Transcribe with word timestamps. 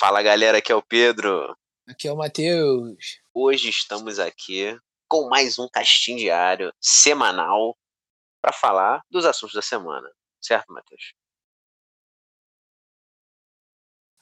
Fala 0.00 0.22
galera, 0.22 0.56
aqui 0.56 0.72
é 0.72 0.74
o 0.74 0.80
Pedro. 0.80 1.54
Aqui 1.86 2.08
é 2.08 2.12
o 2.12 2.16
Matheus. 2.16 3.20
Hoje 3.34 3.68
estamos 3.68 4.18
aqui 4.18 4.74
com 5.06 5.28
mais 5.28 5.58
um 5.58 5.68
casting 5.68 6.16
diário 6.16 6.72
semanal 6.80 7.76
para 8.40 8.50
falar 8.50 9.04
dos 9.10 9.26
assuntos 9.26 9.54
da 9.54 9.60
semana. 9.60 10.10
Certo, 10.40 10.72
Matheus? 10.72 11.12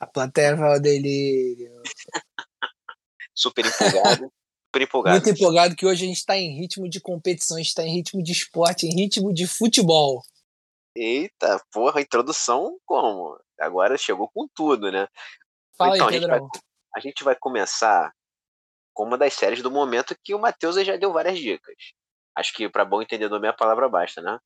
A 0.00 0.06
plateia 0.08 0.56
vai 0.56 0.72
ao 0.72 0.80
delírio. 0.80 1.80
Super 3.32 3.66
empolgado. 3.66 4.32
super 4.66 4.82
empolgado. 4.82 5.14
Muito 5.14 5.30
empolgado 5.30 5.76
que 5.76 5.86
hoje 5.86 6.06
a 6.06 6.08
gente 6.08 6.16
está 6.16 6.36
em 6.36 6.58
ritmo 6.58 6.90
de 6.90 7.00
competição, 7.00 7.56
a 7.56 7.60
gente 7.60 7.68
está 7.68 7.84
em 7.84 7.94
ritmo 7.94 8.20
de 8.20 8.32
esporte, 8.32 8.84
em 8.84 8.96
ritmo 8.96 9.32
de 9.32 9.46
futebol. 9.46 10.22
Eita, 10.96 11.64
porra, 11.70 12.00
introdução 12.00 12.80
como? 12.84 13.40
Agora 13.60 13.96
chegou 13.96 14.28
com 14.28 14.48
tudo, 14.48 14.90
né? 14.90 15.06
Fala 15.78 15.94
então, 15.96 16.08
aí, 16.08 16.16
a 16.16 16.18
gente, 16.20 16.28
vai, 16.28 16.40
a 16.96 17.00
gente 17.00 17.24
vai 17.24 17.36
começar 17.36 18.12
com 18.92 19.04
uma 19.04 19.16
das 19.16 19.32
séries 19.34 19.62
do 19.62 19.70
momento 19.70 20.16
que 20.24 20.34
o 20.34 20.38
Matheus 20.38 20.74
já 20.84 20.96
deu 20.96 21.12
várias 21.12 21.38
dicas. 21.38 21.74
Acho 22.36 22.52
que 22.52 22.68
para 22.68 22.84
bom 22.84 23.00
entendedor 23.00 23.38
minha 23.40 23.52
palavra 23.52 23.88
basta, 23.88 24.20
né? 24.20 24.38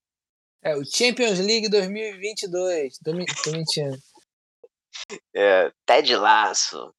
É 0.62 0.77
o 0.77 0.84
Champions 0.84 1.38
League 1.41 1.68
2022. 1.68 2.98
Tô, 3.02 3.12
me- 3.14 3.24
tô 3.42 3.50
mentindo. 3.50 3.96
É, 5.34 5.72
Ted 5.86 6.14
Lasso, 6.16 6.95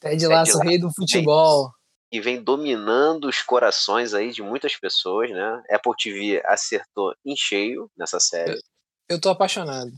Ted 0.00 0.26
Lasso, 0.26 0.58
rei 0.60 0.78
do 0.78 0.90
futebol. 0.94 1.70
que 2.10 2.20
vem 2.20 2.42
dominando 2.42 3.28
os 3.28 3.42
corações 3.42 4.14
aí 4.14 4.32
de 4.32 4.42
muitas 4.42 4.76
pessoas, 4.76 5.30
né? 5.30 5.62
Apple 5.70 5.92
TV 6.02 6.42
acertou 6.46 7.14
em 7.24 7.36
cheio 7.36 7.90
nessa 7.96 8.18
série. 8.18 8.58
Eu 9.08 9.20
tô 9.20 9.28
apaixonado. 9.28 9.90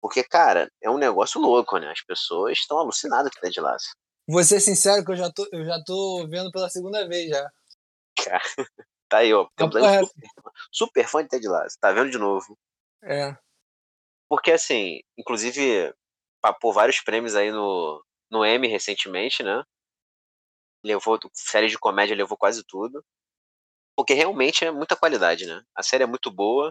Porque, 0.00 0.22
cara, 0.22 0.70
é 0.82 0.90
um 0.90 0.98
negócio 0.98 1.40
louco, 1.40 1.78
né? 1.78 1.90
As 1.90 2.02
pessoas 2.04 2.58
estão 2.58 2.78
alucinadas 2.78 3.32
com 3.34 3.40
Ted 3.40 3.60
Lasso. 3.60 3.90
Vou 4.28 4.42
ser 4.42 4.60
sincero 4.60 5.04
que 5.04 5.12
eu 5.12 5.16
já 5.16 5.32
tô, 5.32 5.48
eu 5.52 5.64
já 5.64 5.82
tô 5.84 6.26
vendo 6.28 6.50
pela 6.50 6.68
segunda 6.68 7.06
vez 7.08 7.30
já. 7.30 7.50
Tá 9.08 9.18
aí, 9.18 9.32
ó. 9.32 9.48
Temos 9.56 9.76
aí 9.76 9.82
um 9.82 9.84
Rapaz, 9.84 10.08
super, 10.08 10.52
super 10.72 11.08
fã 11.08 11.22
de 11.22 11.28
Ted 11.28 11.46
Lasso. 11.46 11.76
Tá 11.80 11.92
vendo 11.92 12.10
de 12.10 12.18
novo. 12.18 12.58
É. 13.04 13.36
Porque, 14.28 14.50
assim, 14.50 15.00
inclusive, 15.16 15.94
papou 16.40 16.72
vários 16.72 17.00
prêmios 17.00 17.36
aí 17.36 17.52
no, 17.52 18.04
no 18.28 18.44
Emmy 18.44 18.66
recentemente, 18.66 19.44
né? 19.44 19.62
Levou, 20.84 21.18
série 21.32 21.68
de 21.68 21.78
comédia 21.78 22.16
levou 22.16 22.36
quase 22.36 22.64
tudo. 22.66 23.04
Porque 23.96 24.12
realmente 24.12 24.64
é 24.64 24.70
muita 24.70 24.96
qualidade, 24.96 25.46
né? 25.46 25.62
A 25.74 25.82
série 25.82 26.02
é 26.02 26.06
muito 26.06 26.30
boa. 26.30 26.70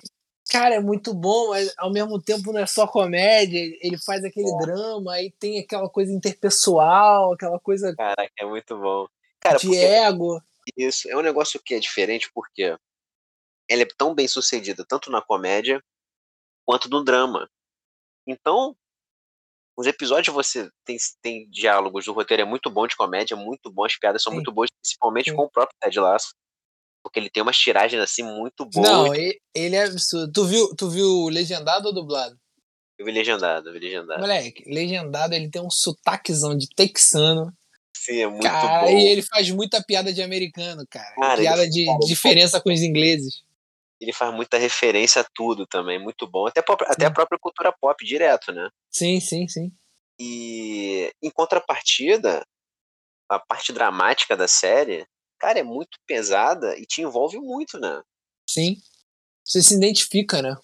Cara, 0.49 0.75
é 0.75 0.79
muito 0.79 1.13
bom, 1.13 1.49
mas 1.49 1.73
ao 1.77 1.91
mesmo 1.91 2.21
tempo 2.21 2.51
não 2.53 2.59
é 2.59 2.67
só 2.67 2.87
comédia, 2.87 3.59
ele 3.81 3.97
faz 3.97 4.23
aquele 4.23 4.49
É. 4.49 4.57
drama, 4.59 5.13
aí 5.13 5.31
tem 5.31 5.59
aquela 5.59 5.89
coisa 5.89 6.11
interpessoal, 6.13 7.33
aquela 7.33 7.59
coisa 7.59 7.95
Caraca, 7.95 8.31
é 8.39 8.45
muito 8.45 8.77
bom. 8.77 9.07
Cara, 9.39 9.57
de 9.57 9.75
ego. 9.75 10.41
isso 10.77 11.09
é 11.09 11.15
um 11.17 11.21
negócio 11.21 11.59
que 11.59 11.73
é 11.73 11.79
diferente 11.79 12.31
porque 12.33 12.77
ela 13.67 13.81
é 13.81 13.87
tão 13.97 14.13
bem 14.13 14.27
sucedida, 14.27 14.85
tanto 14.87 15.09
na 15.11 15.21
comédia 15.21 15.83
quanto 16.63 16.89
no 16.89 17.03
drama. 17.03 17.49
Então, 18.27 18.75
os 19.77 19.87
episódios 19.87 20.33
você 20.33 20.69
tem, 20.85 20.97
tem 21.21 21.49
diálogos, 21.49 22.07
o 22.07 22.13
roteiro 22.13 22.43
é 22.43 22.45
muito 22.45 22.69
bom 22.69 22.87
de 22.87 22.95
comédia, 22.95 23.35
muito 23.35 23.71
bom, 23.71 23.83
as 23.83 23.97
piadas 23.97 24.21
são 24.21 24.31
Sim. 24.31 24.37
muito 24.37 24.51
boas, 24.51 24.69
principalmente 24.71 25.31
Sim. 25.31 25.35
com 25.35 25.43
o 25.43 25.49
próprio 25.49 25.75
Ted 25.81 25.99
Lasso. 25.99 26.33
Porque 27.05 27.19
ele 27.19 27.29
tem 27.29 27.43
umas 27.43 27.55
tiragens 27.55 28.01
assim 28.01 28.23
muito 28.23 28.65
boas. 28.65 28.89
Não, 28.89 29.13
ele 29.13 29.75
é 29.75 29.83
absurdo. 29.83 30.31
Tu 30.33 30.45
viu, 30.47 30.75
tu 30.75 30.89
viu 30.89 31.27
legendado 31.29 31.89
ou 31.89 31.93
dublado? 31.93 32.35
Eu 32.97 33.05
vi 33.05 33.11
legendado, 33.11 33.69
eu 33.69 33.73
vi 33.73 33.77
legendado. 33.79 34.19
Moleque, 34.19 34.63
legendado 34.67 35.35
ele 35.35 35.47
tem 35.47 35.61
um 35.61 35.69
sotaquezão 35.69 36.57
de 36.57 36.67
texano. 36.75 37.53
Sim, 37.95 38.21
é 38.21 38.27
muito 38.27 38.41
cara, 38.41 38.85
bom. 38.87 38.89
e 38.89 39.07
ele 39.07 39.21
faz 39.21 39.51
muita 39.51 39.83
piada 39.83 40.11
de 40.11 40.23
americano, 40.23 40.83
cara. 40.89 41.13
Cara, 41.13 41.41
piada 41.41 41.69
de 41.69 41.85
diferença 42.07 42.59
com 42.59 42.73
os 42.73 42.81
ingleses. 42.81 43.43
Ele 44.01 44.11
faz 44.11 44.33
muita 44.33 44.57
referência 44.57 45.21
a 45.21 45.25
tudo 45.31 45.67
também, 45.67 45.99
muito 46.01 46.25
bom. 46.27 46.47
Até, 46.47 46.59
a 46.59 46.63
própria- 46.63 46.89
até 46.89 47.05
a 47.05 47.11
própria 47.11 47.37
cultura 47.39 47.71
pop 47.79 48.03
direto, 48.03 48.51
né? 48.51 48.67
Sim, 48.89 49.19
sim, 49.19 49.47
sim. 49.47 49.71
E 50.19 51.11
em 51.21 51.29
contrapartida, 51.29 52.43
a 53.29 53.37
parte 53.37 53.71
dramática 53.71 54.35
da 54.35 54.47
série, 54.47 55.05
cara, 55.39 55.59
é 55.59 55.63
muito 55.63 55.97
pesada 56.05 56.77
e 56.77 56.85
te 56.85 57.01
envolve 57.01 57.37
muito, 57.39 57.79
né? 57.79 58.01
Sim. 58.49 58.77
Você 59.43 59.61
se 59.61 59.75
identifica, 59.75 60.41
né? 60.41 60.55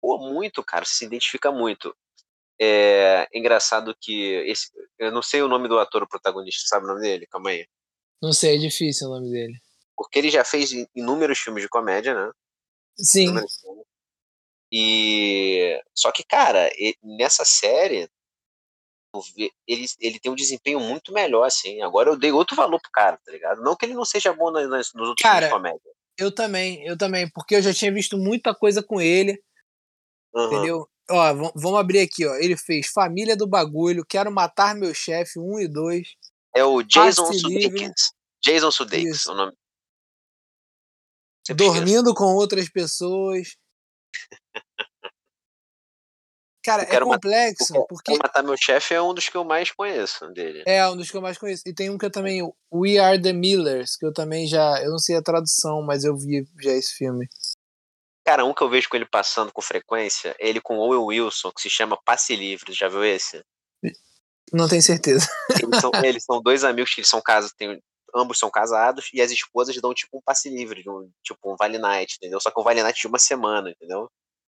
Pô, 0.00 0.18
muito, 0.18 0.62
cara, 0.62 0.84
se 0.84 1.04
identifica 1.04 1.50
muito. 1.50 1.94
É 2.60 3.28
engraçado 3.32 3.96
que 4.00 4.22
esse, 4.46 4.68
eu 4.98 5.12
não 5.12 5.22
sei 5.22 5.42
o 5.42 5.48
nome 5.48 5.68
do 5.68 5.78
ator 5.78 6.02
o 6.02 6.08
protagonista, 6.08 6.66
sabe 6.66 6.84
o 6.84 6.88
nome 6.88 7.00
dele? 7.00 7.26
Calma 7.26 7.50
aí. 7.50 7.66
Não 8.20 8.32
sei, 8.32 8.56
é 8.56 8.58
difícil 8.58 9.08
o 9.08 9.10
nome 9.14 9.30
dele. 9.30 9.54
Porque 9.96 10.18
ele 10.18 10.30
já 10.30 10.44
fez 10.44 10.72
in- 10.72 10.86
inúmeros 10.94 11.38
filmes 11.38 11.62
de 11.62 11.68
comédia, 11.68 12.14
né? 12.14 12.32
Sim. 12.96 13.32
E 14.70 15.80
só 15.94 16.12
que, 16.12 16.22
cara, 16.24 16.70
nessa 17.02 17.44
série 17.44 18.08
vê- 19.36 19.50
ele, 19.66 19.86
ele 20.00 20.18
tem 20.20 20.30
um 20.30 20.34
desempenho 20.34 20.80
muito 20.80 21.12
melhor, 21.12 21.44
assim. 21.44 21.80
Agora 21.82 22.10
eu 22.10 22.16
dei 22.18 22.32
outro 22.32 22.56
valor 22.56 22.80
pro 22.80 22.90
cara, 22.92 23.18
tá 23.24 23.32
ligado? 23.32 23.62
Não 23.62 23.76
que 23.76 23.86
ele 23.86 23.94
não 23.94 24.04
seja 24.04 24.32
bom 24.32 24.50
nas, 24.50 24.68
nas- 24.68 24.92
nos 24.94 25.08
outros 25.08 25.22
Cara, 25.22 25.48
filmes 25.48 25.50
de 25.50 25.70
comédia. 25.70 25.92
Eu 26.18 26.32
também, 26.34 26.84
eu 26.86 26.98
também, 26.98 27.30
porque 27.30 27.54
eu 27.56 27.62
já 27.62 27.72
tinha 27.72 27.92
visto 27.92 28.18
muita 28.18 28.54
coisa 28.54 28.82
com 28.82 29.00
ele, 29.00 29.40
Aham. 30.34 30.46
entendeu? 30.46 30.88
Ó, 31.10 31.34
vamos 31.54 31.78
abrir 31.80 32.00
aqui, 32.00 32.26
ó. 32.26 32.34
Ele 32.34 32.56
fez 32.56 32.88
Família 32.88 33.34
do 33.36 33.46
Bagulho, 33.46 34.04
Quero 34.04 34.30
Matar 34.30 34.74
Meu 34.74 34.92
Chefe, 34.92 35.38
1 35.38 35.60
e 35.60 35.68
2. 35.68 36.08
É 36.54 36.64
o 36.64 36.82
Jason. 36.82 37.32
Sudeikis. 37.32 38.12
Jason 38.44 38.70
Sudeikis, 38.70 39.26
o 39.26 39.34
nome. 39.34 39.52
Sempre 41.46 41.64
esqueço. 41.64 41.84
Dormindo 41.86 42.14
com 42.14 42.34
outras 42.34 42.68
pessoas. 42.68 43.56
Cara, 46.64 46.82
Eu 46.82 46.86
é 46.86 46.90
quero 46.90 47.06
matar- 47.08 47.20
complexo, 47.20 47.72
Porque 47.72 47.86
porque 47.88 48.18
Matar 48.22 48.42
Meu 48.42 48.56
Chefe 48.56 48.92
é 48.94 49.00
um 49.00 49.14
dos 49.14 49.28
que 49.28 49.36
eu 49.36 49.44
mais 49.44 49.70
conheço 49.70 50.26
dele. 50.32 50.62
é 50.66 50.86
um 50.88 50.96
dos 50.96 51.10
que 51.10 51.16
eu 51.16 51.20
mais 51.22 51.38
conheço. 51.38 51.62
E 51.66 51.72
tem 51.74 51.88
um 51.88 51.96
que 51.96 52.04
eu 52.04 52.10
também, 52.10 52.42
We 52.72 52.98
Are 52.98 53.20
the 53.20 53.32
Millers, 53.32 53.96
que 53.96 54.04
eu 54.04 54.12
também 54.12 54.46
já, 54.46 54.82
eu 54.82 54.90
não 54.90 54.98
sei 54.98 55.16
a 55.16 55.22
tradução, 55.22 55.82
mas 55.82 56.04
eu 56.04 56.16
vi 56.16 56.46
já 56.60 56.72
esse 56.72 56.94
filme. 56.94 57.26
Cara, 58.26 58.44
um 58.44 58.52
que 58.52 58.62
eu 58.62 58.68
vejo 58.68 58.88
com 58.90 58.96
ele 58.96 59.06
passando 59.06 59.52
com 59.52 59.62
frequência, 59.62 60.34
ele 60.38 60.60
com 60.60 60.76
Owen 60.76 60.98
Wilson, 61.00 61.50
que 61.52 61.62
se 61.62 61.70
chama 61.70 61.98
Passe 62.04 62.36
Livre. 62.36 62.72
Já 62.74 62.88
viu 62.88 63.02
esse? 63.04 63.40
Não 64.52 64.68
tenho 64.68 64.82
certeza. 64.82 65.26
Eles 65.62 65.80
são, 65.80 65.90
eles 66.04 66.24
são 66.24 66.42
dois 66.42 66.64
amigos 66.64 66.92
que 66.94 67.00
eles 67.00 67.08
são 67.08 67.20
casados, 67.22 67.54
tem, 67.56 67.80
ambos 68.14 68.38
são 68.38 68.50
casados, 68.50 69.08
e 69.14 69.20
as 69.20 69.30
esposas 69.30 69.76
dão 69.80 69.94
tipo 69.94 70.18
um 70.18 70.22
passe 70.22 70.48
livre, 70.50 70.82
um- 70.88 71.10
tipo 71.22 71.52
um 71.52 71.56
Vale 71.58 71.78
Night, 71.78 72.16
entendeu? 72.16 72.40
Só 72.40 72.50
que 72.50 72.60
um 72.60 72.64
Vale 72.64 72.82
Night 72.82 72.98
de 73.00 73.06
uma 73.06 73.18
semana, 73.18 73.70
entendeu? 73.70 74.10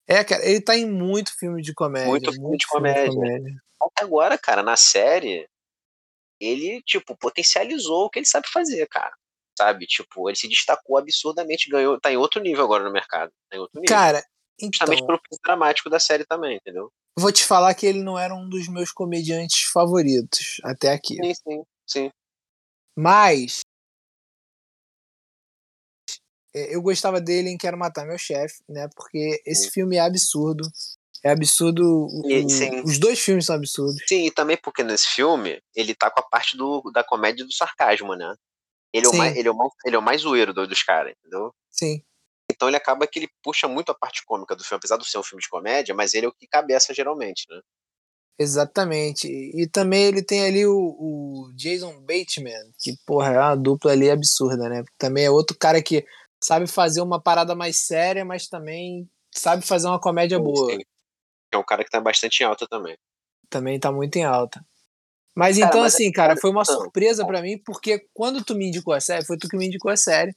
É, 0.09 0.23
cara, 0.23 0.43
ele 0.43 0.61
tá 0.61 0.75
em 0.75 0.89
muito 0.89 1.37
filme 1.37 1.61
de 1.61 1.73
comédia. 1.73 2.09
Muito 2.09 2.33
filme 2.33 2.57
de 2.57 2.67
comédia. 2.67 3.61
Até 3.81 4.03
agora, 4.03 4.37
cara, 4.37 4.63
na 4.63 4.75
série, 4.75 5.47
ele, 6.39 6.81
tipo, 6.83 7.15
potencializou 7.15 8.05
o 8.05 8.09
que 8.09 8.19
ele 8.19 8.25
sabe 8.25 8.47
fazer, 8.49 8.87
cara. 8.87 9.15
Sabe? 9.57 9.85
Tipo, 9.85 10.29
ele 10.29 10.37
se 10.37 10.47
destacou 10.47 10.97
absurdamente, 10.97 11.69
ganhou, 11.69 11.99
tá 11.99 12.11
em 12.11 12.17
outro 12.17 12.41
nível 12.41 12.63
agora 12.63 12.83
no 12.83 12.91
mercado. 12.91 13.31
Tá 13.49 13.57
em 13.57 13.59
outro 13.59 13.79
nível. 13.79 13.95
Cara, 13.95 14.23
então, 14.57 14.71
Justamente 14.73 15.05
pelo 15.05 15.19
peso 15.19 15.39
dramático 15.43 15.89
da 15.89 15.99
série 15.99 16.25
também, 16.25 16.57
entendeu? 16.57 16.91
vou 17.19 17.31
te 17.31 17.45
falar 17.45 17.73
que 17.75 17.85
ele 17.85 18.01
não 18.01 18.17
era 18.17 18.33
um 18.33 18.47
dos 18.47 18.67
meus 18.67 18.91
comediantes 18.91 19.63
favoritos 19.63 20.59
até 20.63 20.93
aqui. 20.93 21.15
Sim, 21.15 21.33
sim, 21.33 21.63
sim. 21.85 22.11
Mas 22.97 23.59
eu 26.53 26.81
gostava 26.81 27.19
dele 27.21 27.49
em 27.49 27.57
Quero 27.57 27.77
Matar 27.77 28.05
Meu 28.05 28.17
Chefe, 28.17 28.55
né? 28.67 28.87
Porque 28.95 29.41
esse 29.45 29.69
filme 29.71 29.97
é 29.97 29.99
absurdo. 30.01 30.67
É 31.23 31.31
absurdo. 31.31 31.83
o- 31.83 32.21
os 32.83 32.97
dois 32.97 33.19
filmes 33.19 33.45
são 33.45 33.55
absurdos. 33.55 34.01
Sim, 34.07 34.25
e 34.25 34.31
também 34.31 34.57
porque 34.57 34.83
nesse 34.83 35.07
filme 35.07 35.61
ele 35.75 35.93
tá 35.93 36.09
com 36.09 36.19
a 36.21 36.23
parte 36.23 36.55
do, 36.57 36.81
da 36.93 37.03
comédia 37.03 37.43
e 37.43 37.45
do 37.45 37.53
sarcasmo, 37.53 38.15
né? 38.15 38.33
Ele 38.93 39.05
é, 39.05 39.09
o 39.09 39.13
mais, 39.13 39.35
ele, 39.37 39.47
é 39.47 39.51
o 39.51 39.55
mais, 39.55 39.71
ele 39.85 39.95
é 39.95 39.99
o 39.99 40.01
mais 40.01 40.21
zoeiro 40.21 40.53
do- 40.53 40.65
dos 40.67 40.81
caras, 40.81 41.13
entendeu? 41.19 41.53
Sim. 41.69 42.01
Então 42.51 42.67
ele 42.67 42.77
acaba 42.77 43.05
que 43.05 43.19
ele 43.19 43.29
puxa 43.43 43.67
muito 43.67 43.91
a 43.91 43.95
parte 43.95 44.23
cômica 44.25 44.55
do 44.55 44.63
filme, 44.63 44.77
apesar 44.79 44.97
de 44.97 45.07
ser 45.07 45.17
um 45.19 45.23
filme 45.23 45.41
de 45.41 45.49
comédia, 45.49 45.93
mas 45.93 46.13
ele 46.13 46.25
é 46.25 46.29
o 46.29 46.33
que 46.33 46.47
cabeça 46.47 46.93
geralmente, 46.93 47.45
né? 47.49 47.59
Exatamente. 48.39 49.27
E 49.27 49.67
também 49.67 50.05
ele 50.05 50.23
tem 50.23 50.45
ali 50.45 50.65
o, 50.65 50.73
o 50.73 51.51
Jason 51.55 51.99
Bateman, 52.01 52.71
que, 52.79 52.93
porra, 53.05 53.33
é 53.33 53.37
uma 53.39 53.55
dupla 53.55 53.91
ali 53.91 54.09
absurda, 54.09 54.69
né? 54.69 54.83
Também 54.97 55.25
é 55.25 55.29
outro 55.29 55.57
cara 55.59 55.83
que 55.83 56.05
sabe 56.41 56.67
fazer 56.67 57.01
uma 57.01 57.21
parada 57.21 57.55
mais 57.55 57.77
séria, 57.77 58.23
mas 58.23 58.47
também 58.47 59.09
sabe 59.33 59.65
fazer 59.65 59.87
uma 59.87 59.99
comédia 59.99 60.39
boa. 60.39 60.71
Sim. 60.71 60.79
É 61.51 61.57
um 61.57 61.63
cara 61.63 61.83
que 61.83 61.89
tá 61.89 61.99
bastante 61.99 62.41
em 62.41 62.45
alta 62.45 62.67
também. 62.67 62.97
Também 63.49 63.79
tá 63.79 63.91
muito 63.91 64.15
em 64.17 64.23
alta. 64.23 64.63
Mas 65.35 65.57
Cara, 65.57 65.69
então, 65.69 65.81
mas 65.81 65.93
assim, 65.93 66.11
cara, 66.11 66.35
foi 66.37 66.49
uma 66.51 66.63
então, 66.63 66.75
surpresa 66.75 67.25
pra 67.25 67.41
mim, 67.41 67.57
porque 67.63 68.05
quando 68.13 68.43
tu 68.43 68.55
me 68.55 68.67
indicou 68.67 68.93
a 68.93 68.99
série, 68.99 69.25
foi 69.25 69.37
tu 69.37 69.47
que 69.47 69.57
me 69.57 69.67
indicou 69.67 69.91
a 69.91 69.97
série. 69.97 70.35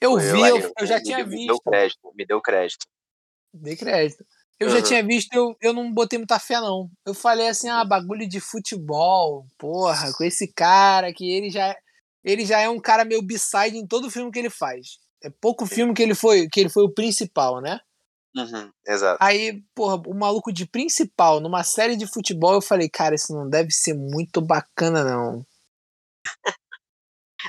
Eu 0.00 0.16
vi, 0.18 0.42
aí, 0.42 0.50
eu, 0.50 0.72
eu 0.78 0.86
já 0.86 0.96
me 0.96 1.02
tinha 1.02 1.18
deu- 1.18 1.26
Me 1.26 1.46
deu 1.46 1.54
visto. 1.54 1.62
crédito, 1.62 2.12
me 2.14 2.26
deu 2.26 2.40
crédito. 2.40 2.86
Dei 3.54 3.76
crédito. 3.76 4.24
Eu 4.58 4.68
uhum. 4.68 4.74
já 4.74 4.82
tinha 4.82 5.04
visto, 5.04 5.32
eu, 5.32 5.56
eu 5.60 5.72
não 5.72 5.92
botei 5.92 6.18
muita 6.18 6.38
fé, 6.38 6.60
não. 6.60 6.90
Eu 7.04 7.14
falei 7.14 7.48
assim, 7.48 7.68
ah, 7.68 7.84
bagulho 7.84 8.28
de 8.28 8.40
futebol, 8.40 9.46
porra, 9.58 10.12
com 10.12 10.24
esse 10.24 10.52
cara 10.52 11.12
que 11.12 11.30
ele 11.30 11.50
já, 11.50 11.76
ele 12.24 12.44
já 12.44 12.60
é 12.60 12.68
um 12.68 12.80
cara 12.80 13.04
meio 13.04 13.22
b-side 13.22 13.76
em 13.76 13.86
todo 13.86 14.10
filme 14.10 14.30
que 14.30 14.38
ele 14.38 14.50
faz. 14.50 14.98
É 15.22 15.30
pouco 15.30 15.66
filme 15.66 15.94
que 15.94 16.02
ele 16.02 16.14
foi, 16.14 16.48
que 16.48 16.60
ele 16.60 16.68
foi 16.68 16.84
o 16.84 16.92
principal, 16.92 17.60
né? 17.60 17.80
Uhum, 18.34 18.72
exato. 18.86 19.18
Aí, 19.22 19.62
porra, 19.74 20.02
o 20.06 20.14
maluco 20.14 20.52
de 20.52 20.66
principal 20.66 21.38
numa 21.38 21.62
série 21.62 21.96
de 21.96 22.06
futebol, 22.06 22.54
eu 22.54 22.62
falei, 22.62 22.88
cara, 22.88 23.14
isso 23.14 23.34
não 23.34 23.48
deve 23.48 23.70
ser 23.70 23.94
muito 23.94 24.40
bacana, 24.40 25.04
não. 25.04 25.44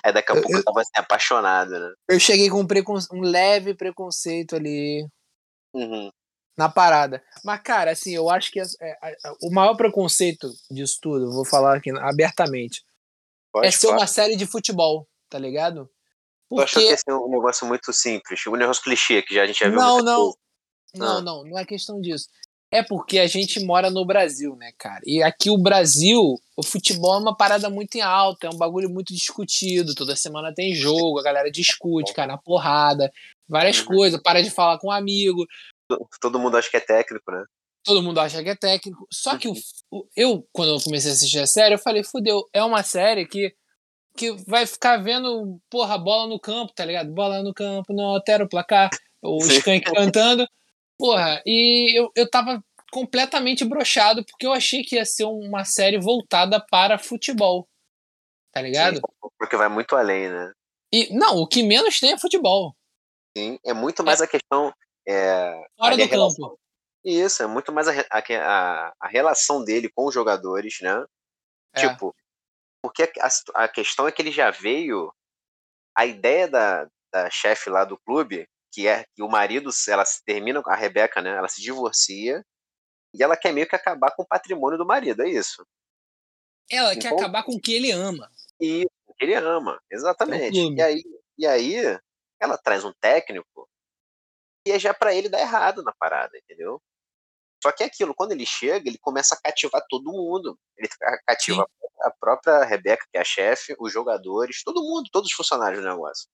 Aí 0.03 0.11
daqui 0.11 0.31
a 0.31 0.35
eu, 0.35 0.41
pouco 0.41 0.57
eu 0.57 0.63
tava 0.63 0.81
assim, 0.81 0.91
apaixonado, 0.95 1.71
né? 1.71 1.93
Eu 2.09 2.19
cheguei 2.19 2.49
com 2.49 2.61
um, 2.61 2.65
um 3.13 3.21
leve 3.21 3.75
preconceito 3.75 4.55
ali 4.55 5.07
uhum. 5.73 6.09
na 6.57 6.67
parada. 6.67 7.23
Mas, 7.45 7.61
cara, 7.61 7.91
assim, 7.91 8.13
eu 8.13 8.29
acho 8.29 8.51
que 8.51 8.59
é, 8.59 8.65
é, 8.81 9.15
o 9.41 9.51
maior 9.51 9.75
preconceito 9.75 10.51
disso 10.69 10.97
tudo, 11.01 11.31
vou 11.31 11.45
falar 11.45 11.77
aqui 11.77 11.91
abertamente, 11.91 12.83
Pode 13.53 13.67
é 13.67 13.71
ser 13.71 13.87
falar. 13.87 13.99
uma 13.99 14.07
série 14.07 14.35
de 14.35 14.47
futebol, 14.47 15.07
tá 15.29 15.37
ligado? 15.37 15.87
Porque... 16.55 16.61
Eu 16.61 16.63
acho 16.63 16.87
que 16.87 16.93
esse 16.93 17.03
é 17.07 17.13
um 17.13 17.29
negócio 17.29 17.67
muito 17.67 17.91
simples, 17.91 18.45
um 18.47 18.55
negócio 18.55 18.83
clichê 18.83 19.21
que 19.21 19.33
já 19.33 19.43
a 19.43 19.45
gente 19.45 19.59
já 19.59 19.69
viu. 19.69 19.79
Não, 19.79 19.99
não. 19.99 20.33
Não, 20.95 21.17
ah. 21.17 21.21
não, 21.21 21.43
não 21.43 21.57
é 21.57 21.65
questão 21.65 21.99
disso. 21.99 22.29
É 22.71 22.81
porque 22.81 23.19
a 23.19 23.27
gente 23.27 23.63
mora 23.63 23.91
no 23.91 24.03
Brasil, 24.03 24.55
né, 24.55 24.71
cara? 24.79 25.01
E 25.05 25.21
aqui 25.21 25.49
o 25.51 25.57
Brasil, 25.57 26.35
o 26.57 26.63
futebol 26.63 27.15
é 27.15 27.19
uma 27.19 27.37
parada 27.37 27.69
muito 27.69 27.95
em 27.95 28.01
alta, 28.01 28.47
é 28.47 28.49
um 28.49 28.57
bagulho 28.57 28.89
muito 28.89 29.13
discutido. 29.13 29.93
Toda 29.93 30.15
semana 30.15 30.51
tem 30.53 30.73
jogo, 30.73 31.19
a 31.19 31.23
galera 31.23 31.51
discute, 31.51 32.13
cara, 32.13 32.33
na 32.33 32.37
porrada, 32.39 33.11
várias 33.47 33.79
uhum. 33.79 33.85
coisas, 33.85 34.21
para 34.23 34.41
de 34.41 34.49
falar 34.49 34.79
com 34.79 34.87
um 34.87 34.91
amigo. 34.91 35.45
Todo 36.19 36.39
mundo 36.39 36.57
acha 36.57 36.69
que 36.69 36.77
é 36.77 36.79
técnico, 36.79 37.31
né? 37.31 37.43
Todo 37.83 38.01
mundo 38.01 38.19
acha 38.19 38.41
que 38.41 38.49
é 38.49 38.55
técnico. 38.55 39.05
Só 39.11 39.37
que 39.37 39.47
o, 39.47 39.53
o, 39.91 40.07
eu, 40.15 40.47
quando 40.51 40.73
eu 40.73 40.81
comecei 40.81 41.11
a 41.11 41.13
assistir 41.13 41.39
a 41.39 41.45
série, 41.45 41.75
eu 41.75 41.79
falei, 41.79 42.03
fudeu, 42.03 42.41
é 42.51 42.63
uma 42.63 42.81
série 42.81 43.27
que, 43.27 43.53
que 44.15 44.31
vai 44.47 44.65
ficar 44.65 44.97
vendo, 44.97 45.59
porra, 45.69 45.97
bola 45.97 46.27
no 46.27 46.39
campo, 46.39 46.73
tá 46.73 46.85
ligado? 46.85 47.11
Bola 47.11 47.41
no 47.41 47.53
campo, 47.53 47.93
não 47.93 48.05
altera 48.05 48.43
o 48.43 48.49
placar, 48.49 48.89
o 49.21 49.37
Skank 49.39 49.91
cantando. 49.93 50.47
Porra, 50.97 51.41
e 51.45 51.99
eu, 51.99 52.11
eu 52.15 52.29
tava 52.29 52.63
completamente 52.91 53.65
brochado 53.65 54.23
porque 54.23 54.45
eu 54.45 54.53
achei 54.53 54.83
que 54.83 54.95
ia 54.95 55.05
ser 55.05 55.25
uma 55.25 55.65
série 55.65 55.99
voltada 55.99 56.63
para 56.69 56.99
futebol. 56.99 57.67
Tá 58.51 58.61
ligado? 58.61 58.97
Sim, 58.97 59.29
porque 59.37 59.57
vai 59.57 59.67
muito 59.67 59.95
além, 59.95 60.29
né? 60.29 60.53
E, 60.93 61.11
não, 61.11 61.37
o 61.37 61.47
que 61.47 61.63
menos 61.63 61.99
tem 61.99 62.13
é 62.13 62.19
futebol. 62.19 62.75
Sim, 63.35 63.57
é 63.65 63.73
muito 63.73 64.03
mais 64.03 64.21
é. 64.21 64.25
a 64.25 64.27
questão. 64.27 64.71
É, 65.07 65.59
Fora 65.75 65.97
do 65.97 66.05
relação, 66.05 66.49
campo. 66.49 66.59
Isso, 67.03 67.43
é 67.43 67.47
muito 67.47 67.71
mais 67.73 67.87
a, 67.87 67.93
a, 68.11 68.93
a, 68.99 69.07
relação 69.07 69.63
dele 69.63 69.89
com 69.89 70.05
os 70.05 70.13
jogadores, 70.13 70.77
né? 70.81 71.03
É. 71.75 71.89
Tipo, 71.89 72.15
porque 72.83 73.03
a, 73.19 73.63
a 73.63 73.67
questão 73.67 74.07
é 74.07 74.11
que 74.11 74.21
ele 74.21 74.31
já 74.31 74.51
veio. 74.51 75.11
A 75.95 76.05
ideia 76.05 76.47
da, 76.47 76.89
da 77.11 77.29
chefe 77.29 77.69
lá 77.69 77.85
do 77.85 77.97
clube 77.99 78.47
que 78.73 78.87
é 78.87 79.05
que 79.13 79.21
o 79.21 79.29
marido, 79.29 79.69
ela 79.87 80.03
se 80.03 80.23
termina, 80.25 80.61
a 80.65 80.75
Rebeca, 80.75 81.21
né? 81.21 81.29
Ela 81.29 81.47
se 81.47 81.61
divorcia 81.61 82.43
e 83.13 83.21
ela 83.21 83.37
quer 83.37 83.53
meio 83.53 83.67
que 83.67 83.75
acabar 83.75 84.09
com 84.15 84.23
o 84.23 84.27
patrimônio 84.27 84.79
do 84.79 84.85
marido, 84.85 85.21
é 85.21 85.29
isso. 85.29 85.63
Ela 86.71 86.95
então, 86.95 87.11
quer 87.11 87.15
acabar 87.15 87.43
com 87.43 87.53
o 87.53 87.61
que 87.61 87.73
ele 87.73 87.91
ama. 87.91 88.31
Isso, 88.59 88.89
o 89.05 89.13
que 89.13 89.25
ele 89.25 89.35
ama, 89.35 89.79
exatamente. 89.91 90.59
É 90.59 90.63
e 90.63 90.81
aí, 90.81 91.03
e 91.37 91.45
aí 91.45 91.99
ela 92.39 92.57
traz 92.57 92.83
um 92.83 92.91
técnico 92.99 93.69
e 94.65 94.71
é 94.71 94.79
já 94.79 94.93
para 94.93 95.13
ele 95.13 95.29
dar 95.29 95.41
errado 95.41 95.83
na 95.83 95.93
parada, 95.93 96.35
entendeu? 96.35 96.81
Só 97.63 97.71
que 97.71 97.81
é 97.81 97.85
aquilo, 97.85 98.13
quando 98.13 98.33
ele 98.33 98.45
chega, 98.45 98.89
ele 98.89 98.97
começa 98.97 99.35
a 99.35 99.41
cativar 99.41 99.81
todo 99.87 100.11
mundo. 100.11 100.59
Ele 100.77 100.89
cativa 101.25 101.65
Sim. 101.65 101.87
a 102.01 102.11
própria 102.11 102.65
Rebeca, 102.65 103.05
que 103.09 103.17
é 103.17 103.21
a 103.21 103.23
chefe, 103.23 103.73
os 103.79 103.93
jogadores, 103.93 104.61
todo 104.65 104.83
mundo, 104.83 105.09
todos 105.09 105.29
os 105.29 105.33
funcionários 105.33 105.81
do 105.81 105.87
negócio. 105.87 106.27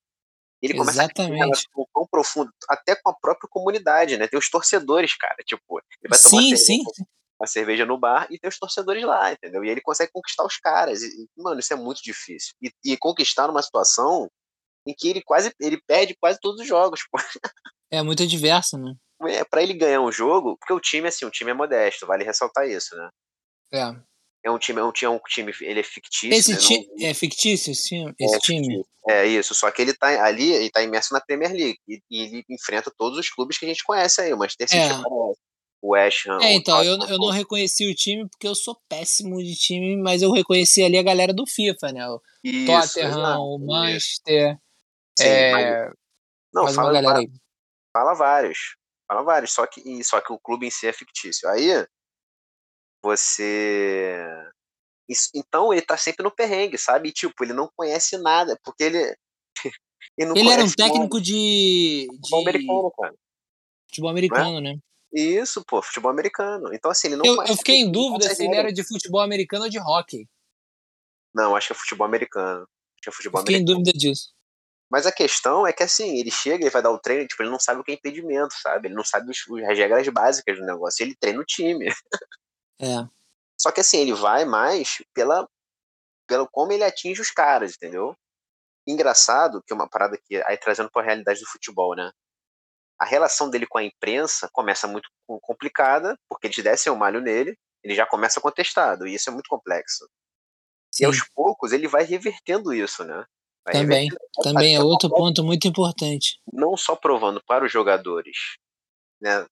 Ele 0.59 0.73
começa 0.73 1.03
Exatamente. 1.03 1.39
a 1.39 1.45
relação 1.45 1.87
tão 1.93 2.07
profunda, 2.07 2.51
até 2.67 2.95
com 2.95 3.11
a 3.11 3.13
própria 3.13 3.47
comunidade, 3.47 4.17
né? 4.17 4.27
Tem 4.27 4.39
os 4.39 4.49
torcedores, 4.49 5.15
cara. 5.15 5.35
Tipo, 5.45 5.79
ele 6.01 6.09
vai 6.09 6.17
tomar 6.17 6.41
sim, 6.41 6.57
cerveja, 6.57 6.91
sim. 6.95 7.05
uma 7.39 7.47
cerveja 7.47 7.85
no 7.85 7.99
bar 7.99 8.27
e 8.31 8.39
tem 8.39 8.49
os 8.49 8.57
torcedores 8.57 9.05
lá, 9.05 9.31
entendeu? 9.31 9.63
E 9.63 9.69
ele 9.69 9.81
consegue 9.81 10.11
conquistar 10.11 10.43
os 10.43 10.57
caras. 10.57 11.03
E, 11.03 11.29
mano, 11.37 11.59
isso 11.59 11.71
é 11.71 11.75
muito 11.75 12.01
difícil. 12.01 12.55
E, 12.59 12.71
e 12.83 12.97
conquistar 12.97 13.47
numa 13.47 13.61
situação 13.61 14.27
em 14.83 14.95
que 14.97 15.07
ele 15.07 15.21
quase 15.21 15.53
ele 15.59 15.79
perde 15.85 16.17
quase 16.19 16.39
todos 16.41 16.59
os 16.59 16.67
jogos. 16.67 17.01
Pô. 17.11 17.19
É 17.91 18.01
muito 18.01 18.25
diverso, 18.25 18.79
né? 18.79 18.95
É, 19.27 19.44
para 19.44 19.62
ele 19.62 19.74
ganhar 19.74 20.01
um 20.01 20.12
jogo, 20.12 20.57
porque 20.57 20.74
o 20.74 20.80
time, 20.80 21.07
assim, 21.07 21.25
o 21.25 21.31
time 21.31 21.51
é 21.51 21.54
modesto, 21.54 22.07
vale 22.07 22.24
ressaltar 22.24 22.68
isso, 22.68 22.95
né? 22.95 23.10
É. 23.74 24.10
É 24.45 24.50
um 24.50 24.57
time, 24.57 24.80
é 24.80 24.83
um, 24.83 24.92
é 25.04 25.10
um 25.10 25.19
time, 25.27 25.54
ele 25.62 25.81
é 25.81 25.83
fictício. 25.83 26.33
Esse 26.33 26.54
né? 26.54 26.57
time 26.57 26.88
é 27.04 27.13
fictício, 27.13 27.75
sim, 27.75 28.13
esse 28.18 28.36
é, 28.36 28.39
time. 28.39 28.83
É 29.10 29.25
isso, 29.25 29.54
só 29.54 29.69
que 29.69 29.81
ele 29.81 29.94
tá 29.94 30.24
ali, 30.24 30.50
ele 30.51 30.69
tá 30.69 30.81
imerso 30.81 31.13
na 31.13 31.19
Premier 31.19 31.51
League 31.51 31.80
e, 31.88 32.01
e 32.10 32.21
ele 32.21 32.45
enfrenta 32.50 32.92
todos 32.98 33.19
os 33.19 33.30
clubes 33.30 33.57
que 33.57 33.66
a 33.66 33.68
gente 33.68 33.83
conhece 33.83 34.21
aí, 34.21 34.33
o 34.33 34.38
Manchester 34.38 34.69
City, 34.69 34.94
é. 34.94 35.07
o 35.10 35.36
West 35.83 36.25
Ham. 36.25 36.39
É, 36.42 36.54
então, 36.54 36.81
eu, 36.81 36.98
eu 37.07 37.18
não 37.18 37.31
reconheci 37.31 37.89
o 37.92 37.95
time 37.95 38.30
porque 38.30 38.48
eu 38.48 38.56
sou 38.56 38.80
péssimo 38.88 39.44
de 39.44 39.56
time, 39.56 39.98
mas 39.98 40.21
eu 40.21 40.31
reconheci 40.31 40.81
ali 40.83 40.98
a 40.98 41.04
galera 41.04 41.33
do 41.33 41.45
FIFA, 41.45 41.92
né? 41.92 42.07
O 42.07 42.21
isso, 42.42 42.66
Tottenham, 42.66 43.42
o 43.42 43.60
Manchester. 43.60 44.57
Sim, 45.18 45.25
é... 45.25 45.51
Mas, 45.51 45.94
não, 46.54 46.68
fala, 46.74 46.88
uma 46.88 46.94
galera 46.94 47.19
aí. 47.19 47.30
Fala 47.92 48.13
vários. 48.13 48.78
Fala 49.09 49.23
vários, 49.23 49.51
só 49.51 49.65
que, 49.65 50.03
só 50.03 50.21
que 50.21 50.31
o 50.31 50.38
clube 50.38 50.67
em 50.67 50.69
si 50.69 50.85
é 50.85 50.94
fictício. 50.94 51.50
Aí 51.50 51.83
você. 53.03 54.23
Isso, 55.09 55.31
então 55.33 55.73
ele 55.73 55.81
tá 55.81 55.97
sempre 55.97 56.23
no 56.23 56.29
perrengue, 56.29 56.77
sabe? 56.77 57.09
E, 57.09 57.11
tipo, 57.11 57.44
ele 57.44 57.53
não 57.53 57.67
conhece 57.75 58.19
nada, 58.19 58.56
porque 58.63 58.83
ele. 58.83 59.17
ele, 60.15 60.39
ele 60.39 60.50
era 60.50 60.63
um 60.63 60.71
técnico 60.71 61.19
de. 61.19 62.07
Futebol 62.21 62.41
americano, 62.41 62.91
cara. 62.91 63.15
Futebol 63.88 64.11
americano, 64.11 64.61
né? 64.61 64.77
Isso, 65.11 65.65
pô, 65.65 65.81
futebol 65.81 66.11
americano. 66.11 66.71
Então, 66.71 66.91
assim, 66.91 67.07
ele 67.07 67.15
não 67.15 67.25
Eu, 67.25 67.44
eu 67.47 67.57
fiquei 67.57 67.77
em 67.77 67.91
dúvida 67.91 68.29
se 68.29 68.45
ele 68.45 68.56
era 68.56 68.71
de 68.71 68.83
futebol 68.83 69.21
americano 69.21 69.63
ou 69.63 69.69
de 69.71 69.79
hockey. 69.79 70.27
Não, 71.33 71.56
acho 71.56 71.67
que 71.67 71.73
é 71.73 71.75
futebol 71.75 72.06
americano. 72.06 72.61
Acho 72.61 73.01
que 73.01 73.09
é 73.09 73.11
futebol 73.11 73.39
eu 73.39 73.44
fiquei 73.44 73.56
americano. 73.56 73.79
em 73.79 73.83
dúvida 73.83 73.97
disso. 73.97 74.31
Mas 74.89 75.06
a 75.06 75.12
questão 75.12 75.68
é 75.68 75.71
que, 75.71 75.83
assim, 75.83 76.18
ele 76.18 76.31
chega, 76.31 76.63
ele 76.63 76.71
vai 76.71 76.81
dar 76.81 76.91
o 76.91 77.00
treino, 77.00 77.27
tipo, 77.27 77.44
ele 77.44 77.51
não 77.51 77.59
sabe 77.59 77.80
o 77.80 77.83
que 77.83 77.91
é 77.91 77.95
impedimento, 77.95 78.53
sabe? 78.56 78.88
Ele 78.88 78.95
não 78.95 79.03
sabe 79.03 79.30
os, 79.30 79.38
as 79.69 79.77
regras 79.77 80.07
básicas 80.09 80.57
do 80.57 80.65
negócio. 80.65 81.03
Ele 81.03 81.15
treina 81.15 81.39
o 81.39 81.45
time. 81.45 81.88
É. 82.81 83.06
Só 83.59 83.74
que 83.74 83.81
assim, 83.81 83.97
ele 83.97 84.13
vai 84.13 84.45
mais 84.45 85.03
pela, 85.13 85.45
pelo 86.25 86.47
como 86.47 86.71
ele 86.71 86.85
atinge 86.85 87.19
os 87.19 87.30
caras, 87.30 87.75
entendeu? 87.75 88.16
Engraçado, 88.87 89.61
que 89.61 89.73
é 89.73 89.75
uma 89.75 89.90
parada 89.90 90.18
que 90.18 90.42
aí 90.44 90.57
trazendo 90.57 90.90
para 90.90 91.02
a 91.02 91.06
realidade 91.06 91.42
do 91.42 91.45
futebol, 91.45 91.94
né? 91.94 92.09
A 92.97 93.04
relação 93.04 93.49
dele 93.49 93.68
com 93.68 93.78
a 93.78 93.83
imprensa 93.83 94.49
começa 94.54 94.87
muito 94.87 95.09
complicada, 95.42 96.18
porque 96.30 96.47
eles 96.47 96.63
descem 96.63 96.90
o 96.90 96.95
malho 96.95 97.19
nele, 97.19 97.57
ele 97.83 97.95
já 97.95 98.06
começa 98.06 98.40
contestado, 98.40 99.06
e 99.06 99.13
isso 99.13 99.30
é 99.30 99.33
muito 99.33 99.49
complexo. 99.49 100.09
Sim. 100.90 101.04
E 101.04 101.06
aos 101.06 101.21
poucos 101.35 101.73
ele 101.73 101.87
vai 101.87 102.04
revertendo 102.04 102.73
isso, 102.73 103.04
né? 103.04 103.25
Também, 103.71 104.09
também 104.42 104.76
é 104.76 104.81
outro 104.81 105.09
ponto 105.09 105.44
muito 105.44 105.68
importante. 105.68 106.40
Não 106.52 106.76
só 106.78 106.95
provando 106.95 107.42
para 107.45 107.66
os 107.66 107.71
jogadores, 107.71 108.57
né, 109.21 109.45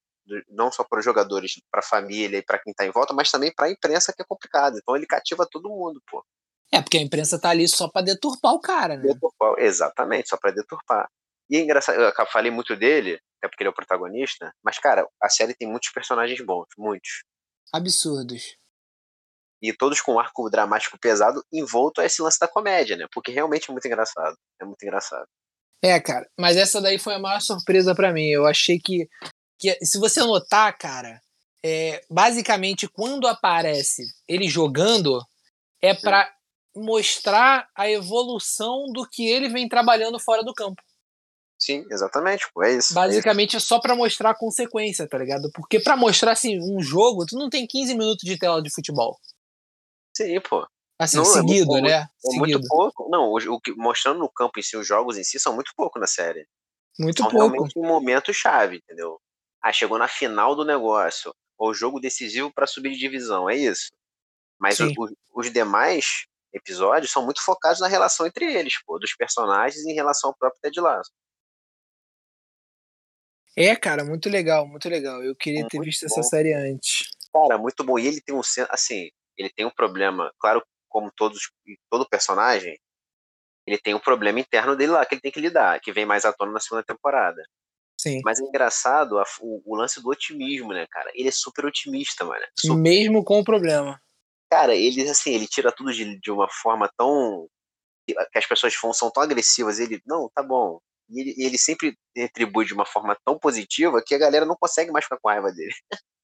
não 0.49 0.71
só 0.71 0.83
para 0.83 0.99
os 0.99 1.05
jogadores, 1.05 1.53
para 1.71 1.79
a 1.79 1.87
família 1.87 2.37
e 2.37 2.43
para 2.43 2.59
quem 2.59 2.71
está 2.71 2.85
em 2.85 2.91
volta, 2.91 3.13
mas 3.13 3.31
também 3.31 3.53
para 3.53 3.67
a 3.67 3.71
imprensa 3.71 4.13
que 4.13 4.21
é 4.21 4.25
complicado. 4.25 4.77
Então 4.77 4.95
ele 4.95 5.05
cativa 5.05 5.47
todo 5.49 5.69
mundo, 5.69 6.01
pô. 6.09 6.23
É, 6.71 6.81
porque 6.81 6.97
a 6.97 7.01
imprensa 7.01 7.39
tá 7.39 7.49
ali 7.49 7.67
só 7.67 7.89
para 7.89 8.05
deturpar 8.05 8.53
o 8.53 8.59
cara, 8.59 8.97
né? 8.97 9.13
Deturpar, 9.13 9.55
exatamente, 9.57 10.29
só 10.29 10.37
para 10.37 10.51
deturpar. 10.51 11.07
E 11.49 11.55
é 11.55 11.61
engraçado, 11.61 12.01
eu 12.01 12.27
falei 12.27 12.51
muito 12.51 12.75
dele, 12.75 13.19
até 13.37 13.47
porque 13.47 13.63
ele 13.63 13.69
é 13.69 13.71
o 13.71 13.75
protagonista, 13.75 14.53
mas, 14.61 14.77
cara, 14.77 15.07
a 15.21 15.29
série 15.29 15.55
tem 15.55 15.67
muitos 15.67 15.89
personagens 15.91 16.43
bons, 16.45 16.67
muitos. 16.77 17.23
Absurdos. 17.73 18.57
E 19.61 19.73
todos 19.73 20.01
com 20.01 20.13
um 20.13 20.19
arco 20.19 20.49
dramático 20.49 20.97
pesado, 20.99 21.43
envolto 21.51 21.99
a 21.99 22.05
esse 22.05 22.21
lance 22.21 22.39
da 22.39 22.47
comédia, 22.47 22.95
né? 22.95 23.07
Porque 23.11 23.31
realmente 23.31 23.69
é 23.69 23.71
muito 23.71 23.87
engraçado. 23.87 24.35
É 24.61 24.65
muito 24.65 24.83
engraçado. 24.83 25.25
É, 25.81 25.99
cara, 25.99 26.27
mas 26.39 26.57
essa 26.57 26.81
daí 26.81 26.97
foi 26.97 27.15
a 27.15 27.19
maior 27.19 27.39
surpresa 27.39 27.93
para 27.95 28.11
mim. 28.11 28.27
Eu 28.27 28.45
achei 28.45 28.79
que 28.79 29.07
que 29.59 29.75
se 29.83 29.99
você 29.99 30.19
notar, 30.21 30.77
cara, 30.77 31.19
é, 31.65 32.03
basicamente 32.09 32.87
quando 32.87 33.27
aparece 33.27 34.03
ele 34.27 34.47
jogando 34.47 35.19
é 35.81 35.93
para 35.93 36.31
mostrar 36.75 37.67
a 37.75 37.89
evolução 37.89 38.85
do 38.93 39.07
que 39.09 39.27
ele 39.27 39.49
vem 39.49 39.67
trabalhando 39.67 40.19
fora 40.19 40.43
do 40.43 40.53
campo. 40.53 40.81
Sim, 41.59 41.83
exatamente, 41.89 42.47
pô, 42.53 42.63
é 42.63 42.75
isso. 42.75 42.93
Basicamente 42.93 43.55
é, 43.55 43.57
isso. 43.57 43.65
é 43.65 43.67
só 43.67 43.79
para 43.79 43.95
mostrar 43.95 44.29
a 44.29 44.37
consequência, 44.37 45.07
tá 45.07 45.17
ligado? 45.17 45.49
Porque 45.53 45.79
para 45.79 45.97
mostrar 45.97 46.33
assim 46.33 46.59
um 46.61 46.81
jogo, 46.81 47.25
tu 47.25 47.35
não 47.35 47.49
tem 47.49 47.65
15 47.65 47.95
minutos 47.95 48.23
de 48.23 48.37
tela 48.37 48.61
de 48.61 48.69
futebol. 48.69 49.17
Sim, 50.17 50.39
pô. 50.41 50.67
Assim, 50.99 51.17
não, 51.17 51.25
seguido, 51.25 51.75
é 51.77 51.81
muito, 51.81 51.87
né? 51.87 51.91
É 51.91 52.07
seguido. 52.19 52.39
muito 52.39 52.67
pouco. 52.67 53.09
Não, 53.09 53.29
o, 53.29 53.37
o, 53.37 53.61
mostrando 53.77 54.19
no 54.19 54.29
campo 54.29 54.59
em 54.59 54.63
si, 54.63 54.75
os 54.75 54.87
jogos 54.87 55.17
em 55.17 55.23
si 55.23 55.39
são 55.39 55.53
muito 55.53 55.71
pouco 55.75 55.99
na 55.99 56.07
série. 56.07 56.47
Muito 56.99 57.21
são 57.21 57.29
pouco. 57.29 57.37
realmente 57.37 57.77
um 57.77 57.85
momento 57.85 58.33
chave, 58.33 58.77
entendeu? 58.77 59.19
ah, 59.67 59.73
chegou 59.73 59.97
na 59.97 60.07
final 60.07 60.55
do 60.55 60.63
negócio, 60.63 61.33
ou 61.57 61.73
jogo 61.73 61.99
decisivo 61.99 62.51
para 62.51 62.67
subir 62.67 62.91
de 62.91 62.99
divisão, 62.99 63.49
é 63.49 63.55
isso. 63.55 63.91
Mas 64.59 64.79
o, 64.79 64.91
os 65.33 65.51
demais 65.51 66.25
episódios 66.53 67.11
são 67.11 67.23
muito 67.23 67.43
focados 67.43 67.79
na 67.79 67.87
relação 67.87 68.25
entre 68.25 68.45
eles, 68.45 68.81
pô, 68.85 68.97
dos 68.97 69.13
personagens 69.15 69.85
em 69.85 69.93
relação 69.93 70.29
ao 70.29 70.37
próprio 70.37 70.59
Ted 70.61 70.79
Lasso. 70.79 71.11
É, 73.55 73.75
cara, 73.75 74.05
muito 74.05 74.29
legal, 74.29 74.67
muito 74.67 74.87
legal. 74.87 75.23
Eu 75.23 75.35
queria 75.35 75.61
muito 75.61 75.71
ter 75.71 75.81
visto 75.81 76.01
bom. 76.01 76.07
essa 76.07 76.23
série 76.23 76.53
antes. 76.53 77.09
Cara, 77.33 77.57
muito 77.57 77.83
bom. 77.83 77.97
E 77.97 78.07
ele 78.07 78.21
tem 78.21 78.35
um 78.35 78.41
assim, 78.69 79.09
ele 79.37 79.49
tem 79.49 79.65
um 79.65 79.71
problema, 79.71 80.31
claro, 80.39 80.63
como 80.89 81.11
todos 81.15 81.51
todo 81.89 82.07
personagem, 82.09 82.77
ele 83.67 83.77
tem 83.77 83.93
um 83.93 83.99
problema 83.99 84.39
interno 84.39 84.75
dele 84.75 84.93
lá 84.93 85.05
que 85.05 85.15
ele 85.15 85.21
tem 85.21 85.31
que 85.31 85.41
lidar, 85.41 85.79
que 85.81 85.91
vem 85.91 86.05
mais 86.05 86.25
à 86.25 86.31
tona 86.31 86.53
na 86.53 86.59
segunda 86.59 86.83
temporada. 86.83 87.43
Sim. 87.99 88.21
Mas 88.23 88.39
é 88.39 88.43
engraçado 88.43 89.19
a, 89.19 89.23
o, 89.41 89.61
o, 89.65 89.75
lance 89.75 90.01
do 90.01 90.09
otimismo, 90.09 90.71
né, 90.71 90.85
cara? 90.89 91.11
Ele 91.13 91.27
é 91.27 91.31
super 91.31 91.65
otimista, 91.65 92.23
mano. 92.23 92.45
Super... 92.57 92.79
Mesmo 92.79 93.23
com 93.23 93.39
o 93.39 93.43
problema. 93.43 93.99
Cara, 94.49 94.75
ele, 94.75 95.01
assim, 95.09 95.33
ele 95.33 95.47
tira 95.47 95.71
tudo 95.71 95.91
de, 95.91 96.19
de 96.19 96.31
uma 96.31 96.47
forma 96.49 96.89
tão. 96.95 97.49
que 98.07 98.37
as 98.37 98.45
pessoas 98.45 98.73
são 98.93 99.11
tão 99.11 99.23
agressivas. 99.23 99.79
Ele, 99.79 99.99
não, 100.05 100.29
tá 100.33 100.43
bom. 100.43 100.79
E 101.09 101.19
ele, 101.19 101.35
ele 101.37 101.57
sempre 101.57 101.97
retribui 102.15 102.65
de 102.65 102.73
uma 102.73 102.85
forma 102.85 103.17
tão 103.25 103.37
positiva 103.37 104.01
que 104.05 104.13
a 104.13 104.19
galera 104.19 104.45
não 104.45 104.55
consegue 104.55 104.91
mais 104.91 105.05
ficar 105.05 105.17
com 105.19 105.29
raiva 105.29 105.51
dele. 105.51 105.73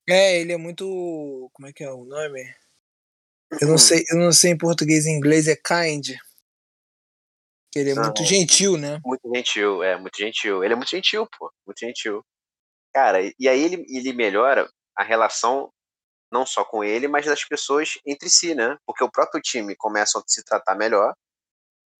É, 0.07 0.39
ele 0.39 0.53
é 0.53 0.57
muito. 0.57 1.49
Como 1.53 1.67
é 1.67 1.73
que 1.73 1.83
é 1.83 1.91
o 1.91 2.03
nome? 2.05 2.53
Eu 3.61 3.67
não 3.67 3.77
sei, 3.77 4.03
eu 4.09 4.17
não 4.17 4.31
sei 4.31 4.51
em 4.51 4.57
português 4.57 5.05
e 5.05 5.09
em 5.09 5.17
inglês 5.17 5.47
é 5.47 5.55
kind. 5.55 6.15
Ele 7.75 7.91
é 7.91 7.95
não, 7.95 8.03
muito 8.03 8.23
gentil, 8.23 8.77
né? 8.77 8.99
Muito 9.03 9.29
gentil, 9.33 9.83
é, 9.83 9.97
muito 9.97 10.17
gentil. 10.17 10.63
Ele 10.63 10.73
é 10.73 10.75
muito 10.75 10.89
gentil, 10.89 11.27
pô. 11.37 11.51
Muito 11.65 11.79
gentil. 11.79 12.23
Cara, 12.93 13.19
e 13.39 13.49
aí 13.49 13.63
ele, 13.63 13.85
ele 13.89 14.13
melhora 14.13 14.69
a 14.95 15.03
relação 15.03 15.71
não 16.31 16.45
só 16.45 16.63
com 16.63 16.83
ele, 16.83 17.07
mas 17.07 17.25
das 17.25 17.43
pessoas 17.45 17.93
entre 18.05 18.29
si, 18.29 18.55
né? 18.55 18.77
Porque 18.85 19.03
o 19.03 19.11
próprio 19.11 19.41
time 19.41 19.75
começa 19.75 20.19
a 20.19 20.23
se 20.27 20.43
tratar 20.43 20.75
melhor. 20.75 21.13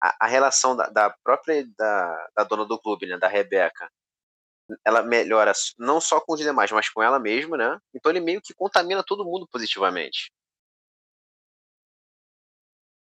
A, 0.01 0.25
a 0.25 0.27
relação 0.27 0.75
da, 0.75 0.87
da 0.89 1.15
própria 1.23 1.65
da, 1.77 2.27
da, 2.35 2.43
dona 2.43 2.65
do 2.65 2.79
clube, 2.79 3.07
né? 3.07 3.17
Da 3.17 3.27
Rebeca, 3.27 3.89
ela 4.85 5.01
melhora 5.01 5.51
não 5.77 5.99
só 5.99 6.19
com 6.19 6.33
os 6.33 6.39
demais, 6.39 6.71
mas 6.71 6.89
com 6.89 7.01
ela 7.01 7.19
mesma, 7.19 7.57
né? 7.57 7.79
Então 7.93 8.11
ele 8.11 8.19
meio 8.19 8.41
que 8.41 8.53
contamina 8.53 9.03
todo 9.03 9.25
mundo 9.25 9.47
positivamente. 9.51 10.31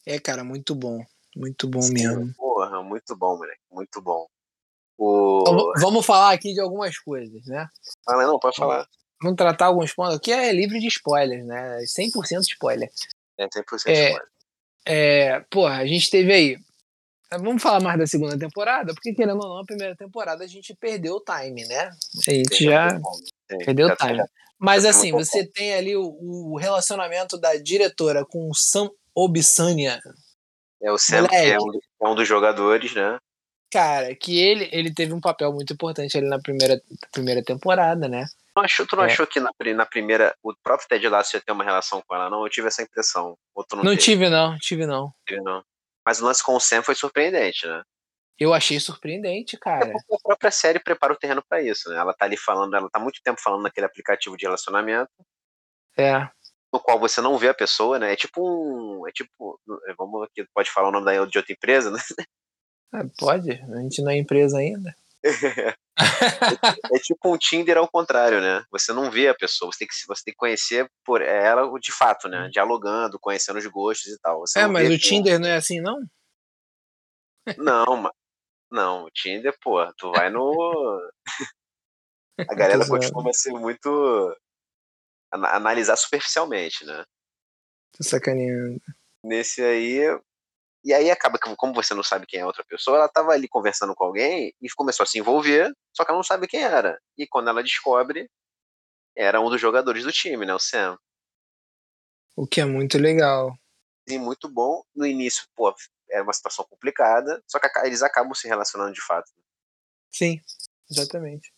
É, 0.08 0.18
cara, 0.18 0.42
muito 0.42 0.74
bom. 0.74 1.04
Muito 1.36 1.68
bom 1.68 1.82
Sim, 1.82 1.92
mesmo. 1.92 2.34
Porra, 2.34 2.82
muito 2.82 3.14
bom, 3.14 3.36
moleque. 3.36 3.60
Muito 3.70 4.00
bom. 4.00 4.26
O... 4.96 5.44
Vamos 5.78 6.06
falar 6.06 6.32
aqui 6.32 6.54
de 6.54 6.60
algumas 6.60 6.98
coisas, 6.98 7.44
né? 7.46 7.68
Ah, 8.08 8.16
não, 8.16 8.38
pode 8.38 8.56
falar. 8.56 8.88
Vamos 9.22 9.36
tratar 9.36 9.66
alguns 9.66 9.92
pontos. 9.92 10.16
Aqui 10.16 10.32
é 10.32 10.50
livre 10.50 10.80
de 10.80 10.86
spoilers, 10.86 11.44
né? 11.44 11.78
100% 11.80 12.40
spoiler. 12.40 12.88
É 13.38 13.46
100% 13.46 13.50
é, 13.84 14.04
spoiler. 14.06 14.28
É, 14.86 15.40
porra, 15.50 15.76
a 15.76 15.86
gente 15.86 16.08
teve 16.10 16.32
aí. 16.32 16.56
Vamos 17.30 17.62
falar 17.62 17.82
mais 17.82 17.98
da 17.98 18.06
segunda 18.06 18.38
temporada, 18.38 18.94
porque 18.94 19.12
querendo 19.12 19.42
ou 19.42 19.48
não, 19.48 19.60
a 19.60 19.64
primeira 19.66 19.94
temporada 19.94 20.42
a 20.42 20.46
gente 20.46 20.74
perdeu 20.80 21.16
o 21.16 21.22
time, 21.22 21.66
né? 21.66 21.90
A 22.26 22.30
gente 22.32 22.64
já 22.64 22.98
perdeu 23.66 23.88
o 23.88 23.96
time. 23.96 24.24
Mas 24.58 24.86
assim, 24.86 25.12
você 25.12 25.46
tem 25.46 25.74
ali 25.74 25.94
o, 25.94 26.16
o, 26.20 26.56
relacionamento 26.56 27.38
da 27.38 27.54
diretora 27.56 28.24
com 28.24 28.48
o 28.50 28.54
Sam 28.54 28.90
Obisanya. 29.20 30.00
É 30.80 30.92
o 30.92 30.96
Sam, 30.96 31.22
Moleque. 31.22 31.34
que 31.34 31.50
é 31.50 31.58
um, 31.58 31.80
é 32.02 32.08
um, 32.08 32.14
dos 32.14 32.28
jogadores, 32.28 32.94
né? 32.94 33.18
Cara, 33.68 34.14
que 34.14 34.38
ele, 34.38 34.68
ele 34.70 34.94
teve 34.94 35.12
um 35.12 35.20
papel 35.20 35.52
muito 35.52 35.72
importante 35.72 36.16
ali 36.16 36.28
na 36.28 36.40
primeira, 36.40 36.80
primeira 37.12 37.42
temporada, 37.42 38.08
né? 38.08 38.26
Não 38.54 38.62
achou, 38.62 38.86
tu 38.86 38.94
não 38.94 39.02
é. 39.02 39.06
achou 39.06 39.26
que 39.26 39.40
na, 39.40 39.50
na, 39.74 39.84
primeira 39.84 40.34
o 40.40 40.54
próprio 40.62 40.88
Ted 40.88 41.08
Lasso 41.08 41.36
ia 41.36 41.40
ter 41.40 41.50
uma 41.50 41.64
relação 41.64 42.00
com 42.06 42.14
ela, 42.14 42.30
não? 42.30 42.44
Eu 42.44 42.48
tive 42.48 42.68
essa 42.68 42.80
impressão. 42.80 43.36
não, 43.74 43.82
não 43.82 43.96
tive, 43.96 44.30
não. 44.30 44.56
Tive, 44.58 44.86
não. 44.86 45.12
Tive, 45.26 45.40
não. 45.40 45.64
Mas 46.06 46.20
o 46.20 46.24
lance 46.24 46.42
com 46.42 46.54
o 46.54 46.60
Sam 46.60 46.84
foi 46.84 46.94
surpreendente, 46.94 47.66
né? 47.66 47.82
Eu 48.38 48.54
achei 48.54 48.78
surpreendente, 48.78 49.58
cara. 49.58 49.88
É 49.88 49.92
porque 49.92 50.14
a 50.14 50.18
própria 50.22 50.50
série 50.52 50.78
prepara 50.78 51.12
o 51.12 51.16
terreno 51.16 51.42
para 51.48 51.60
isso, 51.60 51.90
né? 51.90 51.96
Ela 51.96 52.14
tá 52.14 52.24
ali 52.24 52.36
falando, 52.36 52.76
ela 52.76 52.88
tá 52.88 53.00
muito 53.00 53.20
tempo 53.20 53.40
falando 53.40 53.62
naquele 53.62 53.86
aplicativo 53.86 54.36
de 54.36 54.46
relacionamento. 54.46 55.10
É 55.96 56.28
no 56.72 56.80
qual 56.80 56.98
você 56.98 57.20
não 57.20 57.38
vê 57.38 57.48
a 57.48 57.54
pessoa, 57.54 57.98
né? 57.98 58.12
É 58.12 58.16
tipo 58.16 58.42
um. 58.42 59.06
É 59.06 59.12
tipo. 59.12 59.60
É, 59.86 59.94
vamos 59.94 60.22
aqui, 60.22 60.46
pode 60.54 60.70
falar 60.70 60.88
o 60.88 60.92
nome 60.92 61.06
da, 61.06 61.24
de 61.24 61.38
outra 61.38 61.52
empresa, 61.52 61.90
né? 61.90 61.98
É, 62.90 63.04
pode, 63.18 63.50
a 63.52 63.80
gente 63.82 64.00
não 64.00 64.10
é 64.10 64.16
empresa 64.16 64.56
ainda. 64.56 64.96
é, 65.22 66.96
é, 66.96 66.98
tipo 67.00 67.34
um 67.34 67.36
Tinder 67.36 67.76
ao 67.76 67.86
contrário, 67.86 68.40
né? 68.40 68.64
Você 68.70 68.94
não 68.94 69.10
vê 69.10 69.28
a 69.28 69.34
pessoa, 69.34 69.70
você 69.70 69.80
tem 69.80 69.88
que, 69.88 69.94
você 70.06 70.24
tem 70.24 70.32
que 70.32 70.38
conhecer 70.38 70.90
por 71.04 71.20
ela 71.20 71.70
de 71.78 71.92
fato, 71.92 72.28
né? 72.28 72.46
Hum. 72.46 72.50
Dialogando, 72.50 73.18
conhecendo 73.20 73.58
os 73.58 73.66
gostos 73.66 74.10
e 74.10 74.18
tal. 74.20 74.40
Você 74.40 74.60
é, 74.60 74.66
mas 74.66 74.88
o 74.90 74.96
Tinder 74.96 75.38
não 75.38 75.48
é 75.48 75.56
assim, 75.56 75.82
não? 75.82 76.00
Não, 77.58 78.10
não, 78.70 79.04
o 79.04 79.10
Tinder, 79.10 79.54
pô, 79.60 79.84
tu 79.94 80.10
vai 80.10 80.30
no. 80.30 80.98
a 82.48 82.54
galera 82.54 82.86
costuma 82.86 83.32
ser 83.32 83.52
muito 83.52 84.34
analisar 85.30 85.96
superficialmente, 85.96 86.84
né? 86.84 87.04
Tô 87.96 88.04
sacaneando. 88.04 88.80
Nesse 89.22 89.62
aí. 89.62 90.00
E 90.84 90.94
aí 90.94 91.10
acaba 91.10 91.38
que, 91.38 91.54
como 91.56 91.74
você 91.74 91.92
não 91.92 92.02
sabe 92.02 92.26
quem 92.26 92.40
é 92.40 92.42
a 92.42 92.46
outra 92.46 92.64
pessoa, 92.64 92.98
ela 92.98 93.08
tava 93.08 93.32
ali 93.32 93.48
conversando 93.48 93.94
com 93.94 94.04
alguém 94.04 94.54
e 94.60 94.70
começou 94.70 95.04
a 95.04 95.06
se 95.06 95.18
envolver, 95.18 95.72
só 95.94 96.04
que 96.04 96.10
ela 96.10 96.18
não 96.18 96.24
sabe 96.24 96.46
quem 96.46 96.62
era. 96.62 96.98
E 97.16 97.26
quando 97.26 97.48
ela 97.48 97.62
descobre, 97.62 98.30
era 99.16 99.40
um 99.40 99.50
dos 99.50 99.60
jogadores 99.60 100.04
do 100.04 100.12
time, 100.12 100.46
né? 100.46 100.54
O 100.54 100.58
Sam. 100.58 100.96
O 102.36 102.46
que 102.46 102.60
é 102.60 102.64
muito 102.64 102.96
legal. 102.96 103.52
E 104.06 104.16
muito 104.16 104.48
bom. 104.48 104.82
No 104.94 105.04
início, 105.04 105.44
pô, 105.56 105.74
era 106.08 106.22
uma 106.22 106.32
situação 106.32 106.64
complicada, 106.64 107.42
só 107.46 107.58
que 107.58 107.68
eles 107.84 108.02
acabam 108.02 108.32
se 108.34 108.46
relacionando 108.46 108.92
de 108.92 109.04
fato. 109.04 109.30
Sim, 110.10 110.40
exatamente. 110.90 111.52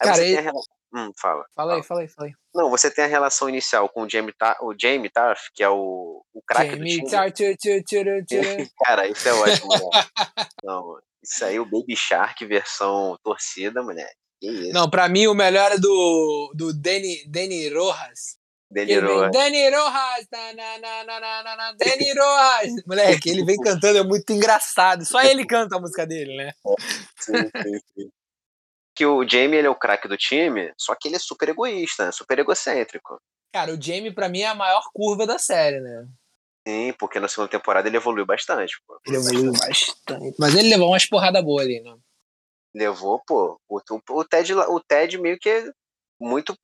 Aí 0.00 0.08
Cara, 0.08 0.24
ele... 0.24 0.50
Hum, 0.94 1.10
fala. 1.16 1.44
Fala 1.54 1.76
aí, 1.76 1.82
fala 1.82 2.00
aí, 2.02 2.08
fala 2.08 2.28
aí. 2.28 2.34
Não, 2.54 2.68
você 2.68 2.90
tem 2.90 3.04
a 3.04 3.08
relação 3.08 3.48
inicial 3.48 3.88
com 3.88 4.02
o 4.02 4.08
Jamie, 4.08 4.34
o 4.60 4.74
Jamie 4.78 5.10
Tarf, 5.10 5.48
que 5.54 5.62
é 5.62 5.68
o, 5.68 6.22
o 6.34 6.42
craque 6.46 6.76
do 6.76 6.84
time. 6.84 7.10
Tar, 7.10 7.32
tchur, 7.32 7.56
tchur, 7.56 7.82
tchur, 7.82 8.04
Cara, 8.84 9.08
isso 9.08 9.26
é 9.26 9.32
ótimo, 9.32 9.68
Não, 10.62 10.98
isso 11.22 11.44
aí, 11.44 11.58
o 11.58 11.64
Baby 11.64 11.96
Shark 11.96 12.44
versão 12.44 13.16
torcida, 13.24 13.82
mulher. 13.82 14.12
Que 14.38 14.50
isso. 14.50 14.72
Não, 14.72 14.90
pra 14.90 15.08
mim 15.08 15.26
o 15.26 15.34
melhor 15.34 15.72
é 15.72 15.78
do, 15.78 16.52
do 16.54 16.74
Danny, 16.74 17.24
Danny 17.26 17.70
Rojas. 17.70 18.36
Danny 18.70 18.98
Rojas. 18.98 19.32
Danny 19.32 19.70
Rojas! 19.70 20.26
Na, 20.30 21.72
Danny 21.72 22.12
Rojas! 22.12 22.72
Moleque, 22.86 23.30
ele 23.30 23.44
vem 23.44 23.56
cantando, 23.56 23.98
é 23.98 24.02
muito 24.02 24.30
engraçado. 24.30 25.06
Só 25.06 25.22
ele 25.22 25.46
canta 25.46 25.76
a 25.76 25.80
música 25.80 26.06
dele, 26.06 26.36
né? 26.36 26.52
Sim, 27.18 27.32
sim, 27.62 27.78
sim 27.94 28.10
que 28.94 29.06
o 29.06 29.26
Jamie 29.26 29.58
ele 29.58 29.66
é 29.66 29.70
o 29.70 29.78
craque 29.78 30.08
do 30.08 30.16
time, 30.16 30.72
só 30.76 30.94
que 30.94 31.08
ele 31.08 31.16
é 31.16 31.18
super 31.18 31.48
egoísta, 31.48 32.06
né? 32.06 32.12
super 32.12 32.38
egocêntrico. 32.38 33.20
Cara, 33.52 33.72
o 33.74 33.80
Jamie 33.80 34.14
para 34.14 34.28
mim 34.28 34.40
é 34.40 34.48
a 34.48 34.54
maior 34.54 34.82
curva 34.92 35.26
da 35.26 35.38
série, 35.38 35.80
né? 35.80 36.06
Sim, 36.66 36.92
porque 36.98 37.18
na 37.18 37.28
segunda 37.28 37.50
temporada 37.50 37.88
ele 37.88 37.96
evoluiu 37.96 38.24
bastante, 38.24 38.80
pô. 38.86 38.98
Ele 39.06 39.16
evoluiu 39.16 39.52
bastante. 39.52 40.36
Mas 40.38 40.54
ele 40.54 40.68
levou 40.68 40.88
umas 40.88 41.06
porradas 41.06 41.42
boas 41.44 41.64
ali, 41.66 41.80
né? 41.80 41.96
Levou, 42.74 43.20
pô. 43.26 43.60
O, 43.68 43.80
o, 44.10 44.24
Ted, 44.24 44.54
o 44.54 44.80
Ted 44.80 45.18
meio 45.18 45.38
que 45.38 45.70
muito. 46.20 46.56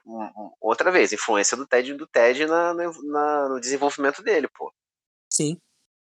Outra 0.61 0.91
vez, 0.91 1.13
influência 1.13 1.57
do 1.57 1.67
Ted 1.67 1.95
do 1.95 2.07
Ted 2.07 2.47
na, 2.47 2.73
na, 2.75 3.49
no 3.49 3.61
desenvolvimento 3.61 4.23
dele, 4.23 4.49
pô. 4.57 4.73
Sim. 5.31 5.59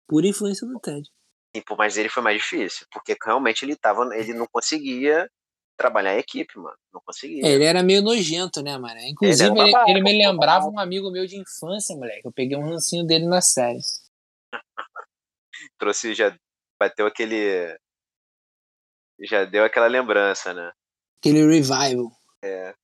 Pura 0.08 0.26
influência 0.26 0.66
do 0.66 0.78
Ted. 0.78 1.10
Sim, 1.54 1.62
pô, 1.62 1.74
mas 1.76 1.96
ele 1.96 2.08
foi 2.08 2.22
mais 2.22 2.40
difícil, 2.40 2.86
porque 2.92 3.16
realmente 3.22 3.64
ele 3.64 3.76
tava. 3.76 4.16
Ele 4.16 4.32
não 4.32 4.46
conseguia 4.46 5.28
trabalhar 5.80 6.14
em 6.14 6.18
equipe, 6.18 6.58
mano. 6.58 6.76
Não 6.92 7.00
conseguia. 7.00 7.46
Ele 7.46 7.64
era 7.64 7.82
meio 7.82 8.02
nojento, 8.02 8.62
né, 8.62 8.76
mano? 8.76 9.00
Inclusive, 9.00 9.58
ele, 9.58 9.72
ele 9.88 10.02
me 10.02 10.12
lembrava 10.12 10.66
um 10.66 10.78
amigo 10.78 11.10
meu 11.10 11.26
de 11.26 11.38
infância, 11.38 11.96
moleque. 11.96 12.26
Eu 12.26 12.32
peguei 12.32 12.54
um 12.54 12.68
rancinho 12.68 13.06
dele 13.06 13.26
na 13.26 13.40
série. 13.40 13.78
Trouxe, 15.78 16.12
já 16.12 16.36
bateu 16.78 17.06
aquele. 17.06 17.74
Já 19.20 19.46
deu 19.46 19.64
aquela 19.64 19.86
lembrança, 19.86 20.52
né? 20.52 20.70
Aquele 21.18 21.46
revival. 21.46 22.12
É. 22.44 22.74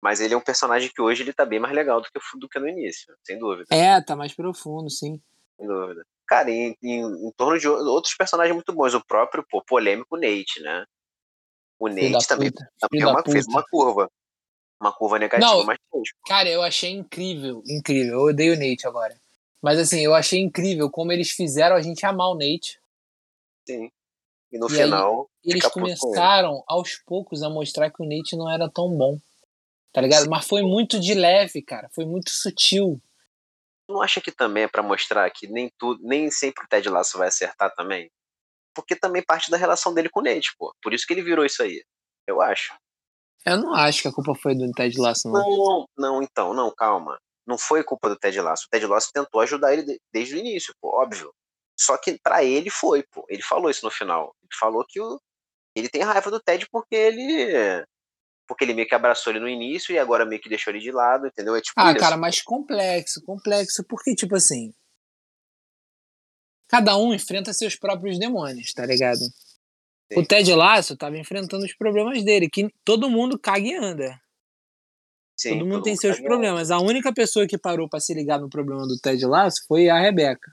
Mas 0.00 0.20
ele 0.20 0.32
é 0.32 0.36
um 0.36 0.42
personagem 0.42 0.90
que 0.94 1.02
hoje 1.02 1.22
ele 1.24 1.32
tá 1.32 1.44
bem 1.44 1.58
mais 1.58 1.74
legal 1.74 2.00
do 2.00 2.06
que, 2.06 2.38
do 2.38 2.48
que 2.48 2.60
no 2.60 2.68
início, 2.68 3.14
sem 3.24 3.38
dúvida. 3.38 3.66
É, 3.74 4.00
tá 4.00 4.14
mais 4.14 4.34
profundo, 4.34 4.88
sim. 4.88 5.20
Sem 5.58 5.66
dúvida. 5.66 6.02
Cara, 6.28 6.48
em, 6.48 6.76
em, 6.80 7.02
em 7.02 7.32
torno 7.36 7.58
de 7.58 7.68
outros 7.68 8.14
personagens 8.14 8.54
muito 8.54 8.72
bons. 8.72 8.94
O 8.94 9.04
próprio 9.04 9.44
pô, 9.50 9.62
polêmico 9.64 10.16
Nate, 10.16 10.60
né? 10.60 10.86
O 11.80 11.88
Nate 11.88 12.28
também, 12.28 12.52
também 12.78 13.00
é 13.00 13.06
uma, 13.06 13.22
fez 13.22 13.46
uma 13.46 13.64
curva. 13.64 14.10
Uma 14.78 14.92
curva 14.92 15.18
negativa, 15.18 15.50
Não, 15.50 15.64
mas 15.64 15.78
Cara, 16.26 16.48
eu 16.48 16.62
achei 16.62 16.90
incrível, 16.90 17.62
incrível. 17.66 18.12
Eu 18.12 18.20
odeio 18.26 18.54
o 18.54 18.56
Nate 18.56 18.86
agora. 18.86 19.18
Mas 19.62 19.78
assim, 19.78 20.00
eu 20.00 20.14
achei 20.14 20.40
incrível 20.40 20.90
como 20.90 21.10
eles 21.10 21.30
fizeram 21.30 21.74
a 21.74 21.80
gente 21.80 22.04
amar 22.04 22.28
o 22.28 22.34
Nate. 22.34 22.78
Sim. 23.66 23.90
E 24.52 24.58
no 24.58 24.66
e 24.66 24.70
final. 24.70 25.30
Aí, 25.44 25.52
eles 25.52 25.66
começaram 25.68 26.62
aos 26.66 26.96
poucos 26.96 27.42
a 27.42 27.48
mostrar 27.48 27.90
que 27.90 28.02
o 28.02 28.06
Nate 28.06 28.36
não 28.36 28.50
era 28.50 28.70
tão 28.70 28.90
bom. 28.96 29.18
Tá 29.92 30.02
ligado? 30.02 30.24
Sim. 30.24 30.30
Mas 30.30 30.46
foi 30.46 30.62
muito 30.62 31.00
de 31.00 31.14
leve, 31.14 31.62
cara. 31.62 31.88
Foi 31.94 32.04
muito 32.04 32.30
sutil. 32.30 33.00
Não 33.88 34.02
acha 34.02 34.20
que 34.20 34.30
também 34.30 34.64
é 34.64 34.68
para 34.68 34.82
mostrar 34.82 35.28
que 35.30 35.46
nem 35.48 35.70
tudo, 35.78 36.00
nem 36.02 36.30
sempre 36.30 36.64
o 36.64 36.68
Ted 36.68 36.88
Lasso 36.88 37.18
vai 37.18 37.28
acertar 37.28 37.74
também? 37.74 38.10
Porque 38.74 38.96
também 38.96 39.22
parte 39.22 39.50
da 39.50 39.56
relação 39.56 39.92
dele 39.92 40.08
com 40.08 40.20
o 40.20 40.22
Nate, 40.22 40.54
pô. 40.58 40.72
Por 40.82 40.94
isso 40.94 41.06
que 41.06 41.12
ele 41.12 41.22
virou 41.22 41.44
isso 41.44 41.62
aí. 41.62 41.82
Eu 42.26 42.40
acho. 42.40 42.74
Eu 43.44 43.56
não 43.56 43.74
acho 43.74 44.02
que 44.02 44.08
a 44.08 44.12
culpa 44.12 44.34
foi 44.34 44.54
do 44.54 44.70
Ted 44.72 44.96
Lasso, 45.00 45.28
não. 45.28 45.40
Não, 45.40 45.86
não, 45.96 46.22
então, 46.22 46.54
não, 46.54 46.72
calma. 46.74 47.18
Não 47.46 47.56
foi 47.56 47.82
culpa 47.82 48.08
do 48.08 48.16
Ted 48.16 48.38
Lasso. 48.40 48.66
O 48.66 48.68
Ted 48.70 48.86
Lasso 48.86 49.10
tentou 49.12 49.40
ajudar 49.40 49.72
ele 49.72 49.98
desde 50.12 50.34
o 50.34 50.38
início, 50.38 50.74
pô, 50.80 51.00
óbvio. 51.00 51.32
Só 51.78 51.96
que 51.96 52.18
para 52.22 52.44
ele 52.44 52.70
foi, 52.70 53.02
pô. 53.10 53.24
Ele 53.28 53.42
falou 53.42 53.70
isso 53.70 53.84
no 53.84 53.90
final. 53.90 54.34
Ele 54.42 54.58
falou 54.58 54.84
que 54.86 55.00
o, 55.00 55.18
ele 55.74 55.88
tem 55.88 56.02
raiva 56.02 56.30
do 56.30 56.40
Ted 56.40 56.66
porque 56.70 56.94
ele 56.94 57.84
porque 58.46 58.64
ele 58.64 58.74
meio 58.74 58.88
que 58.88 58.94
abraçou 58.96 59.32
ele 59.32 59.38
no 59.38 59.48
início 59.48 59.94
e 59.94 59.98
agora 59.98 60.26
meio 60.26 60.42
que 60.42 60.48
deixou 60.48 60.72
ele 60.72 60.82
de 60.82 60.90
lado, 60.90 61.28
entendeu? 61.28 61.54
É 61.54 61.60
tipo 61.60 61.74
ah, 61.78 61.92
isso. 61.92 62.00
cara, 62.00 62.16
mas 62.16 62.42
complexo, 62.42 63.22
complexo, 63.24 63.84
porque, 63.88 64.12
tipo 64.12 64.34
assim. 64.34 64.72
Cada 66.70 66.96
um 66.96 67.12
enfrenta 67.12 67.52
seus 67.52 67.76
próprios 67.76 68.18
demônios, 68.18 68.72
tá 68.72 68.86
ligado? 68.86 69.18
Sim. 69.18 70.18
O 70.20 70.24
Ted 70.24 70.52
Lasso 70.54 70.96
tava 70.96 71.18
enfrentando 71.18 71.64
os 71.64 71.74
problemas 71.74 72.24
dele, 72.24 72.48
que 72.48 72.68
todo 72.84 73.10
mundo 73.10 73.38
caga 73.38 73.66
e 73.66 73.74
anda. 73.74 74.20
Sim, 75.36 75.58
todo 75.58 75.66
mundo 75.66 75.82
tem 75.82 75.96
seus 75.96 76.20
problemas. 76.20 76.70
A 76.70 76.78
única 76.78 77.12
pessoa 77.12 77.46
que 77.46 77.58
parou 77.58 77.88
para 77.88 78.00
se 78.00 78.14
ligar 78.14 78.38
no 78.40 78.48
problema 78.48 78.86
do 78.86 78.98
Ted 78.98 79.24
Lasso 79.26 79.64
foi 79.66 79.88
a 79.88 79.98
Rebeca. 79.98 80.52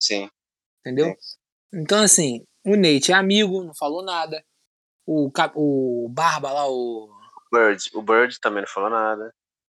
Sim. 0.00 0.28
Entendeu? 0.80 1.14
Sim. 1.18 1.38
Então, 1.80 2.02
assim, 2.02 2.44
o 2.64 2.76
Nate 2.76 3.12
é 3.12 3.14
amigo, 3.14 3.64
não 3.64 3.74
falou 3.74 4.02
nada 4.02 4.44
o, 5.06 5.30
o 5.54 6.08
Barba 6.08 6.52
lá, 6.52 6.68
o. 6.68 7.10
Bird. 7.52 7.90
O 7.94 8.02
Bird 8.02 8.40
também 8.40 8.62
não 8.62 8.68
falou 8.68 8.90
nada. 8.90 9.34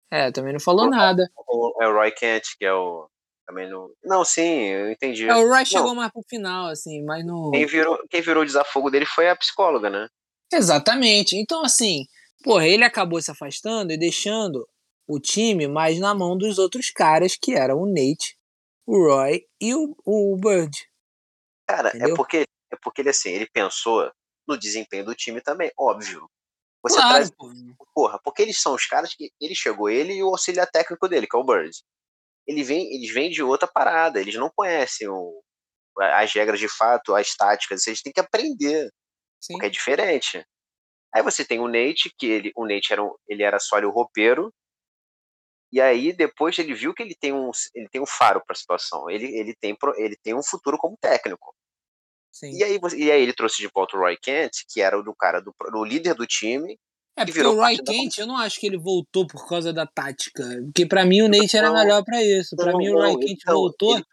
É, 0.10 0.32
também 0.32 0.54
não 0.54 0.60
falou 0.60 0.86
o, 0.86 0.90
nada. 0.90 1.30
O, 1.48 1.84
é 1.84 1.88
o 1.88 1.94
Roy 1.94 2.12
Kent, 2.12 2.44
que 2.58 2.66
é 2.66 2.74
o. 2.74 3.10
Também 3.48 3.70
não. 3.70 3.90
Não, 4.04 4.26
sim, 4.26 4.66
eu 4.66 4.92
entendi. 4.92 5.28
É, 5.28 5.34
o 5.34 5.48
Roy 5.48 5.66
chegou 5.66 5.96
mais 5.96 6.12
pro 6.12 6.22
final, 6.28 6.68
assim, 6.68 7.02
mas 7.06 7.26
não. 7.26 7.52
Quem 7.52 7.66
virou, 7.66 7.98
quem 8.10 8.22
virou 8.22 8.44
o 8.44 8.46
desafogo 8.46 8.90
dele 8.90 9.06
foi 9.06 9.30
a 9.30 9.36
psicóloga, 9.36 9.90
né? 9.90 10.10
Exatamente. 10.52 11.38
Então, 11.38 11.64
assim, 11.64 12.06
porra, 12.44 12.68
ele 12.68 12.84
acabou 12.84 13.22
se 13.22 13.32
afastando 13.32 13.94
e 13.94 13.98
deixando 13.98 14.68
o 15.08 15.18
time 15.18 15.66
mais 15.66 15.98
na 15.98 16.14
mão 16.14 16.38
dos 16.38 16.58
outros 16.58 16.92
caras, 16.92 17.38
que 17.42 17.54
eram 17.54 17.82
o 17.82 17.86
Nate, 17.86 18.38
o 18.86 19.08
Roy 19.08 19.46
e 19.62 19.74
o, 19.74 19.96
o 20.06 20.36
Bird. 20.36 20.78
Cara, 21.66 21.92
é 21.96 22.14
porque, 22.14 22.46
é 22.72 22.76
porque 22.82 23.02
ele 23.02 23.10
assim, 23.10 23.30
ele 23.30 23.48
pensou 23.48 24.12
no 24.46 24.58
desempenho 24.58 25.06
do 25.06 25.16
time 25.16 25.40
também, 25.40 25.72
óbvio. 25.78 26.30
Você 26.84 26.96
claro, 26.96 27.16
traz. 27.16 27.32
Porra, 27.94 28.20
porque 28.24 28.42
eles 28.42 28.62
são 28.62 28.74
os 28.74 28.86
caras 28.86 29.14
que. 29.14 29.32
Ele 29.40 29.56
chegou, 29.56 29.90
ele 29.90 30.14
e 30.14 30.24
o 30.24 30.30
auxiliar 30.30 30.70
técnico 30.70 31.08
dele, 31.08 31.28
que 31.28 31.36
é 31.36 31.40
o 31.40 31.44
Bird. 31.44 31.72
Ele 32.48 32.64
vem, 32.64 32.94
eles 32.96 33.14
vêm 33.14 33.30
de 33.30 33.44
outra 33.44 33.68
parada, 33.68 34.20
eles 34.20 34.36
não 34.36 34.50
conhecem 34.56 35.08
o, 35.08 35.44
as 36.00 36.32
regras 36.34 36.60
de 36.60 36.70
fato, 36.70 37.16
as 37.16 37.36
táticas, 37.36 37.86
eles 37.86 38.02
têm 38.02 38.14
que 38.14 38.20
aprender. 38.20 38.90
Sim. 39.40 39.54
Porque 39.54 39.68
é 39.68 39.70
diferente. 39.70 40.46
Aí 41.14 41.22
você 41.22 41.44
tem 41.44 41.60
o 41.60 41.68
Nate, 41.68 42.14
que 42.18 42.28
ele, 42.28 42.52
o 42.56 42.66
Nate 42.66 42.94
era, 42.94 43.04
um, 43.04 43.14
ele 43.28 43.44
era 43.44 43.60
só 43.60 43.78
o 43.80 43.90
roupeiro, 43.90 44.54
e 45.72 45.82
aí 45.82 46.14
depois 46.14 46.58
ele 46.58 46.74
viu 46.74 46.94
que 46.94 47.04
ele 47.04 47.16
tem 47.16 47.34
um, 47.34 47.52
ele 47.76 47.90
tem 47.90 48.02
um 48.02 48.06
faro 48.06 48.42
para 48.46 48.54
a 48.54 48.58
situação. 48.58 49.10
Ele, 49.10 49.26
ele, 49.38 49.54
tem, 49.56 49.78
ele 49.98 50.16
tem 50.24 50.34
um 50.34 50.44
futuro 50.44 50.78
como 50.78 50.98
técnico. 50.98 51.54
Sim. 52.32 52.52
E, 52.52 52.64
aí, 52.64 52.80
e 52.96 53.12
aí 53.12 53.22
ele 53.22 53.34
trouxe 53.34 53.58
de 53.58 53.70
volta 53.74 53.98
o 53.98 54.00
Roy 54.00 54.18
Kent, 54.18 54.52
que 54.70 54.82
era 54.82 54.98
o 54.98 55.04
do 55.04 55.14
cara 55.14 55.42
do, 55.42 55.54
do 55.72 55.84
líder 55.84 56.14
do 56.14 56.26
time. 56.26 56.80
É 57.18 57.26
porque 57.26 57.42
o 57.42 57.56
Roy 57.56 57.78
Kent, 57.78 58.16
da... 58.16 58.24
eu 58.24 58.28
não 58.28 58.38
acho 58.38 58.60
que 58.60 58.68
ele 58.68 58.78
voltou 58.78 59.26
por 59.26 59.48
causa 59.48 59.74
da 59.74 59.88
tática. 59.88 60.44
Porque 60.66 60.86
para 60.86 61.04
mim 61.04 61.24
o 61.24 61.28
Nate 61.28 61.58
era 61.58 61.72
melhor 61.72 62.04
para 62.04 62.24
isso. 62.24 62.56
Para 62.56 62.78
mim 62.78 62.90
o 62.90 62.96
Roy 62.96 63.18
Kent 63.18 63.40
então, 63.42 63.56
voltou. 63.56 63.96
Ele, 63.96 64.06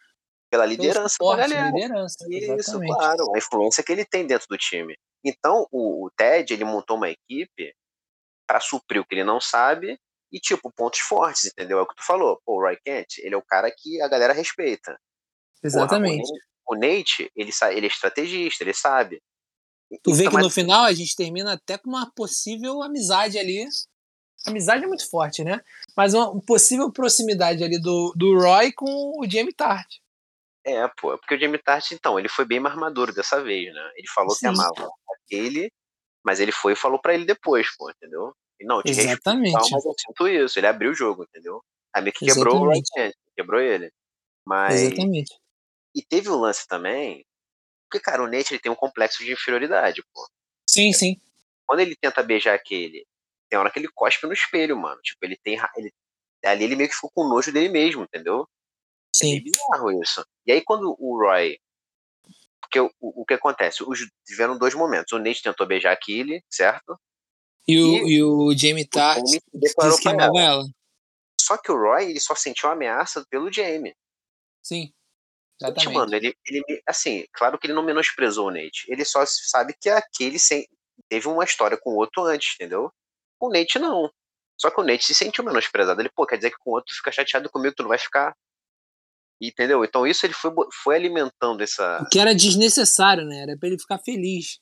pela 0.50 0.64
liderança 0.64 1.16
pelo 1.18 1.32
suporte, 1.32 1.48
liderança, 1.48 2.16
Isso, 2.30 2.80
claro, 2.80 3.34
a 3.34 3.38
influência 3.38 3.82
que 3.82 3.92
ele 3.92 4.04
tem 4.04 4.26
dentro 4.26 4.46
do 4.48 4.56
time. 4.56 4.96
Então, 5.24 5.66
o, 5.70 6.06
o 6.06 6.10
Ted, 6.16 6.52
ele 6.54 6.64
montou 6.64 6.96
uma 6.96 7.10
equipe 7.10 7.74
para 8.46 8.60
suprir 8.60 9.00
o 9.00 9.04
que 9.04 9.14
ele 9.14 9.24
não 9.24 9.40
sabe 9.40 9.98
e, 10.32 10.38
tipo, 10.38 10.72
pontos 10.72 11.00
fortes, 11.00 11.46
entendeu? 11.46 11.78
É 11.78 11.82
o 11.82 11.86
que 11.86 11.96
tu 11.96 12.04
falou. 12.04 12.40
Pô, 12.44 12.54
o 12.54 12.60
Roy 12.60 12.78
Kent, 12.84 13.18
ele 13.18 13.34
é 13.34 13.38
o 13.38 13.42
cara 13.42 13.70
que 13.70 14.00
a 14.00 14.08
galera 14.08 14.32
respeita. 14.32 14.98
Exatamente. 15.62 16.28
Porra, 16.28 16.40
o 16.66 16.74
Nate, 16.74 17.30
ele, 17.36 17.50
ele 17.72 17.86
é 17.86 17.88
estrategista, 17.88 18.64
ele 18.64 18.74
sabe. 18.74 19.20
Tu 20.02 20.12
vê 20.14 20.24
então, 20.24 20.38
que 20.38 20.42
no 20.42 20.50
final 20.50 20.84
a 20.84 20.92
gente 20.92 21.14
termina 21.14 21.52
até 21.52 21.78
com 21.78 21.88
uma 21.88 22.10
possível 22.14 22.82
amizade 22.82 23.38
ali. 23.38 23.66
Amizade 24.46 24.84
é 24.84 24.86
muito 24.86 25.08
forte, 25.08 25.42
né? 25.44 25.60
Mas 25.96 26.14
uma 26.14 26.40
possível 26.42 26.90
proximidade 26.92 27.62
ali 27.62 27.80
do, 27.80 28.12
do 28.16 28.38
Roy 28.38 28.72
com 28.72 28.86
o 29.18 29.28
Jamie 29.28 29.54
Tart. 29.54 29.86
É, 30.64 30.88
pô, 30.88 31.16
porque 31.18 31.34
o 31.34 31.38
Jamie 31.38 31.58
Tart, 31.58 31.92
então, 31.92 32.18
ele 32.18 32.28
foi 32.28 32.44
bem 32.44 32.58
mais 32.58 32.74
maduro 32.74 33.12
dessa 33.12 33.42
vez, 33.42 33.72
né? 33.72 33.92
Ele 33.96 34.08
falou 34.08 34.30
Sim. 34.30 34.40
que 34.40 34.46
amava 34.46 34.90
aquele, 35.24 35.70
mas 36.24 36.40
ele 36.40 36.52
foi 36.52 36.72
e 36.72 36.76
falou 36.76 36.98
para 36.98 37.14
ele 37.14 37.26
depois, 37.26 37.68
pô, 37.76 37.90
entendeu? 37.90 38.34
E 38.58 38.64
não, 38.64 38.82
te 38.82 38.90
Exatamente. 38.90 39.52
Respeito, 39.52 39.72
mas 39.72 39.84
eu 39.84 39.94
sinto 39.98 40.28
isso. 40.28 40.58
Ele 40.58 40.66
abriu 40.66 40.90
o 40.90 40.94
jogo, 40.94 41.24
entendeu? 41.24 41.62
Aí 41.94 42.02
meio 42.02 42.14
que 42.14 42.24
quebrou 42.24 42.56
o 42.56 42.64
Roy 42.66 42.82
quebrou 43.36 43.60
ele. 43.60 43.90
Mas 44.46 44.80
Exatamente. 44.80 45.38
E 45.94 46.02
teve 46.02 46.28
o 46.28 46.36
um 46.36 46.40
lance 46.40 46.66
também, 46.66 47.24
porque, 47.88 48.00
cara, 48.00 48.22
o 48.22 48.26
Nate 48.26 48.54
ele 48.54 48.60
tem 48.60 48.72
um 48.72 48.76
complexo 48.76 49.24
de 49.24 49.32
inferioridade, 49.32 50.02
pô. 50.12 50.28
Sim, 50.68 50.92
sim. 50.92 51.20
Quando 51.66 51.80
ele 51.80 51.96
tenta 51.96 52.22
beijar 52.22 52.54
aquele, 52.54 53.06
tem 53.48 53.58
hora 53.58 53.70
que 53.70 53.78
ele 53.78 53.88
cospe 53.88 54.26
no 54.26 54.32
espelho, 54.32 54.76
mano. 54.76 55.00
Tipo, 55.02 55.24
ele 55.24 55.36
tem. 55.36 55.58
Ele, 55.76 55.92
ali 56.44 56.64
ele 56.64 56.76
meio 56.76 56.88
que 56.88 56.94
ficou 56.94 57.10
com 57.14 57.28
nojo 57.28 57.52
dele 57.52 57.68
mesmo, 57.68 58.02
entendeu? 58.02 58.42
É 59.14 59.18
sim. 59.18 59.36
É 59.36 59.40
bizarro 59.40 60.02
isso. 60.02 60.26
E 60.46 60.52
aí 60.52 60.62
quando 60.62 60.96
o 60.98 61.18
Roy. 61.18 61.58
Porque 62.60 62.80
o, 62.80 62.90
o, 63.00 63.24
que 63.24 63.34
acontece? 63.34 63.84
Os, 63.84 64.00
tiveram 64.26 64.58
dois 64.58 64.74
momentos. 64.74 65.12
O 65.12 65.18
Nate 65.18 65.42
tentou 65.42 65.66
beijar 65.66 65.92
aquele, 65.92 66.42
certo? 66.50 66.98
E 67.68 67.78
o, 67.78 68.08
e, 68.08 68.14
e 68.14 68.22
o 68.22 68.56
Jamie 68.56 68.86
Tart 68.86 69.22
declarou 69.52 69.98
que 69.98 70.08
ela. 70.08 70.40
ela. 70.40 70.64
Só 71.40 71.56
que 71.58 71.70
o 71.70 71.76
Roy 71.76 72.10
ele 72.10 72.20
só 72.20 72.34
sentiu 72.34 72.68
ameaça 72.70 73.24
pelo 73.30 73.52
Jamie. 73.52 73.94
Sim. 74.62 74.92
Exatamente. 75.60 75.94
Mano, 75.94 76.14
ele, 76.14 76.36
ele, 76.46 76.82
assim, 76.86 77.24
claro 77.32 77.58
que 77.58 77.66
ele 77.66 77.74
não 77.74 77.84
menosprezou 77.84 78.48
o 78.48 78.50
Nate. 78.50 78.84
Ele 78.88 79.04
só 79.04 79.24
sabe 79.26 79.74
que 79.80 79.88
aquele 79.88 80.38
sem, 80.38 80.66
teve 81.08 81.28
uma 81.28 81.44
história 81.44 81.76
com 81.76 81.90
o 81.90 81.96
outro 81.96 82.24
antes, 82.24 82.54
entendeu? 82.54 82.92
O 83.40 83.48
Nate 83.48 83.78
não. 83.78 84.10
Só 84.60 84.70
que 84.70 84.80
o 84.80 84.84
Nate 84.84 85.04
se 85.04 85.14
sentiu 85.14 85.44
menosprezado. 85.44 86.00
Ele, 86.00 86.10
pô, 86.14 86.26
quer 86.26 86.36
dizer 86.36 86.50
que 86.50 86.58
com 86.58 86.70
o 86.70 86.74
outro 86.74 86.92
tu 86.92 86.96
fica 86.96 87.12
chateado 87.12 87.50
comigo, 87.50 87.74
tu 87.74 87.82
não 87.82 87.88
vai 87.88 87.98
ficar. 87.98 88.34
Entendeu? 89.40 89.84
Então 89.84 90.06
isso 90.06 90.24
ele 90.24 90.32
foi, 90.32 90.52
foi 90.82 90.96
alimentando 90.96 91.62
essa. 91.62 92.02
O 92.02 92.08
que 92.08 92.18
era 92.18 92.34
desnecessário, 92.34 93.24
né? 93.24 93.42
Era 93.42 93.58
pra 93.58 93.68
ele 93.68 93.78
ficar 93.78 93.98
feliz. 93.98 94.58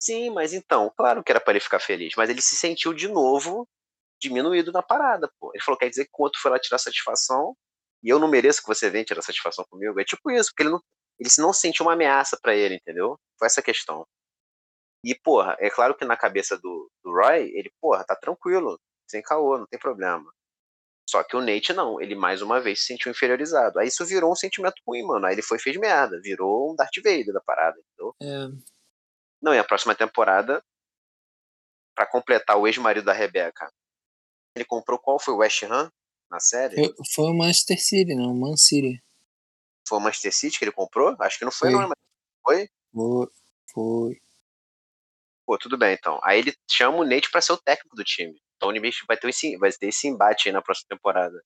Sim, 0.00 0.30
mas 0.30 0.52
então, 0.52 0.92
claro 0.96 1.24
que 1.24 1.32
era 1.32 1.40
para 1.40 1.54
ele 1.54 1.60
ficar 1.60 1.80
feliz, 1.80 2.14
mas 2.16 2.30
ele 2.30 2.40
se 2.40 2.54
sentiu 2.54 2.94
de 2.94 3.08
novo 3.08 3.66
diminuído 4.20 4.70
na 4.70 4.82
parada, 4.82 5.30
pô. 5.40 5.50
Ele 5.54 5.62
falou, 5.62 5.78
quer 5.78 5.88
dizer 5.88 6.04
que 6.04 6.10
com 6.12 6.22
o 6.22 6.26
outro 6.26 6.40
foi 6.40 6.50
lá 6.50 6.58
tirar 6.58 6.78
satisfação, 6.78 7.56
e 8.02 8.08
eu 8.08 8.18
não 8.18 8.28
mereço 8.28 8.60
que 8.60 8.68
você 8.68 8.90
venha 8.90 9.04
tirar 9.04 9.22
satisfação 9.22 9.64
comigo. 9.68 9.98
É 10.00 10.04
tipo 10.04 10.30
isso, 10.30 10.50
porque 10.50 10.62
ele 10.62 10.70
não, 10.70 10.80
ele 11.18 11.30
não 11.38 11.52
se 11.52 11.60
sentiu 11.60 11.84
uma 11.84 11.94
ameaça 11.94 12.38
para 12.40 12.54
ele, 12.54 12.76
entendeu? 12.76 13.18
Foi 13.38 13.46
essa 13.46 13.62
questão. 13.62 14.06
E, 15.04 15.14
porra, 15.14 15.56
é 15.60 15.70
claro 15.70 15.96
que 15.96 16.04
na 16.04 16.16
cabeça 16.16 16.56
do, 16.58 16.90
do 17.02 17.12
Roy, 17.12 17.50
ele, 17.54 17.72
porra, 17.80 18.04
tá 18.04 18.16
tranquilo, 18.16 18.78
sem 19.08 19.22
caô, 19.22 19.58
não 19.58 19.66
tem 19.66 19.78
problema. 19.78 20.30
Só 21.08 21.22
que 21.24 21.36
o 21.36 21.40
Nate 21.40 21.72
não, 21.72 22.00
ele 22.00 22.14
mais 22.14 22.42
uma 22.42 22.60
vez 22.60 22.80
se 22.80 22.86
sentiu 22.86 23.10
inferiorizado. 23.10 23.78
Aí 23.78 23.88
isso 23.88 24.04
virou 24.04 24.30
um 24.30 24.36
sentimento 24.36 24.76
ruim, 24.86 25.02
mano. 25.02 25.24
Aí 25.24 25.34
ele 25.34 25.42
foi 25.42 25.58
fez 25.58 25.76
merda, 25.76 26.20
virou 26.20 26.72
um 26.72 26.76
Darth 26.76 26.96
Vader 26.96 27.32
da 27.32 27.40
parada, 27.40 27.78
entendeu? 27.78 28.14
É. 28.20 28.68
Não, 29.40 29.54
e 29.54 29.58
a 29.58 29.64
próxima 29.64 29.94
temporada, 29.94 30.62
para 31.94 32.06
completar 32.06 32.58
o 32.58 32.66
ex-marido 32.66 33.06
da 33.06 33.12
Rebeca, 33.12 33.72
ele 34.54 34.64
comprou 34.64 34.98
qual 34.98 35.18
foi 35.18 35.32
o 35.32 35.38
West 35.38 35.62
Ham? 35.62 35.90
Na 36.30 36.40
série? 36.40 36.74
Foi, 36.74 36.94
foi 37.14 37.24
o 37.30 37.34
Manchester 37.34 37.82
City, 37.82 38.14
não, 38.14 38.32
o 38.32 38.40
Man 38.40 38.56
City. 38.56 39.02
Foi 39.88 39.98
o 39.98 40.00
Manchester 40.00 40.34
City 40.34 40.58
que 40.58 40.64
ele 40.64 40.72
comprou? 40.72 41.16
Acho 41.20 41.38
que 41.38 41.44
não 41.44 41.52
foi, 41.52 41.70
foi. 41.70 41.80
não, 41.80 41.88
mas 41.88 41.98
foi? 42.44 42.68
Foi. 42.92 43.28
Foi. 43.72 44.20
Pô, 45.46 45.56
tudo 45.56 45.78
bem, 45.78 45.94
então. 45.94 46.20
Aí 46.22 46.40
ele 46.40 46.54
chama 46.70 46.98
o 46.98 47.04
Nate 47.04 47.30
pra 47.30 47.40
ser 47.40 47.52
o 47.52 47.56
técnico 47.56 47.96
do 47.96 48.04
time. 48.04 48.38
Então 48.56 48.68
o 48.68 48.72
Nibish 48.72 49.04
vai 49.06 49.16
ter, 49.16 49.28
esse, 49.28 49.56
vai 49.56 49.72
ter 49.72 49.88
esse 49.88 50.06
embate 50.06 50.48
aí 50.48 50.52
na 50.52 50.60
próxima 50.60 50.88
temporada. 50.90 51.42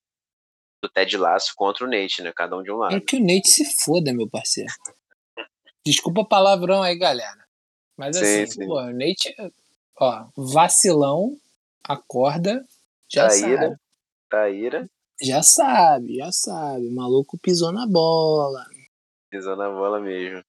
Do 0.81 0.89
Ted 0.89 1.15
Lasso 1.15 1.53
contra 1.55 1.85
o 1.85 1.89
Nate, 1.89 2.21
né? 2.21 2.33
Cada 2.35 2.57
um 2.57 2.63
de 2.63 2.71
um 2.71 2.75
lado. 2.75 2.95
É 2.95 2.99
que 2.99 3.15
o 3.15 3.19
Nate 3.19 3.47
se 3.47 3.63
foda, 3.83 4.13
meu 4.13 4.29
parceiro. 4.29 4.73
Desculpa 5.85 6.21
o 6.21 6.27
palavrão 6.27 6.81
aí, 6.81 6.97
galera. 6.97 7.47
Mas 7.95 8.17
sim, 8.17 8.43
assim, 8.43 8.47
sim. 8.47 8.67
pô, 8.67 8.81
o 8.81 8.91
Nate, 8.91 9.33
ó, 9.97 10.27
vacilão, 10.35 11.39
acorda, 11.83 12.65
já 13.09 13.27
Traíra. 13.27 13.61
sabe. 13.61 13.82
Traíra. 14.33 14.89
Já 15.21 15.43
sabe, 15.43 16.15
já 16.15 16.31
sabe. 16.31 16.87
O 16.87 16.95
maluco 16.95 17.37
pisou 17.37 17.71
na 17.71 17.85
bola. 17.85 18.65
Pisou 19.29 19.55
na 19.55 19.69
bola 19.69 19.99
mesmo. 19.99 20.43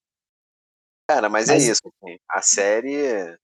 Cara, 1.07 1.29
mas, 1.29 1.51
é 1.51 1.53
mas... 1.53 1.69
é 1.69 1.73
isso. 1.73 1.83
Assim, 1.85 2.19
a 2.31 2.41
série. 2.41 3.37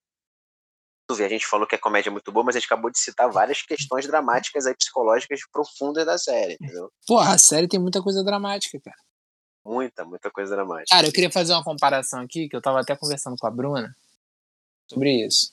tu 1.07 1.15
vê, 1.15 1.27
a 1.27 1.29
gente 1.29 1.47
falou 1.47 1.67
que 1.67 1.75
a 1.75 1.79
comédia 1.79 2.09
é 2.09 2.11
muito 2.11 2.33
boa, 2.33 2.43
mas 2.43 2.57
a 2.57 2.59
gente 2.59 2.69
acabou 2.69 2.91
de 2.91 2.99
citar 2.99 3.31
várias 3.31 3.61
questões 3.61 4.07
dramáticas 4.07 4.65
aí, 4.65 4.75
psicológicas 4.75 5.41
profundas 5.53 6.07
da 6.07 6.17
série, 6.17 6.55
entendeu? 6.55 6.91
Porra, 7.07 7.35
a 7.35 7.39
série 7.39 7.69
tem 7.69 7.79
muita 7.79 8.03
coisa 8.03 8.25
dramática, 8.25 8.81
cara. 8.83 8.97
Muita, 9.63 10.07
muita 10.07 10.31
coisa 10.31 10.57
dramática. 10.57 10.97
Cara, 10.97 11.07
eu 11.07 11.13
queria 11.13 11.31
fazer 11.31 11.53
uma 11.53 11.63
comparação 11.63 12.21
aqui, 12.21 12.49
que 12.49 12.57
eu 12.57 12.63
tava 12.63 12.81
até 12.81 12.97
conversando 12.97 13.37
com 13.39 13.47
a 13.47 13.51
Bruna 13.51 13.95
sobre 14.91 15.27
isso. 15.27 15.53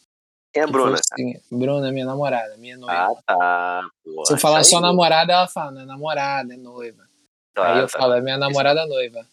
Quem 0.57 0.61
é 0.61 0.63
a 0.63 0.67
Bruna? 0.67 0.95
Assim, 0.95 1.39
Bruna, 1.51 1.91
minha 1.91 2.05
namorada, 2.05 2.57
minha 2.57 2.77
noiva. 2.77 2.93
Ah, 2.93 3.21
tá. 3.27 3.89
Pô, 4.03 4.25
Se 4.25 4.33
eu 4.33 4.37
falar 4.39 4.63
só 4.63 4.81
namorada, 4.81 5.31
ela 5.31 5.47
fala, 5.47 5.71
não 5.71 5.81
é 5.81 5.85
namorada, 5.85 6.51
é 6.51 6.57
noiva. 6.57 7.07
Tá, 7.53 7.73
aí 7.73 7.79
eu 7.81 7.87
tá. 7.87 7.99
falo, 7.99 8.13
é 8.13 8.21
minha 8.21 8.37
namorada 8.37 8.87
noiva. 8.87 9.23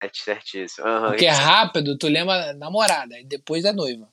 É 0.00 0.08
certíssimo. 0.12 0.86
Uhum, 0.86 1.08
Porque 1.08 1.26
é 1.26 1.30
rápido, 1.30 1.98
tu 1.98 2.06
lembra 2.06 2.52
namorada, 2.52 3.18
e 3.18 3.24
depois 3.24 3.64
é 3.64 3.72
noiva. 3.72 4.08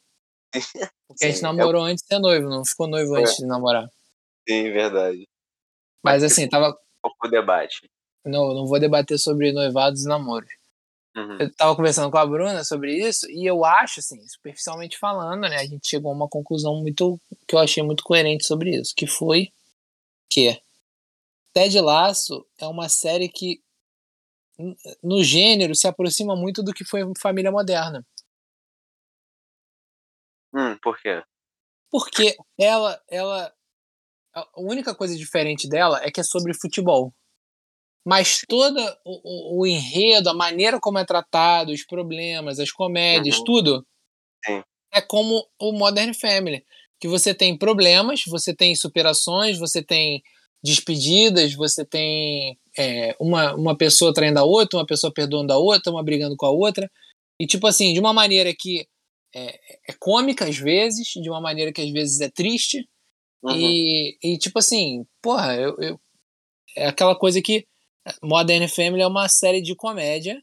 Porque 1.08 1.20
Sim, 1.20 1.26
a 1.26 1.32
gente 1.32 1.42
namorou 1.44 1.88
é... 1.88 1.92
antes 1.92 2.04
de 2.04 2.08
ser 2.08 2.20
noivo, 2.20 2.50
não 2.50 2.66
ficou 2.66 2.88
noivo 2.88 3.16
é. 3.16 3.22
antes 3.22 3.38
de 3.38 3.46
namorar. 3.46 3.88
Sim, 4.50 4.72
verdade. 4.72 5.28
Mas, 6.04 6.24
Mas 6.24 6.32
assim, 6.32 6.50
tava. 6.50 6.76
O 7.04 7.28
debate. 7.28 7.88
Não, 8.26 8.56
não 8.56 8.66
vou 8.66 8.80
debater 8.80 9.20
sobre 9.20 9.52
noivados 9.52 10.04
e 10.04 10.08
namoros. 10.08 10.50
Uhum. 11.16 11.38
Eu 11.40 11.56
tava 11.56 11.76
conversando 11.76 12.12
com 12.12 12.18
a 12.18 12.26
Bruna 12.26 12.64
sobre 12.66 12.94
isso 12.94 13.30
e 13.32 13.46
eu 13.46 13.64
acho, 13.64 14.02
assim, 14.02 14.22
superficialmente 14.28 14.98
falando, 14.98 15.42
né, 15.42 15.58
a 15.58 15.66
gente 15.66 15.88
chegou 15.88 16.12
a 16.12 16.16
uma 16.16 16.28
conclusão 16.28 16.82
muito 16.82 17.20
que 17.48 17.56
eu 17.56 17.60
achei 17.60 17.82
muito 17.82 18.04
coerente 18.04 18.46
sobre 18.46 18.76
isso, 18.76 18.94
que 18.96 19.08
foi 19.08 19.50
que 20.30 20.62
Ted 21.54 21.80
Lasso 21.80 22.46
é 22.60 22.68
uma 22.68 22.90
série 22.90 23.30
que 23.30 23.62
no 25.02 25.24
gênero 25.24 25.74
se 25.74 25.88
aproxima 25.88 26.36
muito 26.36 26.62
do 26.62 26.74
que 26.74 26.84
foi 26.84 27.02
Família 27.18 27.52
Moderna. 27.52 28.06
Hum, 30.54 30.78
por 30.82 30.98
quê? 31.00 31.24
Porque 31.90 32.38
ela, 32.58 33.02
ela, 33.10 33.54
a 34.34 34.48
única 34.58 34.94
coisa 34.94 35.16
diferente 35.16 35.68
dela 35.68 36.02
é 36.04 36.12
que 36.12 36.20
é 36.20 36.24
sobre 36.24 36.54
futebol 36.54 37.14
mas 38.06 38.42
todo 38.48 38.80
o, 39.04 39.62
o, 39.62 39.66
enredo, 39.66 40.30
a 40.30 40.34
maneira 40.34 40.80
como 40.80 41.00
é 41.00 41.06
tratado, 41.06 41.72
os 41.72 41.84
problemas, 41.84 42.60
as 42.60 42.72
comédias, 42.72 43.38
uhum. 43.40 43.44
tudo 43.44 43.88
Sim. 44.46 44.62
é 44.94 45.02
como 45.02 45.48
o 45.60 45.72
Modern 45.72 46.14
Family, 46.14 46.64
que 47.00 47.08
você 47.08 47.34
tem 47.34 47.58
problemas, 47.58 48.22
você 48.28 48.56
tem 48.56 48.76
superações, 48.76 49.58
você 49.58 49.84
tem 49.84 50.22
despedidas, 50.64 51.56
você 51.56 51.84
tem 51.84 52.60
é, 52.78 53.16
uma, 53.20 53.56
uma 53.56 53.78
pessoa 53.78 54.14
traindo 54.14 54.40
a 54.40 54.44
outra, 54.44 54.80
uma 54.80 54.86
pessoa 54.86 55.12
perdoando 55.12 55.52
a 55.52 55.58
outra, 55.58 55.92
uma 55.92 56.04
brigando 56.04 56.36
com 56.38 56.46
a 56.46 56.52
outra, 56.52 56.90
e 57.40 57.48
tipo 57.48 57.66
assim, 57.66 57.94
de 57.94 58.00
uma 58.00 58.14
maneira 58.14 58.54
que 58.58 58.88
é, 59.34 59.60
é 59.90 59.94
cômica 60.00 60.46
às 60.46 60.58
vezes, 60.58 61.08
de 61.08 61.30
uma 61.30 61.42
maneira 61.42 61.74
que 61.74 61.82
às 61.82 61.92
vezes 61.92 62.22
é 62.22 62.30
triste, 62.30 62.88
uhum. 63.44 63.52
e, 63.52 64.18
e 64.24 64.38
tipo 64.38 64.60
assim, 64.60 65.06
porra, 65.22 65.56
eu, 65.56 65.76
eu, 65.80 66.00
é 66.78 66.88
aquela 66.88 67.16
coisa 67.16 67.42
que 67.42 67.66
Modern 68.22 68.68
Family 68.68 69.02
é 69.02 69.08
uma 69.08 69.28
série 69.28 69.62
de 69.62 69.76
comédia 69.76 70.42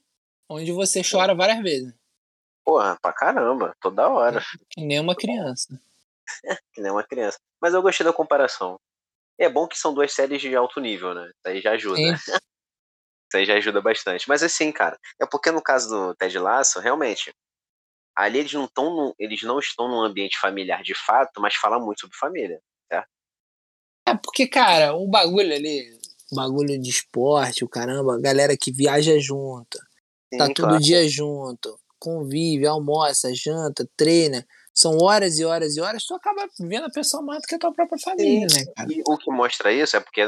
onde 0.48 0.72
você 0.72 1.02
chora 1.02 1.34
várias 1.34 1.62
vezes. 1.62 1.94
Porra, 2.64 2.96
pra 3.00 3.12
caramba, 3.12 3.74
toda 3.80 4.08
hora. 4.08 4.42
Que 4.70 4.82
nem 4.82 5.00
uma 5.00 5.16
criança. 5.16 5.80
que 6.72 6.80
nem 6.80 6.90
uma 6.90 7.02
criança. 7.02 7.38
Mas 7.60 7.74
eu 7.74 7.82
gostei 7.82 8.04
da 8.04 8.12
comparação. 8.12 8.78
É 9.38 9.48
bom 9.48 9.66
que 9.66 9.78
são 9.78 9.94
duas 9.94 10.12
séries 10.12 10.40
de 10.40 10.54
alto 10.54 10.80
nível, 10.80 11.14
né? 11.14 11.26
Isso 11.26 11.48
aí 11.48 11.60
já 11.60 11.72
ajuda. 11.72 12.00
Isso 13.32 13.36
aí 13.36 13.46
já 13.46 13.54
ajuda 13.54 13.80
bastante. 13.80 14.28
Mas 14.28 14.42
assim, 14.42 14.70
cara, 14.70 14.98
é 15.20 15.26
porque 15.26 15.50
no 15.50 15.62
caso 15.62 15.88
do 15.88 16.14
Ted 16.14 16.38
Lasso, 16.38 16.78
realmente, 16.80 17.32
ali 18.14 18.38
eles 18.40 18.52
não, 18.52 18.68
tão 18.68 19.14
eles 19.18 19.42
não 19.42 19.58
estão 19.58 19.88
num 19.88 20.02
ambiente 20.02 20.38
familiar 20.38 20.82
de 20.82 20.94
fato, 20.94 21.40
mas 21.40 21.54
fala 21.54 21.80
muito 21.80 22.02
sobre 22.02 22.16
família, 22.16 22.60
certo? 22.92 23.08
É 24.06 24.14
porque, 24.14 24.46
cara, 24.46 24.94
o 24.94 25.08
bagulho 25.08 25.54
ali, 25.54 25.98
bagulho 26.34 26.80
de 26.80 26.90
esporte, 26.90 27.64
o 27.64 27.68
caramba, 27.68 28.20
galera 28.20 28.56
que 28.56 28.72
viaja 28.72 29.18
junto, 29.18 29.78
Sim, 30.32 30.38
tá 30.38 30.46
todo 30.46 30.68
claro. 30.68 30.80
dia 30.80 31.08
junto, 31.08 31.78
convive, 31.98 32.66
almoça, 32.66 33.32
janta, 33.34 33.88
treina. 33.96 34.46
São 34.74 34.96
horas 34.98 35.38
e 35.38 35.44
horas 35.44 35.76
e 35.76 35.80
horas, 35.80 36.04
tu 36.04 36.14
acaba 36.14 36.48
vendo 36.58 36.86
a 36.86 36.90
pessoa 36.90 37.22
mais 37.22 37.42
do 37.42 37.46
que 37.46 37.54
a 37.54 37.58
tua 37.58 37.72
própria 37.72 37.98
família, 37.98 38.48
Sim. 38.48 38.58
né, 38.58 38.72
cara? 38.74 38.92
E 38.92 39.02
o 39.06 39.18
que 39.18 39.30
mostra 39.30 39.70
isso 39.70 39.96
é 39.96 40.00
porque 40.00 40.24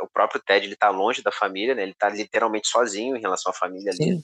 o 0.00 0.08
próprio 0.12 0.42
Ted 0.44 0.66
ele 0.66 0.76
tá 0.76 0.90
longe 0.90 1.22
da 1.22 1.32
família, 1.32 1.74
né? 1.74 1.84
Ele 1.84 1.94
tá 1.94 2.08
literalmente 2.08 2.68
sozinho 2.68 3.16
em 3.16 3.20
relação 3.20 3.50
à 3.50 3.54
família 3.54 3.92
Sim. 3.92 4.10
ali. 4.10 4.22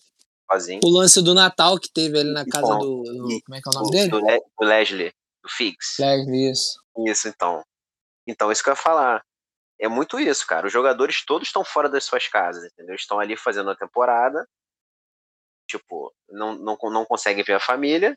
Sozinho. 0.50 0.80
O 0.84 0.90
lance 0.90 1.22
do 1.22 1.32
Natal 1.32 1.78
que 1.78 1.90
teve 1.92 2.18
ali 2.18 2.32
na 2.32 2.44
casa 2.44 2.74
do, 2.74 3.02
do, 3.02 3.40
Como 3.44 3.56
é 3.56 3.60
que 3.60 3.68
é 3.68 3.70
o 3.70 3.74
nome 3.74 3.90
dele? 3.90 4.10
Do, 4.10 4.20
do 4.20 4.66
Leslie, 4.66 5.12
do 5.42 5.48
Figs. 5.48 5.96
Leslie, 5.98 6.50
isso. 6.50 6.82
Isso, 7.06 7.28
então. 7.28 7.62
Então, 8.26 8.52
isso 8.52 8.62
que 8.62 8.68
eu 8.68 8.72
ia 8.72 8.76
falar 8.76 9.22
é 9.82 9.88
muito 9.88 10.18
isso, 10.20 10.46
cara. 10.46 10.66
Os 10.68 10.72
jogadores 10.72 11.24
todos 11.26 11.48
estão 11.48 11.64
fora 11.64 11.88
das 11.88 12.04
suas 12.04 12.28
casas, 12.28 12.64
entendeu? 12.64 12.94
Estão 12.94 13.18
ali 13.18 13.36
fazendo 13.36 13.68
a 13.68 13.76
temporada, 13.76 14.46
tipo, 15.68 16.14
não, 16.30 16.54
não, 16.54 16.78
não 16.84 17.04
conseguem 17.04 17.42
ver 17.42 17.54
a 17.54 17.60
família, 17.60 18.16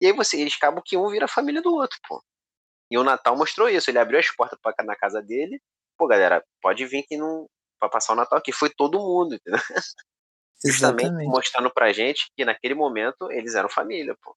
e 0.00 0.06
aí 0.06 0.12
você, 0.14 0.40
eles 0.40 0.54
acabam 0.56 0.82
que 0.84 0.96
um 0.96 1.10
vira 1.10 1.26
a 1.26 1.28
família 1.28 1.60
do 1.60 1.74
outro, 1.74 1.98
pô. 2.08 2.22
E 2.90 2.96
o 2.96 3.04
Natal 3.04 3.36
mostrou 3.36 3.68
isso, 3.68 3.90
ele 3.90 3.98
abriu 3.98 4.18
as 4.18 4.30
portas 4.34 4.58
pra, 4.62 4.74
na 4.84 4.96
casa 4.96 5.20
dele, 5.20 5.60
pô, 5.98 6.06
galera, 6.06 6.42
pode 6.62 6.86
vir 6.86 7.02
que 7.02 7.18
não 7.18 7.46
pra 7.78 7.90
passar 7.90 8.14
o 8.14 8.16
Natal 8.16 8.38
aqui, 8.38 8.50
foi 8.50 8.70
todo 8.70 8.98
mundo, 8.98 9.34
entendeu? 9.34 9.60
Justamente 10.64 11.26
mostrando 11.26 11.70
pra 11.70 11.92
gente 11.92 12.30
que 12.34 12.44
naquele 12.44 12.74
momento 12.74 13.30
eles 13.30 13.54
eram 13.54 13.68
família, 13.68 14.16
pô. 14.22 14.34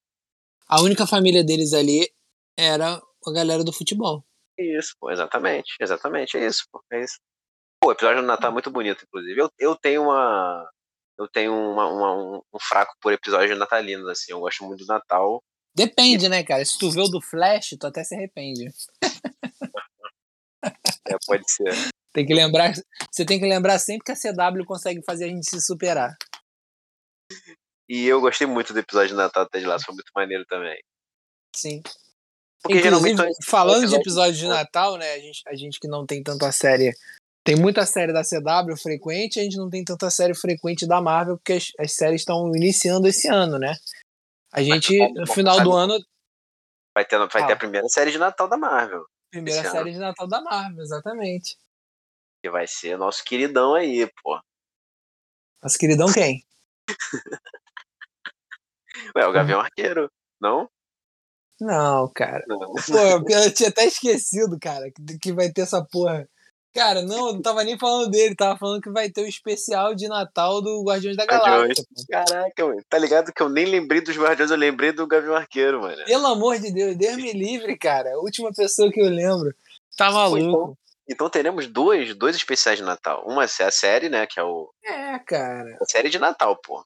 A 0.68 0.82
única 0.82 1.08
família 1.08 1.44
deles 1.44 1.72
ali 1.72 2.12
era 2.58 3.02
a 3.26 3.32
galera 3.32 3.64
do 3.64 3.72
futebol. 3.72 4.26
Isso, 4.58 4.96
pô, 5.00 5.12
exatamente, 5.12 5.76
exatamente, 5.80 6.38
é 6.38 6.46
isso, 6.46 6.65
pô, 6.72 6.82
é 6.91 7.04
isso. 7.04 7.20
Pô, 7.82 7.89
o 7.89 7.91
episódio 7.91 8.22
do 8.22 8.28
Natal 8.28 8.50
é 8.50 8.54
muito 8.54 8.72
bonito, 8.72 9.04
inclusive. 9.04 9.39
Eu, 9.39 9.50
eu 9.60 9.76
tenho 9.76 10.04
uma. 10.04 10.70
Eu 11.18 11.28
tenho 11.30 11.54
uma, 11.54 11.88
uma, 11.88 12.13
um, 12.15 12.41
um, 12.54 12.60
fraco 12.60 12.94
por 13.00 13.13
episódios 13.13 13.58
natalinos, 13.58 14.08
assim. 14.08 14.32
Eu 14.32 14.39
gosto 14.39 14.65
muito 14.65 14.86
do 14.86 14.88
Natal. 14.88 15.41
Depende, 15.76 16.26
e... 16.26 16.30
né, 16.30 16.44
cara? 16.44 16.63
Se 16.65 16.78
tu 16.78 16.89
vê 16.89 17.02
o 17.02 17.08
do 17.08 17.22
Flash, 17.22 17.76
tu 17.80 17.88
até 17.88 18.04
se 18.04 18.15
arrepende. 18.15 18.68
é, 20.63 21.15
pode 21.26 21.50
ser. 21.50 21.74
Tem 22.12 22.26
que 22.26 22.34
lembrar. 22.34 22.74
Você 23.12 23.26
tem 23.26 23.39
que 23.39 23.46
lembrar 23.46 23.78
sempre 23.78 24.06
que 24.06 24.12
a 24.12 24.15
CW 24.15 24.65
consegue 24.65 25.02
fazer 25.06 25.26
a 25.26 25.28
gente 25.28 25.50
se 25.50 25.62
superar. 25.62 26.15
E 27.88 28.06
eu 28.06 28.20
gostei 28.20 28.48
muito 28.48 28.74
do 28.74 28.80
episódio 28.80 29.10
de 29.10 29.15
Natal 29.15 29.44
até 29.44 29.60
de 29.60 29.65
lá, 29.65 29.78
foi 29.80 29.94
muito 29.94 30.10
maneiro 30.15 30.46
também. 30.46 30.82
Sim. 31.56 31.82
Porque 32.65 32.80
Inclusive, 32.80 33.10
geralmente. 33.12 33.45
Falando 33.45 33.88
de 33.88 33.95
episódio 33.95 34.34
de 34.34 34.47
Natal, 34.47 34.97
né? 34.97 35.13
A 35.13 35.19
gente, 35.19 35.41
a 35.47 35.56
gente 35.56 35.80
que 35.80 35.88
não 35.88 36.04
tem 36.04 36.23
tanta 36.23 36.51
série. 36.51 36.95
Tem 37.43 37.56
muita 37.56 37.86
série 37.86 38.12
da 38.12 38.23
CW 38.23 38.75
frequente, 38.75 39.39
a 39.39 39.43
gente 39.43 39.56
não 39.56 39.69
tem 39.69 39.84
tanta 39.84 40.10
série 40.10 40.34
frequente 40.34 40.88
da 40.88 40.99
Marvel, 40.99 41.38
porque 41.38 41.54
as, 41.54 41.67
as 41.80 41.91
séries 41.91 42.21
estão 42.21 42.51
iniciando 42.56 43.08
esse 43.08 43.28
ano, 43.28 43.60
né? 43.60 43.75
A 44.51 44.63
gente, 44.63 44.97
no 45.13 45.28
final 45.28 45.62
do 45.62 45.73
ano. 45.73 45.93
Vai 46.95 47.06
ter, 47.06 47.19
vai 47.19 47.43
ah. 47.43 47.45
ter 47.45 47.54
a 47.54 47.58
primeira 47.58 47.88
série 47.88 48.10
de 48.10 48.17
Natal 48.17 48.47
da 48.47 48.58
Marvel. 48.58 49.06
Primeira 49.30 49.62
série 49.62 49.89
ano. 49.89 49.91
de 49.91 49.99
Natal 49.99 50.28
da 50.28 50.41
Marvel, 50.41 50.82
exatamente. 50.82 51.56
Que 52.43 52.49
vai 52.49 52.65
ser 52.65 52.97
nosso 52.97 53.23
queridão 53.23 53.75
aí, 53.75 54.10
pô. 54.23 54.39
Nosso 55.62 55.78
queridão 55.78 56.12
quem? 56.12 56.43
Ué, 59.15 59.21
o 59.28 59.32
Gavião 59.32 59.60
Arqueiro, 59.60 60.12
não? 60.41 60.67
Não, 61.60 62.12
cara. 62.13 62.44
Não. 62.48 62.60
Pô, 62.60 62.98
eu 63.30 63.54
tinha 63.54 63.70
até 63.70 63.86
esquecido, 63.86 64.58
cara, 64.60 64.91
que, 65.22 65.32
vai 65.32 65.50
ter 65.52 65.62
essa 65.62 65.84
porra. 65.84 66.28
Cara, 66.74 67.02
não, 67.02 67.34
não 67.34 67.41
tava 67.41 67.63
nem 67.63 67.80
falando 67.80 68.10
dele, 68.10 68.36
tava 68.36 68.60
falando 68.60 68.82
que 68.82 68.91
vai 68.91 69.10
ter 69.10 69.22
o 69.22 69.28
especial 69.28 69.96
de 69.96 70.10
Natal 70.10 70.62
do 70.62 70.84
Guardiões 70.84 71.15
da 71.15 71.26
Galáxia. 71.26 71.86
Caraca, 72.12 72.65
mano. 72.65 72.82
Tá 72.89 72.98
ligado 72.98 73.32
que 73.32 73.41
eu 73.41 73.48
nem 73.48 73.65
lembrei 73.65 74.02
dos 74.02 74.18
Guardiões, 74.18 74.52
eu 74.52 74.58
lembrei 74.58 74.91
do 74.91 75.08
Gavião 75.08 75.36
Arqueiro, 75.36 75.82
mano. 75.82 76.04
Pelo 76.06 76.28
amor 76.28 76.60
de 76.60 76.74
Deus, 76.74 76.98
Deus 76.98 77.15
me 77.15 77.32
livre, 77.32 77.78
cara. 77.78 78.13
A 78.13 78.20
última 78.20 78.52
pessoa 78.52 78.91
que 78.91 79.00
eu 79.00 79.10
lembro. 79.10 79.56
Tá 79.96 80.12
maluco. 80.12 80.38
Então, 80.38 80.78
então 81.08 81.30
teremos 81.30 81.65
dois, 81.68 82.13
dois 82.13 82.36
especiais 82.36 82.78
de 82.78 82.84
Natal. 82.84 83.24
Uma 83.26 83.44
é 83.46 83.63
a 83.63 83.72
série, 83.72 84.10
né, 84.10 84.28
que 84.28 84.38
é 84.38 84.44
o... 84.44 84.70
É, 84.84 85.18
cara. 85.20 85.78
A 85.82 85.86
série 85.86 86.10
de 86.10 86.20
Natal, 86.20 86.60
pô 86.62 86.84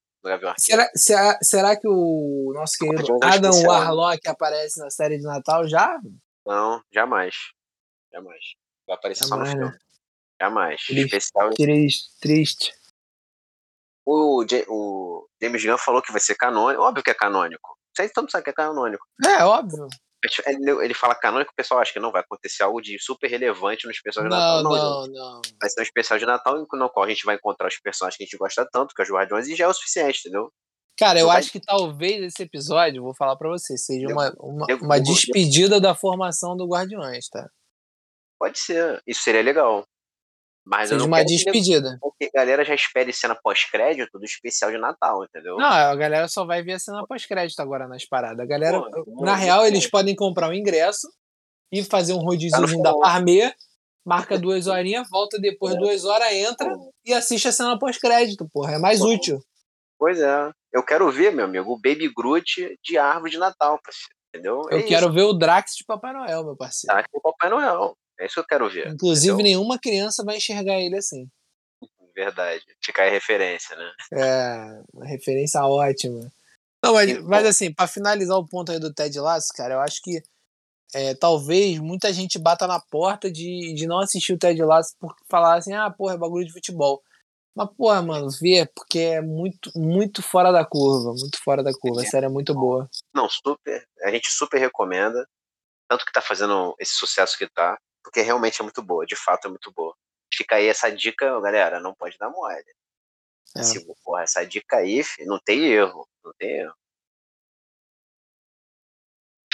Será, 0.57 0.89
será, 0.95 1.39
será 1.41 1.79
que 1.79 1.87
o 1.87 2.51
nosso 2.53 2.77
querido 2.77 3.19
Adam 3.23 3.51
Warlock 3.65 4.27
aparece 4.27 4.79
na 4.79 4.89
série 4.89 5.17
de 5.17 5.23
Natal 5.23 5.67
já? 5.67 5.97
Não, 6.45 6.81
jamais. 6.91 7.35
Jamais. 8.11 8.43
Vai 8.87 8.95
aparecer 8.97 9.27
jamais, 9.27 9.49
só 9.49 9.55
no 9.55 9.61
filme. 9.61 9.73
Né? 9.73 9.79
Jamais. 10.41 10.81
Triste, 10.81 11.05
Especial. 11.05 11.49
Triste. 11.51 12.19
triste. 12.19 12.73
O, 14.05 14.43
o 14.67 15.29
James 15.41 15.63
Gunn 15.63 15.77
falou 15.77 16.01
que 16.01 16.11
vai 16.11 16.19
ser 16.19 16.35
canônico. 16.35 16.81
Óbvio 16.81 17.03
que 17.03 17.11
é 17.11 17.13
canônico. 17.13 17.77
Vocês 17.95 18.11
todos 18.11 18.31
sabem 18.31 18.43
que 18.45 18.49
é 18.49 18.53
canônico. 18.53 19.05
É, 19.25 19.43
óbvio. 19.43 19.87
Ele, 20.45 20.71
ele 20.83 20.93
fala 20.93 21.15
canônico, 21.15 21.51
o 21.51 21.55
pessoal 21.55 21.79
acha 21.79 21.93
que 21.93 21.99
não 21.99 22.11
vai 22.11 22.21
acontecer 22.21 22.61
algo 22.63 22.81
de 22.81 22.99
super 22.99 23.27
relevante 23.29 23.85
no 23.85 23.91
especial 23.91 24.25
de 24.25 24.29
Natal. 24.29 24.63
Não, 24.63 24.71
não, 24.71 25.07
não. 25.07 25.41
Vai 25.61 25.69
ser 25.69 25.79
um 25.79 25.83
especial 25.83 26.19
de 26.19 26.25
Natal 26.25 26.57
no 26.57 26.89
qual 26.89 27.05
a 27.05 27.09
gente 27.09 27.25
vai 27.25 27.35
encontrar 27.35 27.67
os 27.67 27.79
personagens 27.79 28.17
que 28.17 28.23
a 28.23 28.25
gente 28.25 28.37
gosta 28.37 28.67
tanto, 28.69 28.93
que 28.93 29.01
é 29.01 29.05
os 29.05 29.09
Guardiões, 29.09 29.47
e 29.47 29.55
já 29.55 29.65
é 29.65 29.67
o 29.67 29.73
suficiente, 29.73 30.19
entendeu? 30.19 30.51
Cara, 30.97 31.17
eu 31.21 31.27
vai- 31.27 31.37
acho 31.39 31.51
que 31.51 31.61
talvez 31.61 32.21
esse 32.21 32.43
episódio, 32.43 33.01
vou 33.01 33.15
falar 33.15 33.37
pra 33.37 33.47
você, 33.47 33.77
seja 33.77 34.07
Eu- 34.07 34.11
uma, 34.11 34.33
uma, 34.37 34.65
eu- 34.67 34.77
uma 34.79 34.99
despedida 34.99 35.79
da 35.79 35.95
formação 35.95 36.57
do 36.57 36.67
Guardiões, 36.67 37.29
tá? 37.29 37.49
Pode 38.37 38.59
ser. 38.59 39.01
Isso 39.07 39.21
seria 39.21 39.41
legal. 39.41 39.85
Mas 40.69 40.89
Seja 40.89 41.03
uma 41.03 41.23
despedida. 41.25 41.97
porque 41.99 42.25
a 42.25 42.39
galera 42.39 42.63
já 42.63 42.75
espere 42.75 43.11
cena 43.11 43.33
pós-crédito 43.35 44.19
do 44.19 44.23
especial 44.23 44.69
de 44.69 44.77
Natal, 44.77 45.23
entendeu? 45.23 45.57
Não, 45.57 45.65
a 45.65 45.95
galera 45.95 46.27
só 46.27 46.45
vai 46.45 46.61
ver 46.61 46.73
a 46.73 46.79
cena 46.79 47.03
pós-crédito 47.07 47.59
agora 47.59 47.87
nas 47.87 48.05
paradas. 48.05 48.39
A 48.39 48.45
galera, 48.47 48.79
Pô, 48.79 49.23
na 49.25 49.31
não, 49.31 49.35
real, 49.39 49.65
eles 49.65 49.89
podem 49.89 50.15
comprar 50.15 50.47
um 50.47 50.53
ingresso 50.53 51.07
e 51.71 51.83
fazer 51.83 52.13
um 52.13 52.19
rodíziozinho 52.19 52.83
Tá 52.83 52.91
da 52.91 52.97
Parmê, 52.99 53.51
marca 54.05 54.37
duas 54.37 54.67
horinhas, 54.67 55.07
volta 55.09 55.39
depois 55.39 55.73
É. 55.73 55.77
duas 55.79 56.05
horas, 56.05 56.31
entra 56.33 56.71
e 57.03 57.13
assiste 57.13 57.47
a 57.47 57.51
cena 57.51 57.79
pós-crédito, 57.79 58.47
porra. 58.53 58.73
É 58.73 58.77
mais 58.77 58.99
Pô. 58.99 59.07
útil. 59.07 59.39
Pois 59.97 60.19
é. 60.19 60.51
Eu 60.71 60.83
quero 60.83 61.11
ver, 61.11 61.33
meu 61.33 61.45
amigo, 61.45 61.71
o 61.73 61.77
Baby 61.77 62.13
Groot 62.15 62.77
de 62.83 62.95
árvore 62.97 63.31
de 63.31 63.37
Natal, 63.39 63.79
parceiro. 63.83 64.13
Entendeu? 64.31 64.61
Eu 64.69 64.77
é 64.77 64.83
quero 64.83 65.11
ver 65.11 65.23
o 65.23 65.33
Drax 65.33 65.71
de 65.77 65.83
Papai 65.83 66.13
Noel, 66.13 66.43
meu 66.43 66.55
parceiro. 66.55 66.95
Isso. 66.95 67.07
Tá, 67.11 67.17
o 67.17 67.19
Papai 67.21 67.49
Noel. 67.49 67.95
É 68.19 68.25
isso 68.25 68.35
que 68.35 68.39
eu 68.41 68.45
quero 68.47 68.69
ver. 68.69 68.87
Inclusive, 68.89 69.33
entendeu? 69.33 69.43
nenhuma 69.43 69.79
criança 69.79 70.23
vai 70.23 70.37
enxergar 70.37 70.79
ele 70.79 70.97
assim. 70.97 71.27
Verdade. 72.15 72.63
Fica 72.83 73.03
aí 73.03 73.09
a 73.09 73.11
referência, 73.11 73.75
né? 73.75 73.91
É, 74.13 74.81
uma 74.93 75.05
referência 75.05 75.63
ótima. 75.63 76.29
Não, 76.83 76.93
mas, 76.93 77.09
Então- 77.09 77.23
mas 77.27 77.45
assim, 77.45 77.73
pra 77.73 77.87
finalizar 77.87 78.37
o 78.37 78.45
ponto 78.47 78.71
aí 78.71 78.79
do 78.79 78.93
Ted 78.93 79.17
Lasso, 79.19 79.53
cara, 79.55 79.75
eu 79.75 79.79
acho 79.79 80.01
que 80.01 80.21
é, 80.93 81.13
talvez 81.13 81.77
muita 81.79 82.11
gente 82.11 82.39
bata 82.39 82.65
na 82.65 82.79
porta 82.79 83.31
de, 83.31 83.73
de 83.75 83.85
não 83.87 83.99
assistir 83.99 84.33
o 84.33 84.37
Ted 84.37 84.61
Lasso 84.63 84.95
por 84.99 85.15
falar 85.29 85.57
assim, 85.57 85.73
ah, 85.73 85.89
porra, 85.89 86.15
é 86.15 86.17
bagulho 86.17 86.45
de 86.45 86.51
futebol. 86.53 87.01
Mas, 87.55 87.69
porra, 87.77 88.01
mano, 88.01 88.27
vê, 88.41 88.65
porque 88.73 88.99
é 88.99 89.21
muito, 89.21 89.71
muito 89.75 90.21
fora 90.23 90.51
da 90.51 90.65
curva, 90.65 91.13
muito 91.13 91.37
fora 91.43 91.61
da 91.61 91.71
curva. 91.73 92.01
A 92.01 92.05
série 92.05 92.25
é 92.25 92.29
muito 92.29 92.53
boa. 92.53 92.89
Não, 93.13 93.29
super. 93.29 93.85
A 94.03 94.11
gente 94.11 94.31
super 94.31 94.57
recomenda. 94.59 95.27
Tanto 95.89 96.05
que 96.05 96.11
tá 96.11 96.21
fazendo 96.21 96.75
esse 96.79 96.93
sucesso 96.93 97.37
que 97.37 97.47
tá. 97.49 97.77
Porque 98.03 98.21
realmente 98.21 98.61
é 98.61 98.63
muito 98.63 98.81
boa. 98.81 99.05
De 99.05 99.15
fato 99.15 99.45
é 99.45 99.49
muito 99.49 99.71
boa. 99.71 99.95
Fica 100.33 100.55
aí 100.55 100.67
essa 100.67 100.89
dica, 100.89 101.39
galera. 101.41 101.79
Não 101.79 101.93
pode 101.93 102.17
dar 102.17 102.29
mole. 102.29 102.63
É. 103.55 103.61
Assim, 103.61 103.85
porra, 104.03 104.23
essa 104.23 104.45
dica 104.45 104.77
aí, 104.77 105.03
não 105.25 105.39
tem 105.39 105.65
erro. 105.65 106.07
Não 106.23 106.33
tem 106.37 106.59
erro. 106.59 106.75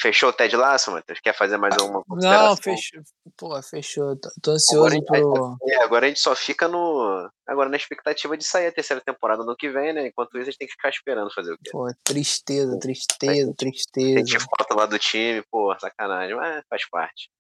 Fechou 0.06 0.30
o 0.30 0.34
Ted 0.34 0.56
Lasso, 0.56 0.92
Matheus? 0.92 1.20
Quer 1.20 1.34
fazer 1.34 1.58
mais 1.58 1.76
alguma 1.80 2.04
consideração? 2.04 2.50
Não, 2.50 2.58
fechou. 2.58 3.02
Pô, 3.36 3.62
fechou. 3.64 4.16
Tô, 4.18 4.30
tô 4.40 4.52
ansioso 4.52 4.96
Agora, 4.98 5.06
pro. 5.06 5.58
É, 5.68 5.76
agora 5.78 6.06
a 6.06 6.10
gente 6.10 6.20
só 6.20 6.36
fica 6.36 6.68
no. 6.68 7.28
Agora 7.48 7.70
na 7.70 7.78
expectativa 7.78 8.38
de 8.38 8.44
sair 8.44 8.68
a 8.68 8.72
terceira 8.72 9.02
temporada 9.02 9.44
no 9.44 9.56
que 9.56 9.68
vem, 9.70 9.94
né? 9.94 10.08
Enquanto 10.08 10.38
isso, 10.38 10.42
a 10.42 10.52
gente 10.52 10.58
tem 10.60 10.68
que 10.68 10.74
ficar 10.74 10.90
esperando 10.90 11.34
fazer 11.34 11.54
o 11.54 11.58
quê? 11.58 11.72
Pô, 11.72 11.88
tristeza, 12.04 12.78
tristeza, 12.78 13.32
A 13.32 13.36
gente 13.36 13.56
tristeza. 13.56 14.46
falta 14.58 14.76
lá 14.76 14.86
do 14.86 15.00
time, 15.00 15.42
pô, 15.50 15.76
sacanagem, 15.80 16.36
mas 16.36 16.64
faz 16.70 16.88
parte. 16.88 17.32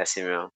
É 0.00 0.02
assim 0.02 0.22
mesmo. 0.22 0.50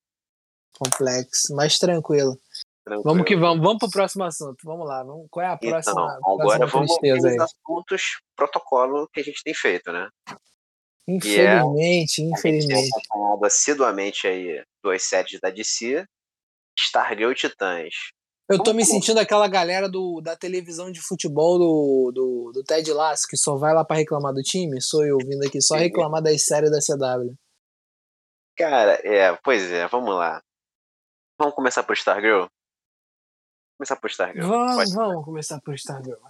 Complexo, 0.79 1.55
mas 1.55 1.79
tranquilo. 1.79 2.41
tranquilo. 2.83 3.05
Vamos 3.05 3.27
que 3.27 3.37
vamos. 3.37 3.63
Vamos 3.63 3.79
pro 3.79 3.91
próximo 3.91 4.25
assunto. 4.25 4.57
Vamos 4.65 4.89
lá. 4.89 5.05
Vamos, 5.05 5.27
qual 5.31 5.45
é 5.45 5.51
a 5.51 5.59
próxima, 5.59 5.93
Então, 5.93 6.33
agora 6.33 6.67
próxima 6.67 6.87
vamos 7.13 7.25
os 7.25 7.41
assuntos 7.43 8.03
protocolo 8.35 9.07
que 9.13 9.21
a 9.21 9.23
gente 9.23 9.43
tem 9.45 9.53
feito, 9.53 9.93
né? 9.93 10.09
Infelizmente, 11.07 11.43
A 11.83 11.95
gente 11.95 12.15
tem 12.17 12.31
infelizmente. 12.31 12.91
acompanhado 12.97 13.45
assiduamente 13.45 14.27
aí 14.27 14.65
duas 14.83 15.03
séries 15.03 15.39
da 15.39 15.51
DC, 15.51 16.07
Stargirl 16.79 17.33
e 17.33 17.35
Titãs. 17.35 17.95
Eu 18.49 18.63
tô 18.63 18.73
me 18.73 18.85
sentindo 18.85 19.21
aquela 19.21 19.47
galera 19.47 19.91
do, 19.91 20.23
da 20.23 20.35
televisão 20.37 20.91
de 20.91 21.03
futebol 21.03 21.59
do, 21.59 22.13
do, 22.15 22.53
do 22.55 22.65
Ted 22.65 22.91
Lasso, 22.93 23.27
que 23.29 23.37
só 23.37 23.57
vai 23.57 23.75
lá 23.75 23.85
pra 23.85 23.97
reclamar 23.97 24.33
do 24.33 24.43
time. 24.43 24.81
Sou 24.81 25.05
eu 25.05 25.19
vindo 25.19 25.47
aqui 25.47 25.61
só 25.61 25.77
reclamar 25.77 26.23
das 26.23 26.47
séries 26.47 26.71
da 26.71 26.79
CW. 26.79 27.35
Cara, 28.57 29.01
é, 29.05 29.37
pois 29.43 29.71
é, 29.71 29.87
vamos 29.89 30.15
lá. 30.15 30.43
Vamos 31.39 31.55
começar 31.55 31.83
por 31.83 31.95
Stargirl? 31.95 32.47
Começar 33.77 33.97
por 33.97 34.09
Stargirl. 34.11 34.47
Vamos, 34.47 34.77
Pode. 34.77 34.95
vamos 34.95 35.25
começar 35.25 35.61
por 35.61 35.75
Stargirl. 35.75 36.21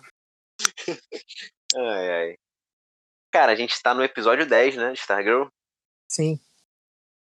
Ai, 1.77 2.11
ai. 2.11 2.37
Cara, 3.33 3.51
a 3.51 3.57
gente 3.57 3.83
tá 3.83 3.93
no 3.93 4.05
episódio 4.05 4.49
10, 4.49 4.77
né, 4.77 4.93
de 4.93 4.99
Stargirl? 5.01 5.49
Sim. 6.09 6.39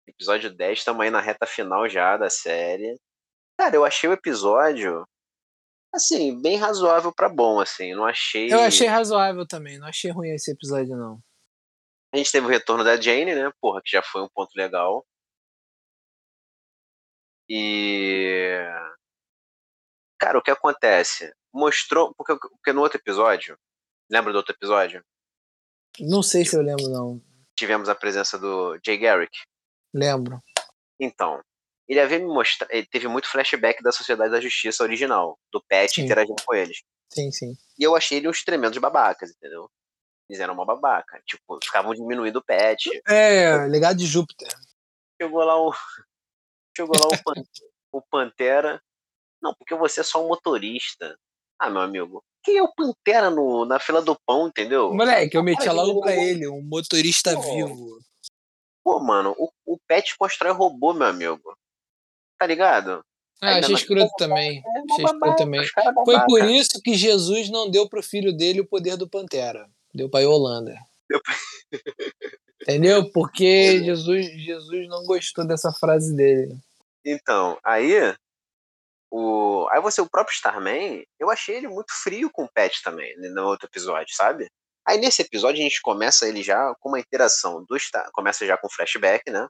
Episódio 0.07 0.51
10, 0.51 0.79
estamos 0.79 1.03
aí 1.03 1.11
na 1.11 1.21
reta 1.21 1.47
final 1.47 1.87
já 1.87 2.17
da 2.17 2.31
série. 2.31 2.99
Cara, 3.59 3.77
eu 3.77 3.85
achei 3.85 4.09
o 4.09 4.15
episódio, 4.15 5.07
assim, 5.95 6.41
bem 6.41 6.57
razoável 6.57 7.13
pra 7.15 7.29
bom, 7.29 7.61
assim. 7.61 7.95
Não 7.95 8.07
achei. 8.07 8.51
Eu 8.51 8.61
achei 8.61 8.87
razoável 8.87 9.47
também. 9.47 9.79
Não 9.79 9.87
achei 9.87 10.11
ruim 10.11 10.31
esse 10.31 10.51
episódio, 10.51 10.97
não. 10.97 11.21
A 12.13 12.17
gente 12.17 12.33
teve 12.33 12.47
o 12.47 12.51
retorno 12.51 12.83
da 12.83 13.01
Jane, 13.01 13.35
né? 13.35 13.51
Porra, 13.61 13.81
que 13.85 13.91
já 13.91 14.03
foi 14.03 14.23
um 14.23 14.29
ponto 14.29 14.51
legal. 14.57 15.05
E. 17.49 18.59
Cara, 20.19 20.39
o 20.39 20.43
que 20.43 20.51
acontece? 20.51 21.33
Mostrou. 21.53 22.15
Porque, 22.15 22.37
porque 22.39 22.73
no 22.73 22.81
outro 22.81 22.99
episódio. 22.99 23.59
Lembra 24.11 24.33
do 24.33 24.37
outro 24.37 24.55
episódio? 24.55 25.05
Não 26.01 26.23
sei 26.23 26.45
se 26.45 26.57
eu 26.57 26.63
lembro, 26.63 26.89
não. 26.89 27.21
Tivemos 27.59 27.89
a 27.89 27.95
presença 27.95 28.39
do 28.39 28.79
Jay 28.85 28.97
Garrick. 28.97 29.37
Lembro. 29.93 30.41
Então, 31.01 31.43
ele 31.89 32.01
havia 32.01 32.19
me 32.19 32.27
mostrado. 32.27 32.73
Ele 32.73 32.87
teve 32.87 33.09
muito 33.09 33.29
flashback 33.29 33.83
da 33.83 33.93
Sociedade 33.93 34.31
da 34.31 34.41
Justiça 34.41 34.83
original, 34.83 35.39
do 35.53 35.63
Pet 35.63 35.95
Sim. 35.95 36.03
interagindo 36.03 36.43
com 36.45 36.55
eles. 36.55 36.83
Sim, 37.13 37.33
sim. 37.33 37.55
E 37.79 37.83
eu 37.83 37.97
achei 37.97 38.19
ele 38.19 38.29
uns 38.29 38.45
tremendos 38.45 38.79
babacas, 38.79 39.31
entendeu? 39.31 39.71
Eles 40.29 40.41
eram 40.41 40.55
uma 40.55 40.65
babaca. 40.67 41.21
Tipo, 41.27 41.59
ficavam 41.63 41.95
diminuindo 41.95 42.39
o 42.39 42.45
Pet. 42.45 42.89
É, 43.07 43.57
legado 43.67 43.97
de 43.97 44.07
Júpiter. 44.07 44.49
Chegou 45.21 45.43
lá 45.45 45.57
o. 45.61 45.73
Chegou 46.77 46.97
lá 46.99 47.07
o, 47.09 47.23
Pan- 47.25 47.43
o 47.93 48.03
Pantera. 48.03 48.81
Não, 49.43 49.55
porque 49.55 49.75
você 49.75 50.01
é 50.01 50.05
só 50.05 50.25
um 50.25 50.29
motorista. 50.29 51.19
Ah, 51.59 51.71
meu 51.71 51.81
amigo. 51.83 52.23
Quem 52.45 52.57
é 52.59 52.63
o 52.63 52.73
Pantera 52.73 53.31
no, 53.31 53.65
na 53.65 53.81
fila 53.81 54.01
do 54.03 54.17
pão, 54.27 54.49
entendeu? 54.49 54.95
Moleque, 54.95 55.37
eu 55.37 55.43
metia 55.43 55.67
Cara, 55.67 55.77
logo 55.83 56.01
pra 56.01 56.15
ele- 56.15 56.47
um 56.49 56.63
motorista 56.63 57.35
Pô. 57.35 57.43
vivo. 57.43 57.99
Pô, 58.85 59.01
mano, 59.01 59.35
o, 59.39 59.51
o 59.67 59.79
Pet 59.89 60.17
constrói 60.17 60.53
robô, 60.53 60.93
meu 60.95 61.07
amigo. 61.09 61.57
Tá 62.39 62.47
ligado? 62.47 63.05
Ah, 63.43 63.49
Ainda 63.55 63.67
achei 63.67 63.75
escroto 63.77 64.13
também. 64.17 64.59
É 64.65 64.93
Achei 64.93 65.05
escroto 65.05 65.37
também. 65.37 65.61
Foi 66.05 66.25
por 66.27 66.45
isso 66.45 66.81
que 66.83 66.95
Jesus 66.95 67.51
não 67.51 67.71
deu 67.71 67.89
pro 67.89 68.03
filho 68.03 68.33
dele 68.33 68.61
o 68.61 68.67
poder 68.69 68.97
do 68.97 69.09
Pantera. 69.09 69.69
Deu 69.95 70.09
pra 70.11 70.21
Yolanda. 70.21 70.75
Deu 71.09 71.21
pra- 71.23 71.35
Entendeu? 72.63 73.11
Porque 73.13 73.79
Jesus, 73.85 74.27
Jesus 74.27 74.89
não 74.89 75.05
gostou 75.05 75.47
dessa 75.47 75.73
frase 75.73 76.15
dele. 76.15 76.59
Então, 77.05 77.59
aí. 77.65 78.15
O, 79.11 79.67
aí 79.71 79.81
você, 79.81 80.03
o 80.03 80.11
próprio 80.11 80.35
Starman, 80.35 81.03
eu 81.19 81.31
achei 81.31 81.57
ele 81.57 81.69
muito 81.69 81.95
frio 82.03 82.31
com 82.31 82.45
o 82.45 82.53
Pet 82.53 82.83
também, 82.83 83.17
né, 83.17 83.31
no 83.31 83.47
outro 83.47 83.67
episódio, 83.67 84.15
sabe? 84.15 84.51
Aí 84.87 84.99
nesse 84.99 85.23
episódio 85.23 85.61
a 85.61 85.63
gente 85.63 85.81
começa 85.81 86.29
ele 86.29 86.43
já 86.43 86.75
com 86.79 86.91
uma 86.91 87.01
interação 87.01 87.65
do 87.67 87.79
Star. 87.79 88.11
Começa 88.13 88.47
já 88.47 88.59
com 88.59 88.69
flashback, 88.69 89.31
né? 89.31 89.49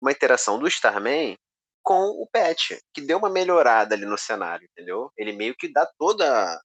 Uma 0.00 0.10
interação 0.10 0.58
do 0.58 0.66
Starman 0.66 1.36
com 1.84 2.08
o 2.20 2.26
Pet, 2.32 2.80
que 2.92 3.00
deu 3.00 3.18
uma 3.18 3.30
melhorada 3.30 3.94
ali 3.94 4.04
no 4.04 4.18
cenário, 4.18 4.66
entendeu? 4.72 5.12
Ele 5.16 5.32
meio 5.32 5.54
que 5.54 5.68
dá 5.72 5.88
toda. 5.96 6.60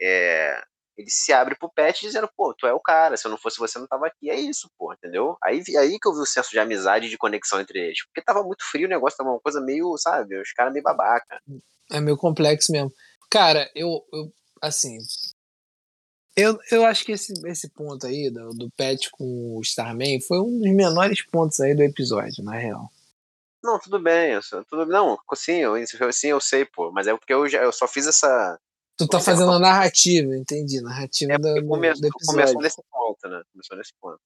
é, 0.00 0.60
ele 0.96 1.10
se 1.10 1.32
abre 1.32 1.56
pro 1.56 1.72
Pet 1.72 2.00
dizendo, 2.00 2.28
pô, 2.36 2.54
tu 2.54 2.66
é 2.66 2.72
o 2.72 2.80
cara, 2.80 3.16
se 3.16 3.26
eu 3.26 3.30
não 3.30 3.38
fosse 3.38 3.58
você, 3.58 3.78
eu 3.78 3.80
não 3.80 3.88
tava 3.88 4.06
aqui. 4.06 4.30
É 4.30 4.38
isso, 4.38 4.70
pô, 4.78 4.92
entendeu? 4.92 5.36
Aí, 5.42 5.62
aí 5.78 5.98
que 5.98 6.08
eu 6.08 6.12
vi 6.12 6.20
o 6.20 6.26
senso 6.26 6.50
de 6.50 6.58
amizade 6.58 7.06
e 7.06 7.10
de 7.10 7.18
conexão 7.18 7.60
entre 7.60 7.78
eles. 7.78 8.04
Porque 8.06 8.22
tava 8.22 8.42
muito 8.42 8.64
frio 8.70 8.86
o 8.86 8.90
negócio, 8.90 9.16
tava 9.16 9.30
uma 9.30 9.40
coisa 9.40 9.60
meio, 9.60 9.96
sabe, 9.98 10.40
os 10.40 10.52
caras 10.52 10.72
meio 10.72 10.82
babaca. 10.82 11.40
É 11.90 12.00
meio 12.00 12.16
complexo 12.16 12.70
mesmo. 12.72 12.92
Cara, 13.30 13.70
eu, 13.74 14.04
eu 14.12 14.32
assim. 14.60 14.98
Eu, 16.36 16.58
eu 16.70 16.86
acho 16.86 17.04
que 17.04 17.12
esse, 17.12 17.32
esse 17.46 17.68
ponto 17.70 18.06
aí 18.06 18.30
do, 18.30 18.50
do 18.50 18.70
Pet 18.70 19.10
com 19.10 19.56
o 19.56 19.60
Starman 19.60 20.20
foi 20.20 20.40
um 20.40 20.58
dos 20.58 20.72
menores 20.72 21.22
pontos 21.26 21.60
aí 21.60 21.74
do 21.74 21.82
episódio, 21.82 22.42
na 22.42 22.56
real. 22.56 22.90
Não, 23.62 23.78
tudo 23.78 24.00
bem, 24.00 24.32
eu 24.32 24.40
tudo 24.64 24.86
não, 24.86 25.16
sim, 25.36 25.58
eu, 25.58 25.74
sim, 26.12 26.28
eu 26.28 26.40
sei, 26.40 26.64
pô, 26.64 26.90
mas 26.90 27.06
é 27.06 27.16
porque 27.16 27.32
eu, 27.32 27.48
já, 27.48 27.62
eu 27.62 27.72
só 27.72 27.86
fiz 27.86 28.06
essa. 28.08 28.58
Tu 28.96 29.08
tá 29.08 29.18
é, 29.18 29.20
fazendo 29.20 29.52
a 29.52 29.58
narrativa, 29.58 30.36
entendi. 30.36 30.80
Narrativa 30.80 31.32
É 31.32 31.38
do, 31.38 31.42
porque 31.42 31.60
do, 31.62 31.68
começou, 31.68 32.02
do 32.02 32.26
começou 32.26 32.62
nesse 32.62 32.82
ponto, 32.90 33.28
né? 33.28 33.42
Começou 33.52 33.76
nesse 33.76 33.92
ponto. 34.00 34.20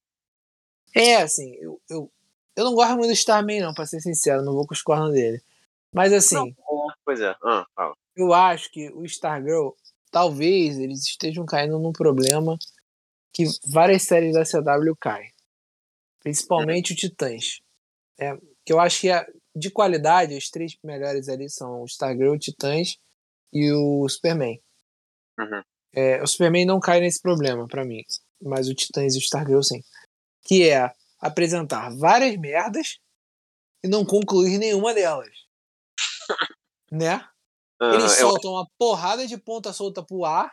É, 0.94 1.16
assim, 1.16 1.54
eu, 1.60 1.80
eu, 1.88 2.10
eu 2.56 2.64
não 2.64 2.74
gosto 2.74 2.96
muito 2.96 3.08
do 3.08 3.12
Starman, 3.12 3.60
não, 3.60 3.74
pra 3.74 3.86
ser 3.86 4.00
sincero, 4.00 4.42
não 4.42 4.54
vou 4.54 4.66
com 4.66 4.74
os 4.74 4.82
cornos 4.82 5.12
dele. 5.12 5.40
Mas 5.92 6.12
assim, 6.12 6.34
Não, 6.34 6.52
pois 7.04 7.20
é, 7.20 7.34
ah, 7.42 7.66
fala. 7.74 7.94
eu 8.16 8.32
acho 8.34 8.70
que 8.70 8.90
o 8.90 9.04
Stargirl, 9.04 9.70
talvez 10.10 10.78
eles 10.78 11.04
estejam 11.04 11.46
caindo 11.46 11.78
num 11.78 11.92
problema 11.92 12.58
que 13.32 13.44
várias 13.68 14.02
séries 14.02 14.34
da 14.34 14.44
CW 14.44 14.96
caem. 14.98 15.30
Principalmente 16.20 16.92
o 16.92 16.96
Titãs. 16.96 17.60
É, 18.18 18.36
que 18.64 18.72
eu 18.72 18.80
acho 18.80 19.00
que 19.00 19.10
é, 19.10 19.26
de 19.54 19.70
qualidade, 19.70 20.36
as 20.36 20.48
três 20.48 20.76
melhores 20.82 21.28
ali 21.28 21.48
são 21.48 21.82
o 21.82 21.84
Stargirl, 21.84 22.34
o 22.34 22.38
Titãs 22.38 22.98
e 23.52 23.72
o 23.72 24.08
Superman. 24.08 24.60
Uhum. 25.38 25.62
É, 25.94 26.22
o 26.22 26.26
Superman 26.26 26.66
não 26.66 26.78
cai 26.80 27.00
nesse 27.00 27.20
problema 27.20 27.66
para 27.66 27.84
mim, 27.84 28.02
mas 28.42 28.68
o 28.68 28.74
Titãs 28.74 29.14
e 29.14 29.18
o 29.18 29.20
Stargirl 29.20 29.62
sim. 29.62 29.82
Que 30.44 30.68
é 30.68 30.92
apresentar 31.20 31.90
várias 31.96 32.36
merdas 32.36 32.98
e 33.84 33.88
não 33.88 34.04
concluir 34.04 34.58
nenhuma 34.58 34.92
delas. 34.94 35.30
né? 36.90 37.26
Eles 37.80 38.12
Ah, 38.18 38.20
eu- 38.22 38.30
soltam 38.30 38.52
uma 38.52 38.66
porrada 38.78 39.26
de 39.26 39.36
ponta 39.36 39.72
solta 39.72 40.02
pro 40.02 40.24
ar 40.24 40.52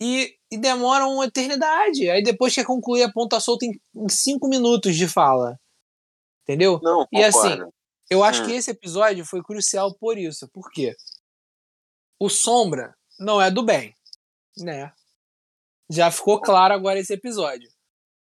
e, 0.00 0.36
e 0.50 0.58
demoram 0.58 1.12
uma 1.14 1.26
eternidade. 1.26 2.08
Aí 2.10 2.22
depois 2.22 2.54
quer 2.54 2.64
concluir 2.64 3.02
a 3.04 3.12
ponta 3.12 3.38
solta 3.38 3.64
em, 3.66 3.80
em 3.94 4.08
cinco 4.08 4.48
minutos 4.48 4.96
de 4.96 5.06
fala. 5.06 5.58
Entendeu? 6.42 6.80
não, 6.82 7.06
E 7.12 7.22
assim. 7.22 7.58
Eu 8.08 8.24
acho 8.24 8.42
Hum. 8.42 8.46
que 8.46 8.52
esse 8.54 8.72
episódio 8.72 9.24
foi 9.24 9.40
crucial 9.40 9.94
por 9.94 10.18
isso. 10.18 10.48
Por 10.48 10.68
quê? 10.72 10.96
O 12.20 12.28
Sombra 12.28 12.94
não 13.18 13.40
é 13.40 13.50
do 13.50 13.62
bem, 13.62 13.94
né? 14.58 14.92
Já 15.90 16.10
ficou 16.10 16.40
claro 16.40 16.74
agora 16.74 16.98
esse 17.00 17.12
episódio. 17.14 17.68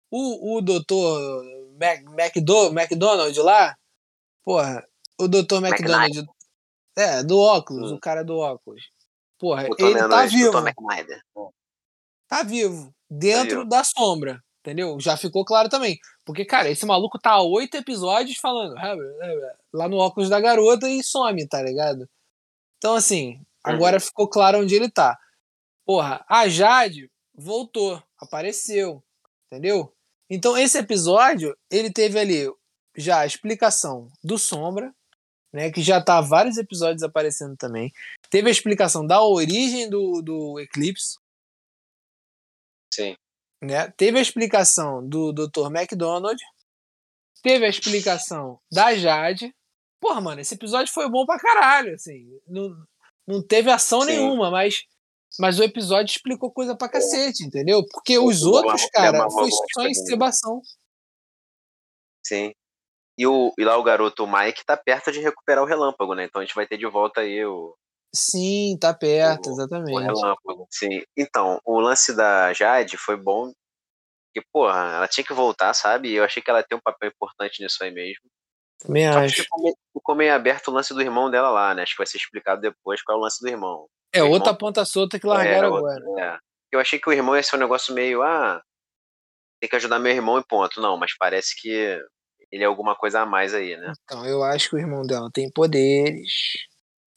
O, 0.10 0.58
o 0.58 0.62
doutor 0.62 1.44
Mac, 1.80 2.02
Macdo, 2.06 2.68
McDonald 2.68 3.38
lá, 3.42 3.76
porra, 4.44 4.84
o 5.20 5.28
doutor 5.28 5.64
McDonald, 5.64 6.26
é, 6.98 7.24
do 7.24 7.38
óculos, 7.38 7.92
Hum. 7.92 7.96
o 7.96 8.00
cara 8.00 8.24
do 8.24 8.38
óculos. 8.38 8.82
Porra, 9.38 9.68
Botou 9.68 9.88
ele 9.88 10.00
tá 10.00 10.26
vivo, 10.26 10.52
tá 12.28 12.44
vivo, 12.44 12.94
dentro 13.10 13.60
vivo. 13.60 13.70
da 13.70 13.84
sombra, 13.84 14.42
entendeu? 14.62 15.00
Já 15.00 15.16
ficou 15.16 15.46
claro 15.46 15.70
também. 15.70 15.98
Porque, 16.26 16.44
cara, 16.46 16.70
esse 16.70 16.86
maluco 16.86 17.18
tá 17.20 17.32
há 17.32 17.42
oito 17.44 17.76
episódios 17.78 18.38
falando 18.38 18.78
"Ah, 18.78 18.96
lá 19.74 19.88
no 19.88 19.98
óculos 19.98 20.30
da 20.30 20.40
garota 20.42 20.90
e 20.90 21.04
some, 21.04 21.48
tá 21.48 21.62
ligado? 21.62 22.08
Então, 22.78 22.96
assim, 22.96 23.42
agora 23.64 24.00
ficou 24.00 24.28
claro 24.28 24.60
onde 24.60 24.76
ele 24.76 24.90
tá. 24.90 25.18
Porra, 25.86 26.24
a 26.28 26.48
Jade 26.48 27.10
voltou, 27.34 28.02
apareceu, 28.20 29.04
entendeu? 29.48 29.94
Então, 30.30 30.56
esse 30.58 30.78
episódio, 30.78 31.58
ele 31.72 31.92
teve 31.92 32.20
ali 32.20 32.48
já 32.96 33.22
a 33.22 33.26
explicação 33.26 34.08
do 34.24 34.38
Sombra, 34.38 34.94
né, 35.52 35.72
que 35.72 35.82
já 35.82 36.04
tá 36.04 36.22
vários 36.22 36.58
episódios 36.58 37.02
aparecendo 37.02 37.58
também. 37.58 37.92
Teve 38.30 38.50
a 38.50 38.52
explicação 38.52 39.06
da 39.06 39.24
origem 39.24 39.90
do, 39.90 40.22
do 40.22 40.60
Eclipse, 40.60 41.18
Sim. 42.94 43.16
né? 43.62 43.90
Teve 43.92 44.20
a 44.20 44.22
explicação 44.22 45.08
do 45.08 45.32
Dr. 45.34 45.68
McDonald. 45.76 46.40
Teve 47.42 47.66
a 47.66 47.70
explicação 47.70 48.60
da 48.72 48.96
Jade. 48.96 49.56
Porra, 50.00 50.22
mano, 50.22 50.42
esse 50.42 50.54
episódio 50.54 50.94
foi 50.94 51.10
bom 51.10 51.26
pra 51.26 51.40
caralho, 51.40 51.96
assim. 51.96 52.40
Não, 52.48 52.86
não 53.30 53.46
teve 53.46 53.70
ação 53.70 54.02
Sim. 54.02 54.08
nenhuma, 54.08 54.50
mas, 54.52 54.84
mas 55.40 55.60
o 55.60 55.64
episódio 55.64 56.12
explicou 56.12 56.52
coisa 56.52 56.76
pra 56.76 56.90
cacete, 56.90 57.44
entendeu? 57.44 57.86
Porque 57.92 58.18
os 58.18 58.44
outros, 58.44 58.82
uma- 58.82 58.90
cara, 58.92 59.30
foi 59.30 59.50
só 59.74 59.88
encebação. 59.88 60.62
Sim. 62.26 62.52
E, 63.18 63.28
o, 63.28 63.54
e 63.58 63.64
lá 63.66 63.78
o 63.78 63.84
garoto 63.84 64.24
o 64.24 64.32
Mike 64.32 64.66
tá 64.66 64.78
perto 64.78 65.12
de 65.12 65.20
recuperar 65.20 65.64
o 65.64 65.68
relâmpago, 65.68 66.16
né? 66.16 66.24
Então 66.26 66.42
a 66.42 66.46
gente 66.46 66.56
vai 66.56 66.66
ter 66.66 66.78
de 66.78 66.86
volta 66.88 67.22
aí 67.22 67.44
o, 67.46 67.76
Sim, 68.16 68.78
tá 68.80 68.94
perto, 68.94 69.48
O- 69.48 69.50
o 69.50 69.54
exatamente. 69.54 70.00
relâmpago. 70.00 70.68
Sim. 70.72 71.02
Então, 71.16 71.60
o 71.66 71.80
lance 71.80 72.16
da 72.16 72.52
Jade 72.54 72.98
foi 72.98 73.16
bom. 73.18 73.52
Porque, 74.34 74.48
porra, 74.54 74.96
ela 74.96 75.08
tinha 75.08 75.24
que 75.26 75.34
voltar, 75.34 75.74
sabe? 75.74 76.10
E 76.10 76.16
eu 76.16 76.24
achei 76.24 76.42
que 76.42 76.50
ela 76.50 76.64
ter 76.64 76.76
um 76.76 76.80
papel 76.82 77.10
importante 77.10 77.62
nisso 77.62 77.84
aí 77.84 77.92
mesmo. 77.92 78.24
Também 78.80 79.12
Só 79.12 79.20
que 79.20 79.26
acho. 79.26 79.44
ficou 79.94 80.16
meio, 80.16 80.34
aberto 80.34 80.70
o 80.70 80.72
lance 80.72 80.94
do 80.94 81.02
irmão 81.02 81.30
dela 81.30 81.50
lá, 81.50 81.76
né? 81.76 81.84
Acho 81.84 81.94
que 81.94 81.98
vai 81.98 82.08
ser 82.08 82.18
explicado 82.18 82.62
depois 82.62 83.02
qual 83.02 83.18
é 83.18 83.20
o 83.20 83.24
lance 83.24 83.42
do 83.42 83.50
irmão. 83.50 83.88
É 84.14 84.20
irmão- 84.20 84.32
outra 84.32 84.54
ponta 84.54 84.86
solta 84.86 85.20
que 85.20 85.28
largaram 85.28 85.76
É, 85.76 85.78
agora. 85.78 86.04
É. 86.20 86.38
Eu 86.72 86.80
achei 86.80 87.00
que 87.00 87.10
o 87.10 87.14
irmão 87.14 87.36
ia 87.36 87.44
ser 87.44 87.56
um 87.58 87.60
negócio 87.60 87.94
meio, 87.94 88.22
ah, 88.22 88.62
tem 89.60 89.70
que 89.70 89.76
ajudar 89.76 90.00
meu 90.00 90.12
irmão 90.12 90.40
e 90.40 90.44
ponto. 90.44 90.80
Não, 90.82 90.96
mas 90.98 91.16
parece 91.18 91.60
que 91.60 91.70
ele 92.52 92.64
é 92.64 92.66
alguma 92.66 92.96
coisa 92.96 93.22
a 93.22 93.26
mais 93.26 93.54
aí, 93.54 93.76
né? 93.76 93.92
Então, 94.04 94.26
eu 94.26 94.42
acho 94.44 94.70
que 94.70 94.76
o 94.76 94.80
irmão 94.80 95.02
dela 95.06 95.30
tem 95.34 95.52
poderes. 95.52 96.32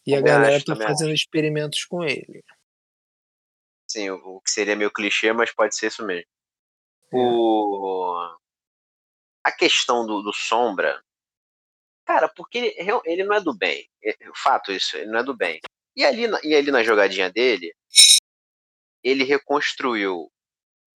E 0.04 0.14
a 0.14 0.18
Também 0.18 0.32
galera 0.32 0.56
acho, 0.56 0.64
tá 0.64 0.74
fazendo 0.74 1.12
experimentos 1.12 1.84
com 1.84 2.02
ele. 2.02 2.42
Sim, 3.88 4.10
o, 4.10 4.16
o 4.36 4.40
que 4.40 4.50
seria 4.50 4.74
meio 4.74 4.90
clichê, 4.90 5.32
mas 5.32 5.54
pode 5.54 5.76
ser 5.76 5.86
isso 5.86 6.04
mesmo. 6.04 6.26
É. 7.12 7.16
O... 7.16 8.36
A 9.44 9.52
questão 9.52 10.06
do, 10.06 10.22
do 10.22 10.32
Sombra, 10.32 11.00
cara, 12.04 12.28
porque 12.28 12.58
ele, 12.58 12.74
ele 13.04 13.24
não 13.24 13.34
é 13.36 13.40
do 13.40 13.54
bem. 13.56 13.88
É, 14.04 14.16
fato 14.42 14.72
isso, 14.72 14.96
ele 14.96 15.10
não 15.10 15.20
é 15.20 15.22
do 15.22 15.36
bem. 15.36 15.60
E 15.96 16.04
ali, 16.04 16.26
na- 16.26 16.40
e 16.42 16.54
ali 16.54 16.70
na 16.70 16.82
jogadinha 16.82 17.30
dele, 17.30 17.74
ele 19.02 19.24
reconstruiu 19.24 20.30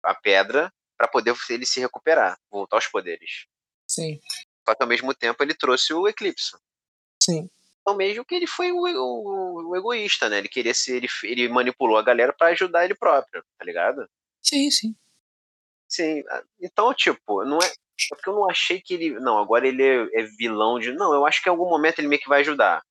a 0.03 0.13
pedra 0.13 0.71
para 0.97 1.07
poder 1.07 1.35
ele 1.49 1.65
se 1.65 1.79
recuperar, 1.79 2.37
voltar 2.49 2.77
aos 2.77 2.87
poderes. 2.87 3.45
Sim, 3.87 4.19
Só 4.67 4.73
que 4.75 4.83
ao 4.83 4.87
mesmo 4.89 5.13
tempo 5.13 5.43
ele 5.43 5.53
trouxe 5.53 5.93
o 5.93 6.07
eclipse. 6.07 6.55
sim. 7.21 7.49
Então 7.81 7.95
mesmo 7.95 8.25
que 8.25 8.33
ele 8.33 8.47
foi 8.47 8.71
o, 8.71 8.77
o- 8.79 9.69
o 9.69 9.75
egoísta, 9.75 10.27
né? 10.27 10.39
Ele 10.39 10.49
queria 10.49 10.73
ser, 10.73 10.95
ele, 10.97 11.07
ele 11.23 11.49
manipulou 11.49 11.97
a 11.97 12.01
galera 12.03 12.33
para 12.33 12.47
ajudar 12.47 12.83
ele 12.85 12.95
próprio, 12.95 13.43
tá 13.57 13.63
ligado? 13.65 14.09
Sim, 14.41 14.71
sim. 14.71 14.95
Sim, 15.87 16.23
então, 16.59 16.91
tipo, 16.95 17.45
não 17.45 17.59
é. 17.59 17.71
É 18.11 18.15
porque 18.15 18.29
eu 18.29 18.35
não 18.35 18.49
achei 18.49 18.81
que 18.81 18.93
ele. 18.93 19.19
Não, 19.19 19.37
agora 19.37 19.67
ele 19.67 19.83
é, 19.83 20.21
é 20.21 20.23
vilão 20.23 20.79
de. 20.79 20.91
Não, 20.91 21.13
eu 21.13 21.25
acho 21.25 21.41
que 21.41 21.49
em 21.49 21.51
algum 21.51 21.69
momento 21.69 21.99
ele 21.99 22.07
meio 22.07 22.21
que 22.21 22.29
vai 22.29 22.41
ajudar. 22.41 22.83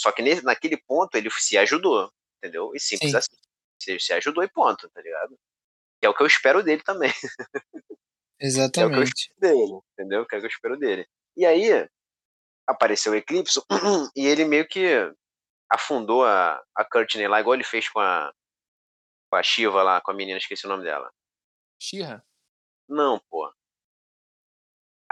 Só 0.00 0.10
que 0.10 0.22
nesse, 0.22 0.42
naquele 0.42 0.76
ponto 0.76 1.14
ele 1.16 1.30
se 1.30 1.56
ajudou, 1.58 2.10
entendeu? 2.38 2.72
E 2.74 2.80
simples 2.80 3.10
Sim. 3.10 3.16
assim. 3.18 3.36
Se, 3.80 4.00
se 4.00 4.12
ajudou 4.14 4.42
e 4.42 4.48
ponto, 4.48 4.88
tá 4.90 5.00
ligado? 5.02 5.38
Que 6.00 6.06
é 6.06 6.08
o 6.08 6.14
que 6.14 6.22
eu 6.22 6.26
espero 6.26 6.62
dele 6.62 6.82
também. 6.82 7.10
Exatamente. 8.40 9.32
dele, 9.38 9.80
entendeu? 9.92 10.26
Que 10.26 10.34
é 10.34 10.38
o 10.38 10.40
que 10.40 10.46
eu 10.46 10.50
espero 10.50 10.76
dele. 10.76 11.06
E 11.36 11.44
aí, 11.44 11.88
apareceu 12.66 13.12
o 13.12 13.14
Eclipse 13.14 13.60
e 14.16 14.26
ele 14.26 14.44
meio 14.44 14.66
que 14.66 15.12
afundou 15.70 16.24
a, 16.24 16.62
a 16.74 16.84
Courtney 16.84 17.28
lá, 17.28 17.40
igual 17.40 17.54
ele 17.54 17.64
fez 17.64 17.88
com 17.88 18.00
a, 18.00 18.32
com 19.30 19.36
a 19.36 19.42
Shiva 19.42 19.82
lá, 19.82 20.00
com 20.00 20.10
a 20.10 20.14
menina, 20.14 20.38
esqueci 20.38 20.66
o 20.66 20.68
nome 20.68 20.84
dela. 20.84 21.10
Xirra. 21.80 22.24
Não, 22.88 23.20
pô. 23.30 23.52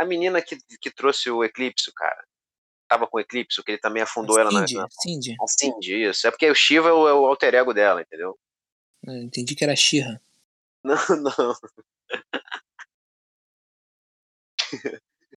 A 0.02 0.06
menina 0.06 0.42
que, 0.42 0.56
que 0.80 0.90
trouxe 0.90 1.30
o 1.30 1.42
Eclipse, 1.44 1.92
cara. 1.94 2.22
Tava 2.88 3.06
com 3.06 3.16
o 3.16 3.20
Eclipse, 3.20 3.62
que 3.62 3.70
ele 3.72 3.78
também 3.78 4.02
afundou 4.02 4.38
ela 4.38 4.50
na, 4.50 4.60
Cindy, 4.66 4.74
na. 4.76 4.86
Cindy. 4.90 5.36
A 5.40 5.46
Cindy, 5.46 6.02
isso. 6.10 6.26
É 6.26 6.30
porque 6.30 6.50
o 6.50 6.54
Shiva 6.54 6.88
é 6.88 6.92
o, 6.92 7.08
é 7.08 7.14
o 7.14 7.24
alter 7.26 7.54
ego 7.54 7.72
dela, 7.72 8.02
entendeu? 8.02 8.38
Eu 9.06 9.14
entendi 9.22 9.54
que 9.54 9.64
era 9.64 9.74
Xirra. 9.76 10.20
Não, 10.84 10.96
não. 11.22 11.54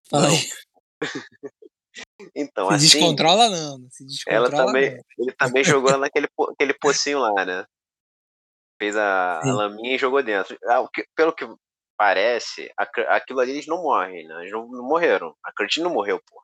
Fala 0.09 0.27
aí. 0.27 0.49
Então, 2.35 2.67
Se 2.69 2.75
assim. 2.75 2.85
descontrola 2.87 3.49
não. 3.49 3.87
Se 3.89 4.03
Ela 4.27 4.47
descontrola 4.49 4.65
também, 4.67 4.91
não. 4.97 5.03
ele 5.19 5.31
também 5.37 5.63
jogou 5.63 5.89
ela 5.89 5.99
naquele 5.99 6.27
aquele 6.51 6.73
pocinho 6.79 7.19
lá, 7.19 7.45
né? 7.45 7.65
Fez 8.81 8.97
a, 8.97 9.39
a 9.39 9.53
laminha 9.53 9.95
e 9.95 9.97
jogou 9.97 10.21
dentro. 10.21 10.57
Ah, 10.65 10.85
que- 10.93 11.07
pelo 11.15 11.33
que 11.33 11.45
parece, 11.97 12.71
aquilo 12.77 13.39
ali 13.39 13.51
eles 13.51 13.67
não 13.67 13.81
morrem, 13.83 14.27
né? 14.27 14.41
Eles 14.41 14.51
não, 14.51 14.67
não 14.67 14.83
morreram. 14.87 15.35
A 15.43 15.51
Curtin 15.53 15.81
não 15.81 15.91
morreu, 15.93 16.19
pô. 16.25 16.41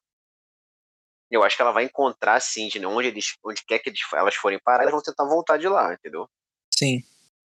Eu 1.30 1.44
acho 1.44 1.56
que 1.56 1.62
ela 1.62 1.72
vai 1.72 1.86
encontrar 1.86 2.36
a 2.36 2.40
Cindy, 2.40 2.80
né? 2.80 2.88
Onde, 2.88 3.08
eles, 3.08 3.38
onde 3.46 3.64
quer 3.66 3.80
que 3.80 3.90
eles, 3.90 4.02
elas 4.14 4.36
forem 4.36 4.60
parar, 4.64 4.84
elas 4.84 4.92
vão 4.94 5.02
tentar 5.02 5.26
voltar 5.26 5.58
de 5.58 5.68
lá, 5.68 5.94
entendeu? 5.94 6.28
Sim. 6.74 7.02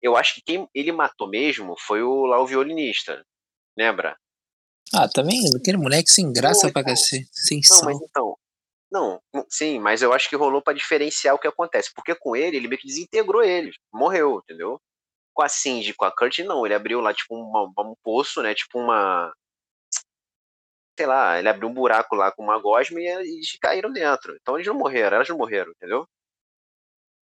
Eu 0.01 0.15
acho 0.15 0.35
que 0.35 0.41
quem 0.41 0.67
ele 0.73 0.91
matou 0.91 1.29
mesmo 1.29 1.75
foi 1.79 2.01
o 2.01 2.25
lá 2.25 2.39
o 2.41 2.47
violinista. 2.47 3.23
Lembra? 3.77 4.17
Ah, 4.93 5.07
também 5.07 5.39
aquele 5.55 5.77
moleque 5.77 6.09
sem 6.09 6.31
graça 6.31 6.67
Não, 6.67 6.73
pra 6.73 6.81
então. 6.81 6.93
cacete. 6.93 7.29
Sem 7.31 7.57
Não, 7.69 7.77
sal. 7.77 7.85
mas 7.85 8.01
então. 8.01 8.37
Não, 8.89 9.21
sim, 9.49 9.79
mas 9.79 10.01
eu 10.01 10.13
acho 10.13 10.29
que 10.29 10.35
rolou 10.35 10.61
pra 10.61 10.73
diferenciar 10.73 11.35
o 11.35 11.39
que 11.39 11.47
acontece. 11.47 11.91
Porque 11.93 12.15
com 12.15 12.35
ele, 12.35 12.55
ele 12.57 12.67
meio 12.69 12.79
que 12.79 12.87
desintegrou 12.87 13.43
eles. 13.43 13.75
Morreu, 13.93 14.39
entendeu? 14.43 14.79
Com 15.37 15.43
a 15.43 15.49
Cindy, 15.49 15.93
com 15.93 16.03
a 16.03 16.11
Kurt, 16.11 16.39
não. 16.39 16.65
Ele 16.65 16.73
abriu 16.73 16.99
lá, 16.99 17.13
tipo, 17.13 17.35
uma- 17.35 17.71
um 17.83 17.95
poço, 18.03 18.41
né? 18.41 18.55
Tipo 18.55 18.79
uma. 18.79 19.31
Sei 20.97 21.05
lá, 21.05 21.37
ele 21.37 21.47
abriu 21.47 21.69
um 21.69 21.73
buraco 21.75 22.15
lá 22.15 22.31
com 22.31 22.41
uma 22.41 22.59
gosma 22.59 22.99
e 22.99 23.05
eles 23.05 23.55
caíram 23.61 23.93
dentro. 23.93 24.35
Então 24.41 24.55
eles 24.55 24.65
não 24.65 24.73
morreram, 24.73 25.17
elas 25.17 25.29
não 25.29 25.37
morreram, 25.37 25.71
entendeu? 25.73 26.07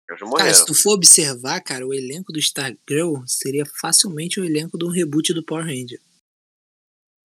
Elas 0.09 0.21
não 0.21 0.29
Cara, 0.31 0.43
morreram. 0.45 0.55
se 0.55 0.65
tu 0.65 0.75
for 0.81 0.93
observar, 0.93 1.61
cara, 1.61 1.85
o 1.85 1.93
elenco 1.93 2.33
do 2.33 2.39
Stargirl 2.39 3.25
seria 3.27 3.65
facilmente 3.81 4.39
o 4.39 4.45
elenco 4.45 4.79
de 4.79 4.85
um 4.85 4.91
reboot 4.91 5.35
do 5.35 5.45
Power 5.45 5.65
Ranger. 5.65 6.01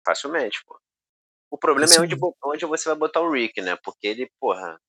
Facilmente, 0.04 0.64
pô. 0.66 0.80
O 1.52 1.60
problema 1.60 1.94
é 1.94 2.00
onde, 2.00 2.16
onde 2.44 2.66
você 2.66 2.90
vai 2.90 2.98
botar 2.98 3.22
o 3.22 3.32
Rick, 3.32 3.62
né? 3.62 3.76
Porque 3.84 4.08
ele, 4.08 4.32
porra, 4.40 4.82